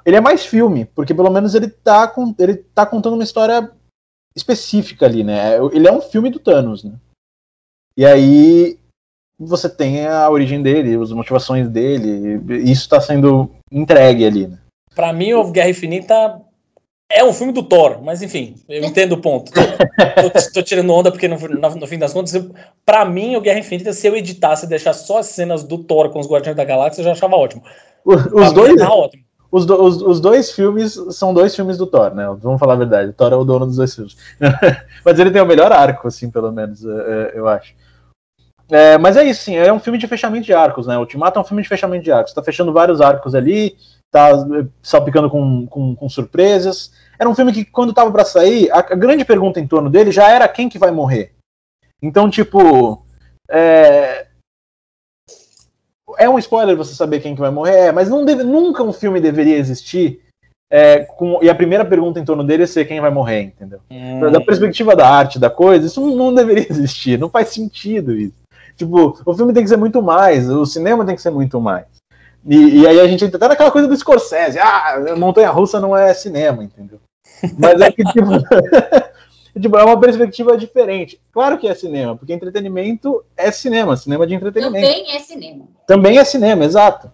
Ele 0.05 0.17
é 0.17 0.21
mais 0.21 0.45
filme, 0.45 0.87
porque 0.87 1.15
pelo 1.15 1.31
menos 1.31 1.55
ele 1.55 1.69
tá, 1.69 2.09
com, 2.09 2.35
ele 2.39 2.57
tá 2.57 2.85
contando 2.85 3.15
uma 3.15 3.23
história 3.23 3.71
específica 4.37 5.07
ali, 5.07 5.23
né? 5.23 5.57
Ele 5.73 5.87
é 5.87 5.93
um 5.93 6.01
filme 6.01 6.31
do 6.31 6.39
Thanos, 6.39 6.83
né? 6.83 6.93
E 7.97 8.05
aí 8.05 8.79
você 9.39 9.69
tem 9.69 10.07
a 10.07 10.29
origem 10.29 10.63
dele, 10.63 11.01
as 11.01 11.13
motivações 11.13 11.69
dele, 11.69 12.41
e 12.51 12.71
isso 12.71 12.83
está 12.83 13.01
sendo 13.01 13.51
entregue 13.71 14.25
ali, 14.25 14.47
né? 14.49 14.59
Pra 14.95 15.13
mim, 15.13 15.33
o 15.33 15.51
Guerra 15.51 15.71
Infinita 15.71 16.41
é 17.11 17.25
um 17.25 17.33
filme 17.33 17.53
do 17.53 17.63
Thor, 17.63 18.01
mas 18.03 18.23
enfim, 18.23 18.55
eu 18.69 18.83
entendo 18.85 19.13
o 19.13 19.21
ponto. 19.21 19.53
Tô, 19.53 20.31
tô, 20.31 20.53
tô 20.53 20.63
tirando 20.63 20.93
onda 20.93 21.11
porque 21.11 21.29
no, 21.29 21.37
no, 21.39 21.75
no, 21.77 21.87
fim 21.87 21.99
das 21.99 22.13
contas, 22.13 22.33
para 22.85 23.05
mim, 23.05 23.37
o 23.37 23.41
Guerra 23.41 23.59
Infinita, 23.61 23.93
se 23.93 24.07
eu 24.07 24.17
editasse 24.17 24.67
e 24.67 24.69
deixar 24.69 24.93
só 24.93 25.19
as 25.19 25.27
cenas 25.27 25.65
do 25.65 25.79
Thor 25.79 26.11
com 26.11 26.21
os 26.21 26.29
Guardiões 26.29 26.57
da 26.57 26.65
Galáxia, 26.65 27.01
eu 27.01 27.05
já 27.05 27.13
achava 27.13 27.37
ótimo. 27.37 27.63
Os, 28.05 28.27
os 28.27 28.53
dois. 28.53 28.77
Tá 28.77 28.93
ótimo 28.93 29.25
os, 29.55 29.65
do, 29.65 29.81
os, 29.81 30.03
os, 30.03 30.21
dois 30.21 30.51
filmes 30.51 30.95
são 31.11 31.33
dois 31.33 31.55
filmes 31.55 31.79
do 31.79 31.87
Thor, 31.87 32.13
né? 32.13 32.27
Vamos 32.41 32.59
falar 32.59 32.73
a 32.73 32.79
verdade. 32.79 33.11
O 33.11 33.13
Thor 33.13 33.33
é 33.33 33.37
o 33.37 33.45
dono 33.45 33.67
dos 33.67 33.77
dois 33.77 33.95
filmes. 33.95 34.17
mas 35.05 35.17
ele 35.17 35.31
tem 35.31 35.41
o 35.41 35.47
melhor 35.47 35.71
arco, 35.71 36.09
assim, 36.09 36.29
pelo 36.29 36.51
menos, 36.51 36.85
é, 36.85 36.89
é, 36.89 37.33
eu 37.37 37.47
acho. 37.47 37.73
É, 38.69 38.99
mas 38.99 39.17
é 39.17 39.23
isso, 39.23 39.45
sim. 39.45 39.55
É 39.55 39.73
um 39.73 39.79
filme 39.79 39.97
de 39.97 40.09
fechamento 40.09 40.45
de 40.45 40.53
arcos, 40.53 40.89
né? 40.89 40.99
Ultimato 40.99 41.39
é 41.39 41.43
um 41.43 41.45
filme 41.45 41.63
de 41.63 41.69
fechamento 41.69 42.03
de 42.03 42.11
arcos. 42.11 42.33
Tá 42.33 42.43
fechando 42.43 42.73
vários 42.73 43.01
arcos 43.01 43.33
ali, 43.33 43.77
tá 44.11 44.31
salpicando 44.83 45.31
com, 45.31 45.69
com, 45.69 45.95
com 45.95 46.09
surpresas. 46.09 46.93
Era 47.17 47.31
um 47.31 47.35
filme 47.37 47.53
que, 47.53 47.65
quando 47.65 47.95
tava 47.95 48.11
para 48.11 48.25
sair, 48.25 48.69
a, 48.73 48.81
a, 48.81 48.97
grande 48.97 49.25
pergunta 49.25 49.61
em 49.61 49.69
torno 49.69 49.89
dele 49.89 50.11
já 50.11 50.29
era 50.33 50.49
quem 50.49 50.69
que 50.69 50.81
vai 50.81 50.91
morrer. 50.91 51.33
Então, 52.03 52.29
tipo. 52.29 53.07
É, 53.49 54.27
é 56.19 56.29
um 56.29 56.39
spoiler 56.39 56.77
você 56.77 56.95
saber 56.95 57.21
quem 57.21 57.35
que 57.35 57.41
vai 57.41 57.51
morrer, 57.51 57.89
é, 57.89 57.93
mas 57.93 58.09
deve, 58.25 58.43
nunca 58.43 58.83
um 58.83 58.93
filme 58.93 59.21
deveria 59.21 59.57
existir 59.57 60.21
é, 60.71 61.05
com, 61.05 61.39
e 61.43 61.49
a 61.49 61.55
primeira 61.55 61.85
pergunta 61.85 62.19
em 62.19 62.25
torno 62.25 62.43
dele 62.43 62.65
é 62.65 62.67
ser 62.67 62.85
quem 62.85 63.01
vai 63.01 63.11
morrer, 63.11 63.43
entendeu? 63.43 63.81
Hum. 63.91 64.31
Da 64.31 64.41
perspectiva 64.41 64.97
da 64.97 65.09
arte, 65.09 65.39
da 65.39 65.51
coisa, 65.51 65.87
isso 65.87 66.01
não, 66.01 66.17
não 66.17 66.35
deveria 66.35 66.67
existir, 66.69 67.19
não 67.19 67.31
faz 67.31 67.49
sentido 67.51 68.13
isso. 68.13 68.35
Tipo, 68.77 69.17
o 69.25 69.35
filme 69.35 69.53
tem 69.53 69.63
que 69.63 69.69
ser 69.69 69.77
muito 69.77 70.03
mais, 70.03 70.51
o 70.51 70.67
cinema 70.67 71.05
tem 71.05 71.15
que 71.15 71.23
ser 71.23 71.31
muito 71.31 71.61
mais. 71.61 71.87
E, 72.45 72.81
e 72.81 72.87
aí 72.89 73.01
a 73.01 73.07
gente 73.07 73.25
entra 73.25 73.37
até 73.37 73.49
naquela 73.49 73.71
coisa 73.71 73.87
do 73.87 73.97
Scorsese, 73.97 74.59
ah, 74.59 75.15
Montanha 75.17 75.51
Russa 75.51 75.81
não 75.81 75.97
é 75.97 76.13
cinema, 76.13 76.65
entendeu? 76.65 76.99
Mas 77.59 77.81
é 77.81 77.93
que, 77.93 78.03
tipo, 78.05 78.29
tipo, 79.61 79.77
é 79.77 79.85
uma 79.85 79.99
perspectiva 79.99 80.57
diferente. 80.57 81.21
Claro 81.33 81.59
que 81.59 81.69
é 81.69 81.75
cinema, 81.75 82.17
porque 82.17 82.33
entretenimento 82.33 83.25
é 83.37 83.51
cinema, 83.51 83.97
cinema 83.97 84.27
de 84.27 84.35
entretenimento. 84.35 84.87
Também 84.87 85.11
é 85.15 85.19
cinema. 85.21 85.69
Também 85.87 86.19
é 86.19 86.25
cinema, 86.25 86.65
exato. 86.65 87.11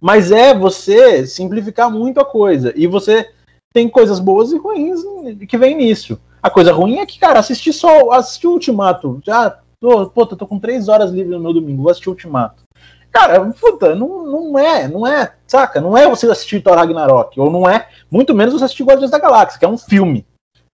Mas 0.00 0.30
é 0.30 0.54
você 0.54 1.26
simplificar 1.26 1.90
muito 1.90 2.20
a 2.20 2.24
coisa. 2.24 2.72
E 2.76 2.86
você 2.86 3.30
tem 3.72 3.88
coisas 3.88 4.18
boas 4.18 4.52
e 4.52 4.58
ruins 4.58 5.00
que 5.48 5.58
vem 5.58 5.76
nisso. 5.76 6.20
A 6.42 6.50
coisa 6.50 6.72
ruim 6.72 6.98
é 6.98 7.06
que, 7.06 7.18
cara, 7.18 7.38
assistir 7.38 7.72
só, 7.72 8.10
assistir 8.12 8.46
o 8.46 8.52
Ultimato, 8.52 9.20
já, 9.24 9.58
tô, 9.78 10.08
puta, 10.08 10.36
tô 10.36 10.46
com 10.46 10.58
três 10.58 10.88
horas 10.88 11.10
livre 11.10 11.32
no 11.32 11.40
meu 11.40 11.52
domingo, 11.52 11.82
vou 11.82 11.90
assistir 11.90 12.08
o 12.08 12.12
Ultimato. 12.12 12.62
Cara, 13.10 13.44
puta, 13.52 13.94
não, 13.94 14.24
não 14.24 14.58
é, 14.58 14.88
não 14.88 15.06
é, 15.06 15.34
saca? 15.46 15.80
Não 15.80 15.96
é 15.96 16.08
você 16.08 16.30
assistir 16.30 16.62
Thor 16.62 16.76
Ragnarok, 16.76 17.38
ou 17.38 17.50
não 17.50 17.68
é, 17.68 17.88
muito 18.10 18.34
menos 18.34 18.54
você 18.54 18.64
assistir 18.64 18.84
Guardiões 18.84 19.10
da 19.10 19.18
Galáxia, 19.18 19.58
que 19.58 19.64
é 19.64 19.68
um 19.68 19.76
filme 19.76 20.24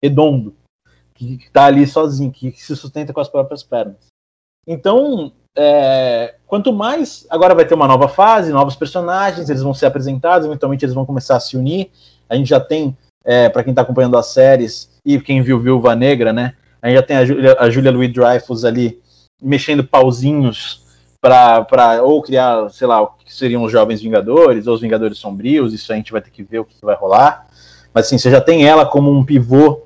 redondo, 0.02 0.54
que, 1.14 1.38
que 1.38 1.50
tá 1.50 1.64
ali 1.64 1.86
sozinho, 1.86 2.30
que, 2.30 2.52
se 2.52 2.76
sustenta 2.76 3.12
com 3.12 3.20
as 3.20 3.28
próprias 3.28 3.62
pernas. 3.62 3.96
Então, 4.66 5.32
é, 5.56 6.34
quanto 6.46 6.72
mais. 6.72 7.26
Agora 7.30 7.54
vai 7.54 7.64
ter 7.64 7.74
uma 7.74 7.88
nova 7.88 8.08
fase, 8.08 8.52
novos 8.52 8.76
personagens, 8.76 9.48
eles 9.48 9.62
vão 9.62 9.72
ser 9.72 9.86
apresentados, 9.86 10.46
eventualmente 10.46 10.84
eles 10.84 10.94
vão 10.94 11.06
começar 11.06 11.36
a 11.36 11.40
se 11.40 11.56
unir. 11.56 11.90
A 12.28 12.36
gente 12.36 12.48
já 12.48 12.60
tem, 12.60 12.96
é, 13.24 13.48
para 13.48 13.64
quem 13.64 13.72
tá 13.72 13.82
acompanhando 13.82 14.16
as 14.16 14.26
séries, 14.26 14.90
e 15.04 15.20
quem 15.20 15.40
viu 15.42 15.60
Viúva 15.60 15.94
Negra, 15.94 16.32
né? 16.32 16.54
A 16.82 16.88
gente 16.88 16.96
já 16.96 17.02
tem 17.02 17.16
a 17.16 17.24
Julia, 17.24 17.56
a 17.58 17.70
Julia 17.70 17.92
Louis 17.92 18.12
Dreyfus 18.12 18.64
ali 18.64 19.00
mexendo 19.40 19.84
pauzinhos 19.84 20.84
para 21.20 22.02
ou 22.02 22.22
criar, 22.22 22.68
sei 22.70 22.86
lá, 22.86 23.00
o 23.02 23.08
que 23.08 23.32
seriam 23.32 23.64
os 23.64 23.72
Jovens 23.72 24.00
Vingadores, 24.00 24.66
ou 24.66 24.74
os 24.74 24.80
Vingadores 24.80 25.18
Sombrios, 25.18 25.72
isso 25.72 25.92
a 25.92 25.96
gente 25.96 26.12
vai 26.12 26.20
ter 26.20 26.30
que 26.30 26.42
ver 26.42 26.60
o 26.60 26.64
que 26.64 26.76
vai 26.82 26.94
rolar. 26.94 27.46
Mas 27.92 28.06
assim, 28.06 28.18
você 28.18 28.30
já 28.30 28.40
tem 28.40 28.66
ela 28.66 28.86
como 28.86 29.10
um 29.10 29.24
pivô 29.24 29.85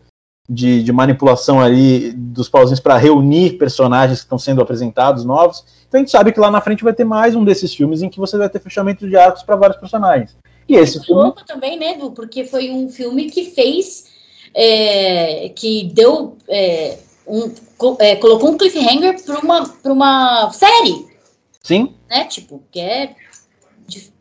de, 0.52 0.82
de 0.82 0.92
manipulação 0.92 1.60
ali 1.60 2.12
dos 2.12 2.48
pauzinhos 2.48 2.80
para 2.80 2.96
reunir 2.96 3.56
personagens 3.56 4.18
que 4.18 4.24
estão 4.24 4.38
sendo 4.38 4.60
apresentados 4.60 5.24
novos. 5.24 5.64
Então 5.86 6.00
a 6.00 6.02
gente 6.02 6.10
sabe 6.10 6.32
que 6.32 6.40
lá 6.40 6.50
na 6.50 6.60
frente 6.60 6.82
vai 6.82 6.92
ter 6.92 7.04
mais 7.04 7.36
um 7.36 7.44
desses 7.44 7.72
filmes 7.72 8.02
em 8.02 8.08
que 8.08 8.18
você 8.18 8.36
vai 8.36 8.48
ter 8.48 8.60
fechamento 8.60 9.08
de 9.08 9.16
arcos 9.16 9.44
para 9.44 9.54
vários 9.54 9.78
personagens. 9.78 10.36
E 10.68 10.74
esse 10.74 10.96
Muito 10.96 11.06
filme. 11.06 11.22
louco 11.22 11.44
também, 11.46 11.78
né, 11.78 11.92
Edu? 11.92 12.10
Porque 12.10 12.44
foi 12.44 12.68
um 12.70 12.88
filme 12.88 13.30
que 13.30 13.44
fez. 13.44 14.06
é, 14.52 15.50
que 15.50 15.84
deu. 15.94 16.36
é, 16.48 16.98
um, 17.28 17.52
é, 18.00 18.16
colocou 18.16 18.50
um 18.50 18.58
cliffhanger 18.58 19.22
para 19.24 19.38
uma, 19.38 19.68
pra 19.68 19.92
uma 19.92 20.50
série, 20.52 21.06
Sim, 21.62 21.94
né? 22.08 22.24
Tipo, 22.24 22.60
que 22.72 22.80
é 22.80 23.14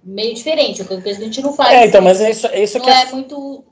meio 0.03 0.35
diferente, 0.35 0.81
é 0.81 0.85
coisa 0.85 1.01
que 1.01 1.09
a 1.09 1.13
gente 1.15 1.41
não 1.41 1.53
faz. 1.53 1.73
É, 1.73 1.87
então, 1.87 2.01
mas 2.01 2.21
é 2.21 2.29
isso, 2.29 2.45
é 2.47 2.63
isso 2.63 2.77
não 2.77 2.85
que 2.85 2.91
é 2.91 3.01
é 3.01 3.11
muito 3.11 3.63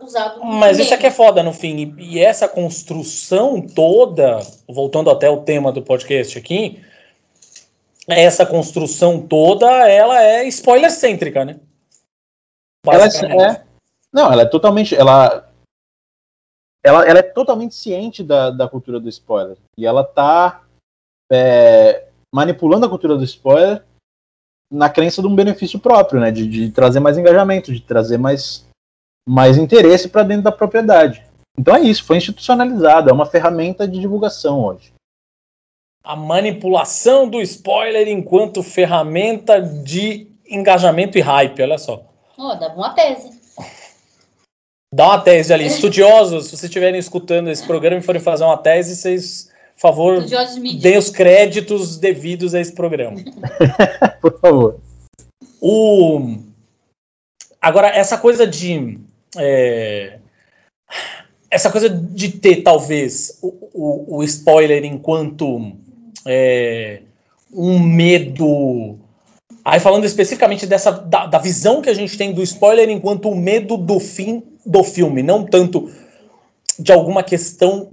usado. 0.00 0.44
Mas 0.44 0.78
isso 0.78 0.94
aqui 0.94 1.06
é 1.06 1.10
foda 1.10 1.42
no 1.42 1.52
fim. 1.52 1.94
E, 1.98 2.16
e 2.16 2.18
essa 2.18 2.48
construção 2.48 3.60
toda, 3.60 4.40
voltando 4.68 5.10
até 5.10 5.28
o 5.30 5.42
tema 5.42 5.72
do 5.72 5.82
podcast 5.82 6.38
aqui, 6.38 6.82
essa 8.08 8.46
construção 8.46 9.20
toda, 9.20 9.66
ela 9.88 10.22
é 10.22 10.46
spoiler 10.48 10.90
cêntrica, 10.90 11.44
né? 11.44 11.58
ela 12.86 13.04
Basicamente. 13.04 13.42
é. 13.42 13.64
Não, 14.12 14.32
ela 14.32 14.42
é 14.42 14.46
totalmente. 14.46 14.94
Ela, 14.94 15.50
ela, 16.84 17.04
ela 17.06 17.18
é 17.18 17.22
totalmente 17.22 17.74
ciente 17.74 18.22
da, 18.22 18.50
da 18.50 18.68
cultura 18.68 19.00
do 19.00 19.08
spoiler. 19.08 19.56
E 19.76 19.84
ela 19.84 20.04
tá 20.04 20.64
é, 21.30 22.08
manipulando 22.32 22.86
a 22.86 22.88
cultura 22.88 23.16
do 23.16 23.24
spoiler 23.24 23.82
na 24.70 24.88
crença 24.88 25.20
de 25.20 25.28
um 25.28 25.34
benefício 25.34 25.78
próprio, 25.78 26.20
né? 26.20 26.30
De, 26.30 26.46
de 26.46 26.70
trazer 26.70 27.00
mais 27.00 27.18
engajamento, 27.18 27.72
de 27.72 27.80
trazer 27.80 28.18
mais, 28.18 28.65
mais 29.28 29.58
interesse 29.58 30.08
para 30.08 30.22
dentro 30.22 30.44
da 30.44 30.52
propriedade. 30.52 31.24
Então 31.58 31.74
é 31.74 31.80
isso, 31.80 32.04
foi 32.04 32.18
institucionalizado, 32.18 33.10
é 33.10 33.12
uma 33.12 33.26
ferramenta 33.26 33.88
de 33.88 33.98
divulgação 33.98 34.64
hoje. 34.64 34.92
A 36.04 36.14
manipulação 36.14 37.28
do 37.28 37.40
spoiler 37.40 38.06
enquanto 38.08 38.62
ferramenta 38.62 39.60
de 39.60 40.28
engajamento 40.48 41.18
e 41.18 41.20
hype, 41.20 41.62
olha 41.62 41.78
só. 41.78 42.04
Ó, 42.38 42.54
dava 42.54 42.74
uma 42.74 42.94
tese. 42.94 43.36
Dá 44.94 45.06
uma 45.06 45.20
tese 45.20 45.52
ali. 45.52 45.66
Estudiosos, 45.66 46.44
se 46.44 46.50
vocês 46.50 46.64
estiverem 46.64 46.98
escutando 46.98 47.48
esse 47.48 47.66
programa 47.66 48.00
e 48.00 48.04
forem 48.04 48.20
fazer 48.20 48.44
uma 48.44 48.56
tese, 48.56 48.94
vocês, 48.94 49.50
por 49.74 49.80
favor, 49.80 50.24
deem 50.80 50.96
os 50.96 51.10
créditos 51.10 51.96
devidos 51.96 52.54
a 52.54 52.60
esse 52.60 52.72
programa. 52.72 53.16
Por 54.20 54.40
favor. 54.40 54.80
O... 55.60 56.38
Agora, 57.60 57.88
essa 57.88 58.16
coisa 58.16 58.46
de. 58.46 58.98
É, 59.38 60.18
Essa 61.50 61.70
coisa 61.70 61.88
de 61.88 62.30
ter, 62.30 62.62
talvez, 62.62 63.38
o, 63.42 63.48
o, 63.72 64.16
o 64.16 64.24
spoiler 64.24 64.84
enquanto 64.84 65.72
é, 66.26 67.02
um 67.52 67.78
medo. 67.78 68.98
Aí, 69.64 69.80
falando 69.80 70.04
especificamente 70.04 70.66
dessa 70.66 70.92
da, 70.92 71.26
da 71.26 71.38
visão 71.38 71.80
que 71.80 71.90
a 71.90 71.94
gente 71.94 72.16
tem 72.16 72.32
do 72.32 72.42
spoiler 72.42 72.88
enquanto 72.88 73.28
o 73.28 73.36
medo 73.36 73.76
do 73.76 73.98
fim 73.98 74.42
do 74.64 74.82
filme, 74.84 75.22
não 75.22 75.44
tanto 75.44 75.90
de 76.78 76.92
alguma 76.92 77.22
questão 77.22 77.90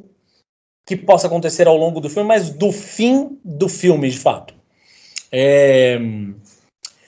que 0.85 0.95
possa 0.97 1.27
acontecer 1.27 1.67
ao 1.67 1.77
longo 1.77 2.01
do 2.01 2.09
filme, 2.09 2.27
mas 2.27 2.49
do 2.49 2.71
fim 2.71 3.39
do 3.43 3.69
filme, 3.69 4.09
de 4.09 4.19
fato. 4.19 4.53
É, 5.31 5.97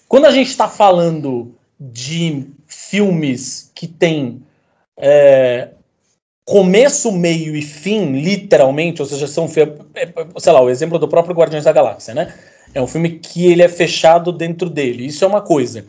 quando 0.07 0.25
a 0.25 0.31
gente 0.31 0.49
está 0.49 0.67
falando 0.67 1.54
de 1.79 2.47
filmes 2.67 3.71
que 3.75 3.87
tem 3.87 4.41
é, 4.97 5.69
começo, 6.45 7.11
meio 7.11 7.55
e 7.55 7.61
fim, 7.61 8.13
literalmente, 8.13 9.01
ou 9.01 9.07
seja, 9.07 9.27
são, 9.27 9.47
fi- 9.47 9.73
é, 9.95 10.09
sei 10.37 10.53
lá, 10.53 10.61
o 10.61 10.69
exemplo 10.69 10.99
do 10.99 11.07
próprio 11.07 11.35
Guardiões 11.35 11.63
da 11.63 11.71
Galáxia, 11.73 12.13
né? 12.13 12.33
É 12.73 12.81
um 12.81 12.87
filme 12.87 13.19
que 13.19 13.47
ele 13.47 13.63
é 13.63 13.69
fechado 13.69 14.31
dentro 14.31 14.69
dele. 14.69 15.05
Isso 15.05 15.23
é 15.23 15.27
uma 15.27 15.41
coisa. 15.41 15.85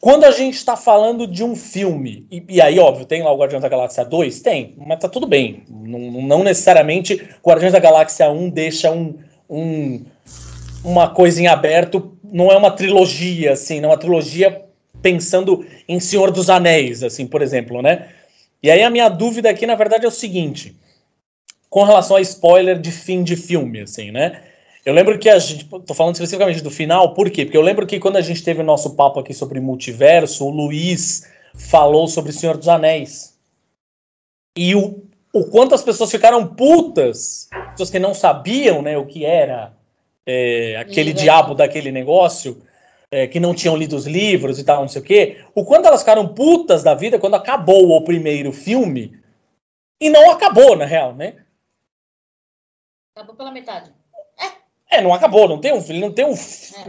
Quando 0.00 0.24
a 0.24 0.30
gente 0.30 0.54
está 0.54 0.76
falando 0.76 1.26
de 1.26 1.42
um 1.42 1.56
filme, 1.56 2.26
e, 2.30 2.44
e 2.48 2.60
aí, 2.60 2.78
óbvio, 2.78 3.06
tem 3.06 3.22
lá 3.22 3.32
o 3.32 3.38
Guardiões 3.38 3.62
da 3.62 3.68
Galáxia 3.68 4.04
2? 4.04 4.40
Tem, 4.40 4.74
mas 4.76 4.98
tá 4.98 5.08
tudo 5.08 5.26
bem. 5.26 5.64
Não, 5.68 5.98
não 6.22 6.44
necessariamente 6.44 7.26
Guardiões 7.44 7.72
da 7.72 7.78
Galáxia 7.78 8.30
1 8.30 8.50
deixa 8.50 8.90
um, 8.90 9.14
um, 9.48 10.04
uma 10.84 11.08
coisa 11.08 11.40
em 11.40 11.46
aberto, 11.46 12.16
não 12.22 12.52
é 12.52 12.56
uma 12.56 12.70
trilogia, 12.70 13.52
assim, 13.52 13.80
não 13.80 13.88
é 13.88 13.92
uma 13.92 13.98
trilogia 13.98 14.65
pensando 15.06 15.64
em 15.88 16.00
Senhor 16.00 16.32
dos 16.32 16.50
Anéis, 16.50 17.04
assim, 17.04 17.28
por 17.28 17.40
exemplo, 17.40 17.80
né? 17.80 18.08
E 18.60 18.68
aí 18.68 18.82
a 18.82 18.90
minha 18.90 19.08
dúvida 19.08 19.48
aqui, 19.48 19.64
na 19.64 19.76
verdade, 19.76 20.04
é 20.04 20.08
o 20.08 20.10
seguinte, 20.10 20.74
com 21.70 21.84
relação 21.84 22.16
a 22.16 22.20
spoiler 22.20 22.76
de 22.80 22.90
fim 22.90 23.22
de 23.22 23.36
filme, 23.36 23.82
assim, 23.82 24.10
né? 24.10 24.42
Eu 24.84 24.92
lembro 24.92 25.16
que 25.16 25.28
a 25.28 25.38
gente, 25.38 25.64
tô 25.64 25.94
falando 25.94 26.16
especificamente 26.16 26.60
do 26.60 26.72
final, 26.72 27.14
por 27.14 27.30
quê? 27.30 27.44
Porque 27.44 27.56
eu 27.56 27.62
lembro 27.62 27.86
que 27.86 28.00
quando 28.00 28.16
a 28.16 28.20
gente 28.20 28.42
teve 28.42 28.62
o 28.62 28.64
nosso 28.64 28.96
papo 28.96 29.20
aqui 29.20 29.32
sobre 29.32 29.60
multiverso, 29.60 30.44
o 30.44 30.50
Luiz 30.50 31.28
falou 31.54 32.08
sobre 32.08 32.32
Senhor 32.32 32.56
dos 32.56 32.66
Anéis. 32.66 33.38
E 34.58 34.74
o, 34.74 35.04
o 35.32 35.44
quanto 35.44 35.72
as 35.72 35.84
pessoas 35.84 36.10
ficaram 36.10 36.48
putas, 36.48 37.48
pessoas 37.70 37.90
que 37.90 38.00
não 38.00 38.12
sabiam, 38.12 38.82
né, 38.82 38.98
o 38.98 39.06
que 39.06 39.24
era 39.24 39.72
é, 40.26 40.76
aquele 40.78 41.10
Universo. 41.10 41.22
diabo 41.22 41.54
daquele 41.54 41.92
negócio, 41.92 42.60
é, 43.16 43.26
que 43.26 43.40
não 43.40 43.54
tinham 43.54 43.74
lido 43.74 43.96
os 43.96 44.06
livros 44.06 44.58
e 44.58 44.64
tal, 44.64 44.82
não 44.82 44.88
sei 44.88 45.00
o 45.00 45.04
quê. 45.04 45.42
O 45.54 45.64
quanto 45.64 45.86
elas 45.86 46.00
ficaram 46.00 46.28
putas 46.28 46.82
da 46.82 46.94
vida 46.94 47.18
quando 47.18 47.34
acabou 47.34 47.90
o 47.90 48.04
primeiro 48.04 48.52
filme. 48.52 49.18
E 49.98 50.10
não 50.10 50.30
acabou, 50.30 50.76
na 50.76 50.84
real, 50.84 51.14
né? 51.14 51.36
Acabou 53.16 53.34
pela 53.34 53.50
metade. 53.50 53.90
É, 54.90 55.00
não 55.00 55.14
acabou, 55.14 55.48
não 55.48 55.58
tem 55.58 55.72
um, 55.72 55.82
ele 55.88 55.98
não 55.98 56.12
tem 56.12 56.26
um, 56.26 56.34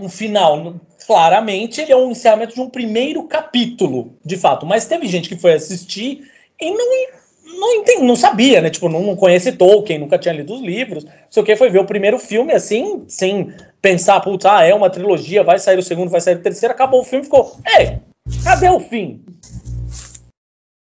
um 0.03 0.09
final. 0.09 0.57
Não- 0.57 0.81
Claramente, 1.05 1.79
ele 1.79 1.93
é 1.93 1.95
um 1.95 2.11
encerramento 2.11 2.53
de 2.53 2.59
um 2.59 2.69
primeiro 2.69 3.23
capítulo, 3.23 4.17
de 4.25 4.35
fato. 4.35 4.65
Mas 4.65 4.85
teve 4.85 5.07
gente 5.07 5.29
que 5.29 5.37
foi 5.37 5.53
assistir 5.53 6.29
e 6.59 6.71
não, 6.71 7.07
não, 7.47 7.75
entende, 7.75 8.03
não 8.03 8.15
sabia, 8.15 8.61
né? 8.61 8.69
Tipo, 8.69 8.89
não, 8.89 9.01
não 9.01 9.15
conhece 9.15 9.51
Tolkien, 9.51 9.99
nunca 9.99 10.17
tinha 10.17 10.33
lido 10.33 10.53
os 10.53 10.61
livros. 10.61 11.03
Não 11.05 11.11
sei 11.29 11.43
o 11.43 11.45
que, 11.45 11.55
foi 11.55 11.69
ver 11.69 11.79
o 11.79 11.85
primeiro 11.85 12.19
filme 12.19 12.53
assim, 12.53 13.05
sem 13.07 13.53
pensar, 13.81 14.19
putz, 14.21 14.45
ah, 14.45 14.63
é 14.63 14.73
uma 14.73 14.89
trilogia, 14.89 15.43
vai 15.43 15.59
sair 15.59 15.77
o 15.77 15.83
segundo, 15.83 16.09
vai 16.09 16.21
sair 16.21 16.35
o 16.35 16.41
terceiro, 16.41 16.73
acabou 16.73 17.01
o 17.01 17.03
filme, 17.03 17.23
ficou, 17.23 17.57
ei, 17.77 17.99
cadê 18.43 18.69
o 18.69 18.79
fim? 18.79 19.23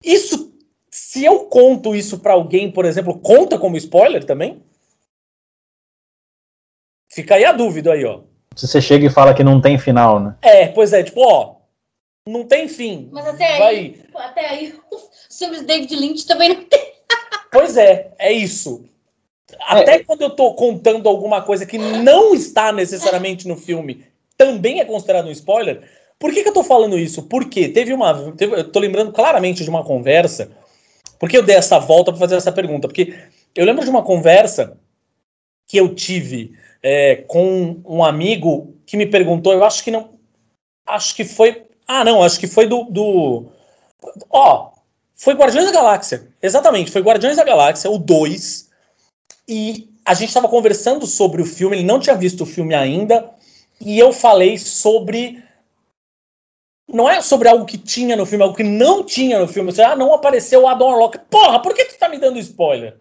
Isso, 0.05 0.53
se 0.91 1.25
eu 1.25 1.47
conto 1.47 1.95
isso 1.95 2.19
pra 2.19 2.33
alguém, 2.35 2.71
por 2.71 2.85
exemplo, 2.85 3.19
conta 3.19 3.59
como 3.59 3.77
spoiler 3.77 4.25
também? 4.25 4.63
Fica 7.11 7.35
aí 7.35 7.45
a 7.45 7.53
dúvida 7.53 7.93
aí, 7.93 8.05
ó. 8.05 8.21
Se 8.57 8.67
você 8.67 8.81
chega 8.81 9.07
e 9.07 9.11
fala 9.11 9.35
que 9.35 9.45
não 9.45 9.61
tem 9.61 9.79
final, 9.79 10.21
né? 10.21 10.37
É, 10.43 10.69
pois 10.69 10.93
é, 10.93 11.03
tipo, 11.03 11.21
ó, 11.21 11.57
não 12.27 12.45
tem 12.45 12.69
fim. 12.69 13.09
Mas 13.13 13.27
até 13.27 13.59
Vai. 13.59 13.75
aí, 13.75 14.05
até 14.15 14.49
aí, 14.49 14.75
filmes 15.43 15.61
de 15.61 15.67
David 15.67 15.97
Lynch 15.97 16.27
também 16.27 16.51
não 16.51 16.65
tem. 16.65 16.93
Pois 17.51 17.77
é, 17.77 18.13
é 18.19 18.33
isso. 18.33 18.85
Até 19.61 20.03
quando 20.03 20.23
eu 20.23 20.31
tô 20.31 20.55
contando 20.55 21.09
alguma 21.09 21.43
coisa 21.43 21.67
que 21.67 21.77
não 21.77 22.35
está 22.35 22.73
necessariamente 22.73 23.47
no 23.47 23.57
filme, 23.57 24.07
também 24.37 24.81
é 24.81 24.85
considerado 24.85 25.27
um 25.27 25.33
spoiler. 25.33 25.83
Por 26.19 26.33
que, 26.33 26.43
que 26.43 26.49
eu 26.49 26.55
tô 26.55 26.65
falando 26.65 26.99
isso? 26.99 27.25
Porque 27.25 27.69
teve 27.69 27.93
uma. 27.93 28.33
teve- 28.33 28.55
eu 28.55 28.71
tô 28.71 28.79
lembrando 28.79 29.13
claramente 29.13 29.65
de 29.65 29.69
uma 29.71 29.85
conversa. 29.85 30.51
Por 31.19 31.29
que 31.29 31.37
eu 31.37 31.43
dei 31.43 31.57
essa 31.57 31.79
volta 31.79 32.11
para 32.13 32.21
fazer 32.21 32.37
essa 32.37 32.53
pergunta? 32.53 32.89
Porque 32.89 33.15
eu 33.55 33.65
lembro 33.65 33.85
de 33.85 33.91
uma 33.91 34.03
conversa 34.03 34.79
que 35.69 35.77
eu 35.77 35.95
tive 35.95 36.57
é, 36.83 37.17
com 37.17 37.81
um 37.85 38.03
amigo 38.03 38.75
que 38.87 38.97
me 38.97 39.07
perguntou, 39.07 39.53
eu 39.53 39.65
acho 39.65 39.85
que 39.85 39.91
não. 39.91 40.11
Acho 40.87 41.15
que 41.15 41.25
foi. 41.25 41.65
Ah, 41.87 42.05
não, 42.05 42.23
acho 42.23 42.41
que 42.41 42.47
foi 42.47 42.67
do. 42.67 42.85
do 42.85 43.47
ó, 44.31 44.72
foi 45.23 45.35
Guardiões 45.35 45.67
da 45.67 45.73
Galáxia. 45.73 46.27
Exatamente, 46.43 46.91
foi 46.91 47.01
Guardiões 47.01 47.37
da 47.37 47.45
Galáxia, 47.45 47.89
o 47.89 47.97
2. 47.97 48.69
E 49.47 49.89
a 50.05 50.15
gente 50.15 50.31
estava 50.31 50.49
conversando 50.49 51.07
sobre 51.07 51.41
o 51.41 51.47
filme, 51.47 51.77
ele 51.77 51.87
não 51.87 52.01
tinha 52.01 52.17
visto 52.17 52.41
o 52.41 52.47
filme 52.47 52.75
ainda, 52.75 53.31
e 53.81 53.97
eu 53.97 54.13
falei 54.13 54.59
sobre. 54.59 55.41
Não 56.93 57.09
é 57.09 57.23
sobre 57.23 57.49
algo 57.49 57.65
que 57.65 57.79
tinha 57.79 58.17
no 58.17 58.27
filme, 58.27 58.43
algo 58.43 58.57
que 58.57 58.65
não 58.65 59.05
tinha 59.05 59.39
no 59.39 59.47
filme. 59.47 59.71
Você, 59.71 59.81
ah, 59.81 59.95
não 59.95 60.13
apareceu 60.13 60.63
o 60.63 60.69
Adam 60.69 60.89
Warlock. 60.89 61.21
Porra, 61.31 61.63
por 61.63 61.73
que 61.73 61.85
tu 61.85 61.97
tá 61.97 62.09
me 62.09 62.19
dando 62.19 62.41
spoiler? 62.41 62.97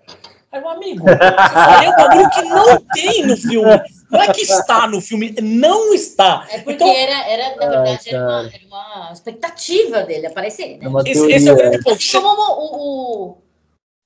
Aí, 0.51 0.61
meu 0.61 0.69
amigo, 0.69 1.09
eu 1.09 1.17
falei 1.17 1.89
um 1.89 1.95
bagulho 1.95 2.29
que 2.29 2.41
não 2.43 2.77
tem 2.93 3.25
no 3.25 3.35
filme. 3.35 3.81
Não 4.11 4.21
é 4.21 4.33
que 4.33 4.41
está 4.41 4.87
no 4.87 4.99
filme, 4.99 5.33
não 5.41 5.93
está. 5.93 6.45
É 6.51 6.59
porque 6.59 6.83
Então, 6.83 6.89
era, 6.89 7.29
era, 7.29 7.55
na 7.55 7.67
verdade, 7.69 8.09
era, 8.09 8.23
uma, 8.23 8.51
era 8.53 8.65
uma 8.67 9.09
expectativa 9.13 10.03
dele 10.03 10.27
aparecer, 10.27 10.77
né? 10.77 10.87
É 11.05 11.11
esse, 11.11 11.31
esse 11.31 11.49
é 11.49 11.53
o 11.53 11.55
grande 11.55 11.81
ponto. 11.81 11.95
Assim 11.95 12.21
como 12.21 12.41
o, 12.41 12.75
o, 12.75 13.37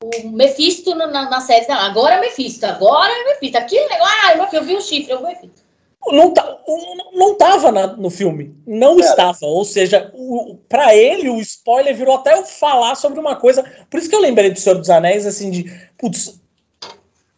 o 0.04 0.30
Mephisto 0.32 0.94
na, 0.94 1.08
na, 1.08 1.30
na 1.30 1.42
série. 1.42 1.68
Não, 1.68 1.80
agora 1.80 2.16
é 2.16 2.22
Mephisto, 2.22 2.66
agora 2.66 3.12
é 3.12 3.24
Mephisto. 3.26 3.58
Aquele 3.58 3.88
negócio, 3.90 4.16
ah, 4.24 4.50
eu 4.54 4.64
vi 4.64 4.76
o 4.76 4.82
chifre, 4.82 5.12
é 5.12 5.16
o 5.16 5.24
Mephisto. 5.24 5.66
Não, 6.08 6.32
tá, 6.32 6.58
não 7.14 7.36
tava 7.36 7.72
na, 7.72 7.88
no 7.88 8.12
filme. 8.12 8.56
Não 8.66 9.00
estava. 9.00 9.40
Ou 9.42 9.66
seja, 9.66 10.14
para 10.70 10.96
ele, 10.96 11.30
o 11.30 11.40
spoiler 11.42 11.96
virou 11.96 12.16
até 12.16 12.34
eu 12.34 12.46
falar 12.46 12.94
sobre 12.94 13.20
uma 13.20 13.36
coisa. 13.36 13.64
Por 13.90 14.00
isso 14.00 14.08
que 14.08 14.16
eu 14.16 14.22
lembrei 14.22 14.52
do 14.52 14.60
Senhor 14.60 14.78
dos 14.78 14.90
Anéis, 14.90 15.26
assim, 15.26 15.50
de. 15.50 15.64
Putz, 15.98 16.40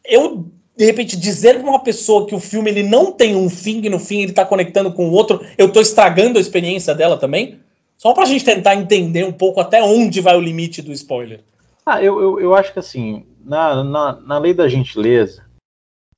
eu, 0.03 0.45
de 0.77 0.85
repente, 0.85 1.17
dizer 1.17 1.59
pra 1.59 1.69
uma 1.69 1.83
pessoa 1.83 2.27
que 2.27 2.35
o 2.35 2.39
filme 2.39 2.69
ele 2.69 2.83
não 2.83 3.11
tem 3.11 3.35
um 3.35 3.49
fim 3.49 3.81
e 3.83 3.89
no 3.89 3.97
fim 3.97 4.21
ele 4.21 4.31
tá 4.31 4.45
conectando 4.45 4.93
com 4.93 5.09
o 5.09 5.11
outro, 5.11 5.43
eu 5.57 5.71
tô 5.71 5.81
estragando 5.81 6.37
a 6.37 6.41
experiência 6.41 6.93
dela 6.93 7.17
também? 7.17 7.59
Só 7.97 8.13
pra 8.13 8.25
gente 8.25 8.45
tentar 8.45 8.75
entender 8.75 9.25
um 9.25 9.33
pouco 9.33 9.59
até 9.59 9.81
onde 9.81 10.21
vai 10.21 10.37
o 10.37 10.41
limite 10.41 10.83
do 10.83 10.91
spoiler. 10.91 11.43
Ah, 11.83 12.03
eu, 12.03 12.21
eu, 12.21 12.39
eu 12.39 12.53
acho 12.53 12.71
que 12.71 12.77
assim, 12.77 13.25
na, 13.43 13.83
na, 13.83 14.13
na 14.21 14.37
lei 14.37 14.53
da 14.53 14.67
gentileza, 14.67 15.43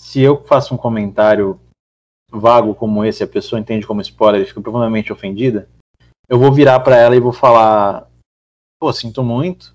se 0.01 0.19
eu 0.19 0.43
faço 0.43 0.73
um 0.73 0.77
comentário 0.77 1.57
vago 2.29 2.75
como 2.75 3.05
esse, 3.05 3.23
a 3.23 3.27
pessoa 3.27 3.59
entende 3.59 3.87
como 3.87 4.01
spoiler 4.01 4.41
e 4.41 4.45
fica 4.45 4.59
profundamente 4.59 5.13
ofendida, 5.13 5.69
eu 6.27 6.37
vou 6.37 6.51
virar 6.51 6.81
para 6.81 6.97
ela 6.97 7.15
e 7.15 7.19
vou 7.21 7.31
falar: 7.31 8.09
pô, 8.77 8.91
sinto 8.91 9.23
muito. 9.23 9.73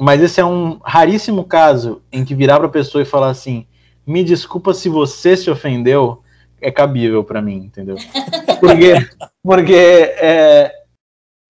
Mas 0.00 0.22
esse 0.22 0.40
é 0.40 0.44
um 0.44 0.78
raríssimo 0.78 1.44
caso 1.44 2.02
em 2.10 2.24
que 2.24 2.34
virar 2.34 2.58
para 2.58 2.66
a 2.66 2.72
pessoa 2.72 3.02
e 3.02 3.06
falar 3.06 3.28
assim: 3.28 3.66
me 4.06 4.22
desculpa 4.24 4.74
se 4.74 4.88
você 4.88 5.36
se 5.36 5.50
ofendeu, 5.50 6.22
é 6.60 6.70
cabível 6.70 7.22
para 7.24 7.42
mim, 7.42 7.56
entendeu? 7.56 7.96
Porque, 8.60 8.94
porque 9.42 9.74
é, 9.74 10.72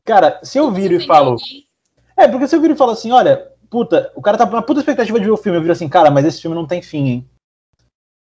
cara, 0.04 0.40
se 0.42 0.58
eu 0.58 0.72
viro 0.72 0.94
e 0.94 1.06
falo. 1.06 1.36
É, 2.16 2.26
porque 2.26 2.48
se 2.48 2.56
eu 2.56 2.60
viro 2.60 2.74
e 2.74 2.76
falo 2.76 2.90
assim: 2.90 3.12
olha, 3.12 3.52
puta, 3.70 4.10
o 4.16 4.22
cara 4.22 4.36
tá 4.36 4.46
com 4.46 4.52
uma 4.52 4.62
puta 4.62 4.80
expectativa 4.80 5.18
de 5.20 5.24
ver 5.24 5.30
o 5.30 5.36
filme, 5.36 5.58
eu 5.58 5.62
viro 5.62 5.72
assim, 5.72 5.88
cara, 5.88 6.10
mas 6.10 6.24
esse 6.24 6.40
filme 6.40 6.56
não 6.56 6.66
tem 6.66 6.82
fim, 6.82 7.08
hein? 7.08 7.30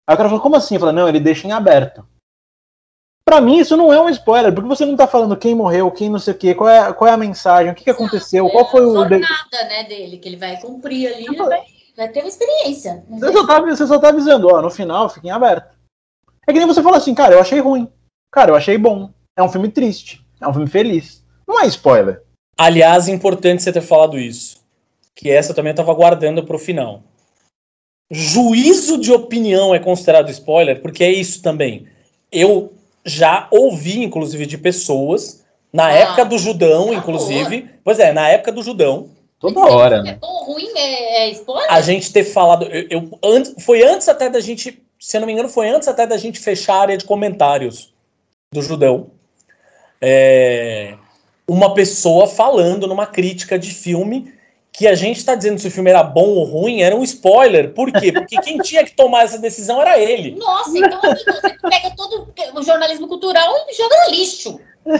Aí 0.06 0.14
o 0.14 0.16
cara 0.16 0.28
falou, 0.28 0.42
como 0.42 0.56
assim? 0.56 0.74
Eu 0.74 0.80
falei, 0.80 0.94
não, 0.94 1.08
ele 1.08 1.20
deixa 1.20 1.46
em 1.46 1.52
aberto. 1.52 2.06
Pra 3.24 3.40
mim, 3.40 3.58
isso 3.58 3.76
não 3.76 3.92
é 3.92 4.00
um 4.00 4.08
spoiler, 4.08 4.54
porque 4.54 4.68
você 4.68 4.86
não 4.86 4.96
tá 4.96 5.06
falando 5.06 5.36
quem 5.36 5.54
morreu, 5.54 5.90
quem 5.90 6.08
não 6.08 6.18
sei 6.18 6.32
o 6.34 6.36
quê, 6.38 6.54
qual 6.54 6.70
é, 6.70 6.92
qual 6.92 7.08
é 7.08 7.12
a 7.12 7.16
mensagem, 7.16 7.70
o 7.70 7.74
que, 7.74 7.84
que 7.84 7.90
aconteceu, 7.90 8.46
é 8.46 8.50
qual 8.50 8.70
foi 8.70 8.86
o. 8.86 8.94
jornada, 8.94 9.64
né, 9.68 9.84
dele, 9.84 10.18
que 10.18 10.28
ele 10.28 10.36
vai 10.36 10.58
cumprir 10.60 11.12
ali, 11.12 11.26
ele 11.26 11.36
vai, 11.98 12.08
ter 12.08 12.20
uma 12.20 12.28
experiência. 12.28 13.04
Você 13.10 13.32
só, 13.32 13.46
tá, 13.46 13.60
você 13.60 13.86
só 13.86 13.98
tá 13.98 14.08
avisando, 14.08 14.48
ó, 14.48 14.62
no 14.62 14.70
final 14.70 15.10
fica 15.10 15.26
em 15.26 15.30
aberto. 15.30 15.76
É 16.46 16.52
que 16.52 16.58
nem 16.58 16.66
você 16.66 16.82
fala 16.82 16.96
assim, 16.96 17.14
cara, 17.14 17.34
eu 17.34 17.40
achei 17.40 17.60
ruim. 17.60 17.92
Cara, 18.32 18.52
eu 18.52 18.54
achei 18.54 18.78
bom. 18.78 19.10
É 19.36 19.42
um 19.42 19.50
filme 19.50 19.68
triste. 19.68 20.24
É 20.40 20.48
um 20.48 20.52
filme 20.52 20.68
feliz. 20.68 21.22
Não 21.46 21.60
é 21.60 21.66
spoiler. 21.66 22.22
Aliás, 22.56 23.08
é 23.08 23.12
importante 23.12 23.62
você 23.62 23.72
ter 23.72 23.82
falado 23.82 24.18
isso. 24.18 24.64
Que 25.14 25.30
essa 25.30 25.50
eu 25.50 25.56
também 25.56 25.74
tava 25.74 25.92
guardando 25.92 26.44
pro 26.44 26.58
final 26.58 27.02
juízo 28.10 28.98
de 28.98 29.12
opinião 29.12 29.74
é 29.74 29.78
considerado 29.78 30.30
spoiler, 30.30 30.80
porque 30.80 31.04
é 31.04 31.10
isso 31.10 31.42
também. 31.42 31.86
Eu 32.32 32.72
já 33.04 33.48
ouvi, 33.50 34.02
inclusive, 34.02 34.46
de 34.46 34.58
pessoas, 34.58 35.44
na 35.72 35.86
ah, 35.86 35.92
época 35.92 36.24
do 36.24 36.38
Judão, 36.38 36.92
inclusive. 36.92 37.62
Boa. 37.62 37.72
Pois 37.84 37.98
é, 37.98 38.12
na 38.12 38.28
época 38.28 38.52
do 38.52 38.62
Judão. 38.62 39.10
Toda 39.40 39.60
hora, 39.60 40.02
né? 40.02 40.10
É 40.10 40.14
bom, 40.14 40.44
ruim, 40.44 40.68
é, 40.76 41.28
é 41.28 41.30
spoiler? 41.30 41.72
A 41.72 41.80
gente 41.80 42.12
ter 42.12 42.24
falado. 42.24 42.64
Eu, 42.66 42.86
eu, 42.90 43.18
antes, 43.22 43.64
foi 43.64 43.82
antes 43.84 44.08
até 44.08 44.28
da 44.28 44.40
gente. 44.40 44.82
Se 44.98 45.16
eu 45.16 45.20
não 45.20 45.26
me 45.26 45.32
engano, 45.32 45.48
foi 45.48 45.68
antes 45.68 45.86
até 45.86 46.06
da 46.06 46.16
gente 46.16 46.40
fechar 46.40 46.74
a 46.74 46.80
área 46.80 46.98
de 46.98 47.04
comentários 47.04 47.94
do 48.52 48.60
Judão. 48.60 49.10
É, 50.00 50.96
uma 51.46 51.72
pessoa 51.72 52.26
falando 52.26 52.86
numa 52.86 53.06
crítica 53.06 53.58
de 53.58 53.70
filme 53.70 54.32
que 54.72 54.86
a 54.86 54.94
gente 54.94 55.18
está 55.18 55.34
dizendo 55.34 55.58
se 55.58 55.66
o 55.66 55.70
filme 55.70 55.90
era 55.90 56.02
bom 56.02 56.28
ou 56.28 56.44
ruim 56.44 56.82
era 56.82 56.94
um 56.94 57.02
spoiler. 57.04 57.72
Por 57.72 57.92
quê? 57.92 58.12
Porque 58.12 58.40
quem 58.40 58.58
tinha 58.62 58.84
que 58.84 58.94
tomar 58.94 59.24
essa 59.24 59.38
decisão 59.38 59.80
era 59.80 59.98
ele. 59.98 60.36
Nossa, 60.36 60.76
então 60.76 61.00
amigo, 61.02 61.20
você 61.24 61.56
pega 61.62 61.94
todo 61.96 62.28
o 62.54 62.62
jornalismo 62.62 63.08
cultural 63.08 63.52
e 63.68 63.74
joga 63.74 63.96
no 64.04 64.10
lixo. 64.10 64.60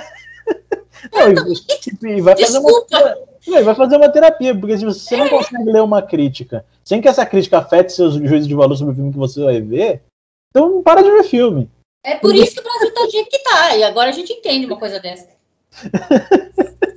Não, 1.12 2.10
e 2.10 2.20
vai 2.20 2.36
fazer 2.36 2.59
Desculpa. 2.59 2.98
Uma, 2.98 3.27
vai 3.50 3.74
fazer 3.74 3.96
uma 3.96 4.08
terapia, 4.08 4.54
porque 4.54 4.78
se 4.78 4.84
você 4.84 5.16
não 5.16 5.28
consegue 5.28 5.64
ler 5.64 5.82
uma 5.82 6.02
crítica 6.02 6.64
sem 6.84 7.00
que 7.00 7.08
essa 7.08 7.26
crítica 7.26 7.58
afete 7.58 7.92
seus 7.92 8.14
juízos 8.14 8.48
de 8.48 8.54
valor 8.54 8.76
sobre 8.76 8.92
o 8.92 8.96
filme 8.96 9.12
que 9.12 9.18
você 9.18 9.44
vai 9.44 9.60
ver, 9.60 10.02
então 10.50 10.82
para 10.82 11.02
de 11.02 11.10
ver 11.10 11.24
filme. 11.24 11.70
É 12.04 12.16
por 12.16 12.34
isso 12.34 12.54
que 12.54 12.60
o 12.60 12.64
Brasil 12.64 12.94
tá 12.94 13.04
do 13.04 13.10
jeito 13.10 13.28
que 13.28 13.38
tá, 13.40 13.76
e 13.76 13.82
agora 13.82 14.10
a 14.10 14.12
gente 14.12 14.32
entende 14.32 14.66
uma 14.66 14.78
coisa 14.78 14.98
dessa. 15.00 15.28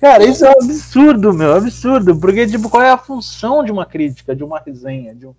Cara, 0.00 0.24
isso 0.24 0.44
é 0.44 0.50
um 0.50 0.62
absurdo, 0.62 1.32
meu, 1.32 1.54
absurdo. 1.54 2.18
Porque, 2.18 2.46
tipo, 2.46 2.68
qual 2.70 2.82
é 2.82 2.90
a 2.90 2.98
função 2.98 3.64
de 3.64 3.72
uma 3.72 3.86
crítica, 3.86 4.34
de 4.34 4.44
uma 4.44 4.58
resenha? 4.58 5.14
De 5.14 5.26
um... 5.26 5.34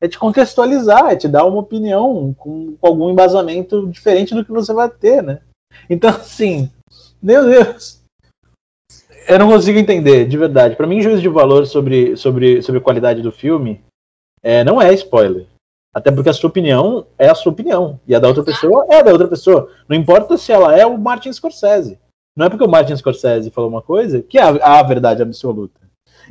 É 0.00 0.08
te 0.08 0.18
contextualizar, 0.18 1.10
é 1.10 1.16
te 1.16 1.28
dar 1.28 1.44
uma 1.44 1.60
opinião 1.60 2.34
com, 2.38 2.74
com, 2.76 2.86
algum 2.86 3.10
embasamento 3.10 3.86
diferente 3.88 4.34
do 4.34 4.44
que 4.44 4.50
você 4.50 4.72
vai 4.72 4.88
ter, 4.88 5.22
né? 5.22 5.40
Então, 5.88 6.10
assim, 6.10 6.70
meu 7.22 7.44
Deus. 7.44 7.99
Eu 9.30 9.38
não 9.38 9.48
consigo 9.48 9.78
entender, 9.78 10.26
de 10.26 10.36
verdade. 10.36 10.74
Para 10.74 10.88
mim, 10.88 11.00
juízo 11.00 11.22
de 11.22 11.28
valor 11.28 11.64
sobre, 11.64 12.16
sobre, 12.16 12.60
sobre 12.62 12.80
a 12.80 12.82
qualidade 12.82 13.22
do 13.22 13.30
filme 13.30 13.80
é, 14.42 14.64
não 14.64 14.82
é 14.82 14.92
spoiler. 14.92 15.46
Até 15.94 16.10
porque 16.10 16.30
a 16.30 16.32
sua 16.32 16.50
opinião 16.50 17.06
é 17.16 17.28
a 17.28 17.34
sua 17.36 17.52
opinião. 17.52 18.00
E 18.08 18.12
a 18.12 18.18
da 18.18 18.26
outra 18.26 18.42
pessoa 18.42 18.86
é 18.90 18.96
a 18.96 19.02
da 19.02 19.12
outra 19.12 19.28
pessoa. 19.28 19.70
Não 19.88 19.96
importa 19.96 20.36
se 20.36 20.50
ela 20.50 20.76
é 20.76 20.84
o 20.84 20.98
Martin 20.98 21.32
Scorsese. 21.32 21.96
Não 22.36 22.46
é 22.46 22.50
porque 22.50 22.64
o 22.64 22.68
Martin 22.68 22.96
Scorsese 22.96 23.52
falou 23.52 23.70
uma 23.70 23.80
coisa 23.80 24.20
que 24.20 24.36
há 24.36 24.48
a 24.48 24.82
verdade 24.82 25.22
absoluta. 25.22 25.80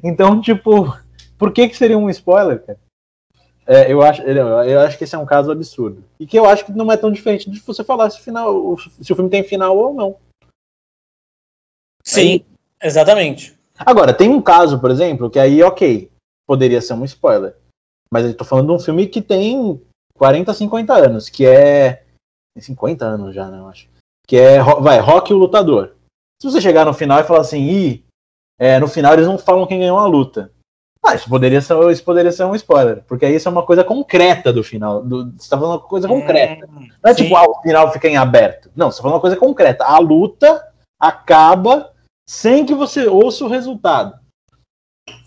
Então, 0.04 0.42
tipo, 0.42 0.94
por 1.38 1.54
que 1.54 1.70
que 1.70 1.78
seria 1.78 1.98
um 1.98 2.10
spoiler, 2.10 2.62
cara? 2.66 2.80
É, 3.66 3.90
eu, 3.94 4.02
acho, 4.02 4.24
eu 4.24 4.80
acho 4.82 4.98
que 4.98 5.06
esse 5.06 5.16
é 5.16 5.18
um 5.18 5.26
caso 5.26 5.50
absurdo. 5.52 6.04
E 6.20 6.28
que 6.28 6.38
eu 6.38 6.46
acho 6.46 6.66
que 6.66 6.74
não 6.74 6.92
é 6.92 6.98
tão 6.98 7.10
diferente 7.10 7.50
de 7.50 7.62
você 7.62 7.82
falar 7.82 8.10
se, 8.10 8.20
final, 8.20 8.78
se 8.78 9.14
o 9.14 9.16
filme 9.16 9.30
tem 9.30 9.44
final 9.44 9.78
ou 9.78 9.94
não. 9.94 10.18
Sim, 12.04 12.22
aí, 12.22 12.46
exatamente. 12.82 13.58
Agora, 13.78 14.14
tem 14.14 14.30
um 14.30 14.42
caso, 14.42 14.80
por 14.80 14.92
exemplo, 14.92 15.30
que 15.30 15.40
aí, 15.40 15.64
ok, 15.64 16.12
poderia 16.48 16.82
ser 16.82 16.94
um 16.94 17.06
spoiler. 17.06 17.56
Mas 18.12 18.26
eu 18.26 18.36
tô 18.36 18.44
falando 18.44 18.68
de 18.68 18.74
um 18.74 18.80
filme 18.80 19.08
que 19.08 19.22
tem 19.22 19.82
40, 20.16 20.54
50 20.54 20.94
anos, 20.94 21.30
que 21.30 21.46
é. 21.46 22.04
50 22.58 23.06
anos 23.06 23.34
já, 23.34 23.50
né, 23.50 23.60
eu 23.60 23.68
acho. 23.68 23.88
Que 24.28 24.38
é, 24.38 24.62
vai, 24.62 25.00
Rock 25.00 25.34
o 25.34 25.38
Lutador. 25.38 25.96
Se 26.42 26.50
você 26.50 26.60
chegar 26.60 26.86
no 26.86 26.94
final 26.94 27.20
e 27.20 27.24
falar 27.24 27.42
assim, 27.42 27.62
ih, 27.62 28.06
é, 28.60 28.80
no 28.80 28.88
final 28.88 29.14
eles 29.14 29.26
não 29.26 29.38
falam 29.38 29.66
quem 29.66 29.80
ganhou 29.80 29.98
a 29.98 30.06
luta. 30.06 30.52
Ah, 31.06 31.16
isso 31.16 31.30
poderia, 31.30 31.62
ser, 31.62 31.78
isso 31.90 32.04
poderia 32.04 32.32
ser 32.32 32.44
um 32.44 32.56
spoiler, 32.56 33.04
porque 33.08 33.26
aí 33.26 33.36
isso 33.36 33.48
é 33.48 33.52
uma 33.52 33.66
coisa 33.66 33.86
concreta 33.86 34.52
do 34.52 34.62
final. 34.62 35.02
Do, 35.02 35.32
você 35.38 35.50
tá 35.50 35.58
falando 35.58 35.80
uma 35.80 35.88
coisa 35.88 36.08
concreta. 36.08 36.68
Hum, 36.68 36.90
não 37.02 37.12
é 37.12 37.14
sim. 37.14 37.24
tipo, 37.24 37.36
ah, 37.38 37.50
o 37.50 37.62
final 37.62 37.92
fica 37.94 38.10
em 38.10 38.18
aberto. 38.18 38.70
Não, 38.76 38.92
você 38.92 38.98
tá 38.98 39.04
falando 39.04 39.16
uma 39.16 39.22
coisa 39.22 39.38
concreta. 39.38 39.86
A 39.86 39.98
luta 40.00 40.68
acaba 41.00 41.94
sem 42.30 42.64
que 42.64 42.76
você 42.76 43.08
ouça 43.08 43.44
o 43.44 43.48
resultado. 43.48 44.20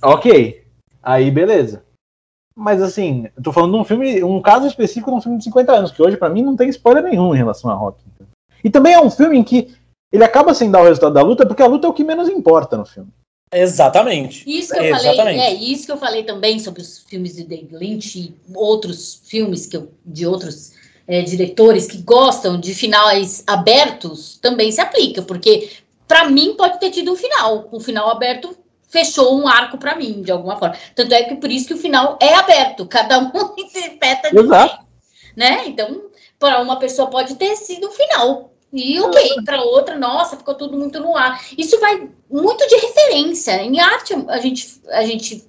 Ok. 0.00 0.64
Aí, 1.02 1.32
beleza. 1.32 1.84
Mas 2.54 2.80
assim, 2.80 3.28
eu 3.36 3.42
tô 3.42 3.52
falando 3.52 3.72
de 3.72 3.78
um 3.78 3.84
filme, 3.84 4.22
um 4.22 4.40
caso 4.40 4.68
específico 4.68 5.10
de 5.10 5.16
um 5.16 5.20
filme 5.20 5.38
de 5.38 5.44
50 5.44 5.72
anos, 5.72 5.90
que 5.90 6.00
hoje 6.00 6.16
para 6.16 6.28
mim 6.28 6.42
não 6.42 6.54
tem 6.54 6.68
spoiler 6.68 7.02
nenhum 7.02 7.34
em 7.34 7.38
relação 7.38 7.68
a 7.68 7.74
Rock. 7.74 8.04
E 8.62 8.70
também 8.70 8.92
é 8.92 9.00
um 9.00 9.10
filme 9.10 9.36
em 9.36 9.42
que 9.42 9.74
ele 10.12 10.22
acaba 10.22 10.54
sem 10.54 10.70
dar 10.70 10.80
o 10.80 10.84
resultado 10.84 11.14
da 11.14 11.22
luta, 11.22 11.44
porque 11.44 11.62
a 11.62 11.66
luta 11.66 11.88
é 11.88 11.90
o 11.90 11.92
que 11.92 12.04
menos 12.04 12.28
importa 12.28 12.76
no 12.76 12.86
filme. 12.86 13.10
Exatamente. 13.52 14.44
Isso 14.46 14.72
que 14.72 14.78
eu 14.78 14.84
Exatamente. 14.84 15.16
falei, 15.16 15.40
é 15.40 15.54
isso 15.54 15.86
que 15.86 15.92
eu 15.92 15.98
falei 15.98 16.22
também 16.22 16.60
sobre 16.60 16.82
os 16.82 16.98
filmes 16.98 17.34
de 17.34 17.42
David 17.42 17.74
Lynch 17.74 18.16
e 18.16 18.34
outros 18.54 19.20
filmes 19.24 19.66
que 19.66 19.76
eu, 19.76 19.90
de 20.06 20.24
outros 20.24 20.72
é, 21.08 21.20
diretores 21.22 21.86
que 21.86 21.98
gostam 21.98 22.60
de 22.60 22.74
finais 22.74 23.42
abertos, 23.46 24.38
também 24.40 24.70
se 24.70 24.80
aplica, 24.80 25.20
porque 25.22 25.68
para 26.12 26.28
mim 26.28 26.54
pode 26.58 26.78
ter 26.78 26.90
tido 26.90 27.10
um 27.10 27.16
final, 27.16 27.70
um 27.72 27.80
final 27.80 28.10
aberto 28.10 28.54
fechou 28.86 29.34
um 29.34 29.48
arco 29.48 29.78
para 29.78 29.96
mim 29.96 30.20
de 30.20 30.30
alguma 30.30 30.58
forma. 30.58 30.76
Tanto 30.94 31.14
é 31.14 31.22
que 31.22 31.36
por 31.36 31.50
isso 31.50 31.68
que 31.68 31.72
o 31.72 31.78
final 31.78 32.18
é 32.20 32.34
aberto, 32.34 32.84
cada 32.84 33.18
um 33.18 33.30
interpreta 33.56 34.30
de 34.30 34.38
Exato. 34.38 34.84
né? 35.34 35.62
Então, 35.66 36.02
para 36.38 36.60
uma 36.60 36.78
pessoa 36.78 37.08
pode 37.08 37.36
ter 37.36 37.56
sido 37.56 37.88
o 37.88 37.92
final, 37.92 38.52
e 38.70 39.00
ok, 39.00 39.36
para 39.46 39.62
outra, 39.62 39.98
nossa, 39.98 40.36
ficou 40.36 40.54
tudo 40.54 40.78
muito 40.78 41.00
no 41.00 41.16
ar. 41.16 41.42
Isso 41.56 41.80
vai 41.80 42.10
muito 42.30 42.66
de 42.66 42.76
referência. 42.76 43.62
Em 43.62 43.80
arte, 43.80 44.12
a 44.28 44.38
gente, 44.38 44.82
a 44.90 45.04
gente, 45.06 45.42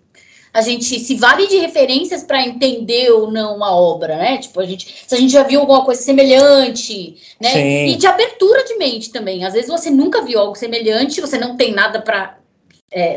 a 0.53 0.61
gente 0.61 0.99
se 0.99 1.15
vale 1.15 1.47
de 1.47 1.57
referências 1.57 2.23
para 2.23 2.45
entender 2.45 3.09
ou 3.09 3.31
não 3.31 3.63
a 3.63 3.75
obra, 3.75 4.17
né? 4.17 4.37
Tipo, 4.37 4.59
a 4.59 4.65
gente, 4.65 5.03
se 5.07 5.15
a 5.15 5.17
gente 5.17 5.33
já 5.33 5.41
viu 5.41 5.61
alguma 5.61 5.83
coisa 5.83 6.01
semelhante, 6.01 7.15
né? 7.41 7.49
Sim. 7.49 7.85
E 7.87 7.95
de 7.95 8.05
abertura 8.05 8.63
de 8.63 8.75
mente 8.75 9.11
também. 9.11 9.43
Às 9.43 9.53
vezes 9.53 9.69
você 9.69 9.89
nunca 9.89 10.21
viu 10.21 10.39
algo 10.39 10.55
semelhante, 10.55 11.19
você 11.19 11.39
não 11.39 11.57
tem 11.57 11.73
nada 11.73 11.99
para 11.99 12.37
é, 12.91 13.15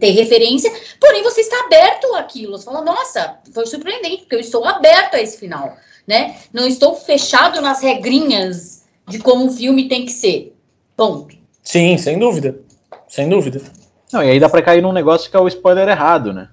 ter 0.00 0.10
referência, 0.10 0.72
porém 1.00 1.22
você 1.22 1.42
está 1.42 1.64
aberto 1.66 2.12
àquilo. 2.16 2.58
Você 2.58 2.64
fala, 2.64 2.82
nossa, 2.82 3.38
foi 3.54 3.64
surpreendente, 3.66 4.22
porque 4.22 4.34
eu 4.34 4.40
estou 4.40 4.64
aberto 4.64 5.14
a 5.14 5.22
esse 5.22 5.38
final, 5.38 5.76
né? 6.04 6.34
Não 6.52 6.66
estou 6.66 6.96
fechado 6.96 7.60
nas 7.60 7.80
regrinhas 7.80 8.82
de 9.06 9.20
como 9.20 9.44
um 9.44 9.52
filme 9.52 9.88
tem 9.88 10.04
que 10.04 10.12
ser. 10.12 10.52
Ponto. 10.96 11.36
Sim, 11.62 11.96
sem 11.96 12.18
dúvida. 12.18 12.58
Sem 13.06 13.28
dúvida. 13.28 13.62
Não, 14.12 14.22
e 14.22 14.30
aí 14.30 14.40
dá 14.40 14.48
pra 14.48 14.62
cair 14.62 14.82
num 14.82 14.92
negócio 14.92 15.30
que 15.30 15.36
é 15.36 15.40
o 15.40 15.46
spoiler 15.46 15.88
errado, 15.88 16.32
né? 16.32 16.48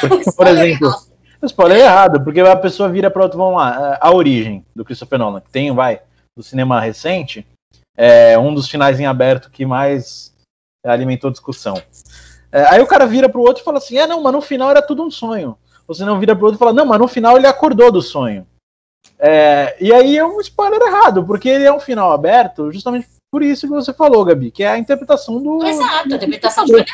Porque, 0.00 0.30
por 0.32 0.46
exemplo, 0.46 0.92
O 1.40 1.46
spoiler 1.46 1.78
é 1.78 1.82
errado, 1.82 2.22
porque 2.22 2.40
a 2.40 2.56
pessoa 2.56 2.88
vira 2.88 3.10
para 3.10 3.22
outro, 3.22 3.38
vamos 3.38 3.56
lá, 3.56 3.96
a 4.00 4.12
origem 4.12 4.64
do 4.74 4.84
Christopher 4.84 5.18
Nolan, 5.18 5.40
que 5.40 5.50
tem, 5.50 5.72
vai, 5.72 6.00
do 6.36 6.42
cinema 6.42 6.80
recente, 6.80 7.46
é 7.96 8.36
um 8.38 8.52
dos 8.52 8.68
finais 8.68 8.98
em 8.98 9.06
aberto 9.06 9.50
que 9.50 9.64
mais 9.64 10.34
alimentou 10.84 11.30
discussão. 11.30 11.80
É, 12.50 12.64
aí 12.74 12.80
o 12.80 12.86
cara 12.86 13.06
vira 13.06 13.28
pro 13.28 13.40
outro 13.40 13.62
e 13.62 13.64
fala 13.64 13.78
assim: 13.78 13.98
é, 13.98 14.06
não, 14.06 14.22
mas 14.22 14.32
no 14.32 14.40
final 14.40 14.70
era 14.70 14.82
tudo 14.82 15.04
um 15.04 15.10
sonho. 15.10 15.56
Ou 15.86 15.94
se 15.94 16.04
não 16.04 16.18
vira 16.18 16.34
pro 16.34 16.46
outro 16.46 16.58
e 16.58 16.58
fala: 16.58 16.72
não, 16.72 16.86
mas 16.86 16.98
no 16.98 17.06
final 17.06 17.36
ele 17.36 17.46
acordou 17.46 17.92
do 17.92 18.02
sonho. 18.02 18.46
É, 19.18 19.76
e 19.80 19.92
aí 19.92 20.16
é 20.16 20.24
um 20.24 20.40
spoiler 20.40 20.80
errado, 20.80 21.24
porque 21.24 21.48
ele 21.48 21.64
é 21.64 21.72
um 21.72 21.80
final 21.80 22.12
aberto 22.12 22.72
justamente 22.72 23.08
por 23.30 23.42
isso 23.42 23.66
que 23.66 23.72
você 23.72 23.92
falou, 23.92 24.24
Gabi, 24.24 24.50
que 24.50 24.62
é 24.62 24.68
a 24.68 24.78
interpretação 24.78 25.40
do. 25.40 25.64
Exato, 25.64 26.12
a 26.12 26.16
interpretação 26.16 26.64
do. 26.64 26.78
É. 26.78 26.86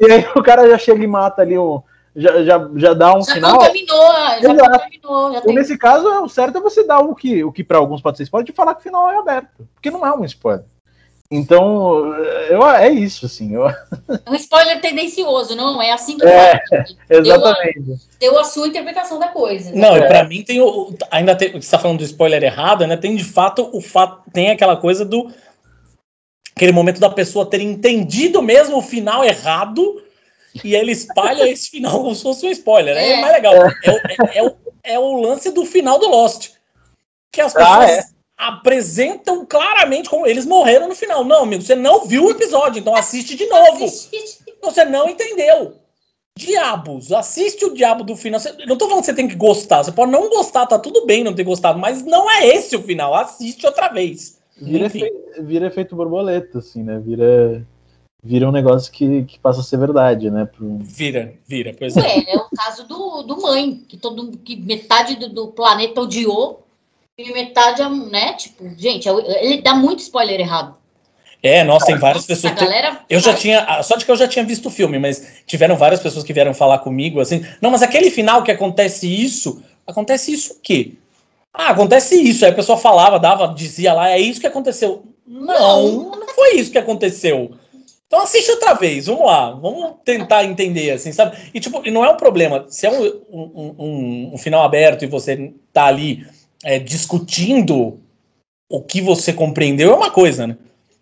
E 0.00 0.10
aí 0.10 0.26
o 0.34 0.42
cara 0.42 0.68
já 0.68 0.76
chega 0.76 1.02
e 1.02 1.06
mata 1.06 1.40
ali 1.40 1.56
o. 1.56 1.82
Já, 2.14 2.42
já, 2.44 2.70
já 2.76 2.92
dá 2.94 3.16
um 3.16 3.22
já 3.24 3.34
final. 3.34 3.58
Contaminou, 3.58 4.12
já 4.12 4.38
Exato. 4.52 4.70
contaminou, 4.70 5.32
já 5.32 5.38
Então, 5.38 5.42
tem... 5.46 5.54
nesse 5.54 5.78
caso, 5.78 6.06
o 6.24 6.28
certo 6.28 6.58
é 6.58 6.60
você 6.60 6.84
dar 6.84 7.00
o 7.00 7.14
que, 7.14 7.42
o 7.42 7.50
que 7.50 7.64
para 7.64 7.78
alguns 7.78 8.02
pode 8.02 8.18
ser 8.18 8.24
spoiler, 8.24 8.46
de 8.46 8.52
falar 8.52 8.74
que 8.74 8.80
o 8.80 8.82
final 8.84 9.10
é 9.10 9.16
aberto. 9.16 9.66
Porque 9.74 9.90
não 9.90 10.06
é 10.06 10.12
um 10.14 10.24
spoiler. 10.24 10.64
Então, 11.34 12.14
eu, 12.50 12.62
é 12.68 12.90
isso, 12.90 13.24
assim. 13.24 13.54
Eu, 13.54 13.64
um 14.28 14.34
spoiler 14.34 14.78
tendencioso, 14.82 15.56
não 15.56 15.80
é 15.80 15.90
assim 15.90 16.18
que 16.18 16.26
É, 16.26 16.60
faz. 16.68 16.94
exatamente. 17.08 17.80
Deu 18.20 18.32
a, 18.32 18.34
deu 18.34 18.38
a 18.38 18.44
sua 18.44 18.68
interpretação 18.68 19.18
da 19.18 19.28
coisa. 19.28 19.72
Não, 19.74 19.96
e 19.96 20.06
pra 20.06 20.24
mim 20.24 20.42
tem 20.42 20.60
o. 20.60 20.94
Ainda 21.10 21.34
tem. 21.34 21.52
Você 21.52 21.58
está 21.60 21.78
falando 21.78 21.98
do 21.98 22.04
spoiler 22.04 22.42
errado, 22.44 22.86
né? 22.86 22.98
Tem 22.98 23.16
de 23.16 23.24
fato 23.24 23.70
o 23.72 23.80
fato. 23.80 24.30
Tem 24.30 24.50
aquela 24.50 24.76
coisa 24.76 25.06
do. 25.06 25.32
Aquele 26.54 26.72
momento 26.72 27.00
da 27.00 27.08
pessoa 27.08 27.46
ter 27.48 27.62
entendido 27.62 28.42
mesmo 28.42 28.76
o 28.76 28.82
final 28.82 29.24
errado 29.24 30.01
e 30.64 30.74
ele 30.74 30.92
espalha 30.92 31.48
esse 31.48 31.70
final 31.70 32.02
como 32.02 32.14
se 32.14 32.22
fosse 32.22 32.46
um 32.46 32.50
spoiler. 32.50 32.96
Aí 32.96 33.04
é, 33.04 33.12
É. 33.14 33.20
mais 33.20 33.32
legal. 33.32 33.54
É, 33.54 33.60
o- 33.60 33.66
é- 33.96 34.38
é 34.38 34.42
o, 34.42 34.56
é 34.84 34.98
o 34.98 35.20
lance 35.20 35.50
do 35.50 35.64
final 35.64 35.98
do 35.98 36.08
Lost. 36.08 36.50
Que 37.30 37.40
as 37.40 37.52
pessoas 37.52 37.78
Ah, 37.78 37.90
é? 37.90 38.04
apresentam 38.36 39.46
claramente 39.46 40.08
como 40.10 40.26
eles 40.26 40.44
morreram 40.44 40.88
no 40.88 40.94
final. 40.94 41.24
Não, 41.24 41.44
amigo, 41.44 41.62
você 41.62 41.74
não 41.74 42.04
viu 42.06 42.26
o 42.26 42.30
episódio, 42.30 42.80
então 42.80 42.94
assiste 42.94 43.36
de 43.36 43.46
novo. 43.46 43.86
Você 44.62 44.84
não 44.84 45.08
entendeu. 45.08 45.76
Diabos, 46.36 47.12
assiste 47.12 47.64
o 47.64 47.74
diabo 47.74 48.02
do 48.04 48.16
final. 48.16 48.40
Você- 48.40 48.54
não 48.66 48.76
tô 48.76 48.86
falando 48.86 49.00
que 49.02 49.06
você 49.06 49.14
tem 49.14 49.28
que 49.28 49.34
gostar. 49.34 49.82
Você 49.84 49.92
pode 49.92 50.10
não 50.10 50.28
gostar, 50.30 50.66
tá 50.66 50.78
tudo 50.78 51.04
bem 51.04 51.22
não 51.22 51.34
ter 51.34 51.44
gostado, 51.44 51.78
mas 51.78 52.02
não 52.04 52.30
é 52.30 52.46
esse 52.48 52.74
o 52.74 52.82
final. 52.82 53.14
Assiste 53.14 53.66
outra 53.66 53.88
vez. 53.88 54.38
Vira, 54.56 54.86
efe- 54.86 55.12
vira 55.40 55.66
efeito 55.66 55.94
borboleta, 55.96 56.58
assim, 56.58 56.82
né? 56.82 56.98
Vira, 57.04 57.66
vira 58.22 58.48
um 58.48 58.52
negócio 58.52 58.92
que, 58.92 59.24
que 59.24 59.38
passa 59.38 59.60
a 59.60 59.64
ser 59.64 59.78
verdade, 59.78 60.30
né? 60.30 60.44
Pro- 60.46 60.78
Vira, 60.82 61.34
vira, 61.46 61.74
pois 61.76 61.96
é. 61.96 62.00
Ué, 62.00 62.24
é 62.28 62.36
o 62.36 62.46
caso 62.56 62.86
do, 62.86 63.22
do 63.22 63.40
mãe, 63.42 63.82
que 63.88 63.96
todo 63.96 64.36
que 64.38 64.56
metade 64.56 65.16
do, 65.16 65.28
do 65.28 65.48
planeta 65.48 66.00
odiou 66.00 66.64
e 67.18 67.32
metade, 67.32 67.82
né? 68.10 68.34
Tipo, 68.34 68.70
gente, 68.76 69.08
é- 69.08 69.44
ele 69.44 69.60
dá 69.62 69.74
muito 69.74 70.00
spoiler 70.00 70.38
errado. 70.40 70.76
É, 71.42 71.64
nossa, 71.64 71.86
tem 71.86 71.98
várias 71.98 72.22
A 72.22 72.26
pessoas. 72.28 72.54
galera. 72.54 73.00
Eu 73.10 73.18
já 73.18 73.34
tinha. 73.34 73.60
A 73.64 73.82
sorte 73.82 74.04
que 74.04 74.10
eu 74.12 74.16
já 74.16 74.28
tinha 74.28 74.44
visto 74.44 74.66
o 74.66 74.70
filme, 74.70 74.96
mas 75.00 75.42
tiveram 75.44 75.74
várias 75.76 76.00
pessoas 76.00 76.24
que 76.24 76.32
vieram 76.32 76.54
falar 76.54 76.78
comigo 76.78 77.18
assim. 77.20 77.44
Não, 77.60 77.68
mas 77.72 77.82
aquele 77.82 78.12
final 78.12 78.44
que 78.44 78.52
acontece 78.52 79.08
isso. 79.12 79.60
Acontece 79.84 80.32
isso 80.32 80.52
o 80.54 80.60
quê? 80.62 80.92
Ah, 81.52 81.70
acontece 81.70 82.14
isso. 82.14 82.44
Aí 82.44 82.52
a 82.52 82.54
pessoa 82.54 82.78
falava, 82.78 83.18
dava, 83.18 83.48
dizia 83.48 83.92
lá, 83.92 84.10
é 84.10 84.20
isso 84.20 84.40
que 84.40 84.46
aconteceu. 84.46 85.02
Não, 85.26 86.10
não 86.16 86.28
foi 86.28 86.54
isso 86.54 86.70
que 86.70 86.78
aconteceu. 86.78 87.50
Então 88.12 88.24
assiste 88.24 88.50
outra 88.50 88.74
vez, 88.74 89.06
vamos 89.06 89.24
lá, 89.24 89.52
vamos 89.52 89.92
tentar 90.04 90.44
entender, 90.44 90.90
assim, 90.90 91.12
sabe? 91.12 91.34
E 91.54 91.58
tipo, 91.58 91.80
não 91.90 92.04
é 92.04 92.10
um 92.10 92.16
problema. 92.18 92.66
Se 92.68 92.86
é 92.86 92.90
um, 92.90 93.06
um, 93.32 93.74
um- 93.78 94.30
um 94.34 94.36
final 94.36 94.62
aberto 94.62 95.02
e 95.02 95.06
você 95.08 95.54
tá 95.72 95.86
ali 95.86 96.26
é, 96.62 96.78
discutindo 96.78 97.98
o 98.70 98.82
que 98.82 99.00
você 99.00 99.32
compreendeu, 99.32 99.92
é 99.92 99.96
uma 99.96 100.10
coisa, 100.10 100.46
né? 100.46 100.58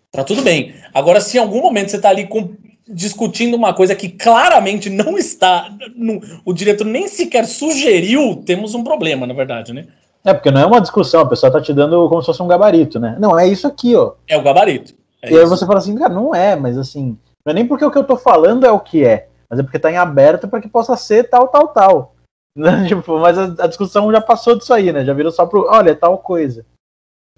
Tá 0.09 0.23
tudo 0.23 0.41
bem. 0.41 0.73
Agora, 0.93 1.19
se 1.19 1.35
em 1.35 1.41
algum 1.41 1.61
momento 1.61 1.91
você 1.91 1.99
tá 1.99 2.07
ali 2.07 2.27
com- 2.27 2.53
discutindo 2.87 3.55
uma 3.55 3.73
coisa 3.73 3.93
que 3.93 4.07
claramente 4.07 4.89
não 4.89 5.17
está. 5.17 5.69
no- 5.93 6.21
o 6.45 6.53
diretor 6.53 6.85
nem 6.85 7.09
sequer 7.09 7.45
sugeriu, 7.45 8.41
temos 8.45 8.73
um 8.73 8.85
problema, 8.85 9.27
na 9.27 9.33
verdade, 9.33 9.73
né? 9.73 9.85
É, 10.23 10.33
porque 10.33 10.49
não 10.49 10.61
é 10.61 10.65
uma 10.65 10.79
discussão, 10.79 11.19
a 11.21 11.27
pessoa 11.27 11.51
tá 11.51 11.59
te 11.59 11.73
dando 11.73 12.07
como 12.07 12.21
se 12.21 12.27
fosse 12.27 12.41
um 12.41 12.47
gabarito, 12.47 13.01
né? 13.01 13.17
Não, 13.19 13.37
é 13.37 13.45
isso 13.49 13.67
aqui, 13.67 13.95
ó. 13.97 14.13
É 14.29 14.37
o 14.37 14.41
gabarito. 14.43 14.93
É 15.21 15.31
e 15.31 15.37
aí 15.37 15.45
você 15.45 15.65
fala 15.65 15.79
assim, 15.79 15.95
cara, 15.95 16.13
não 16.13 16.33
é, 16.33 16.55
mas 16.55 16.77
assim, 16.77 17.17
não 17.45 17.51
é 17.51 17.53
nem 17.53 17.67
porque 17.67 17.85
o 17.85 17.91
que 17.91 17.97
eu 17.97 18.03
tô 18.03 18.15
falando 18.15 18.65
é 18.65 18.71
o 18.71 18.79
que 18.79 19.05
é, 19.05 19.29
mas 19.49 19.59
é 19.59 19.63
porque 19.63 19.79
tá 19.79 19.91
em 19.91 19.97
aberto 19.97 20.47
para 20.47 20.61
que 20.61 20.67
possa 20.67 20.95
ser 20.95 21.29
tal, 21.29 21.47
tal, 21.47 21.67
tal. 21.69 22.15
Né? 22.53 22.85
Tipo, 22.85 23.17
mas 23.17 23.37
a, 23.37 23.45
a 23.63 23.67
discussão 23.67 24.11
já 24.11 24.19
passou 24.19 24.57
disso 24.57 24.73
aí, 24.73 24.91
né? 24.91 25.05
Já 25.05 25.13
virou 25.13 25.31
só 25.31 25.45
pro, 25.45 25.69
olha, 25.69 25.91
é 25.91 25.95
tal 25.95 26.17
coisa. 26.17 26.65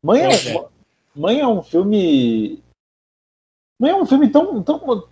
Mãe 0.02 0.24
é, 0.24 0.28
um, 0.28 0.66
Mãe 1.16 1.40
é 1.40 1.48
um 1.48 1.62
filme. 1.62 2.64
Mãe 3.80 3.92
é 3.92 3.96
um 3.96 4.08
filme 4.08 4.28
tão, 4.30 4.64
tão, 4.64 5.04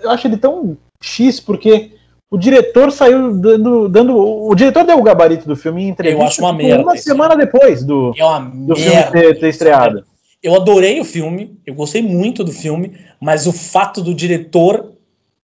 Eu 0.00 0.10
acho 0.10 0.28
ele 0.28 0.36
tão 0.36 0.76
X, 1.02 1.40
porque 1.40 1.98
o 2.30 2.38
diretor 2.38 2.92
saiu 2.92 3.36
dando. 3.36 3.88
dando 3.88 4.16
o 4.16 4.54
diretor 4.54 4.84
deu 4.84 4.98
o 4.98 5.02
gabarito 5.02 5.48
do 5.48 5.56
filme 5.56 5.82
em 5.82 5.88
entrevista 5.88 6.24
acho 6.24 6.40
uma 6.40 6.52
tipo, 6.52 6.62
merda 6.62 6.82
uma 6.84 6.96
semana 6.96 7.36
depois 7.36 7.82
do, 7.84 8.14
É 8.16 8.40
do 8.66 8.76
filme 8.76 9.10
ter, 9.10 9.40
ter 9.40 9.48
estreado. 9.48 10.04
Eu 10.42 10.54
adorei 10.54 10.98
o 11.00 11.04
filme, 11.04 11.58
eu 11.66 11.74
gostei 11.74 12.00
muito 12.02 12.42
do 12.42 12.52
filme, 12.52 12.98
mas 13.20 13.46
o 13.46 13.52
fato 13.52 14.00
do 14.02 14.14
diretor, 14.14 14.92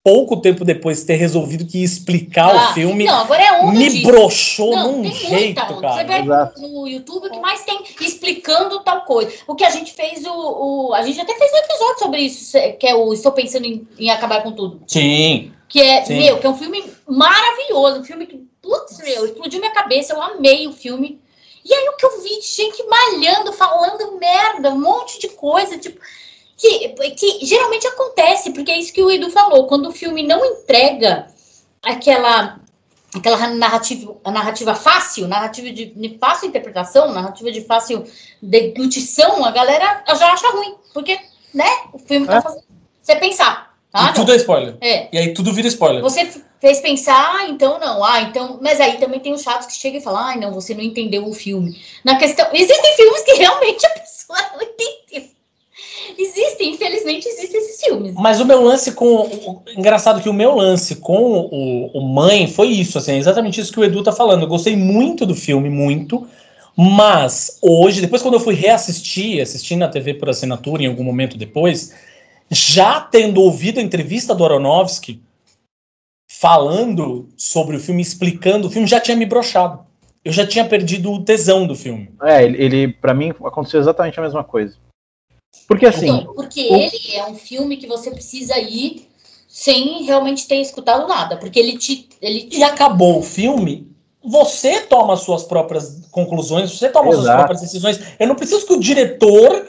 pouco 0.01 0.37
tempo 0.37 0.63
depois, 0.63 1.03
ter 1.03 1.15
resolvido 1.15 1.65
que 1.65 1.79
ia 1.79 1.83
explicar 1.85 2.55
Ah, 2.55 2.71
o 2.71 2.73
filme 2.73 3.03
Não, 3.03 3.19
agora 3.19 3.43
é 3.43 3.51
onda 3.61 3.73
me 3.77 3.89
disso. 3.89 4.07
broxou 4.07 4.73
Não, 4.73 4.91
num 4.93 5.01
tem 5.01 5.11
jeito, 5.13 5.59
onda. 5.61 5.73
Você 5.75 5.81
cara. 5.81 6.03
vê 6.03 6.19
Exato. 6.23 6.61
no 6.61 6.87
YouTube 6.87 7.27
o 7.27 7.31
que 7.31 7.39
mais 7.39 7.63
tem 7.65 7.81
explicando 7.99 8.79
tal 8.81 9.01
coisa. 9.01 9.29
O 9.45 9.55
que 9.55 9.65
a 9.65 9.69
gente 9.69 9.91
fez, 9.91 10.23
o, 10.25 10.31
o- 10.87 10.93
a 10.93 11.01
gente 11.01 11.19
até 11.19 11.35
fez 11.37 11.51
um 11.51 11.57
episódio 11.57 11.99
sobre 11.99 12.21
isso, 12.21 12.57
que 12.79 12.87
é 12.87 12.95
o 12.95 13.13
Estou 13.13 13.33
Pensando 13.33 13.65
em, 13.65 13.85
em 13.99 14.09
Acabar 14.09 14.41
com 14.41 14.53
Tudo. 14.53 14.81
Sim. 14.87 15.51
Que 15.67 15.81
é, 15.81 16.05
Sim. 16.05 16.17
meu, 16.17 16.37
que 16.39 16.47
é 16.47 16.49
um 16.49 16.55
filme 16.57 16.81
maravilhoso, 17.05 17.99
um 17.99 18.03
filme 18.05 18.25
que, 18.25 18.41
putz, 18.61 18.99
meu, 19.03 19.25
explodiu 19.25 19.59
minha 19.59 19.73
cabeça, 19.73 20.13
eu 20.13 20.21
amei 20.21 20.65
o 20.65 20.71
filme. 20.71 21.19
E 21.67 21.73
aí 21.73 21.89
o 21.89 21.97
que 21.97 22.05
eu 22.05 22.21
vi 22.21 22.39
de 22.39 22.47
gente 22.47 22.83
malhando, 22.87 23.51
falando 23.51 24.17
merda, 24.17 24.71
um 24.71 24.79
monte 24.79 25.19
de 25.19 25.29
coisa, 25.29 25.77
tipo, 25.77 25.99
que, 26.55 26.89
que 27.11 27.45
geralmente 27.45 27.85
acontece, 27.87 28.51
porque 28.51 28.71
é 28.71 28.79
isso 28.79 28.93
que 28.93 29.03
o 29.03 29.11
Edu 29.11 29.29
falou, 29.29 29.67
quando 29.67 29.89
o 29.89 29.91
filme 29.91 30.23
não 30.23 30.43
entrega 30.45 31.27
aquela 31.83 32.59
aquela 33.15 33.47
narrativa, 33.47 34.15
narrativa 34.25 34.75
fácil, 34.75 35.27
narrativa 35.27 35.71
de, 35.71 35.85
de 35.85 36.17
fácil 36.17 36.49
interpretação, 36.49 37.13
narrativa 37.13 37.51
de 37.51 37.61
fácil 37.61 38.03
deglutição, 38.41 39.43
a 39.45 39.51
galera 39.51 40.03
já 40.07 40.33
acha 40.33 40.49
ruim, 40.49 40.75
porque, 40.93 41.19
né, 41.53 41.69
o 41.93 41.99
filme 41.99 42.27
tá 42.27 42.37
É. 42.37 42.41
fazendo 42.41 42.63
você 43.01 43.15
pensar, 43.15 43.66
e 44.05 44.13
tudo 44.13 44.31
é 44.31 44.35
spoiler. 44.35 44.75
É. 44.81 45.07
E 45.11 45.17
aí 45.17 45.33
tudo 45.33 45.53
vira 45.53 45.67
spoiler. 45.67 46.01
Você 46.01 46.27
fez 46.59 46.79
pensar, 46.79 47.35
ah, 47.35 47.47
então 47.47 47.79
não, 47.79 48.03
ah, 48.03 48.21
então. 48.21 48.59
Mas 48.61 48.79
aí 48.79 48.97
também 48.97 49.19
tem 49.19 49.33
os 49.33 49.41
chatos 49.41 49.67
que 49.67 49.73
chegam 49.73 49.99
e 49.99 50.03
falam, 50.03 50.21
ai, 50.21 50.39
não, 50.39 50.53
você 50.53 50.73
não 50.73 50.81
entendeu 50.81 51.27
o 51.27 51.33
filme. 51.33 51.79
Na 52.03 52.17
questão. 52.17 52.47
Existem 52.53 52.95
filmes 52.95 53.21
que 53.23 53.33
realmente 53.33 53.85
a 53.85 53.89
pessoa 53.89 54.39
não 54.53 54.61
entendeu. 54.61 54.97
Existem, 56.17 56.71
infelizmente, 56.71 57.27
existem 57.27 57.59
esses 57.59 57.81
filmes. 57.81 58.13
Mas 58.15 58.39
o 58.39 58.45
meu 58.45 58.63
lance 58.63 58.91
com. 58.93 59.61
engraçado 59.75 60.21
que 60.21 60.29
o 60.29 60.33
meu 60.33 60.55
lance 60.55 60.95
com 60.95 61.47
o, 61.51 61.87
o 61.93 62.01
Mãe 62.01 62.47
foi 62.47 62.69
isso, 62.69 62.97
assim, 62.97 63.13
é 63.13 63.17
exatamente 63.17 63.61
isso 63.61 63.71
que 63.71 63.79
o 63.79 63.83
Edu 63.83 64.01
tá 64.01 64.11
falando. 64.11 64.43
Eu 64.43 64.47
gostei 64.47 64.75
muito 64.75 65.25
do 65.25 65.35
filme, 65.35 65.69
muito. 65.69 66.27
Mas 66.75 67.57
hoje, 67.61 68.01
depois 68.01 68.21
quando 68.21 68.35
eu 68.35 68.39
fui 68.39 68.53
reassistir, 68.53 69.41
assisti 69.41 69.75
na 69.75 69.87
TV 69.87 70.13
por 70.13 70.29
assinatura 70.29 70.83
em 70.83 70.87
algum 70.87 71.03
momento 71.03 71.35
depois, 71.35 71.93
já 72.49 73.01
tendo 73.01 73.41
ouvido 73.41 73.79
a 73.79 73.83
entrevista 73.83 74.33
do 74.33 74.45
Aronofsky 74.45 75.21
falando 76.29 77.29
sobre 77.35 77.75
o 77.75 77.79
filme, 77.79 78.01
explicando 78.01 78.67
o 78.67 78.71
filme, 78.71 78.87
já 78.87 78.99
tinha 78.99 79.17
me 79.17 79.25
broxado. 79.25 79.85
Eu 80.23 80.33
já 80.33 80.45
tinha 80.45 80.67
perdido 80.67 81.11
o 81.11 81.23
tesão 81.23 81.65
do 81.65 81.75
filme. 81.75 82.11
É, 82.21 82.43
ele, 82.43 82.61
ele 82.61 82.93
para 82.93 83.13
mim 83.13 83.29
aconteceu 83.29 83.79
exatamente 83.79 84.19
a 84.19 84.23
mesma 84.23 84.43
coisa. 84.43 84.75
Porque 85.67 85.85
assim, 85.85 86.09
Então, 86.09 86.33
porque 86.33 86.61
ele 86.61 87.15
é 87.15 87.25
um 87.25 87.35
filme 87.35 87.77
que 87.77 87.87
você 87.87 88.11
precisa 88.11 88.57
ir 88.59 89.07
sem 89.47 90.03
realmente 90.03 90.47
ter 90.47 90.57
escutado 90.57 91.07
nada. 91.07 91.37
Porque 91.37 91.59
ele 91.59 91.77
te. 91.77 92.09
Ele 92.21 92.41
te 92.43 92.57
E 92.57 92.63
acabou 92.63 93.19
o 93.19 93.23
filme, 93.23 93.89
você 94.23 94.81
toma 94.81 95.13
as 95.13 95.21
suas 95.21 95.43
próprias 95.43 96.05
conclusões, 96.11 96.77
você 96.77 96.89
toma 96.89 97.09
as 97.09 97.15
suas 97.15 97.35
próprias 97.35 97.61
decisões. 97.61 97.99
Eu 98.19 98.27
não 98.27 98.35
preciso 98.35 98.67
que 98.67 98.73
o 98.73 98.79
diretor, 98.79 99.65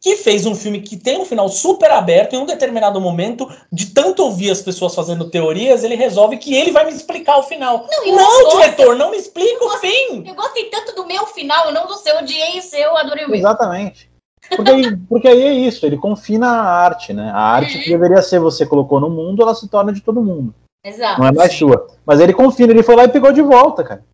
que 0.00 0.16
fez 0.16 0.46
um 0.46 0.54
filme 0.54 0.80
que 0.80 0.96
tem 0.96 1.18
um 1.20 1.24
final 1.24 1.48
super 1.48 1.90
aberto, 1.90 2.34
em 2.34 2.38
um 2.38 2.46
determinado 2.46 3.00
momento, 3.00 3.48
de 3.72 3.86
tanto 3.86 4.22
ouvir 4.22 4.50
as 4.50 4.62
pessoas 4.62 4.94
fazendo 4.94 5.28
teorias, 5.28 5.82
ele 5.82 5.96
resolve 5.96 6.36
que 6.36 6.54
ele 6.54 6.70
vai 6.70 6.84
me 6.84 6.92
explicar 6.92 7.36
o 7.38 7.42
final. 7.42 7.86
Não, 7.90 8.06
Não, 8.16 8.42
gosto. 8.44 8.58
diretor, 8.58 8.96
não 8.96 9.10
me 9.10 9.16
explica 9.16 9.64
o 9.64 9.70
fim. 9.78 10.24
Eu 10.26 10.34
gostei 10.34 10.64
tanto 10.66 10.94
do 10.94 11.06
meu 11.06 11.26
final, 11.26 11.66
eu 11.66 11.72
não 11.72 11.86
do 11.86 11.94
seu, 11.96 12.14
eu 12.14 12.20
odiei 12.20 12.58
o 12.58 12.62
seu, 12.62 12.80
eu 12.80 12.96
adorei 12.96 13.24
o 13.24 13.28
meu. 13.28 13.38
exatamente. 13.38 14.08
Porque 14.54 14.70
aí, 14.70 14.96
porque 15.08 15.28
aí 15.28 15.42
é 15.42 15.52
isso, 15.52 15.84
ele 15.84 15.96
confina 15.98 16.46
a 16.48 16.62
arte, 16.62 17.12
né? 17.12 17.30
A 17.34 17.40
arte 17.40 17.78
que 17.82 17.90
deveria 17.90 18.22
ser 18.22 18.38
você 18.38 18.64
colocou 18.64 19.00
no 19.00 19.10
mundo, 19.10 19.42
ela 19.42 19.54
se 19.54 19.68
torna 19.68 19.92
de 19.92 20.00
todo 20.00 20.22
mundo. 20.22 20.54
Exato. 20.84 21.20
Não 21.20 21.26
é 21.26 21.32
mais 21.32 21.52
sua. 21.52 21.88
Mas 22.06 22.20
ele 22.20 22.32
confia, 22.32 22.66
ele 22.66 22.82
foi 22.84 22.94
lá 22.94 23.04
e 23.04 23.08
pegou 23.08 23.32
de 23.32 23.42
volta, 23.42 23.82
cara. 23.82 24.04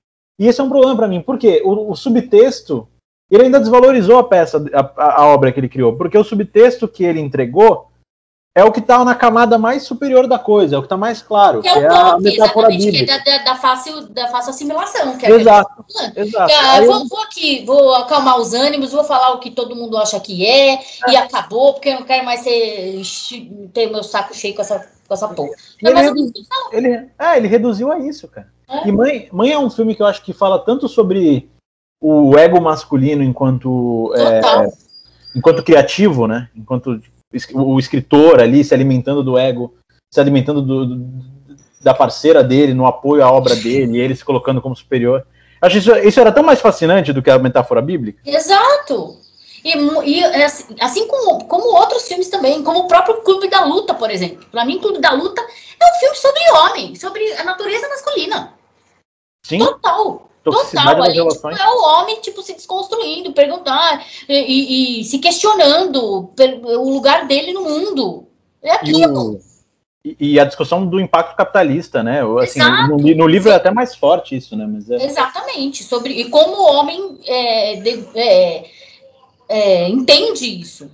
E 0.40 0.48
esse 0.48 0.61
é 0.61 0.65
um 0.65 0.69
problema 0.69 0.97
pra 0.97 1.06
mim. 1.06 1.20
Por 1.20 1.39
quê? 1.39 1.62
O, 1.65 1.93
o 1.93 1.94
subtexto, 1.94 2.89
ele 3.30 3.44
ainda 3.44 3.60
desvalorizou 3.60 4.18
a 4.18 4.24
peça, 4.24 4.64
a, 4.74 5.22
a- 5.22 5.26
obra 5.28 5.51
que 5.52 5.59
ele 5.60 5.68
criou. 5.68 5.96
Porque 5.96 6.16
o 6.18 6.24
subtexto 6.24 6.86
que 6.88 7.05
ele 7.05 7.20
entregou 7.20 7.88
é 8.56 8.62
o 8.62 8.70
que 8.70 8.80
tá 8.80 9.05
na 9.05 9.16
camada 9.16 9.59
mais 9.59 9.82
superior 9.82 10.28
da 10.28 10.38
coisa, 10.38 10.76
é 10.76 10.78
o 10.78 10.82
que 10.82 10.88
tá 10.88 10.96
mais 10.96 11.20
claro, 11.20 11.60
Que 11.60 11.66
é 11.68 11.72
que 11.72 11.78
o 11.80 11.82
é 11.82 11.86
a 11.88 12.18
metáfora 12.20 12.68
exatamente, 12.72 12.82
que 12.82 12.88
é 12.88 12.92
bíblica. 13.01 13.24
da, 13.24 13.38
da, 13.38 13.44
da 13.44 13.56
fácil, 13.56 14.06
da 14.09 14.28
fácil 14.28 14.51
assimilação. 14.51 15.18
Que 15.18 15.26
é 15.26 15.30
Exato, 15.30 15.84
Que, 16.14 16.20
exato. 16.20 16.52
ah, 16.52 16.72
Aí 16.74 16.84
eu- 16.86 16.92
vou, 16.92 17.09
vou 17.09 17.20
aqui, 17.22 17.64
vou 17.66 17.94
acalmar 17.96 18.38
os 18.38 18.55
ânimos, 18.55 18.92
vou 18.92 19.02
falar 19.02 19.32
o 19.32 19.40
que 19.40 19.51
todo 19.51 19.74
mundo 19.74 19.96
acha 19.98 20.20
que 20.20 20.46
é, 20.46 20.78
e 21.09 21.16
acabou, 21.16 21.72
porque 21.74 21.88
eu 21.88 21.94
não 21.96 22.05
quero 22.06 22.24
mais 22.24 22.40
ser, 22.42 23.02
ter 23.72 23.90
meu 23.90 24.05
saco 24.05 24.32
cheio 24.32 24.55
com 24.55 24.60
essa, 24.60 24.78
com 25.09 25.14
essa 25.14 25.26
porra. 25.26 25.51
Não, 25.82 25.90
Ele 25.90 26.01
redu- 26.01 26.32
Ele, 26.72 26.88
é, 27.18 27.36
ele 27.36 27.48
reduziu 27.48 27.90
a 27.90 27.98
isso, 27.98 28.28
cara. 28.28 28.46
É. 28.68 28.86
E 28.88 28.92
Mãe, 28.92 29.28
Mãe 29.32 29.51
é 29.51 29.59
um 29.59 29.68
filme 29.68 29.96
que 29.96 30.02
eu 30.02 30.06
acho 30.06 30.22
que 30.22 30.32
fala 30.32 30.60
tanto 30.60 30.88
sobre 30.88 31.51
o 32.01 32.37
ego 32.39 32.61
masculino 32.61 33.23
enquanto, 33.23 34.12
é, 34.16 34.41
enquanto 35.35 35.62
criativo, 35.62 36.27
né? 36.27 36.49
Enquanto 36.55 37.01
o 37.55 37.79
escritor 37.79 38.41
ali 38.41 38.62
se 38.62 38.75
alimentando 38.75 39.23
do 39.23 39.39
ego, 39.39 39.75
se 40.12 40.21
alimentando 40.21 40.62
do- 40.62 40.87
do- 40.87 41.25
da 41.83 41.93
parceira 41.93 42.43
dele, 42.43 42.73
no 42.75 42.87
apoio 42.87 43.25
à 43.25 43.31
obra 43.31 43.55
dele, 43.57 43.99
ele 43.99 44.15
se 44.15 44.25
colocando 44.25 44.61
como 44.62 44.75
superior. 44.77 45.27
Acho 45.61 45.79
isso, 45.79 45.95
isso 45.97 46.21
era 46.21 46.31
tão 46.33 46.43
mais 46.43 46.61
fascinante 46.61 47.12
do 47.12 47.23
que 47.23 47.31
a 47.31 47.39
metáfora 47.39 47.81
bíblica. 47.83 48.21
Exato. 48.25 49.19
E, 49.65 49.75
e, 50.05 50.23
é 50.23 50.45
assim, 50.45 50.77
assim 50.81 51.09
como, 51.09 51.45
como 51.47 51.75
outros 51.75 52.07
filmes 52.07 52.29
também, 52.29 52.62
como 52.62 52.81
o 52.81 52.87
próprio 52.87 53.23
Clube 53.23 53.49
da 53.49 53.65
Luta, 53.65 53.95
por 53.95 54.11
exemplo. 54.11 54.45
Pra 54.51 54.65
mim, 54.65 54.79
Clube 54.79 54.99
da 55.01 55.11
Luta 55.12 55.41
é 55.41 55.85
um 55.91 55.99
filme 56.01 56.16
sobre 56.16 56.51
homem, 56.53 56.95
sobre 56.95 57.33
a 57.33 57.45
natureza 57.45 57.89
masculina. 57.89 58.53
Sim, 59.47 59.59
Total. 59.59 60.29
Total, 60.53 61.03
ali, 61.03 61.12
tipo, 61.12 61.25
relações. 61.25 61.59
é 61.59 61.69
o 61.69 61.83
homem, 61.83 62.21
tipo, 62.21 62.43
se 62.43 62.55
desconstruindo, 62.55 63.33
perguntar 63.33 64.05
e, 64.29 64.35
e- 64.35 65.01
e 65.01 65.05
se 65.05 65.19
questionando 65.19 66.31
o 66.37 66.91
lugar 66.91 67.27
dele 67.27 67.53
no 67.53 67.62
mundo. 67.62 68.27
É 68.62 68.69
E, 68.69 68.71
aquilo. 68.73 69.33
o- 69.33 69.41
e- 70.05 70.16
e 70.21 70.41
a 70.41 70.45
discussão 70.45 70.87
do 70.87 71.01
impacto 71.01 71.35
capitalista, 71.37 72.03
né? 72.03 72.21
Assim, 72.43 72.61
no, 72.89 72.97
no 72.99 73.27
livro 73.27 73.51
é 73.51 73.55
até 73.55 73.71
mais 73.71 73.95
forte 73.95 74.37
isso, 74.37 74.55
né? 74.57 74.66
Mas 74.66 74.91
é, 74.91 75.03
Exatamente. 75.05 75.83
Sobre, 75.83 76.12
e 76.12 76.29
como 76.29 76.53
o 76.57 76.66
homem 76.75 77.19
é, 77.27 77.77
de- 77.77 78.09
é, 78.15 78.65
é, 79.49 79.89
entende 79.89 80.61
isso. 80.61 80.91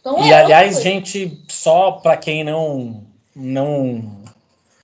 Então, 0.00 0.18
E 0.24 0.30
é 0.30 0.38
aliás, 0.42 0.80
gente, 0.82 1.42
só 1.48 1.92
para 1.92 2.16
quem 2.16 2.42
não 2.44 3.04
não 3.34 4.15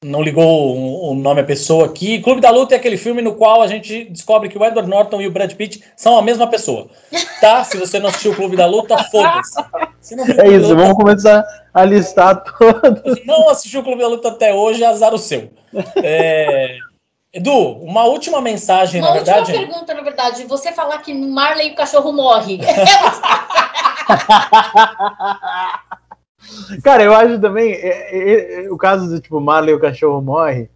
não 0.02 0.20
ligou 0.20 1.10
o 1.10 1.14
nome 1.14 1.40
à 1.40 1.44
pessoa 1.44 1.86
aqui, 1.86 2.20
Clube 2.20 2.40
da 2.40 2.50
Luta 2.50 2.74
é 2.74 2.78
aquele 2.78 2.96
filme 2.96 3.22
no 3.22 3.36
qual 3.36 3.62
a 3.62 3.68
gente 3.68 4.04
descobre 4.04 4.48
que 4.48 4.58
o 4.58 4.64
Edward 4.64 4.90
Norton 4.90 5.20
e 5.20 5.28
o 5.28 5.30
Brad 5.30 5.52
Pitt 5.54 5.82
são 5.96 6.18
a 6.18 6.22
mesma 6.22 6.48
pessoa. 6.48 6.88
Tá? 7.40 7.62
Se 7.62 7.76
você 7.76 8.00
não 8.00 8.08
assistiu 8.08 8.32
o 8.32 8.36
Clube 8.36 8.56
da 8.56 8.66
Luta, 8.66 8.98
foda-se. 9.04 9.60
É 10.38 10.48
isso, 10.48 10.68
Luta, 10.68 10.74
vamos 10.74 10.94
começar 10.94 11.44
a 11.72 11.84
listar 11.84 12.42
todos. 12.42 13.18
se 13.18 13.26
não 13.26 13.48
assistiu 13.48 13.80
o 13.80 13.84
Clube 13.84 14.02
da 14.02 14.08
Luta 14.08 14.28
até 14.28 14.52
hoje, 14.52 14.84
azar 14.84 15.14
o 15.14 15.18
seu. 15.18 15.50
É, 16.02 16.76
Edu, 17.32 17.78
uma 17.82 18.04
última 18.04 18.40
mensagem, 18.40 19.00
Uma 19.00 19.10
na 19.10 19.16
última 19.16 19.36
verdade. 19.36 19.58
pergunta, 19.58 19.94
na 19.94 20.02
verdade. 20.02 20.44
Você 20.46 20.72
falar 20.72 20.98
que 20.98 21.14
Marley 21.14 21.72
o 21.72 21.76
cachorro 21.76 22.12
morre. 22.12 22.58
Cara, 26.82 27.02
eu 27.02 27.14
acho 27.14 27.40
também, 27.40 27.72
é, 27.72 28.16
é, 28.16 28.64
é, 28.64 28.70
o 28.70 28.76
caso 28.76 29.08
do 29.08 29.20
tipo, 29.20 29.40
Marley 29.40 29.72
e 29.72 29.76
o 29.76 29.80
cachorro 29.80 30.20
morre, 30.20 30.70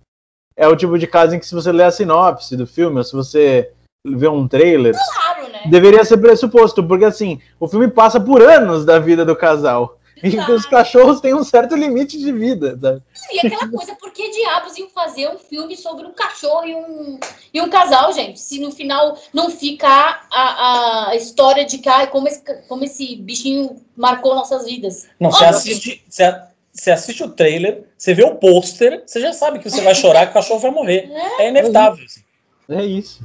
é 0.56 0.66
o 0.66 0.76
tipo 0.76 0.98
de 0.98 1.06
caso 1.06 1.34
em 1.34 1.38
que 1.38 1.46
se 1.46 1.54
você 1.54 1.70
ler 1.70 1.84
a 1.84 1.90
sinopse 1.90 2.56
do 2.56 2.66
filme, 2.66 2.98
ou 2.98 3.04
se 3.04 3.12
você 3.12 3.70
vê 4.06 4.28
um 4.28 4.46
trailer, 4.46 4.94
claro, 5.14 5.52
né? 5.52 5.62
deveria 5.70 6.04
ser 6.04 6.18
pressuposto, 6.18 6.82
porque 6.82 7.04
assim, 7.04 7.40
o 7.58 7.68
filme 7.68 7.88
passa 7.88 8.20
por 8.20 8.42
anos 8.42 8.84
da 8.84 8.98
vida 8.98 9.24
do 9.24 9.36
casal. 9.36 9.98
E 10.22 10.38
os 10.38 10.64
cachorros 10.64 11.20
têm 11.20 11.34
um 11.34 11.44
certo 11.44 11.74
limite 11.74 12.18
de 12.18 12.32
vida, 12.32 12.78
sabe? 12.80 13.02
E 13.30 13.46
aquela 13.46 13.68
coisa, 13.68 13.94
por 13.96 14.10
que 14.10 14.30
diabos 14.30 14.76
iam 14.78 14.88
fazer 14.88 15.28
um 15.28 15.38
filme 15.38 15.76
sobre 15.76 16.06
um 16.06 16.12
cachorro 16.12 16.64
e 16.64 16.74
um, 16.74 17.20
e 17.52 17.60
um 17.60 17.68
casal, 17.68 18.12
gente? 18.12 18.40
Se 18.40 18.58
no 18.58 18.70
final 18.70 19.18
não 19.32 19.50
ficar 19.50 20.26
a, 20.32 21.10
a 21.10 21.16
história 21.16 21.66
de 21.66 21.78
que, 21.78 21.88
ai, 21.88 22.06
como 22.06 22.28
esse, 22.28 22.42
como 22.66 22.84
esse 22.84 23.16
bichinho 23.16 23.76
marcou 23.94 24.34
nossas 24.34 24.64
vidas. 24.64 25.06
Não, 25.20 25.30
você 25.30 25.44
assiste, 25.44 26.02
você, 26.08 26.42
você 26.72 26.90
assiste 26.90 27.22
o 27.22 27.28
trailer, 27.28 27.84
você 27.96 28.14
vê 28.14 28.24
o 28.24 28.36
pôster, 28.36 29.02
você 29.06 29.20
já 29.20 29.34
sabe 29.34 29.58
que 29.58 29.68
você 29.68 29.82
vai 29.82 29.94
chorar 29.94 30.26
que 30.26 30.30
o 30.30 30.34
cachorro 30.34 30.60
vai 30.60 30.70
morrer. 30.70 31.10
É 31.38 31.48
inevitável. 31.48 32.04
assim. 32.04 32.22
É 32.68 32.84
isso. 32.84 33.20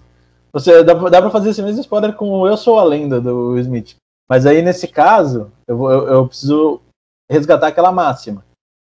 Você, 0.51 0.83
dá, 0.83 0.93
dá 0.93 1.21
pra 1.21 1.31
fazer 1.31 1.51
esse 1.51 1.61
mesmo 1.61 1.79
spoiler 1.79 2.13
com 2.13 2.29
o 2.29 2.47
Eu 2.47 2.57
Sou 2.57 2.77
a 2.77 2.83
Lenda 2.83 3.21
do 3.21 3.57
Smith. 3.59 3.95
Mas 4.31 4.45
aí, 4.45 4.61
nesse 4.61 4.87
caso, 4.87 5.51
eu, 5.67 5.75
vou- 5.77 5.91
eu, 5.91 6.07
eu 6.07 6.25
preciso 6.25 6.79
resgatar 7.29 7.67
aquela 7.67 7.91
máxima. 7.91 8.45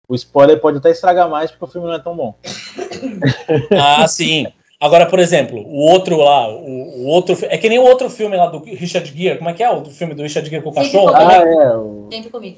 O 0.10 0.16
spoiler 0.16 0.60
pode 0.60 0.80
até 0.80 0.90
estragar 0.90 1.30
mais 1.30 1.52
porque 1.52 1.66
o 1.66 1.68
filme 1.68 1.86
não 1.88 1.94
é 1.94 2.00
tão 2.00 2.16
bom. 2.16 2.34
Ah, 3.80 4.08
sim. 4.08 4.48
Agora, 4.82 5.06
por 5.06 5.20
exemplo, 5.20 5.60
o 5.60 5.78
outro 5.78 6.18
lá, 6.18 6.50
o, 6.50 7.04
o 7.04 7.06
outro. 7.06 7.38
É 7.44 7.60
que 7.60 7.70
nem 7.70 7.78
o 7.78 7.84
outro 7.84 8.10
filme 8.10 8.36
lá 8.36 8.48
do 8.48 8.58
Richard 8.64 9.08
Gere. 9.16 9.38
Como 9.38 9.50
é 9.50 9.54
que 9.54 9.62
é 9.64 9.70
o 9.70 9.86
filme 9.86 10.16
do 10.16 10.24
Richard 10.24 10.50
Gere 10.50 10.64
com 10.64 10.72
o 10.72 10.74
Sempre 10.74 10.92
cachorro? 10.92 11.14
comigo. 11.14 11.30
Ah, 11.32 11.36
é. 11.64 11.78
o- 11.78 12.08
Sempre 12.12 12.30
comigo. 12.32 12.58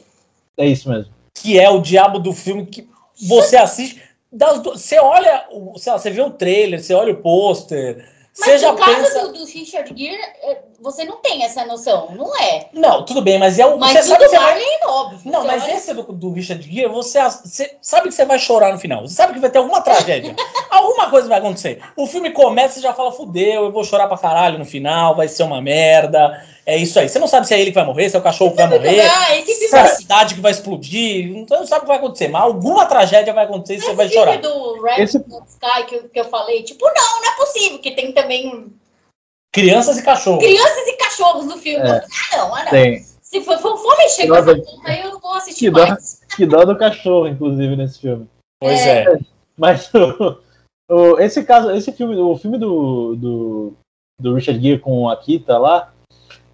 É 0.57 0.65
isso 0.65 0.89
mesmo. 0.89 1.11
Que 1.35 1.59
é 1.59 1.69
o 1.69 1.81
diabo 1.81 2.19
do 2.19 2.31
filme 2.31 2.65
que 2.67 2.87
você 3.27 3.57
assiste. 3.57 4.01
das 4.31 4.59
Você 4.59 4.97
olha, 4.97 5.45
o- 5.51 5.77
sei 5.77 5.91
lá, 5.91 5.99
você 5.99 6.09
vê 6.09 6.21
o 6.21 6.31
trailer, 6.31 6.81
você 6.81 6.93
olha 6.93 7.11
o 7.11 7.17
pôster, 7.17 8.07
Mas 8.39 8.61
no 8.61 8.75
caso 8.75 8.95
pensa. 9.03 9.21
do, 9.27 9.33
do 9.33 9.45
Richard 9.45 9.93
Gere, 9.95 10.21
é, 10.43 10.61
você 10.79 11.03
não 11.05 11.17
tem 11.17 11.43
essa 11.43 11.65
noção, 11.65 12.09
não 12.15 12.35
é? 12.39 12.69
Não, 12.73 13.03
tudo 13.05 13.21
bem, 13.21 13.39
mas 13.39 13.57
é 13.57 13.65
o. 13.65 13.77
Mas 13.77 13.93
você 13.93 13.99
o 13.99 14.03
sabe 14.03 14.27
vai- 14.27 14.39
Marley, 14.39 14.65
óbvio. 14.85 15.31
Não, 15.31 15.45
mas 15.45 15.63
olha- 15.63 15.73
esse 15.75 15.93
do, 15.93 16.03
do 16.03 16.31
Richard 16.33 16.61
Gere, 16.63 16.87
você, 16.87 17.19
você 17.23 17.77
sabe 17.81 18.09
que 18.09 18.13
você 18.13 18.25
vai 18.25 18.37
chorar 18.39 18.71
no 18.71 18.79
final. 18.79 19.01
Você 19.07 19.15
sabe 19.15 19.33
que 19.33 19.39
vai 19.39 19.49
ter 19.49 19.57
alguma 19.57 19.81
tragédia. 19.81 20.35
alguma 20.69 21.09
coisa 21.09 21.27
vai 21.27 21.39
acontecer. 21.39 21.81
O 21.95 22.05
filme 22.05 22.31
começa 22.31 22.79
e 22.79 22.81
já 22.81 22.93
fala, 22.93 23.11
fudeu, 23.11 23.65
eu 23.65 23.71
vou 23.71 23.83
chorar 23.83 24.07
pra 24.07 24.17
caralho 24.17 24.59
no 24.59 24.65
final, 24.65 25.15
vai 25.15 25.27
ser 25.27 25.43
uma 25.43 25.61
merda. 25.61 26.43
É 26.69 26.75
isso 26.75 26.99
aí. 26.99 27.07
Você 27.07 27.17
não 27.17 27.27
sabe 27.29 27.47
se 27.47 27.53
é 27.53 27.61
ele 27.61 27.71
que 27.71 27.75
vai 27.75 27.85
morrer, 27.85 28.09
se 28.09 28.17
é 28.17 28.19
o 28.19 28.23
cachorro 28.23 28.51
que 28.51 28.57
vai 28.57 28.67
morrer, 28.67 28.99
Ah, 28.99 29.37
esse 29.37 29.53
filme, 29.53 29.67
se 29.69 29.75
é 29.77 29.79
a 29.79 29.87
cidade 29.87 30.35
que 30.35 30.41
vai 30.41 30.51
explodir. 30.51 31.37
Então 31.37 31.59
não 31.59 31.65
sabe 31.65 31.79
o 31.79 31.81
que 31.83 31.87
vai 31.87 31.97
acontecer, 31.97 32.27
mas 32.27 32.41
alguma 32.41 32.85
tragédia 32.85 33.33
vai 33.33 33.45
acontecer 33.45 33.75
e 33.75 33.81
você 33.81 33.93
vai 33.93 34.05
esse 34.07 34.15
filme 34.15 34.33
chorar. 34.33 34.41
do 34.41 34.81
Red 34.81 35.01
Esse- 35.01 35.17
Sky 35.17 35.83
que 35.87 35.95
eu, 35.95 36.09
que 36.09 36.19
eu 36.19 36.25
falei, 36.25 36.63
tipo, 36.63 36.85
não, 36.85 37.21
não 37.21 37.31
é 37.31 37.35
possível, 37.37 37.79
que 37.79 37.91
tem 37.91 38.11
também 38.11 38.71
Crianças 39.53 39.97
e 39.97 40.03
cachorros. 40.03 40.43
crianças 40.43 40.87
e 40.87 40.93
cachorros 40.97 41.45
no 41.45 41.57
filme. 41.57 41.87
É. 41.87 41.91
Ah, 42.33 42.37
não, 42.37 42.53
ah, 42.55 42.63
não. 42.65 42.69
Tem. 42.71 42.99
Se 43.21 43.41
for, 43.41 43.57
for, 43.59 43.77
for 43.77 43.97
mexer 43.97 44.27
com 44.27 44.35
essa 44.35 44.51
aí 44.85 45.01
eu 45.03 45.11
não 45.11 45.19
vou 45.19 45.33
assistir 45.33 45.65
que 45.65 45.71
dó. 45.71 45.87
mais. 45.87 46.21
Que 46.35 46.45
dó 46.45 46.63
do 46.65 46.77
cachorro, 46.77 47.27
inclusive, 47.27 47.75
nesse 47.75 47.99
filme. 47.99 48.27
Pois 48.61 48.79
É. 48.81 49.03
é. 49.03 49.19
Mas 49.57 49.89
o, 49.93 50.37
o- 50.91 51.19
esse 51.19 51.43
caso, 51.43 51.71
esse 51.71 51.91
filme, 51.91 52.15
o 52.17 52.35
filme 52.37 52.57
do, 52.57 53.15
do, 53.15 53.73
do 54.19 54.35
Richard 54.35 54.61
Gere 54.61 54.79
com 54.79 55.03
o 55.03 55.09
Akita 55.09 55.57
lá, 55.57 55.91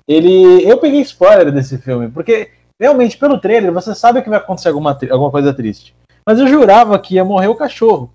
ele. 0.07 0.63
Eu 0.69 0.77
peguei 0.77 1.01
spoiler 1.01 1.51
desse 1.51 1.77
filme, 1.77 2.09
porque 2.09 2.51
realmente, 2.80 3.17
pelo 3.17 3.39
trailer, 3.39 3.71
você 3.71 3.93
sabe 3.93 4.21
que 4.21 4.30
vai 4.30 4.39
acontecer 4.39 4.69
alguma, 4.69 4.97
alguma 5.11 5.31
coisa 5.31 5.53
triste. 5.53 5.95
Mas 6.25 6.39
eu 6.39 6.47
jurava 6.47 6.97
que 6.99 7.15
ia 7.15 7.25
morrer 7.25 7.47
o 7.47 7.55
cachorro. 7.55 8.11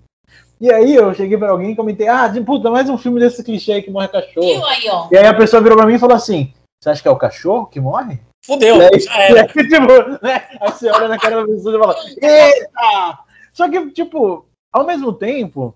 E 0.59 0.71
aí 0.71 0.93
eu 0.93 1.13
cheguei 1.13 1.37
pra 1.37 1.51
alguém 1.51 1.71
e 1.71 1.75
comentei, 1.75 2.07
ah, 2.07 2.27
de 2.27 2.41
puta, 2.41 2.69
mais 2.69 2.89
um 2.89 2.97
filme 2.97 3.19
desse 3.19 3.43
clichê 3.43 3.73
aí 3.73 3.81
que 3.81 3.89
morre 3.89 4.09
cachorro. 4.09 4.45
Viu 4.45 4.65
aí, 4.65 4.89
ó? 4.89 5.07
E 5.09 5.17
aí 5.17 5.25
a 5.25 5.33
pessoa 5.33 5.61
virou 5.61 5.77
pra 5.77 5.87
mim 5.87 5.93
e 5.93 5.99
falou 5.99 6.15
assim: 6.15 6.53
Você 6.81 6.89
acha 6.89 7.01
que 7.01 7.07
é 7.07 7.11
o 7.11 7.17
cachorro 7.17 7.67
que 7.67 7.79
morre? 7.79 8.19
Fudeu, 8.45 8.77
E 8.77 8.83
aí, 8.83 8.99
já 8.99 9.29
e 9.29 9.39
aí, 9.39 9.47
tipo, 9.47 10.25
né? 10.25 10.47
Aí 10.59 10.71
você 10.71 10.89
olha 10.89 11.07
na 11.07 11.17
cara 11.17 11.41
da 11.41 11.47
pessoa 11.47 11.75
e 11.75 11.79
fala, 11.79 11.95
eita! 12.21 13.19
Só 13.53 13.69
que, 13.69 13.91
tipo, 13.91 14.45
ao 14.71 14.85
mesmo 14.85 15.13
tempo, 15.13 15.75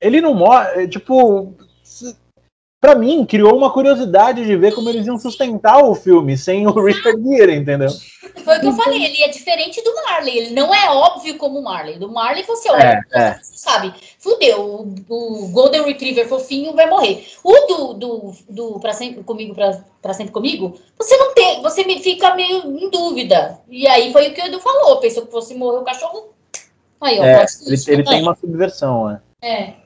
ele 0.00 0.20
não 0.20 0.34
morre, 0.34 0.88
tipo, 0.88 1.54
pra 2.84 2.94
mim, 2.94 3.24
criou 3.24 3.56
uma 3.56 3.72
curiosidade 3.72 4.44
de 4.44 4.56
ver 4.56 4.74
como 4.74 4.90
eles 4.90 5.06
iam 5.06 5.18
sustentar 5.18 5.82
o 5.82 5.94
filme 5.94 6.36
sem 6.36 6.66
o 6.66 6.84
Richard 6.84 7.18
Gere, 7.22 7.56
entendeu? 7.56 7.88
Foi 8.44 8.58
o 8.58 8.60
que 8.60 8.66
eu 8.66 8.72
falei, 8.74 9.02
ele 9.02 9.22
é 9.22 9.28
diferente 9.28 9.82
do 9.82 9.94
Marley, 9.94 10.36
ele 10.36 10.54
não 10.54 10.74
é 10.74 10.90
óbvio 10.90 11.38
como 11.38 11.60
o 11.60 11.64
Marley. 11.64 11.98
Do 11.98 12.12
Marley 12.12 12.44
você 12.44 12.70
olha, 12.70 13.00
É, 13.10 13.22
é. 13.22 13.38
você 13.40 13.56
sabe, 13.56 13.94
fudeu, 14.18 14.60
o, 14.60 14.94
o 15.08 15.48
Golden 15.48 15.82
Retriever 15.84 16.28
fofinho 16.28 16.74
vai 16.74 16.86
morrer. 16.86 17.26
O 17.42 17.52
do, 17.66 17.94
do, 17.94 18.32
do 18.50 18.80
pra 18.80 18.92
sempre 18.92 19.24
comigo, 19.24 19.54
pra, 19.54 19.80
pra 20.02 20.12
sempre 20.12 20.34
comigo, 20.34 20.78
você 20.98 21.16
não 21.16 21.32
tem, 21.32 21.62
você 21.62 21.84
me 21.84 22.00
fica 22.00 22.34
meio 22.34 22.66
em 22.78 22.90
dúvida. 22.90 23.60
E 23.70 23.86
aí 23.86 24.12
foi 24.12 24.28
o 24.28 24.34
que 24.34 24.42
o 24.42 24.46
Edu 24.46 24.60
falou, 24.60 25.00
pensou 25.00 25.24
que 25.24 25.32
fosse 25.32 25.54
morrer 25.54 25.78
o 25.78 25.84
cachorro. 25.84 26.34
Aí, 27.00 27.18
ó, 27.18 27.24
É, 27.24 27.36
plot 27.38 27.50
ele, 27.66 27.82
ele 27.88 28.04
tem 28.04 28.20
uma 28.20 28.36
subversão, 28.36 29.06
né? 29.06 29.20
É. 29.40 29.83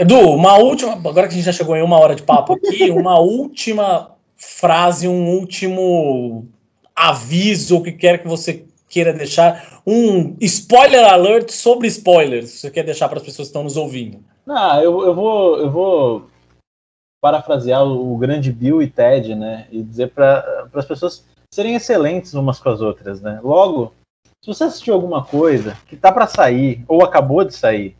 Edu, 0.00 0.30
uma 0.30 0.56
última. 0.56 0.94
Agora 0.94 1.28
que 1.28 1.34
a 1.34 1.36
gente 1.36 1.44
já 1.44 1.52
chegou 1.52 1.76
em 1.76 1.82
uma 1.82 2.00
hora 2.00 2.14
de 2.14 2.22
papo 2.22 2.54
aqui, 2.54 2.90
uma 2.90 3.18
última 3.18 4.12
frase, 4.34 5.06
um 5.06 5.28
último 5.28 6.48
aviso, 6.96 7.76
o 7.76 7.82
que 7.82 7.92
quer 7.92 8.22
que 8.22 8.26
você 8.26 8.64
queira 8.88 9.12
deixar 9.12 9.82
um 9.86 10.34
spoiler 10.40 11.04
alert 11.04 11.50
sobre 11.50 11.86
spoilers, 11.86 12.48
você 12.48 12.70
quer 12.70 12.82
deixar 12.82 13.10
para 13.10 13.18
as 13.18 13.24
pessoas 13.24 13.48
que 13.48 13.50
estão 13.50 13.62
nos 13.62 13.76
ouvindo. 13.76 14.24
Não, 14.46 14.82
eu, 14.82 15.04
eu 15.04 15.14
vou 15.14 15.58
eu 15.58 15.70
vou 15.70 16.30
parafrasear 17.20 17.84
o, 17.84 18.14
o 18.14 18.16
grande 18.16 18.50
Bill 18.50 18.80
e 18.80 18.88
Ted, 18.88 19.34
né, 19.34 19.66
e 19.70 19.82
dizer 19.82 20.14
para 20.14 20.66
as 20.72 20.86
pessoas 20.86 21.26
serem 21.52 21.74
excelentes 21.74 22.32
umas 22.32 22.58
com 22.58 22.70
as 22.70 22.80
outras, 22.80 23.20
né? 23.20 23.38
Logo, 23.44 23.92
se 24.42 24.46
você 24.46 24.64
assistiu 24.64 24.94
alguma 24.94 25.22
coisa 25.22 25.76
que 25.86 25.94
tá 25.94 26.10
para 26.10 26.26
sair 26.26 26.82
ou 26.88 27.04
acabou 27.04 27.44
de 27.44 27.54
sair, 27.54 27.94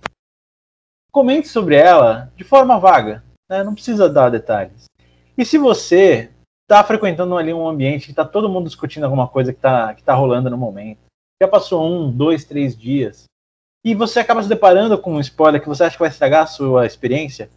comente 1.10 1.48
sobre 1.48 1.76
ela 1.76 2.32
de 2.36 2.44
forma 2.44 2.78
vaga, 2.78 3.22
né? 3.50 3.62
Não 3.62 3.74
precisa 3.74 4.08
dar 4.08 4.30
detalhes. 4.30 4.84
E 5.36 5.44
se 5.44 5.58
você 5.58 6.30
está 6.62 6.82
frequentando 6.84 7.36
ali 7.36 7.52
um 7.52 7.68
ambiente 7.68 8.06
que 8.06 8.12
está 8.12 8.24
todo 8.24 8.48
mundo 8.48 8.66
discutindo 8.66 9.04
alguma 9.04 9.26
coisa 9.26 9.52
que 9.52 9.58
está 9.58 9.94
que 9.94 10.02
tá 10.02 10.14
rolando 10.14 10.48
no 10.48 10.56
momento, 10.56 11.00
já 11.42 11.48
passou 11.48 11.84
um, 11.84 12.10
dois, 12.10 12.44
três 12.44 12.76
dias, 12.76 13.24
e 13.84 13.94
você 13.94 14.20
acaba 14.20 14.42
se 14.42 14.48
deparando 14.48 14.98
com 14.98 15.14
um 15.14 15.20
spoiler 15.20 15.60
que 15.60 15.68
você 15.68 15.84
acha 15.84 15.96
que 15.96 16.00
vai 16.00 16.10
estragar 16.10 16.42
a 16.42 16.46
sua 16.46 16.86
experiência, 16.86 17.50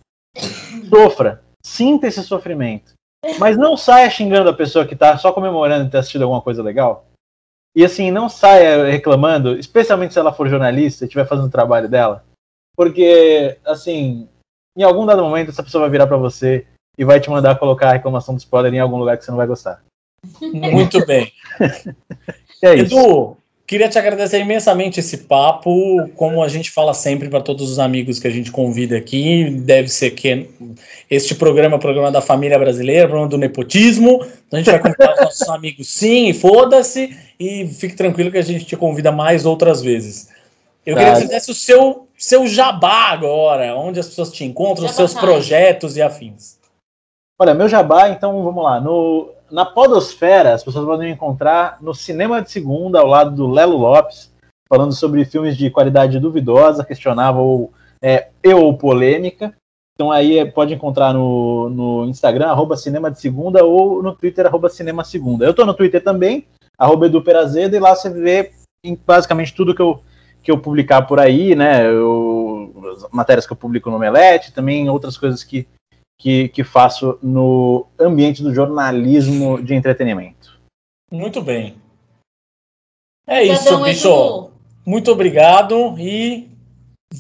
sofra, 0.90 1.44
sinta 1.64 2.08
esse 2.08 2.24
sofrimento. 2.24 2.94
Mas 3.40 3.58
não 3.58 3.78
saia 3.78 4.10
xingando 4.10 4.50
a 4.50 4.54
pessoa 4.54 4.86
que 4.86 4.94
está 4.94 5.18
só 5.18 5.32
comemorando 5.32 5.90
ter 5.90 5.98
assistido 5.98 6.24
alguma 6.24 6.42
coisa 6.42 6.64
legal. 6.64 7.06
E 7.76 7.84
assim, 7.84 8.12
não 8.12 8.30
saia 8.30 8.90
reclamando, 8.90 9.58
especialmente 9.58 10.14
se 10.14 10.20
ela 10.20 10.34
for 10.34 10.48
jornalista 10.48 11.04
e 11.04 11.08
estiver 11.08 11.26
fazendo 11.26 11.48
o 11.48 11.52
trabalho 11.52 11.90
dela. 11.90 12.24
Porque, 12.76 13.58
assim, 13.66 14.28
em 14.76 14.84
algum 14.84 15.06
dado 15.06 15.24
momento 15.24 15.50
essa 15.50 15.64
pessoa 15.64 15.82
vai 15.82 15.90
virar 15.90 16.08
para 16.08 16.18
você 16.18 16.66
e 16.98 17.06
vai 17.06 17.20
te 17.20 17.30
mandar 17.30 17.58
colocar 17.58 17.90
a 17.90 17.94
reclamação 17.94 18.36
do 18.36 18.40
spoiler 18.40 18.74
em 18.74 18.80
algum 18.80 18.98
lugar 18.98 19.18
que 19.18 19.26
você 19.26 19.32
não 19.32 19.38
vai 19.38 19.48
gostar. 19.48 19.82
Muito 20.42 21.04
bem. 21.06 21.32
é 22.62 22.76
isso. 22.76 22.96
Edu, 22.96 23.38
queria 23.68 23.90
te 23.90 23.98
agradecer 23.98 24.40
imensamente 24.40 25.00
esse 25.00 25.20
papo. 25.20 26.10
Como 26.16 26.42
a 26.42 26.48
gente 26.48 26.72
fala 26.72 26.94
sempre 26.94 27.30
para 27.30 27.42
todos 27.42 27.70
os 27.70 27.80
amigos 27.80 28.20
que 28.20 28.28
a 28.28 28.32
gente 28.32 28.52
convida 28.52 28.98
aqui, 28.98 29.50
deve 29.50 29.90
ser 29.90 30.12
que 30.12 30.50
este 31.10 31.36
programa 31.36 31.76
é 31.76 31.78
o 31.78 31.82
programa 31.82 32.12
da 32.12 32.22
família 32.22 32.58
brasileira, 32.58 33.08
programa 33.08 33.30
do 33.30 33.38
nepotismo. 33.38 34.26
Então 34.48 34.60
a 34.60 34.64
gente 34.64 34.72
vai 34.72 34.80
convidar 34.80 35.14
os 35.14 35.22
nossos 35.22 35.50
amigos 35.50 35.88
sim, 35.90 36.30
e 36.30 36.34
foda-se, 36.34 37.16
e 37.40 37.68
fique 37.68 37.96
tranquilo 37.96 38.32
que 38.32 38.38
a 38.38 38.44
gente 38.44 38.66
te 38.66 38.76
convida 38.76 39.12
mais 39.12 39.46
outras 39.46 39.82
vezes. 39.82 40.33
Eu 40.86 40.96
queria 40.96 41.14
que 41.14 41.20
você 41.20 41.26
fizesse 41.26 41.52
o 41.52 41.56
seu, 41.56 42.08
seu 42.18 42.48
jabá 42.48 43.12
agora, 43.12 43.76
onde 43.76 44.00
as 44.00 44.08
pessoas 44.08 44.32
te 44.32 44.44
encontram, 44.44 44.86
os 44.86 44.92
seus 44.92 45.12
time. 45.12 45.22
projetos 45.22 45.96
e 45.96 46.02
afins. 46.02 46.60
Olha, 47.40 47.54
meu 47.54 47.70
jabá, 47.70 48.10
então 48.10 48.44
vamos 48.44 48.64
lá. 48.64 48.80
No, 48.80 49.32
na 49.50 49.66
Podosfera, 49.66 50.54
as 50.54 50.64
pessoas 50.64 50.86
podem 50.86 51.08
me 51.08 51.14
encontrar 51.14 51.78
no 51.82 51.94
Cinema 51.94 52.42
de 52.42 52.52
Segunda, 52.52 53.00
ao 53.00 53.08
lado 53.08 53.36
do 53.36 53.48
Lelo 53.48 53.78
Lopes, 53.78 54.32
falando 54.68 54.94
sobre 54.94 55.26
filmes 55.26 55.56
de 55.56 55.70
qualidade 55.70 56.20
duvidosa, 56.20 56.84
questionável 56.84 57.42
ou, 57.42 57.74
é, 58.02 58.30
e 58.44 58.54
ou 58.54 58.78
polêmica. 58.78 59.54
Então 59.96 60.12
aí 60.12 60.40
é, 60.40 60.46
pode 60.46 60.74
encontrar 60.74 61.14
no, 61.14 61.70
no 61.70 62.06
Instagram, 62.06 62.48
arroba 62.48 62.76
Cinema 62.76 63.12
de 63.12 63.20
Segunda, 63.20 63.64
ou 63.64 64.02
no 64.02 64.16
Twitter, 64.16 64.46
arroba 64.46 64.70
Cinema 64.70 65.04
Segunda. 65.04 65.46
Eu 65.46 65.54
tô 65.54 65.66
no 65.66 65.74
Twitter 65.74 66.04
também, 66.04 66.48
arroba 66.78 67.06
Edu 67.06 67.22
Perazeda, 67.22 67.78
e 67.78 67.80
lá 67.80 67.96
você 67.96 68.10
vê 68.10 68.52
em 68.84 68.96
basicamente 68.96 69.54
tudo 69.54 69.76
que 69.76 69.82
eu, 69.82 70.02
que 70.44 70.52
eu 70.52 70.58
publicar 70.60 71.04
por 71.04 71.20
aí, 71.20 71.56
né? 71.56 71.88
Eu, 71.88 72.74
as 72.94 73.10
matérias 73.12 73.48
que 73.48 73.54
eu 73.54 73.58
publico 73.58 73.90
no 73.90 73.96
Omelete, 73.96 74.52
também 74.52 74.90
outras 74.90 75.18
coisas 75.18 75.44
que, 75.44 75.66
que, 76.20 76.50
que 76.50 76.64
faço 76.64 77.18
no 77.24 77.88
ambiente 77.98 78.44
do 78.44 78.54
jornalismo 78.54 79.62
de 79.64 79.74
entretenimento. 79.74 80.60
Muito 81.10 81.42
bem. 81.42 81.76
É 83.26 83.42
isso, 83.44 83.82
bicho. 83.84 84.50
Muito 84.86 85.10
obrigado 85.12 85.96
e 85.98 86.52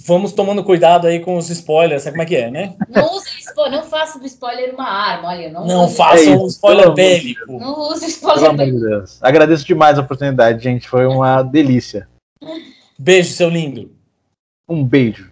vamos 0.05 0.33
tomando 0.33 0.63
cuidado 0.63 1.07
aí 1.07 1.19
com 1.21 1.37
os 1.37 1.49
spoilers, 1.49 2.03
sabe 2.03 2.15
como 2.15 2.23
é 2.23 2.25
que 2.25 2.35
é, 2.35 2.51
né? 2.51 2.75
Não 2.89 3.15
use 3.15 3.29
spo- 3.39 3.69
não 3.69 3.83
faça 3.83 4.19
do 4.19 4.25
spoiler 4.25 4.73
uma 4.73 4.89
arma, 4.89 5.29
olha. 5.29 5.49
Não, 5.49 5.65
Não 5.65 5.85
use, 5.85 5.95
façam 5.95 6.33
É 6.33 6.37
um 6.37 6.47
spoiler 6.47 6.91
bélico. 6.91 7.53
Não 7.53 7.79
use 7.89 8.05
spoiler. 8.07 8.53
Deus. 8.55 9.17
Agradeço 9.21 9.65
demais 9.65 9.97
a 9.97 10.01
oportunidade, 10.01 10.61
gente. 10.61 10.89
Foi 10.89 11.05
uma 11.05 11.41
delícia. 11.41 12.09
Beijo, 12.97 13.33
seu 13.33 13.49
lindo. 13.49 13.95
Um 14.67 14.85
beijo. 14.85 15.31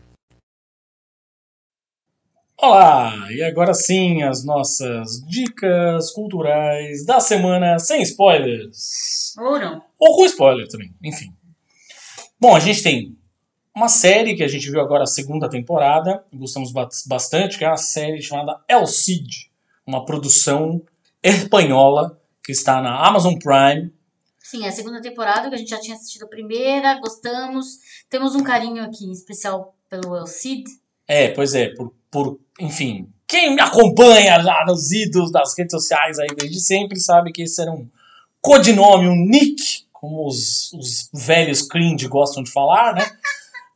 Olá! 2.57 3.31
E 3.31 3.41
agora 3.41 3.73
sim, 3.73 4.21
as 4.21 4.43
nossas 4.43 5.25
dicas 5.27 6.11
culturais 6.11 7.05
da 7.05 7.19
semana 7.19 7.79
sem 7.79 8.01
spoilers. 8.03 9.35
Ou 9.37 9.59
não. 9.59 9.83
Ou 9.97 10.15
com 10.17 10.25
spoiler 10.25 10.67
também, 10.67 10.93
enfim. 11.03 11.33
Bom, 12.39 12.55
a 12.55 12.59
gente 12.59 12.83
tem 12.83 13.17
uma 13.75 13.87
série 13.87 14.35
que 14.35 14.43
a 14.43 14.47
gente 14.47 14.69
viu 14.69 14.79
agora 14.81 15.03
a 15.03 15.07
segunda 15.07 15.49
temporada, 15.49 16.23
gostamos 16.33 16.71
ba- 16.71 16.89
bastante, 17.07 17.57
que 17.57 17.63
é 17.65 17.67
uma 17.67 17.77
série 17.77 18.21
chamada 18.21 18.59
El 18.67 18.85
Cid, 18.85 19.49
uma 19.85 20.05
produção 20.05 20.81
espanhola 21.23 22.19
que 22.43 22.51
está 22.51 22.81
na 22.81 23.07
Amazon 23.07 23.33
Prime. 23.39 23.91
Sim, 24.51 24.65
é 24.65 24.67
a 24.67 24.71
segunda 24.73 24.99
temporada 24.99 25.47
que 25.47 25.55
a 25.55 25.57
gente 25.57 25.69
já 25.69 25.79
tinha 25.79 25.95
assistido 25.95 26.23
a 26.23 26.27
primeira, 26.27 26.99
gostamos. 26.99 27.79
Temos 28.09 28.35
um 28.35 28.43
carinho 28.43 28.83
aqui 28.83 29.09
especial 29.09 29.73
pelo 29.89 30.13
El 30.13 30.27
Cid. 30.27 30.65
É, 31.07 31.29
pois 31.29 31.53
é, 31.55 31.69
por, 31.69 31.93
por 32.11 32.37
enfim, 32.59 33.07
quem 33.25 33.55
me 33.55 33.61
acompanha 33.61 34.43
lá 34.43 34.65
nos 34.67 34.91
ídolos 34.91 35.31
das 35.31 35.57
redes 35.57 35.71
sociais 35.71 36.19
aí 36.19 36.27
desde 36.37 36.59
sempre 36.59 36.99
sabe 36.99 37.31
que 37.31 37.43
esse 37.43 37.61
era 37.61 37.71
um 37.71 37.87
codinome, 38.41 39.07
um 39.07 39.25
nick, 39.25 39.85
como 39.93 40.27
os, 40.27 40.73
os 40.73 41.09
velhos 41.13 41.61
cringe 41.61 42.09
gostam 42.09 42.43
de 42.43 42.51
falar, 42.51 42.93
né? 42.93 43.09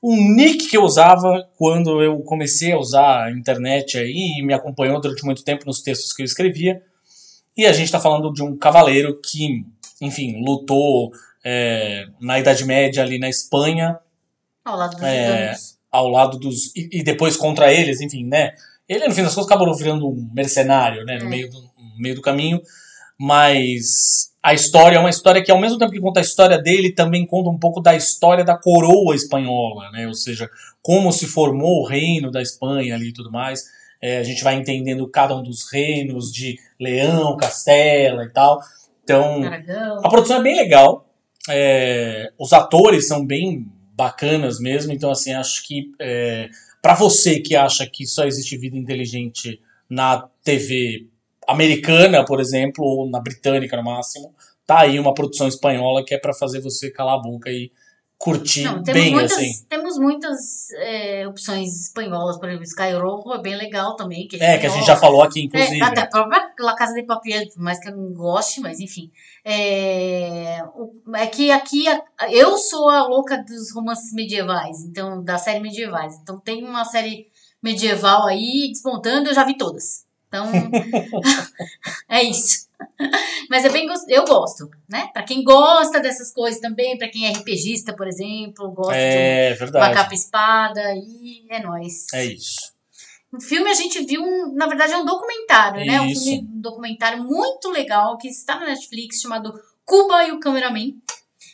Um 0.04 0.36
nick 0.36 0.68
que 0.68 0.76
eu 0.76 0.84
usava 0.84 1.48
quando 1.58 2.04
eu 2.04 2.20
comecei 2.20 2.74
a 2.74 2.78
usar 2.78 3.28
a 3.28 3.32
internet 3.32 3.98
aí 3.98 4.40
e 4.40 4.44
me 4.44 4.54
acompanhou 4.54 5.00
durante 5.00 5.24
muito 5.24 5.42
tempo 5.42 5.66
nos 5.66 5.82
textos 5.82 6.12
que 6.12 6.22
eu 6.22 6.26
escrevia. 6.26 6.84
E 7.58 7.66
a 7.66 7.72
gente 7.72 7.86
está 7.86 8.02
falando 8.02 8.34
de 8.34 8.44
um 8.44 8.58
cavaleiro 8.58 9.18
que, 9.22 9.66
enfim, 10.02 10.44
lutou 10.44 11.12
é, 11.44 12.06
na 12.20 12.40
Idade 12.40 12.66
Média 12.66 13.04
ali 13.04 13.20
na 13.20 13.30
Espanha 13.30 13.98
Ao 14.64 14.78
lado 14.78 14.96
dos 14.96 15.04
É. 15.04 15.56
ao 15.92 16.08
lado 16.10 16.38
dos. 16.40 16.76
E, 16.76 17.00
e 17.00 17.04
depois 17.04 17.38
contra 17.38 17.72
eles, 17.72 18.02
enfim, 18.02 18.26
né? 18.26 18.54
Ele, 18.88 19.08
no 19.08 19.14
fim 19.16 19.24
das 19.24 19.34
contas, 19.34 19.50
acabou 19.50 19.74
virando 19.76 20.08
um 20.08 20.30
mercenário, 20.34 21.04
né? 21.06 21.18
No, 21.20 21.26
É. 21.26 21.30
meio 21.30 21.50
do, 21.50 21.60
no 21.62 21.98
meio 22.00 22.16
do 22.16 22.22
caminho. 22.22 22.62
Mas 23.18 24.32
a 24.44 24.54
história 24.54 24.98
é 24.98 25.00
uma 25.00 25.10
história 25.10 25.42
que, 25.44 25.52
ao 25.52 25.60
mesmo 25.60 25.78
tempo 25.78 25.92
que 25.92 26.02
conta 26.02 26.20
a 26.20 26.24
história 26.24 26.58
dele, 26.62 26.92
também 26.92 27.26
conta 27.26 27.50
um 27.50 27.58
pouco 27.58 27.80
da 27.80 27.96
história 27.96 28.44
da 28.44 28.58
coroa 28.58 29.16
espanhola, 29.16 29.90
né? 29.92 30.08
Ou 30.08 30.14
seja, 30.14 30.50
como 30.82 31.12
se 31.12 31.26
formou 31.26 31.82
o 31.82 31.88
reino 31.88 32.30
da 32.30 32.42
Espanha 32.42 32.96
ali 32.96 33.10
e 33.10 33.14
tudo 33.14 33.32
mais. 33.32 33.64
É, 34.02 34.18
a 34.18 34.24
gente 34.24 34.44
vai 34.44 34.56
entendendo 34.56 35.08
cada 35.08 35.36
um 35.36 35.42
dos 35.42 35.72
reinos 35.72 36.32
de 36.32 36.60
Leão, 36.80 37.38
Castela 37.38 38.24
e 38.26 38.30
tal. 38.30 38.60
Então, 39.06 39.44
Aragão. 39.44 40.02
a 40.04 40.10
produção 40.10 40.40
é 40.40 40.44
bem 40.44 40.56
legal. 40.58 41.08
é, 41.48 42.32
os 42.40 42.52
atores 42.52 43.08
são 43.08 43.26
bem 43.26 43.68
bacanas 43.94 44.60
mesmo. 44.60 44.92
Então, 44.92 45.12
assim, 45.12 45.32
acho 45.32 45.66
que 45.66 45.92
é, 46.00 46.50
para 46.82 46.96
você 46.96 47.40
que 47.40 47.56
acha 47.56 47.88
que 47.88 48.06
só 48.06 48.26
existe 48.26 48.58
vida 48.58 48.76
inteligente 48.76 49.62
na 49.90 50.28
TV 50.44 51.08
americana, 51.48 52.26
por 52.26 52.40
exemplo, 52.40 52.84
ou 52.84 53.10
na 53.10 53.20
britânica 53.20 53.78
no 53.78 53.84
máximo, 53.84 54.34
tá 54.66 54.82
aí 54.82 55.00
uma 55.00 55.14
produção 55.14 55.48
espanhola 55.48 56.04
que 56.04 56.16
é 56.16 56.18
para 56.18 56.34
fazer 56.34 56.60
você 56.60 56.90
calar 56.90 57.16
a 57.16 57.22
boca 57.22 57.52
e 57.52 57.72
curtir 58.18 58.64
Não, 58.64 58.82
temos 58.82 59.02
bem, 59.02 59.12
muitas, 59.12 59.32
assim. 59.34 59.66
temos 59.70 59.98
muitas 59.98 60.70
é, 60.78 61.28
opções 61.28 61.88
espanholas, 61.88 62.38
por 62.38 62.48
exemplo, 62.48 62.66
Sky 62.66 62.94
Rojo 62.94 63.34
é 63.34 63.42
bem 63.42 63.56
legal 63.56 63.96
também. 63.96 64.28
Que 64.28 64.42
É, 64.42 64.58
que 64.58 64.66
a 64.66 64.70
gente 64.70 64.86
já 64.86 64.96
falou 64.96 65.22
aqui, 65.22 65.44
inclusive. 65.44 65.80
É, 65.80 65.84
até 65.84 66.02
a 66.02 66.08
própria 66.08 66.52
La 66.60 66.76
Casa 66.76 66.94
de 66.94 67.04
Papel, 67.04 67.48
por 67.50 67.62
mais 67.62 67.80
que 67.80 67.90
eu 67.90 67.96
não 67.96 68.14
goste, 68.14 68.62
mas 68.62 68.80
enfim. 68.80 69.12
É, 69.44 70.60
é 71.16 71.28
que 71.28 71.52
aqui 71.52 71.86
eu 72.32 72.58
sou 72.58 72.90
a 72.90 73.08
louca 73.08 73.38
dos 73.44 73.72
romances 73.74 74.14
medievais, 74.14 74.82
então, 74.84 75.24
da 75.24 75.38
série 75.38 75.60
medievais. 75.60 76.16
Então 76.22 76.40
tem 76.40 76.64
uma 76.64 76.86
série 76.86 77.28
medieval 77.62 78.28
aí 78.28 78.70
despontando, 78.72 79.30
eu 79.30 79.34
já 79.34 79.44
vi 79.44 79.58
todas. 79.58 80.06
Então, 80.28 80.48
é 82.10 82.24
isso. 82.24 82.65
Mas 83.50 83.66
é 83.66 83.70
bem 83.70 83.88
eu 84.10 84.26
gosto, 84.26 84.70
né? 84.90 85.10
Pra 85.14 85.24
quem 85.24 85.44
gosta 85.44 86.00
dessas 86.00 86.32
coisas 86.32 86.60
também, 86.60 86.98
pra 86.98 87.10
quem 87.10 87.28
é 87.28 87.32
RPGista, 87.32 87.96
por 87.96 88.08
exemplo, 88.08 88.72
gosta 88.72 88.96
É 88.96 89.48
de 89.50 89.54
uma 89.54 89.60
verdade. 89.60 89.94
capa 89.94 90.14
e 90.14 90.18
espada, 90.18 90.82
e 90.96 91.46
é 91.50 91.62
nóis. 91.62 92.06
É 92.14 92.26
isso. 92.26 92.74
O 93.32 93.42
filme 93.42 93.70
a 93.70 93.74
gente 93.74 94.04
viu, 94.06 94.22
um, 94.24 94.54
na 94.54 94.66
verdade, 94.68 94.94
é 94.94 94.98
um 94.98 95.06
documentário, 95.06 95.86
né? 95.86 96.00
Um 96.02 96.10
filme, 96.16 96.48
um 96.54 96.62
documentário 96.62 97.24
muito 97.24 97.70
legal 97.70 98.18
que 98.18 98.28
está 98.30 98.60
na 98.60 98.68
Netflix 98.68 99.20
chamado 99.22 99.54
Cuba 99.84 100.26
e 100.26 100.32
o 100.32 100.40
Cameraman, 100.40 100.94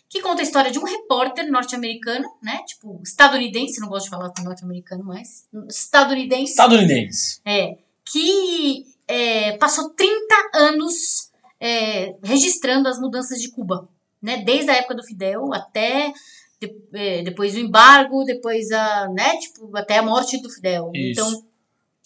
que 0.07 0.21
conta 0.21 0.41
a 0.41 0.43
história 0.43 0.71
de 0.71 0.77
um 0.77 0.83
repórter 0.83 1.49
norte-americano, 1.49 2.29
né? 2.43 2.61
Tipo, 2.67 3.01
estadunidense, 3.03 3.79
não 3.79 3.87
gosto 3.87 4.05
de 4.05 4.09
falar 4.11 4.31
norte-americano 4.43 5.03
mais. 5.03 5.47
Estadunidense. 5.69 6.51
Estadunidense. 6.51 7.41
É, 7.45 7.77
que 8.11 8.85
é, 9.11 9.57
passou 9.57 9.89
30 9.89 10.35
anos 10.55 11.29
é, 11.59 12.15
registrando 12.23 12.87
as 12.87 12.99
mudanças 12.99 13.39
de 13.41 13.49
Cuba. 13.51 13.87
né? 14.21 14.37
Desde 14.45 14.69
a 14.71 14.75
época 14.75 14.95
do 14.95 15.03
Fidel 15.03 15.51
até 15.53 16.13
de- 16.61 16.75
eh, 16.93 17.23
depois 17.23 17.53
do 17.53 17.59
embargo, 17.59 18.23
depois 18.23 18.69
a, 18.71 19.07
né? 19.09 19.35
Tipo, 19.37 19.75
até 19.75 19.97
a 19.97 20.03
morte 20.03 20.39
do 20.41 20.49
Fidel. 20.49 20.91
Isso. 20.93 21.19
Então, 21.21 21.43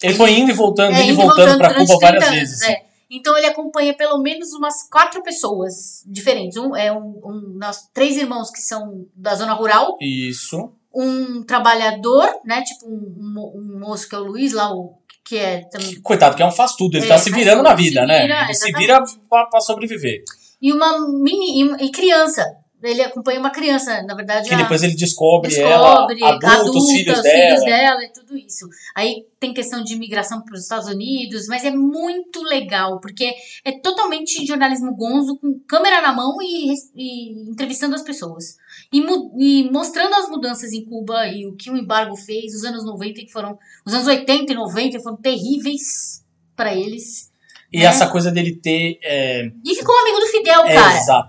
Ele 0.02 0.14
foi 0.14 0.30
indo 0.32 0.50
e 0.50 0.54
voltando, 0.54 0.94
é, 0.94 1.00
indo 1.02 1.08
e 1.08 1.12
indo 1.12 1.20
e 1.20 1.24
voltando 1.24 1.58
pra 1.58 1.68
durante 1.68 1.86
Cuba 1.88 2.00
várias 2.00 2.24
30 2.24 2.36
anos, 2.38 2.50
vezes. 2.50 2.62
é. 2.68 2.86
Então 3.10 3.36
ele 3.36 3.46
acompanha 3.46 3.94
pelo 3.94 4.18
menos 4.18 4.52
umas 4.54 4.88
quatro 4.90 5.22
pessoas 5.22 6.02
diferentes. 6.06 6.56
Um 6.56 6.74
é 6.74 6.90
um, 6.92 7.20
um 7.24 7.54
nós, 7.58 7.88
três 7.94 8.16
irmãos 8.16 8.50
que 8.50 8.60
são 8.60 9.06
da 9.14 9.34
zona 9.34 9.52
rural, 9.52 9.96
Isso. 10.00 10.72
um 10.94 11.42
trabalhador, 11.44 12.26
né? 12.44 12.62
Tipo 12.62 12.86
um, 12.88 13.14
um 13.18 13.52
um 13.76 13.78
moço 13.78 14.08
que 14.08 14.14
é 14.14 14.18
o 14.18 14.24
Luiz 14.24 14.52
lá, 14.54 14.74
o, 14.74 14.94
que 15.26 15.36
é 15.36 15.62
também. 15.70 16.00
Coitado, 16.00 16.36
que 16.36 16.42
é 16.42 16.46
um 16.46 16.52
faz 16.52 16.74
tudo. 16.76 16.96
Ele 16.96 17.04
É, 17.06 17.08
tá 17.08 17.18
se 17.18 17.30
virando 17.30 17.62
na 17.62 17.74
vida, 17.74 18.06
né? 18.06 18.22
vira, 18.22 18.44
Ele 18.44 18.54
se 18.54 18.72
vira 18.72 19.02
pra, 19.28 19.46
pra 19.46 19.60
sobreviver. 19.60 20.22
E 20.62 20.72
uma 20.72 21.00
mini 21.08 21.74
e 21.80 21.90
criança. 21.90 22.44
Ele 22.88 23.02
acompanha 23.02 23.40
uma 23.40 23.50
criança, 23.50 24.02
na 24.02 24.14
verdade. 24.14 24.48
Que 24.48 24.54
a- 24.54 24.58
depois 24.58 24.82
ele 24.82 24.94
descobre, 24.94 25.48
descobre, 25.50 26.22
ela, 26.22 26.34
adulta, 26.34 26.78
os 26.78 26.90
filhos 26.90 27.22
dela. 27.22 27.64
dela 27.64 28.04
e 28.04 28.12
tudo 28.12 28.36
isso. 28.36 28.68
Aí 28.94 29.24
tem 29.40 29.52
questão 29.52 29.82
de 29.82 29.94
imigração 29.94 30.42
para 30.42 30.54
os 30.54 30.62
Estados 30.62 30.88
Unidos, 30.88 31.46
mas 31.48 31.64
é 31.64 31.70
muito 31.70 32.42
legal, 32.42 33.00
porque 33.00 33.34
é 33.64 33.72
totalmente 33.80 34.44
jornalismo 34.46 34.94
gonzo, 34.94 35.36
com 35.38 35.58
câmera 35.68 36.00
na 36.00 36.12
mão 36.12 36.36
e, 36.40 36.72
e 36.94 37.50
entrevistando 37.50 37.94
as 37.94 38.02
pessoas. 38.02 38.56
E, 38.92 39.00
e 39.38 39.70
mostrando 39.70 40.14
as 40.14 40.28
mudanças 40.28 40.72
em 40.72 40.84
Cuba 40.84 41.26
e 41.28 41.46
o 41.46 41.56
que 41.56 41.70
o 41.70 41.76
embargo 41.76 42.16
fez, 42.16 42.54
os 42.54 42.64
anos 42.64 42.84
90 42.84 43.20
que 43.22 43.32
foram. 43.32 43.58
Os 43.84 43.92
anos 43.92 44.06
80 44.06 44.52
e 44.52 44.54
90 44.56 45.00
foram 45.00 45.16
terríveis 45.16 46.22
para 46.54 46.74
eles. 46.74 47.30
E 47.72 47.80
É. 47.82 47.86
essa 47.86 48.06
coisa 48.08 48.30
dele 48.30 48.54
ter. 48.56 48.98
É, 49.02 49.50
E 49.64 49.74
ficou 49.74 49.94
amigo 50.00 50.20
do 50.20 50.26
Fidel, 50.28 50.60
é, 50.64 50.74
cara. 50.74 50.96
exato. 50.98 51.28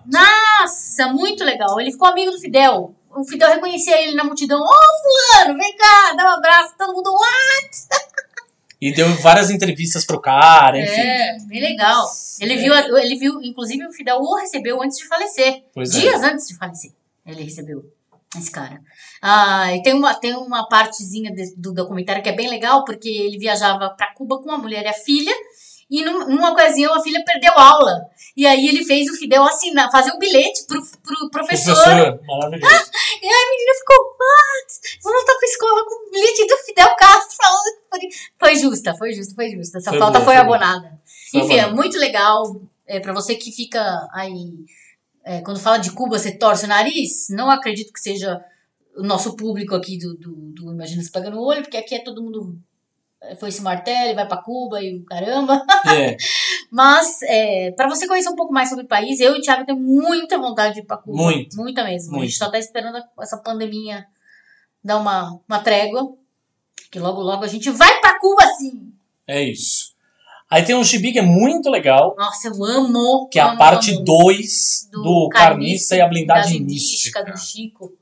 Nossa, 0.61 1.07
muito 1.13 1.43
legal. 1.43 1.79
Ele 1.79 1.91
ficou 1.91 2.07
amigo 2.07 2.31
do 2.31 2.39
Fidel. 2.39 2.93
O 3.15 3.23
Fidel 3.23 3.49
reconhecia 3.49 3.99
ele 4.01 4.15
na 4.15 4.23
multidão. 4.23 4.59
Ô, 4.61 4.65
fulano, 4.67 5.57
vem 5.57 5.75
cá, 5.75 6.13
dá 6.15 6.25
um 6.25 6.33
abraço. 6.37 6.73
Todo 6.77 6.93
mundo, 6.93 7.11
"Uá!" 7.13 7.27
E 8.79 8.93
deu 8.93 9.07
várias 9.15 9.49
entrevistas 9.49 10.05
pro 10.05 10.21
cara, 10.21 10.77
enfim. 10.79 10.91
É, 11.01 11.37
bem 11.47 11.59
legal. 11.59 12.05
Ele 12.39 12.57
viu, 12.57 12.71
a- 12.75 13.01
ele 13.01 13.15
viu, 13.15 13.41
inclusive 13.41 13.83
o 13.87 13.91
Fidel 13.91 14.17
o 14.19 14.35
recebeu 14.35 14.79
antes 14.83 14.99
de 14.99 15.07
falecer. 15.07 15.63
Pois 15.73 15.95
é. 15.95 15.99
Dias 15.99 16.21
antes 16.21 16.47
de 16.47 16.55
falecer. 16.57 16.91
Ele 17.25 17.41
recebeu 17.43 17.83
esse 18.37 18.51
cara. 18.51 18.79
Ah, 19.19 19.73
e 19.73 19.81
tem 19.81 19.95
uma, 19.95 20.13
tem 20.13 20.35
uma 20.35 20.67
partezinha 20.69 21.33
de- 21.33 21.55
do 21.57 21.73
documentário 21.73 22.21
que 22.21 22.29
é 22.29 22.35
bem 22.35 22.49
legal, 22.51 22.85
porque 22.85 23.09
ele 23.09 23.39
viajava 23.39 23.89
para 23.97 24.13
Cuba 24.13 24.39
com 24.43 24.51
a 24.51 24.59
mulher 24.59 24.83
e 24.83 24.89
a 24.89 24.93
filha. 24.93 25.33
E 25.89 26.03
num- 26.03 26.27
numa 26.29 26.51
ocasião 26.51 26.93
a 26.93 27.01
filha 27.01 27.23
perdeu 27.25 27.53
aula. 27.57 28.01
E 28.35 28.45
aí 28.45 28.67
ele 28.67 28.83
fez 28.85 29.09
o 29.09 29.15
Fidel 29.15 29.43
assinar, 29.43 29.89
fazer 29.89 30.11
um 30.11 30.19
bilhete 30.19 30.65
pro, 30.67 30.81
pro 31.01 31.29
professor 31.31 31.73
Professor, 31.75 32.19
maravilhoso. 32.25 32.75
E 33.21 33.25
aí 33.25 33.33
a 33.33 33.49
menina 33.49 33.73
ficou, 33.79 33.97
what? 33.97 35.01
Vou 35.03 35.13
voltar 35.13 35.33
pra 35.37 35.47
escola 35.47 35.85
com 35.85 36.07
o 36.07 36.11
bilhete 36.11 36.45
do 36.45 36.57
Fidel 36.57 36.95
Castro. 36.95 37.37
falando 37.37 37.99
que 37.99 38.09
Foi 38.37 38.55
justa, 38.55 38.95
foi 38.95 39.13
justa, 39.13 39.33
foi 39.33 39.49
justa. 39.49 39.77
Essa 39.79 39.89
Foi 39.89 39.99
falta 39.99 40.19
boa, 40.19 40.25
foi 40.25 40.35
foi 40.35 40.43
abonada. 40.43 40.99
Foi 41.31 41.41
Enfim, 41.41 41.55
é 41.57 41.67
muito 41.71 41.97
legal. 41.97 42.61
É, 42.85 42.99
para 42.99 43.13
você 43.13 43.35
que 43.35 43.51
fica 43.51 44.07
aí. 44.13 44.53
é, 45.25 45.41
quando 45.41 45.59
fala 45.59 45.77
de 45.77 45.91
Cuba, 45.91 46.19
você 46.19 46.31
torce 46.37 46.65
o 46.65 46.67
nariz. 46.69 47.27
Não 47.29 47.49
acredito 47.49 47.91
que 47.91 47.99
seja 47.99 48.39
o 48.95 49.03
nosso 49.03 49.35
público 49.35 49.73
aqui 49.75 49.97
do, 49.97 50.13
do, 50.15 50.31
do 50.53 50.71
Imagina 50.73 51.01
se 51.01 51.11
Pega 51.11 51.29
no 51.29 51.41
Olho, 51.41 51.61
porque 51.63 51.77
aqui 51.77 51.95
é 51.95 52.03
todo 52.03 52.21
mundo. 52.21 52.57
É, 53.21 53.35
Foi 53.35 53.49
esse 53.49 53.61
martelo, 53.61 54.15
vai 54.15 54.27
pra 54.27 54.37
Cuba 54.41 54.81
e 54.81 54.99
caramba. 55.03 55.65
É, 55.95 56.15
Mas, 56.71 57.21
é, 57.23 57.71
para 57.71 57.87
você 57.89 58.07
conhecer 58.07 58.29
um 58.29 58.35
pouco 58.35 58.53
mais 58.53 58.69
sobre 58.69 58.85
o 58.85 58.87
país, 58.87 59.19
eu 59.19 59.35
e 59.35 59.39
o 59.39 59.41
Thiago 59.41 59.65
temos 59.65 59.81
muita 59.81 60.37
vontade 60.37 60.75
de 60.75 60.81
ir 60.81 60.85
pra 60.85 60.97
Cuba. 60.97 61.15
Muito. 61.23 61.55
Muita 61.57 61.83
mesmo. 61.83 62.09
A 62.09 62.17
Muito. 62.17 62.29
gente 62.29 62.37
só 62.37 62.49
tá 62.51 62.59
esperando 62.59 62.97
essa 63.21 63.37
pandemia 63.37 64.05
dar 64.83 64.97
uma, 64.97 65.39
uma 65.47 65.59
trégua. 65.59 66.13
Que 66.91 66.99
logo, 66.99 67.21
logo 67.21 67.43
a 67.43 67.47
gente 67.47 67.69
vai 67.69 67.99
pra 67.99 68.19
Cuba, 68.19 68.45
sim. 68.57 68.93
é 69.27 69.43
isso. 69.43 69.95
Aí 70.49 70.63
tem 70.63 70.75
um 70.75 70.83
gibi 70.83 71.11
que 71.11 71.19
é 71.19 71.23
muito 71.23 71.69
legal, 71.69 72.15
Nossa, 72.17 72.47
eu 72.47 72.63
amo. 72.63 73.27
que 73.29 73.37
é 73.37 73.41
a 73.41 73.49
amo, 73.49 73.57
parte 73.57 73.91
amo. 73.93 74.05
2 74.05 74.89
do, 74.89 75.27
Carniça 75.29 75.97
e 75.97 76.01
a 76.01 76.07
Blindagem 76.07 76.63
Mística. 76.63 77.21
do 77.21 77.37
Chico. 77.37 77.96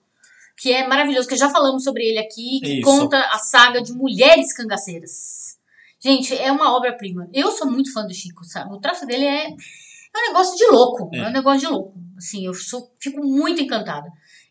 Que 0.57 0.71
é 0.71 0.87
maravilhoso, 0.87 1.27
que 1.27 1.35
já 1.35 1.49
falamos 1.49 1.83
sobre 1.83 2.03
ele 2.03 2.19
aqui, 2.19 2.59
que 2.63 2.79
Isso. 2.79 2.81
conta 2.83 3.19
a 3.19 3.37
saga 3.39 3.81
de 3.81 3.91
mulheres 3.93 4.53
cangaceiras. 4.55 5.57
Gente, 6.01 6.33
é 6.37 6.51
uma 6.51 6.75
obra-prima. 6.75 7.27
Eu 7.33 7.51
sou 7.51 7.69
muito 7.69 7.91
fã 7.91 8.05
do 8.05 8.13
Chico, 8.13 8.43
sabe? 8.45 8.73
O 8.73 8.79
traço 8.79 9.05
dele 9.05 9.25
é, 9.25 9.47
é 9.47 10.19
um 10.19 10.27
negócio 10.27 10.55
de 10.57 10.65
louco. 10.67 11.09
É. 11.13 11.17
É. 11.19 11.27
um 11.27 11.31
negócio 11.31 11.59
de 11.61 11.67
louco. 11.67 11.93
Assim, 12.17 12.45
eu 12.45 12.53
sou, 12.53 12.93
fico 12.99 13.21
muito 13.25 13.61
encantada. 13.61 14.07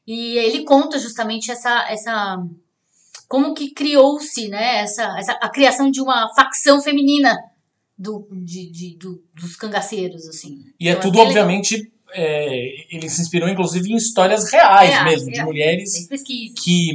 E 0.06 0.36
ele 0.36 0.64
conta 0.64 0.98
justamente 0.98 1.50
essa. 1.50 1.86
essa 1.88 2.36
como 3.26 3.54
que 3.54 3.70
criou-se, 3.72 4.48
né? 4.48 4.80
Essa, 4.80 5.18
essa, 5.18 5.32
a 5.32 5.48
criação 5.48 5.90
de 5.90 6.00
uma 6.00 6.28
facção 6.34 6.82
feminina 6.82 7.34
do, 7.96 8.28
de, 8.44 8.70
de- 8.70 8.96
do- 8.98 9.24
dos 9.34 9.56
cangaceiros, 9.56 10.28
assim. 10.28 10.58
E 10.78 10.88
é 10.88 10.92
Então, 10.92 11.02
tudo, 11.04 11.12
bem 11.14 11.28
legal. 11.28 11.46
É, 12.14 12.94
ele 12.94 13.08
se 13.10 13.20
inspirou, 13.20 13.48
inclusive, 13.48 13.92
em 13.92 13.96
histórias 13.96 14.50
reais 14.50 14.90
Reais, 14.90 15.04
mesmo, 15.04 15.32
de 15.32 15.42
mulheres 15.42 16.08
que 16.62 16.92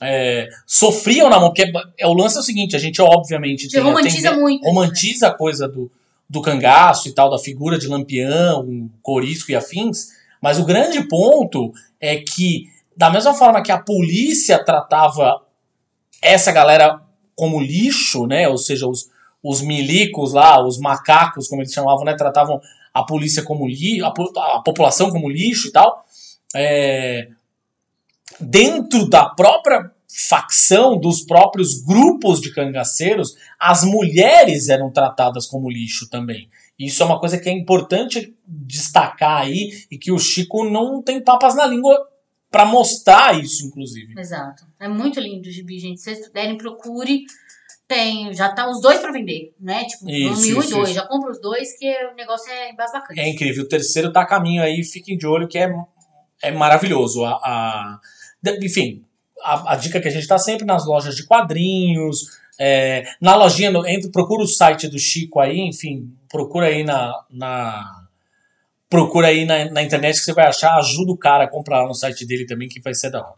é, 0.00 0.48
sofriam 0.66 1.28
na 1.28 1.40
mão. 1.40 1.48
Porque 1.48 1.72
é, 1.98 2.06
o 2.06 2.12
lance 2.12 2.36
é 2.36 2.40
o 2.40 2.42
seguinte, 2.42 2.76
a 2.76 2.78
gente, 2.78 3.00
obviamente, 3.00 3.68
tem 3.68 3.80
romantiza 3.80 4.30
tende- 4.30 4.40
muito. 4.40 4.64
romantiza 4.64 5.28
a 5.28 5.34
coisa 5.34 5.66
do, 5.66 5.90
do 6.28 6.42
cangaço 6.42 7.08
e 7.08 7.12
tal, 7.12 7.30
da 7.30 7.38
figura 7.38 7.78
de 7.78 7.88
lampião, 7.88 8.90
corisco 9.02 9.50
e 9.50 9.56
afins, 9.56 10.08
mas 10.40 10.58
o 10.58 10.64
grande 10.64 11.02
ponto 11.08 11.72
é 12.00 12.16
que, 12.16 12.68
da 12.96 13.10
mesma 13.10 13.34
forma 13.34 13.62
que 13.62 13.72
a 13.72 13.78
polícia 13.78 14.62
tratava 14.62 15.42
essa 16.22 16.52
galera 16.52 17.00
como 17.34 17.60
lixo, 17.60 18.26
né, 18.26 18.48
ou 18.48 18.58
seja, 18.58 18.86
os, 18.86 19.08
os 19.42 19.60
milicos 19.62 20.32
lá, 20.32 20.64
os 20.64 20.78
macacos, 20.78 21.48
como 21.48 21.62
eles 21.62 21.72
chamavam, 21.72 22.04
né, 22.04 22.14
tratavam 22.14 22.60
a 22.98 23.04
polícia 23.04 23.42
como 23.42 23.66
lixo, 23.66 24.04
a, 24.04 24.08
a 24.56 24.62
população 24.62 25.10
como 25.10 25.28
lixo 25.28 25.68
e 25.68 25.72
tal, 25.72 26.04
é, 26.54 27.28
dentro 28.40 29.08
da 29.08 29.26
própria 29.26 29.90
facção, 30.08 30.98
dos 30.98 31.22
próprios 31.22 31.82
grupos 31.82 32.40
de 32.40 32.52
cangaceiros, 32.52 33.36
as 33.58 33.84
mulheres 33.84 34.68
eram 34.68 34.90
tratadas 34.90 35.46
como 35.46 35.70
lixo 35.70 36.08
também. 36.08 36.48
Isso 36.78 37.02
é 37.02 37.06
uma 37.06 37.20
coisa 37.20 37.38
que 37.38 37.48
é 37.48 37.52
importante 37.52 38.34
destacar 38.46 39.42
aí 39.42 39.70
e 39.90 39.98
que 39.98 40.10
o 40.10 40.18
Chico 40.18 40.64
não 40.64 41.02
tem 41.02 41.22
papas 41.22 41.54
na 41.54 41.66
língua 41.66 42.08
para 42.50 42.64
mostrar 42.64 43.38
isso, 43.38 43.66
inclusive. 43.66 44.18
Exato. 44.18 44.64
É 44.80 44.88
muito 44.88 45.20
lindo 45.20 45.48
o 45.48 45.52
gibi, 45.52 45.78
gente. 45.78 46.00
Se 46.00 46.14
vocês 46.14 46.26
puderem, 46.26 46.56
procure. 46.56 47.24
Tem, 47.88 48.34
já 48.34 48.52
tá 48.52 48.68
os 48.68 48.82
dois 48.82 49.00
pra 49.00 49.10
vender, 49.10 49.54
né? 49.58 49.84
Tipo, 49.86 50.10
Isso, 50.10 50.28
volume 50.34 50.54
1 50.54 50.56
e 50.56 50.58
isso, 50.60 50.70
2. 50.76 50.88
isso. 50.88 50.94
Já 50.94 51.06
compra 51.06 51.30
os 51.30 51.40
dois, 51.40 51.78
que 51.78 51.90
o 52.04 52.14
negócio 52.14 52.52
é 52.52 52.70
embasbacante. 52.70 53.18
É 53.18 53.26
incrível. 53.26 53.64
O 53.64 53.68
terceiro 53.68 54.12
tá 54.12 54.20
a 54.20 54.26
caminho 54.26 54.62
aí, 54.62 54.84
fiquem 54.84 55.16
de 55.16 55.26
olho 55.26 55.48
que 55.48 55.56
é, 55.58 55.74
é 56.42 56.52
maravilhoso. 56.52 57.24
A, 57.24 57.30
a- 57.32 58.00
enfim, 58.62 59.02
a, 59.42 59.72
a 59.72 59.76
dica 59.76 60.00
que 60.00 60.06
a 60.08 60.10
gente 60.10 60.26
tá 60.28 60.36
sempre 60.38 60.66
nas 60.66 60.86
lojas 60.86 61.16
de 61.16 61.24
quadrinhos, 61.26 62.38
é, 62.60 63.04
na 63.22 63.34
lojinha, 63.36 63.70
entra, 63.86 64.10
procura 64.12 64.42
o 64.42 64.46
site 64.46 64.86
do 64.86 64.98
Chico 64.98 65.40
aí, 65.40 65.58
enfim, 65.58 66.12
procura 66.28 66.66
aí 66.66 66.84
na. 66.84 67.12
na 67.30 68.04
procura 68.90 69.28
aí 69.28 69.44
na, 69.44 69.70
na 69.70 69.82
internet 69.82 70.18
que 70.18 70.24
você 70.24 70.32
vai 70.32 70.46
achar, 70.46 70.76
ajuda 70.76 71.12
o 71.12 71.16
cara 71.16 71.44
a 71.44 71.48
comprar 71.48 71.82
lá 71.82 71.88
no 71.88 71.94
site 71.94 72.26
dele 72.26 72.44
também, 72.46 72.68
que 72.68 72.80
vai 72.80 72.94
ser 72.94 73.10
da 73.10 73.20
hora. 73.22 73.34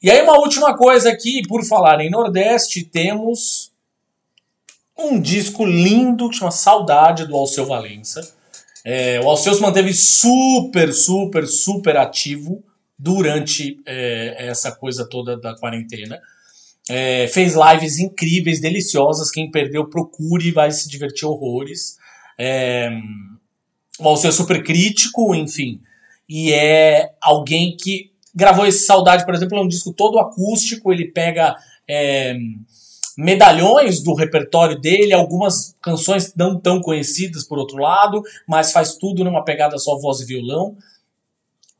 E 0.00 0.10
aí, 0.10 0.22
uma 0.22 0.38
última 0.38 0.76
coisa 0.76 1.10
aqui, 1.10 1.42
por 1.48 1.64
falar 1.64 2.00
em 2.00 2.08
Nordeste, 2.08 2.84
temos 2.84 3.72
um 4.96 5.20
disco 5.20 5.64
lindo 5.64 6.30
que 6.30 6.36
chama 6.36 6.52
Saudade 6.52 7.26
do 7.26 7.36
Alceu 7.36 7.66
Valença. 7.66 8.32
É, 8.84 9.20
o 9.20 9.28
Alceu 9.28 9.52
se 9.54 9.60
manteve 9.60 9.92
super, 9.92 10.92
super, 10.92 11.46
super 11.48 11.96
ativo 11.96 12.62
durante 12.96 13.80
é, 13.84 14.36
essa 14.38 14.70
coisa 14.70 15.04
toda 15.04 15.36
da 15.36 15.56
quarentena. 15.56 16.20
É, 16.88 17.26
fez 17.26 17.54
lives 17.54 17.98
incríveis, 17.98 18.60
deliciosas. 18.60 19.32
Quem 19.32 19.50
perdeu, 19.50 19.88
procure, 19.90 20.52
vai 20.52 20.70
se 20.70 20.88
divertir 20.88 21.26
horrores. 21.26 21.98
É, 22.38 22.88
o 23.98 24.08
Alceu 24.08 24.30
é 24.30 24.32
super 24.32 24.62
crítico, 24.62 25.34
enfim. 25.34 25.80
E 26.28 26.52
é 26.52 27.10
alguém 27.20 27.76
que 27.76 28.07
gravou 28.38 28.64
esse 28.64 28.86
Saudade, 28.86 29.24
por 29.24 29.34
exemplo, 29.34 29.58
é 29.58 29.60
um 29.60 29.68
disco 29.68 29.92
todo 29.92 30.20
acústico. 30.20 30.92
Ele 30.92 31.10
pega 31.10 31.56
é, 31.90 32.36
medalhões 33.16 34.00
do 34.00 34.14
repertório 34.14 34.80
dele, 34.80 35.12
algumas 35.12 35.76
canções 35.82 36.32
não 36.36 36.58
tão 36.58 36.80
conhecidas 36.80 37.42
por 37.42 37.58
outro 37.58 37.78
lado, 37.78 38.22
mas 38.46 38.70
faz 38.70 38.96
tudo 38.96 39.24
numa 39.24 39.44
pegada 39.44 39.76
só 39.76 39.98
voz 39.98 40.20
e 40.20 40.24
violão. 40.24 40.76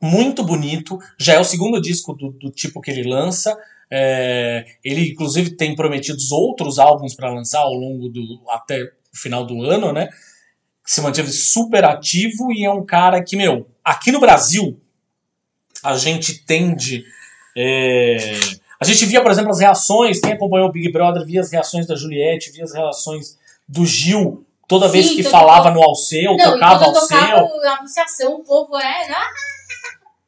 Muito 0.01 0.43
bonito. 0.43 0.99
Já 1.17 1.35
é 1.35 1.39
o 1.39 1.45
segundo 1.45 1.79
disco 1.79 2.13
do, 2.13 2.31
do 2.31 2.51
tipo 2.51 2.81
que 2.81 2.91
ele 2.91 3.09
lança. 3.09 3.57
É, 3.89 4.65
ele, 4.83 5.11
inclusive, 5.11 5.51
tem 5.51 5.75
prometido 5.75 6.19
outros 6.31 6.77
álbuns 6.77 7.15
para 7.15 7.33
lançar 7.33 7.61
ao 7.61 7.73
longo 7.73 8.09
do. 8.09 8.41
até 8.49 8.83
o 8.83 9.17
final 9.17 9.45
do 9.45 9.63
ano, 9.63 9.93
né? 9.93 10.09
Se 10.85 10.99
manteve 11.01 11.31
super 11.31 11.85
ativo 11.85 12.51
e 12.51 12.65
é 12.65 12.71
um 12.71 12.85
cara 12.85 13.23
que, 13.23 13.37
meu, 13.37 13.67
aqui 13.83 14.11
no 14.11 14.19
Brasil, 14.19 14.79
a 15.83 15.95
gente 15.97 16.43
tende. 16.45 17.03
é, 17.57 18.17
a 18.79 18.85
gente 18.85 19.05
via, 19.05 19.21
por 19.21 19.31
exemplo, 19.31 19.51
as 19.51 19.59
reações, 19.59 20.19
quem 20.19 20.31
acompanhou 20.33 20.69
o 20.69 20.71
Big 20.71 20.91
Brother 20.91 21.25
via 21.25 21.41
as 21.41 21.51
reações 21.51 21.85
da 21.85 21.95
Juliette, 21.95 22.51
via 22.51 22.63
as 22.63 22.73
reações 22.73 23.37
do 23.67 23.85
Gil, 23.85 24.45
toda 24.67 24.85
Sim, 24.87 24.93
vez 24.93 25.09
que 25.11 25.23
falava 25.23 25.69
no 25.71 25.81
Alceu, 25.83 26.35
Não, 26.37 26.53
tocava 26.53 26.85
Alceu. 26.85 27.01
tocava 27.01 27.49
a 27.67 27.77
anunciação, 27.79 28.35
o 28.35 28.43
povo 28.43 28.77
é. 28.77 29.11
Ah, 29.11 29.29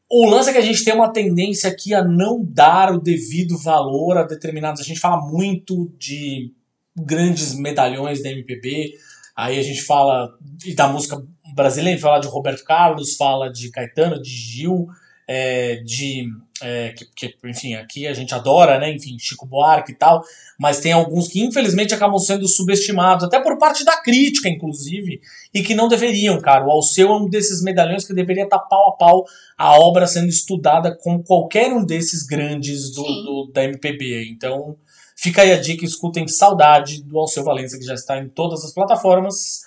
O 0.10 0.26
lance 0.30 0.50
é 0.50 0.54
que 0.54 0.60
a 0.60 0.64
gente 0.64 0.84
tem 0.84 0.94
uma 0.94 1.14
tendência 1.14 1.70
aqui 1.70 1.94
a 1.94 2.04
não 2.04 2.44
dar 2.44 2.92
o 2.94 3.00
devido 3.00 3.58
valor 3.58 4.18
a 4.18 4.24
determinados. 4.24 4.82
A 4.82 4.84
gente 4.84 5.00
fala 5.00 5.22
muito 5.22 5.90
de 5.98 6.52
grandes 6.96 7.56
medalhões 7.56 8.22
da 8.22 8.30
MPB, 8.30 8.92
aí 9.36 9.58
a 9.58 9.64
gente 9.64 9.82
fala 9.82 10.30
da 10.76 10.90
música 10.90 11.24
brasileira, 11.56 11.92
a 11.92 11.94
gente 11.96 12.04
fala 12.04 12.20
de 12.20 12.28
Roberto 12.28 12.64
Carlos, 12.66 13.16
fala 13.16 13.50
de 13.50 13.72
Caetano, 13.72 14.22
de 14.22 14.30
Gil, 14.30 14.88
é, 15.28 15.78
de. 15.78 16.26
é, 16.62 16.94
que, 16.94 17.06
que, 17.32 17.48
enfim, 17.48 17.74
aqui 17.76 18.06
a 18.08 18.14
gente 18.14 18.34
adora, 18.34 18.78
né? 18.80 18.92
Enfim, 18.94 19.18
Chico 19.20 19.46
Buarque 19.46 19.92
e 19.94 19.96
tal, 19.96 20.22
mas 20.60 20.80
tem 20.80 20.92
alguns 20.92 21.28
que 21.28 21.42
infelizmente 21.42 21.94
acabam 21.94 22.18
sendo 22.20 22.48
subestimados, 22.48 23.24
até 23.24 23.40
por 23.40 23.58
parte 23.58 23.84
da 23.86 23.98
crítica, 24.02 24.50
inclusive, 24.50 25.22
e 25.54 25.64
que 25.64 25.74
não 25.76 25.88
deveriam, 25.88 26.40
cara. 26.40 26.66
O 26.66 26.72
Alceu 26.72 27.10
é 27.10 27.18
um 27.18 27.30
desses 27.30 27.64
medalhões 27.64 28.06
que 28.06 28.14
deveria 28.14 28.44
estar 28.44 28.60
pau 28.60 28.90
a 28.90 28.98
pau 28.98 29.26
a 29.58 29.80
obra 29.80 30.06
sendo 30.08 30.28
estudada 30.28 30.96
com 30.96 31.22
qualquer 31.24 31.72
um 31.72 31.86
desses 31.86 32.24
grandes 32.26 32.92
do, 32.94 33.04
do- 33.04 33.52
da 33.54 33.64
MPB. 33.64 34.30
Então, 34.32 34.76
fica 35.16 35.44
aí 35.44 35.52
a 35.54 35.60
dica, 35.62 35.86
escutem 35.86 36.28
Saudade 36.28 37.04
do 37.04 37.18
Alceu 37.20 37.44
Valença, 37.44 37.78
que 37.78 37.86
já 37.86 37.94
está 37.94 38.18
em 38.18 38.28
todas 38.28 38.64
as 38.66 38.74
plataformas. 38.74 39.62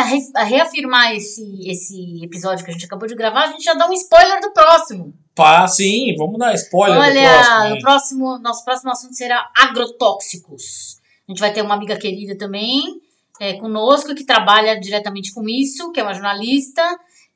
re- 0.06 0.45
reafirmar 0.45 1.16
esse, 1.16 1.44
esse 1.70 2.24
episódio 2.24 2.64
que 2.64 2.72
a 2.72 2.74
gente 2.74 2.86
acabou 2.86 3.07
de 3.07 3.16
gravar, 3.16 3.45
a 3.45 3.52
gente 3.52 3.64
já 3.64 3.74
dá 3.74 3.88
um 3.90 3.94
spoiler 3.94 4.40
do 4.41 4.52
próximo. 4.52 5.14
Pá, 5.40 5.66
sim, 5.70 6.14
vamos 6.18 6.38
dar 6.38 6.53
spoiler 6.53 6.98
do 6.98 7.02
Olha, 7.02 7.30
próximo. 7.30 7.60
o 7.60 7.66
hein? 7.68 7.82
próximo, 7.82 8.40
nosso 8.40 8.66
próximo 8.66 8.91
assunto 8.91 9.16
será 9.16 9.49
agrotóxicos. 9.56 10.99
A 11.26 11.32
gente 11.32 11.40
vai 11.40 11.53
ter 11.53 11.61
uma 11.61 11.76
amiga 11.76 11.95
querida 11.98 12.38
também 12.38 12.99
é, 13.40 13.53
conosco, 13.53 14.14
que 14.14 14.26
trabalha 14.26 14.78
diretamente 14.78 15.34
com 15.34 15.48
isso, 15.48 15.94
que 15.94 16.02
é 16.02 16.03
uma 16.03 16.14
jornalista, 16.14 16.84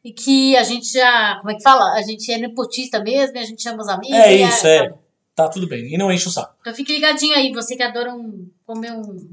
e 0.04 0.12
que 0.12 0.54
a 0.58 0.64
gente 0.64 0.92
já, 0.92 1.38
como 1.38 1.52
é 1.52 1.56
que 1.56 1.64
fala? 1.64 1.94
A 1.94 2.02
gente 2.02 2.30
é 2.30 2.38
nepotista 2.38 3.00
mesmo, 3.00 3.38
e 3.38 3.40
a 3.40 3.46
gente 3.46 3.64
chama 3.64 3.82
os 3.82 3.88
amigos. 3.88 4.18
É 4.18 4.34
isso, 4.34 4.68
é. 4.68 4.94
Tá 5.34 5.48
tudo 5.48 5.66
bem. 5.66 5.86
E 5.94 5.98
não 5.98 6.12
enche 6.12 6.28
o 6.28 6.32
saco. 6.32 6.58
Então 6.60 6.76
fique 6.76 6.92
ligadinho 6.92 7.34
aí, 7.38 7.54
você 7.54 7.78
que 7.78 7.84
adora 7.84 8.14
um, 8.14 8.50
comer 8.66 8.92
um, 8.92 9.30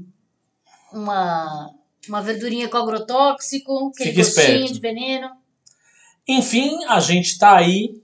uma, 0.93 1.71
uma 2.07 2.21
verdurinha 2.21 2.69
com 2.69 2.77
agrotóxico, 2.77 3.91
aquele 3.93 4.11
Fique 4.11 4.23
gostinho 4.23 4.63
esperto. 4.63 4.73
de 4.73 4.79
veneno. 4.79 5.29
Enfim, 6.25 6.85
a 6.87 7.01
gente 7.01 7.37
tá 7.37 7.57
aí 7.57 8.00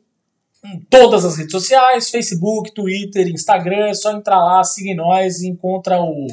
em 0.63 0.79
todas 0.89 1.23
as 1.23 1.37
redes 1.37 1.51
sociais, 1.51 2.09
Facebook, 2.09 2.73
Twitter, 2.73 3.27
Instagram, 3.27 3.87
é 3.87 3.93
só 3.93 4.11
entrar 4.11 4.37
lá, 4.37 4.63
seguir 4.63 4.95
nós 4.95 5.41
e 5.41 5.47
encontra 5.47 6.01
o 6.01 6.27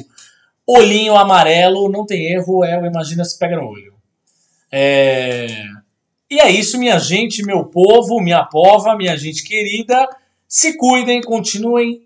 olhinho 0.67 1.15
amarelo, 1.15 1.89
não 1.89 2.05
tem 2.05 2.31
erro, 2.33 2.63
é 2.63 2.79
o 2.79 2.85
Imagina 2.85 3.23
se 3.23 3.37
pega 3.37 3.57
no 3.57 3.67
olho. 3.67 3.93
É... 4.71 5.63
E 6.29 6.39
é 6.39 6.49
isso, 6.49 6.79
minha 6.79 6.97
gente, 6.97 7.45
meu 7.45 7.65
povo, 7.65 8.19
minha 8.19 8.43
pova, 8.43 8.95
minha 8.97 9.15
gente 9.15 9.43
querida. 9.43 10.07
Se 10.47 10.75
cuidem, 10.75 11.21
continuem 11.21 12.05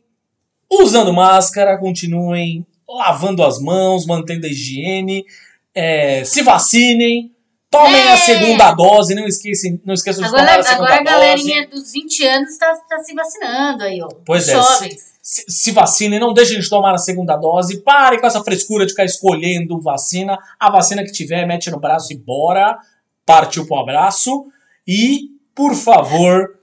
usando 0.69 1.13
máscara, 1.13 1.77
continuem 1.77 2.65
lavando 2.87 3.43
as 3.43 3.59
mãos, 3.59 4.05
mantendo 4.05 4.45
a 4.45 4.49
higiene, 4.49 5.25
é, 5.73 6.23
se 6.25 6.41
vacinem, 6.41 7.31
tomem 7.69 8.01
É. 8.01 8.13
a 8.13 8.17
segunda 8.17 8.71
dose, 8.73 9.13
não 9.15 9.25
esqueçam, 9.27 9.79
não 9.85 9.93
esqueçam 9.93 10.23
de 10.23 10.29
tomar 10.29 10.41
Agora, 10.43 10.59
a 10.59 10.63
segunda 10.63 10.85
agora 10.87 10.95
a 10.95 11.03
dose. 11.03 11.11
galerinha 11.13 11.67
dos 11.69 11.91
20 11.91 12.25
anos 12.27 12.49
está 12.51 12.75
tá 12.89 12.99
se 12.99 13.13
vacinando 13.13 13.83
aí, 13.83 14.01
ó. 14.01 14.07
Pois 14.25 14.47
é, 14.47 14.53
Jovens. 14.53 15.13
se, 15.21 15.45
se 15.47 15.71
vacinem, 15.71 16.19
não 16.19 16.33
deixem 16.33 16.59
de 16.59 16.69
tomar 16.69 16.93
a 16.93 16.97
segunda 16.97 17.35
dose, 17.37 17.81
pare 17.81 18.19
com 18.19 18.25
essa 18.27 18.43
frescura 18.43 18.85
de 18.85 18.91
ficar 18.91 19.05
escolhendo 19.05 19.79
vacina. 19.79 20.37
A 20.59 20.71
vacina 20.71 21.03
que 21.03 21.11
tiver, 21.11 21.45
mete 21.45 21.69
no 21.69 21.79
braço 21.79 22.11
e 22.11 22.17
bora. 22.17 22.77
Partiu 23.25 23.65
pro 23.67 23.77
abraço. 23.77 24.45
E, 24.87 25.27
por 25.53 25.75
favor, 25.75 26.57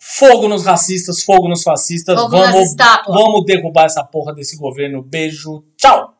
fogo 0.00 0.48
nos 0.48 0.64
racistas, 0.64 1.22
fogo 1.22 1.46
nos 1.48 1.62
fascistas. 1.62 2.18
Fogo 2.18 2.30
vamos, 2.30 2.74
vamos 3.06 3.44
derrubar 3.44 3.84
essa 3.84 4.02
porra 4.02 4.32
desse 4.32 4.56
governo. 4.56 5.02
Beijo, 5.02 5.62
tchau! 5.76 6.14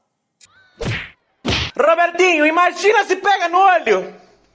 Robertinho, 1.83 2.47
imagina 2.47 3.05
se 3.05 3.17
pega 3.17 3.49
no 3.49 3.59
olho! 3.59 4.22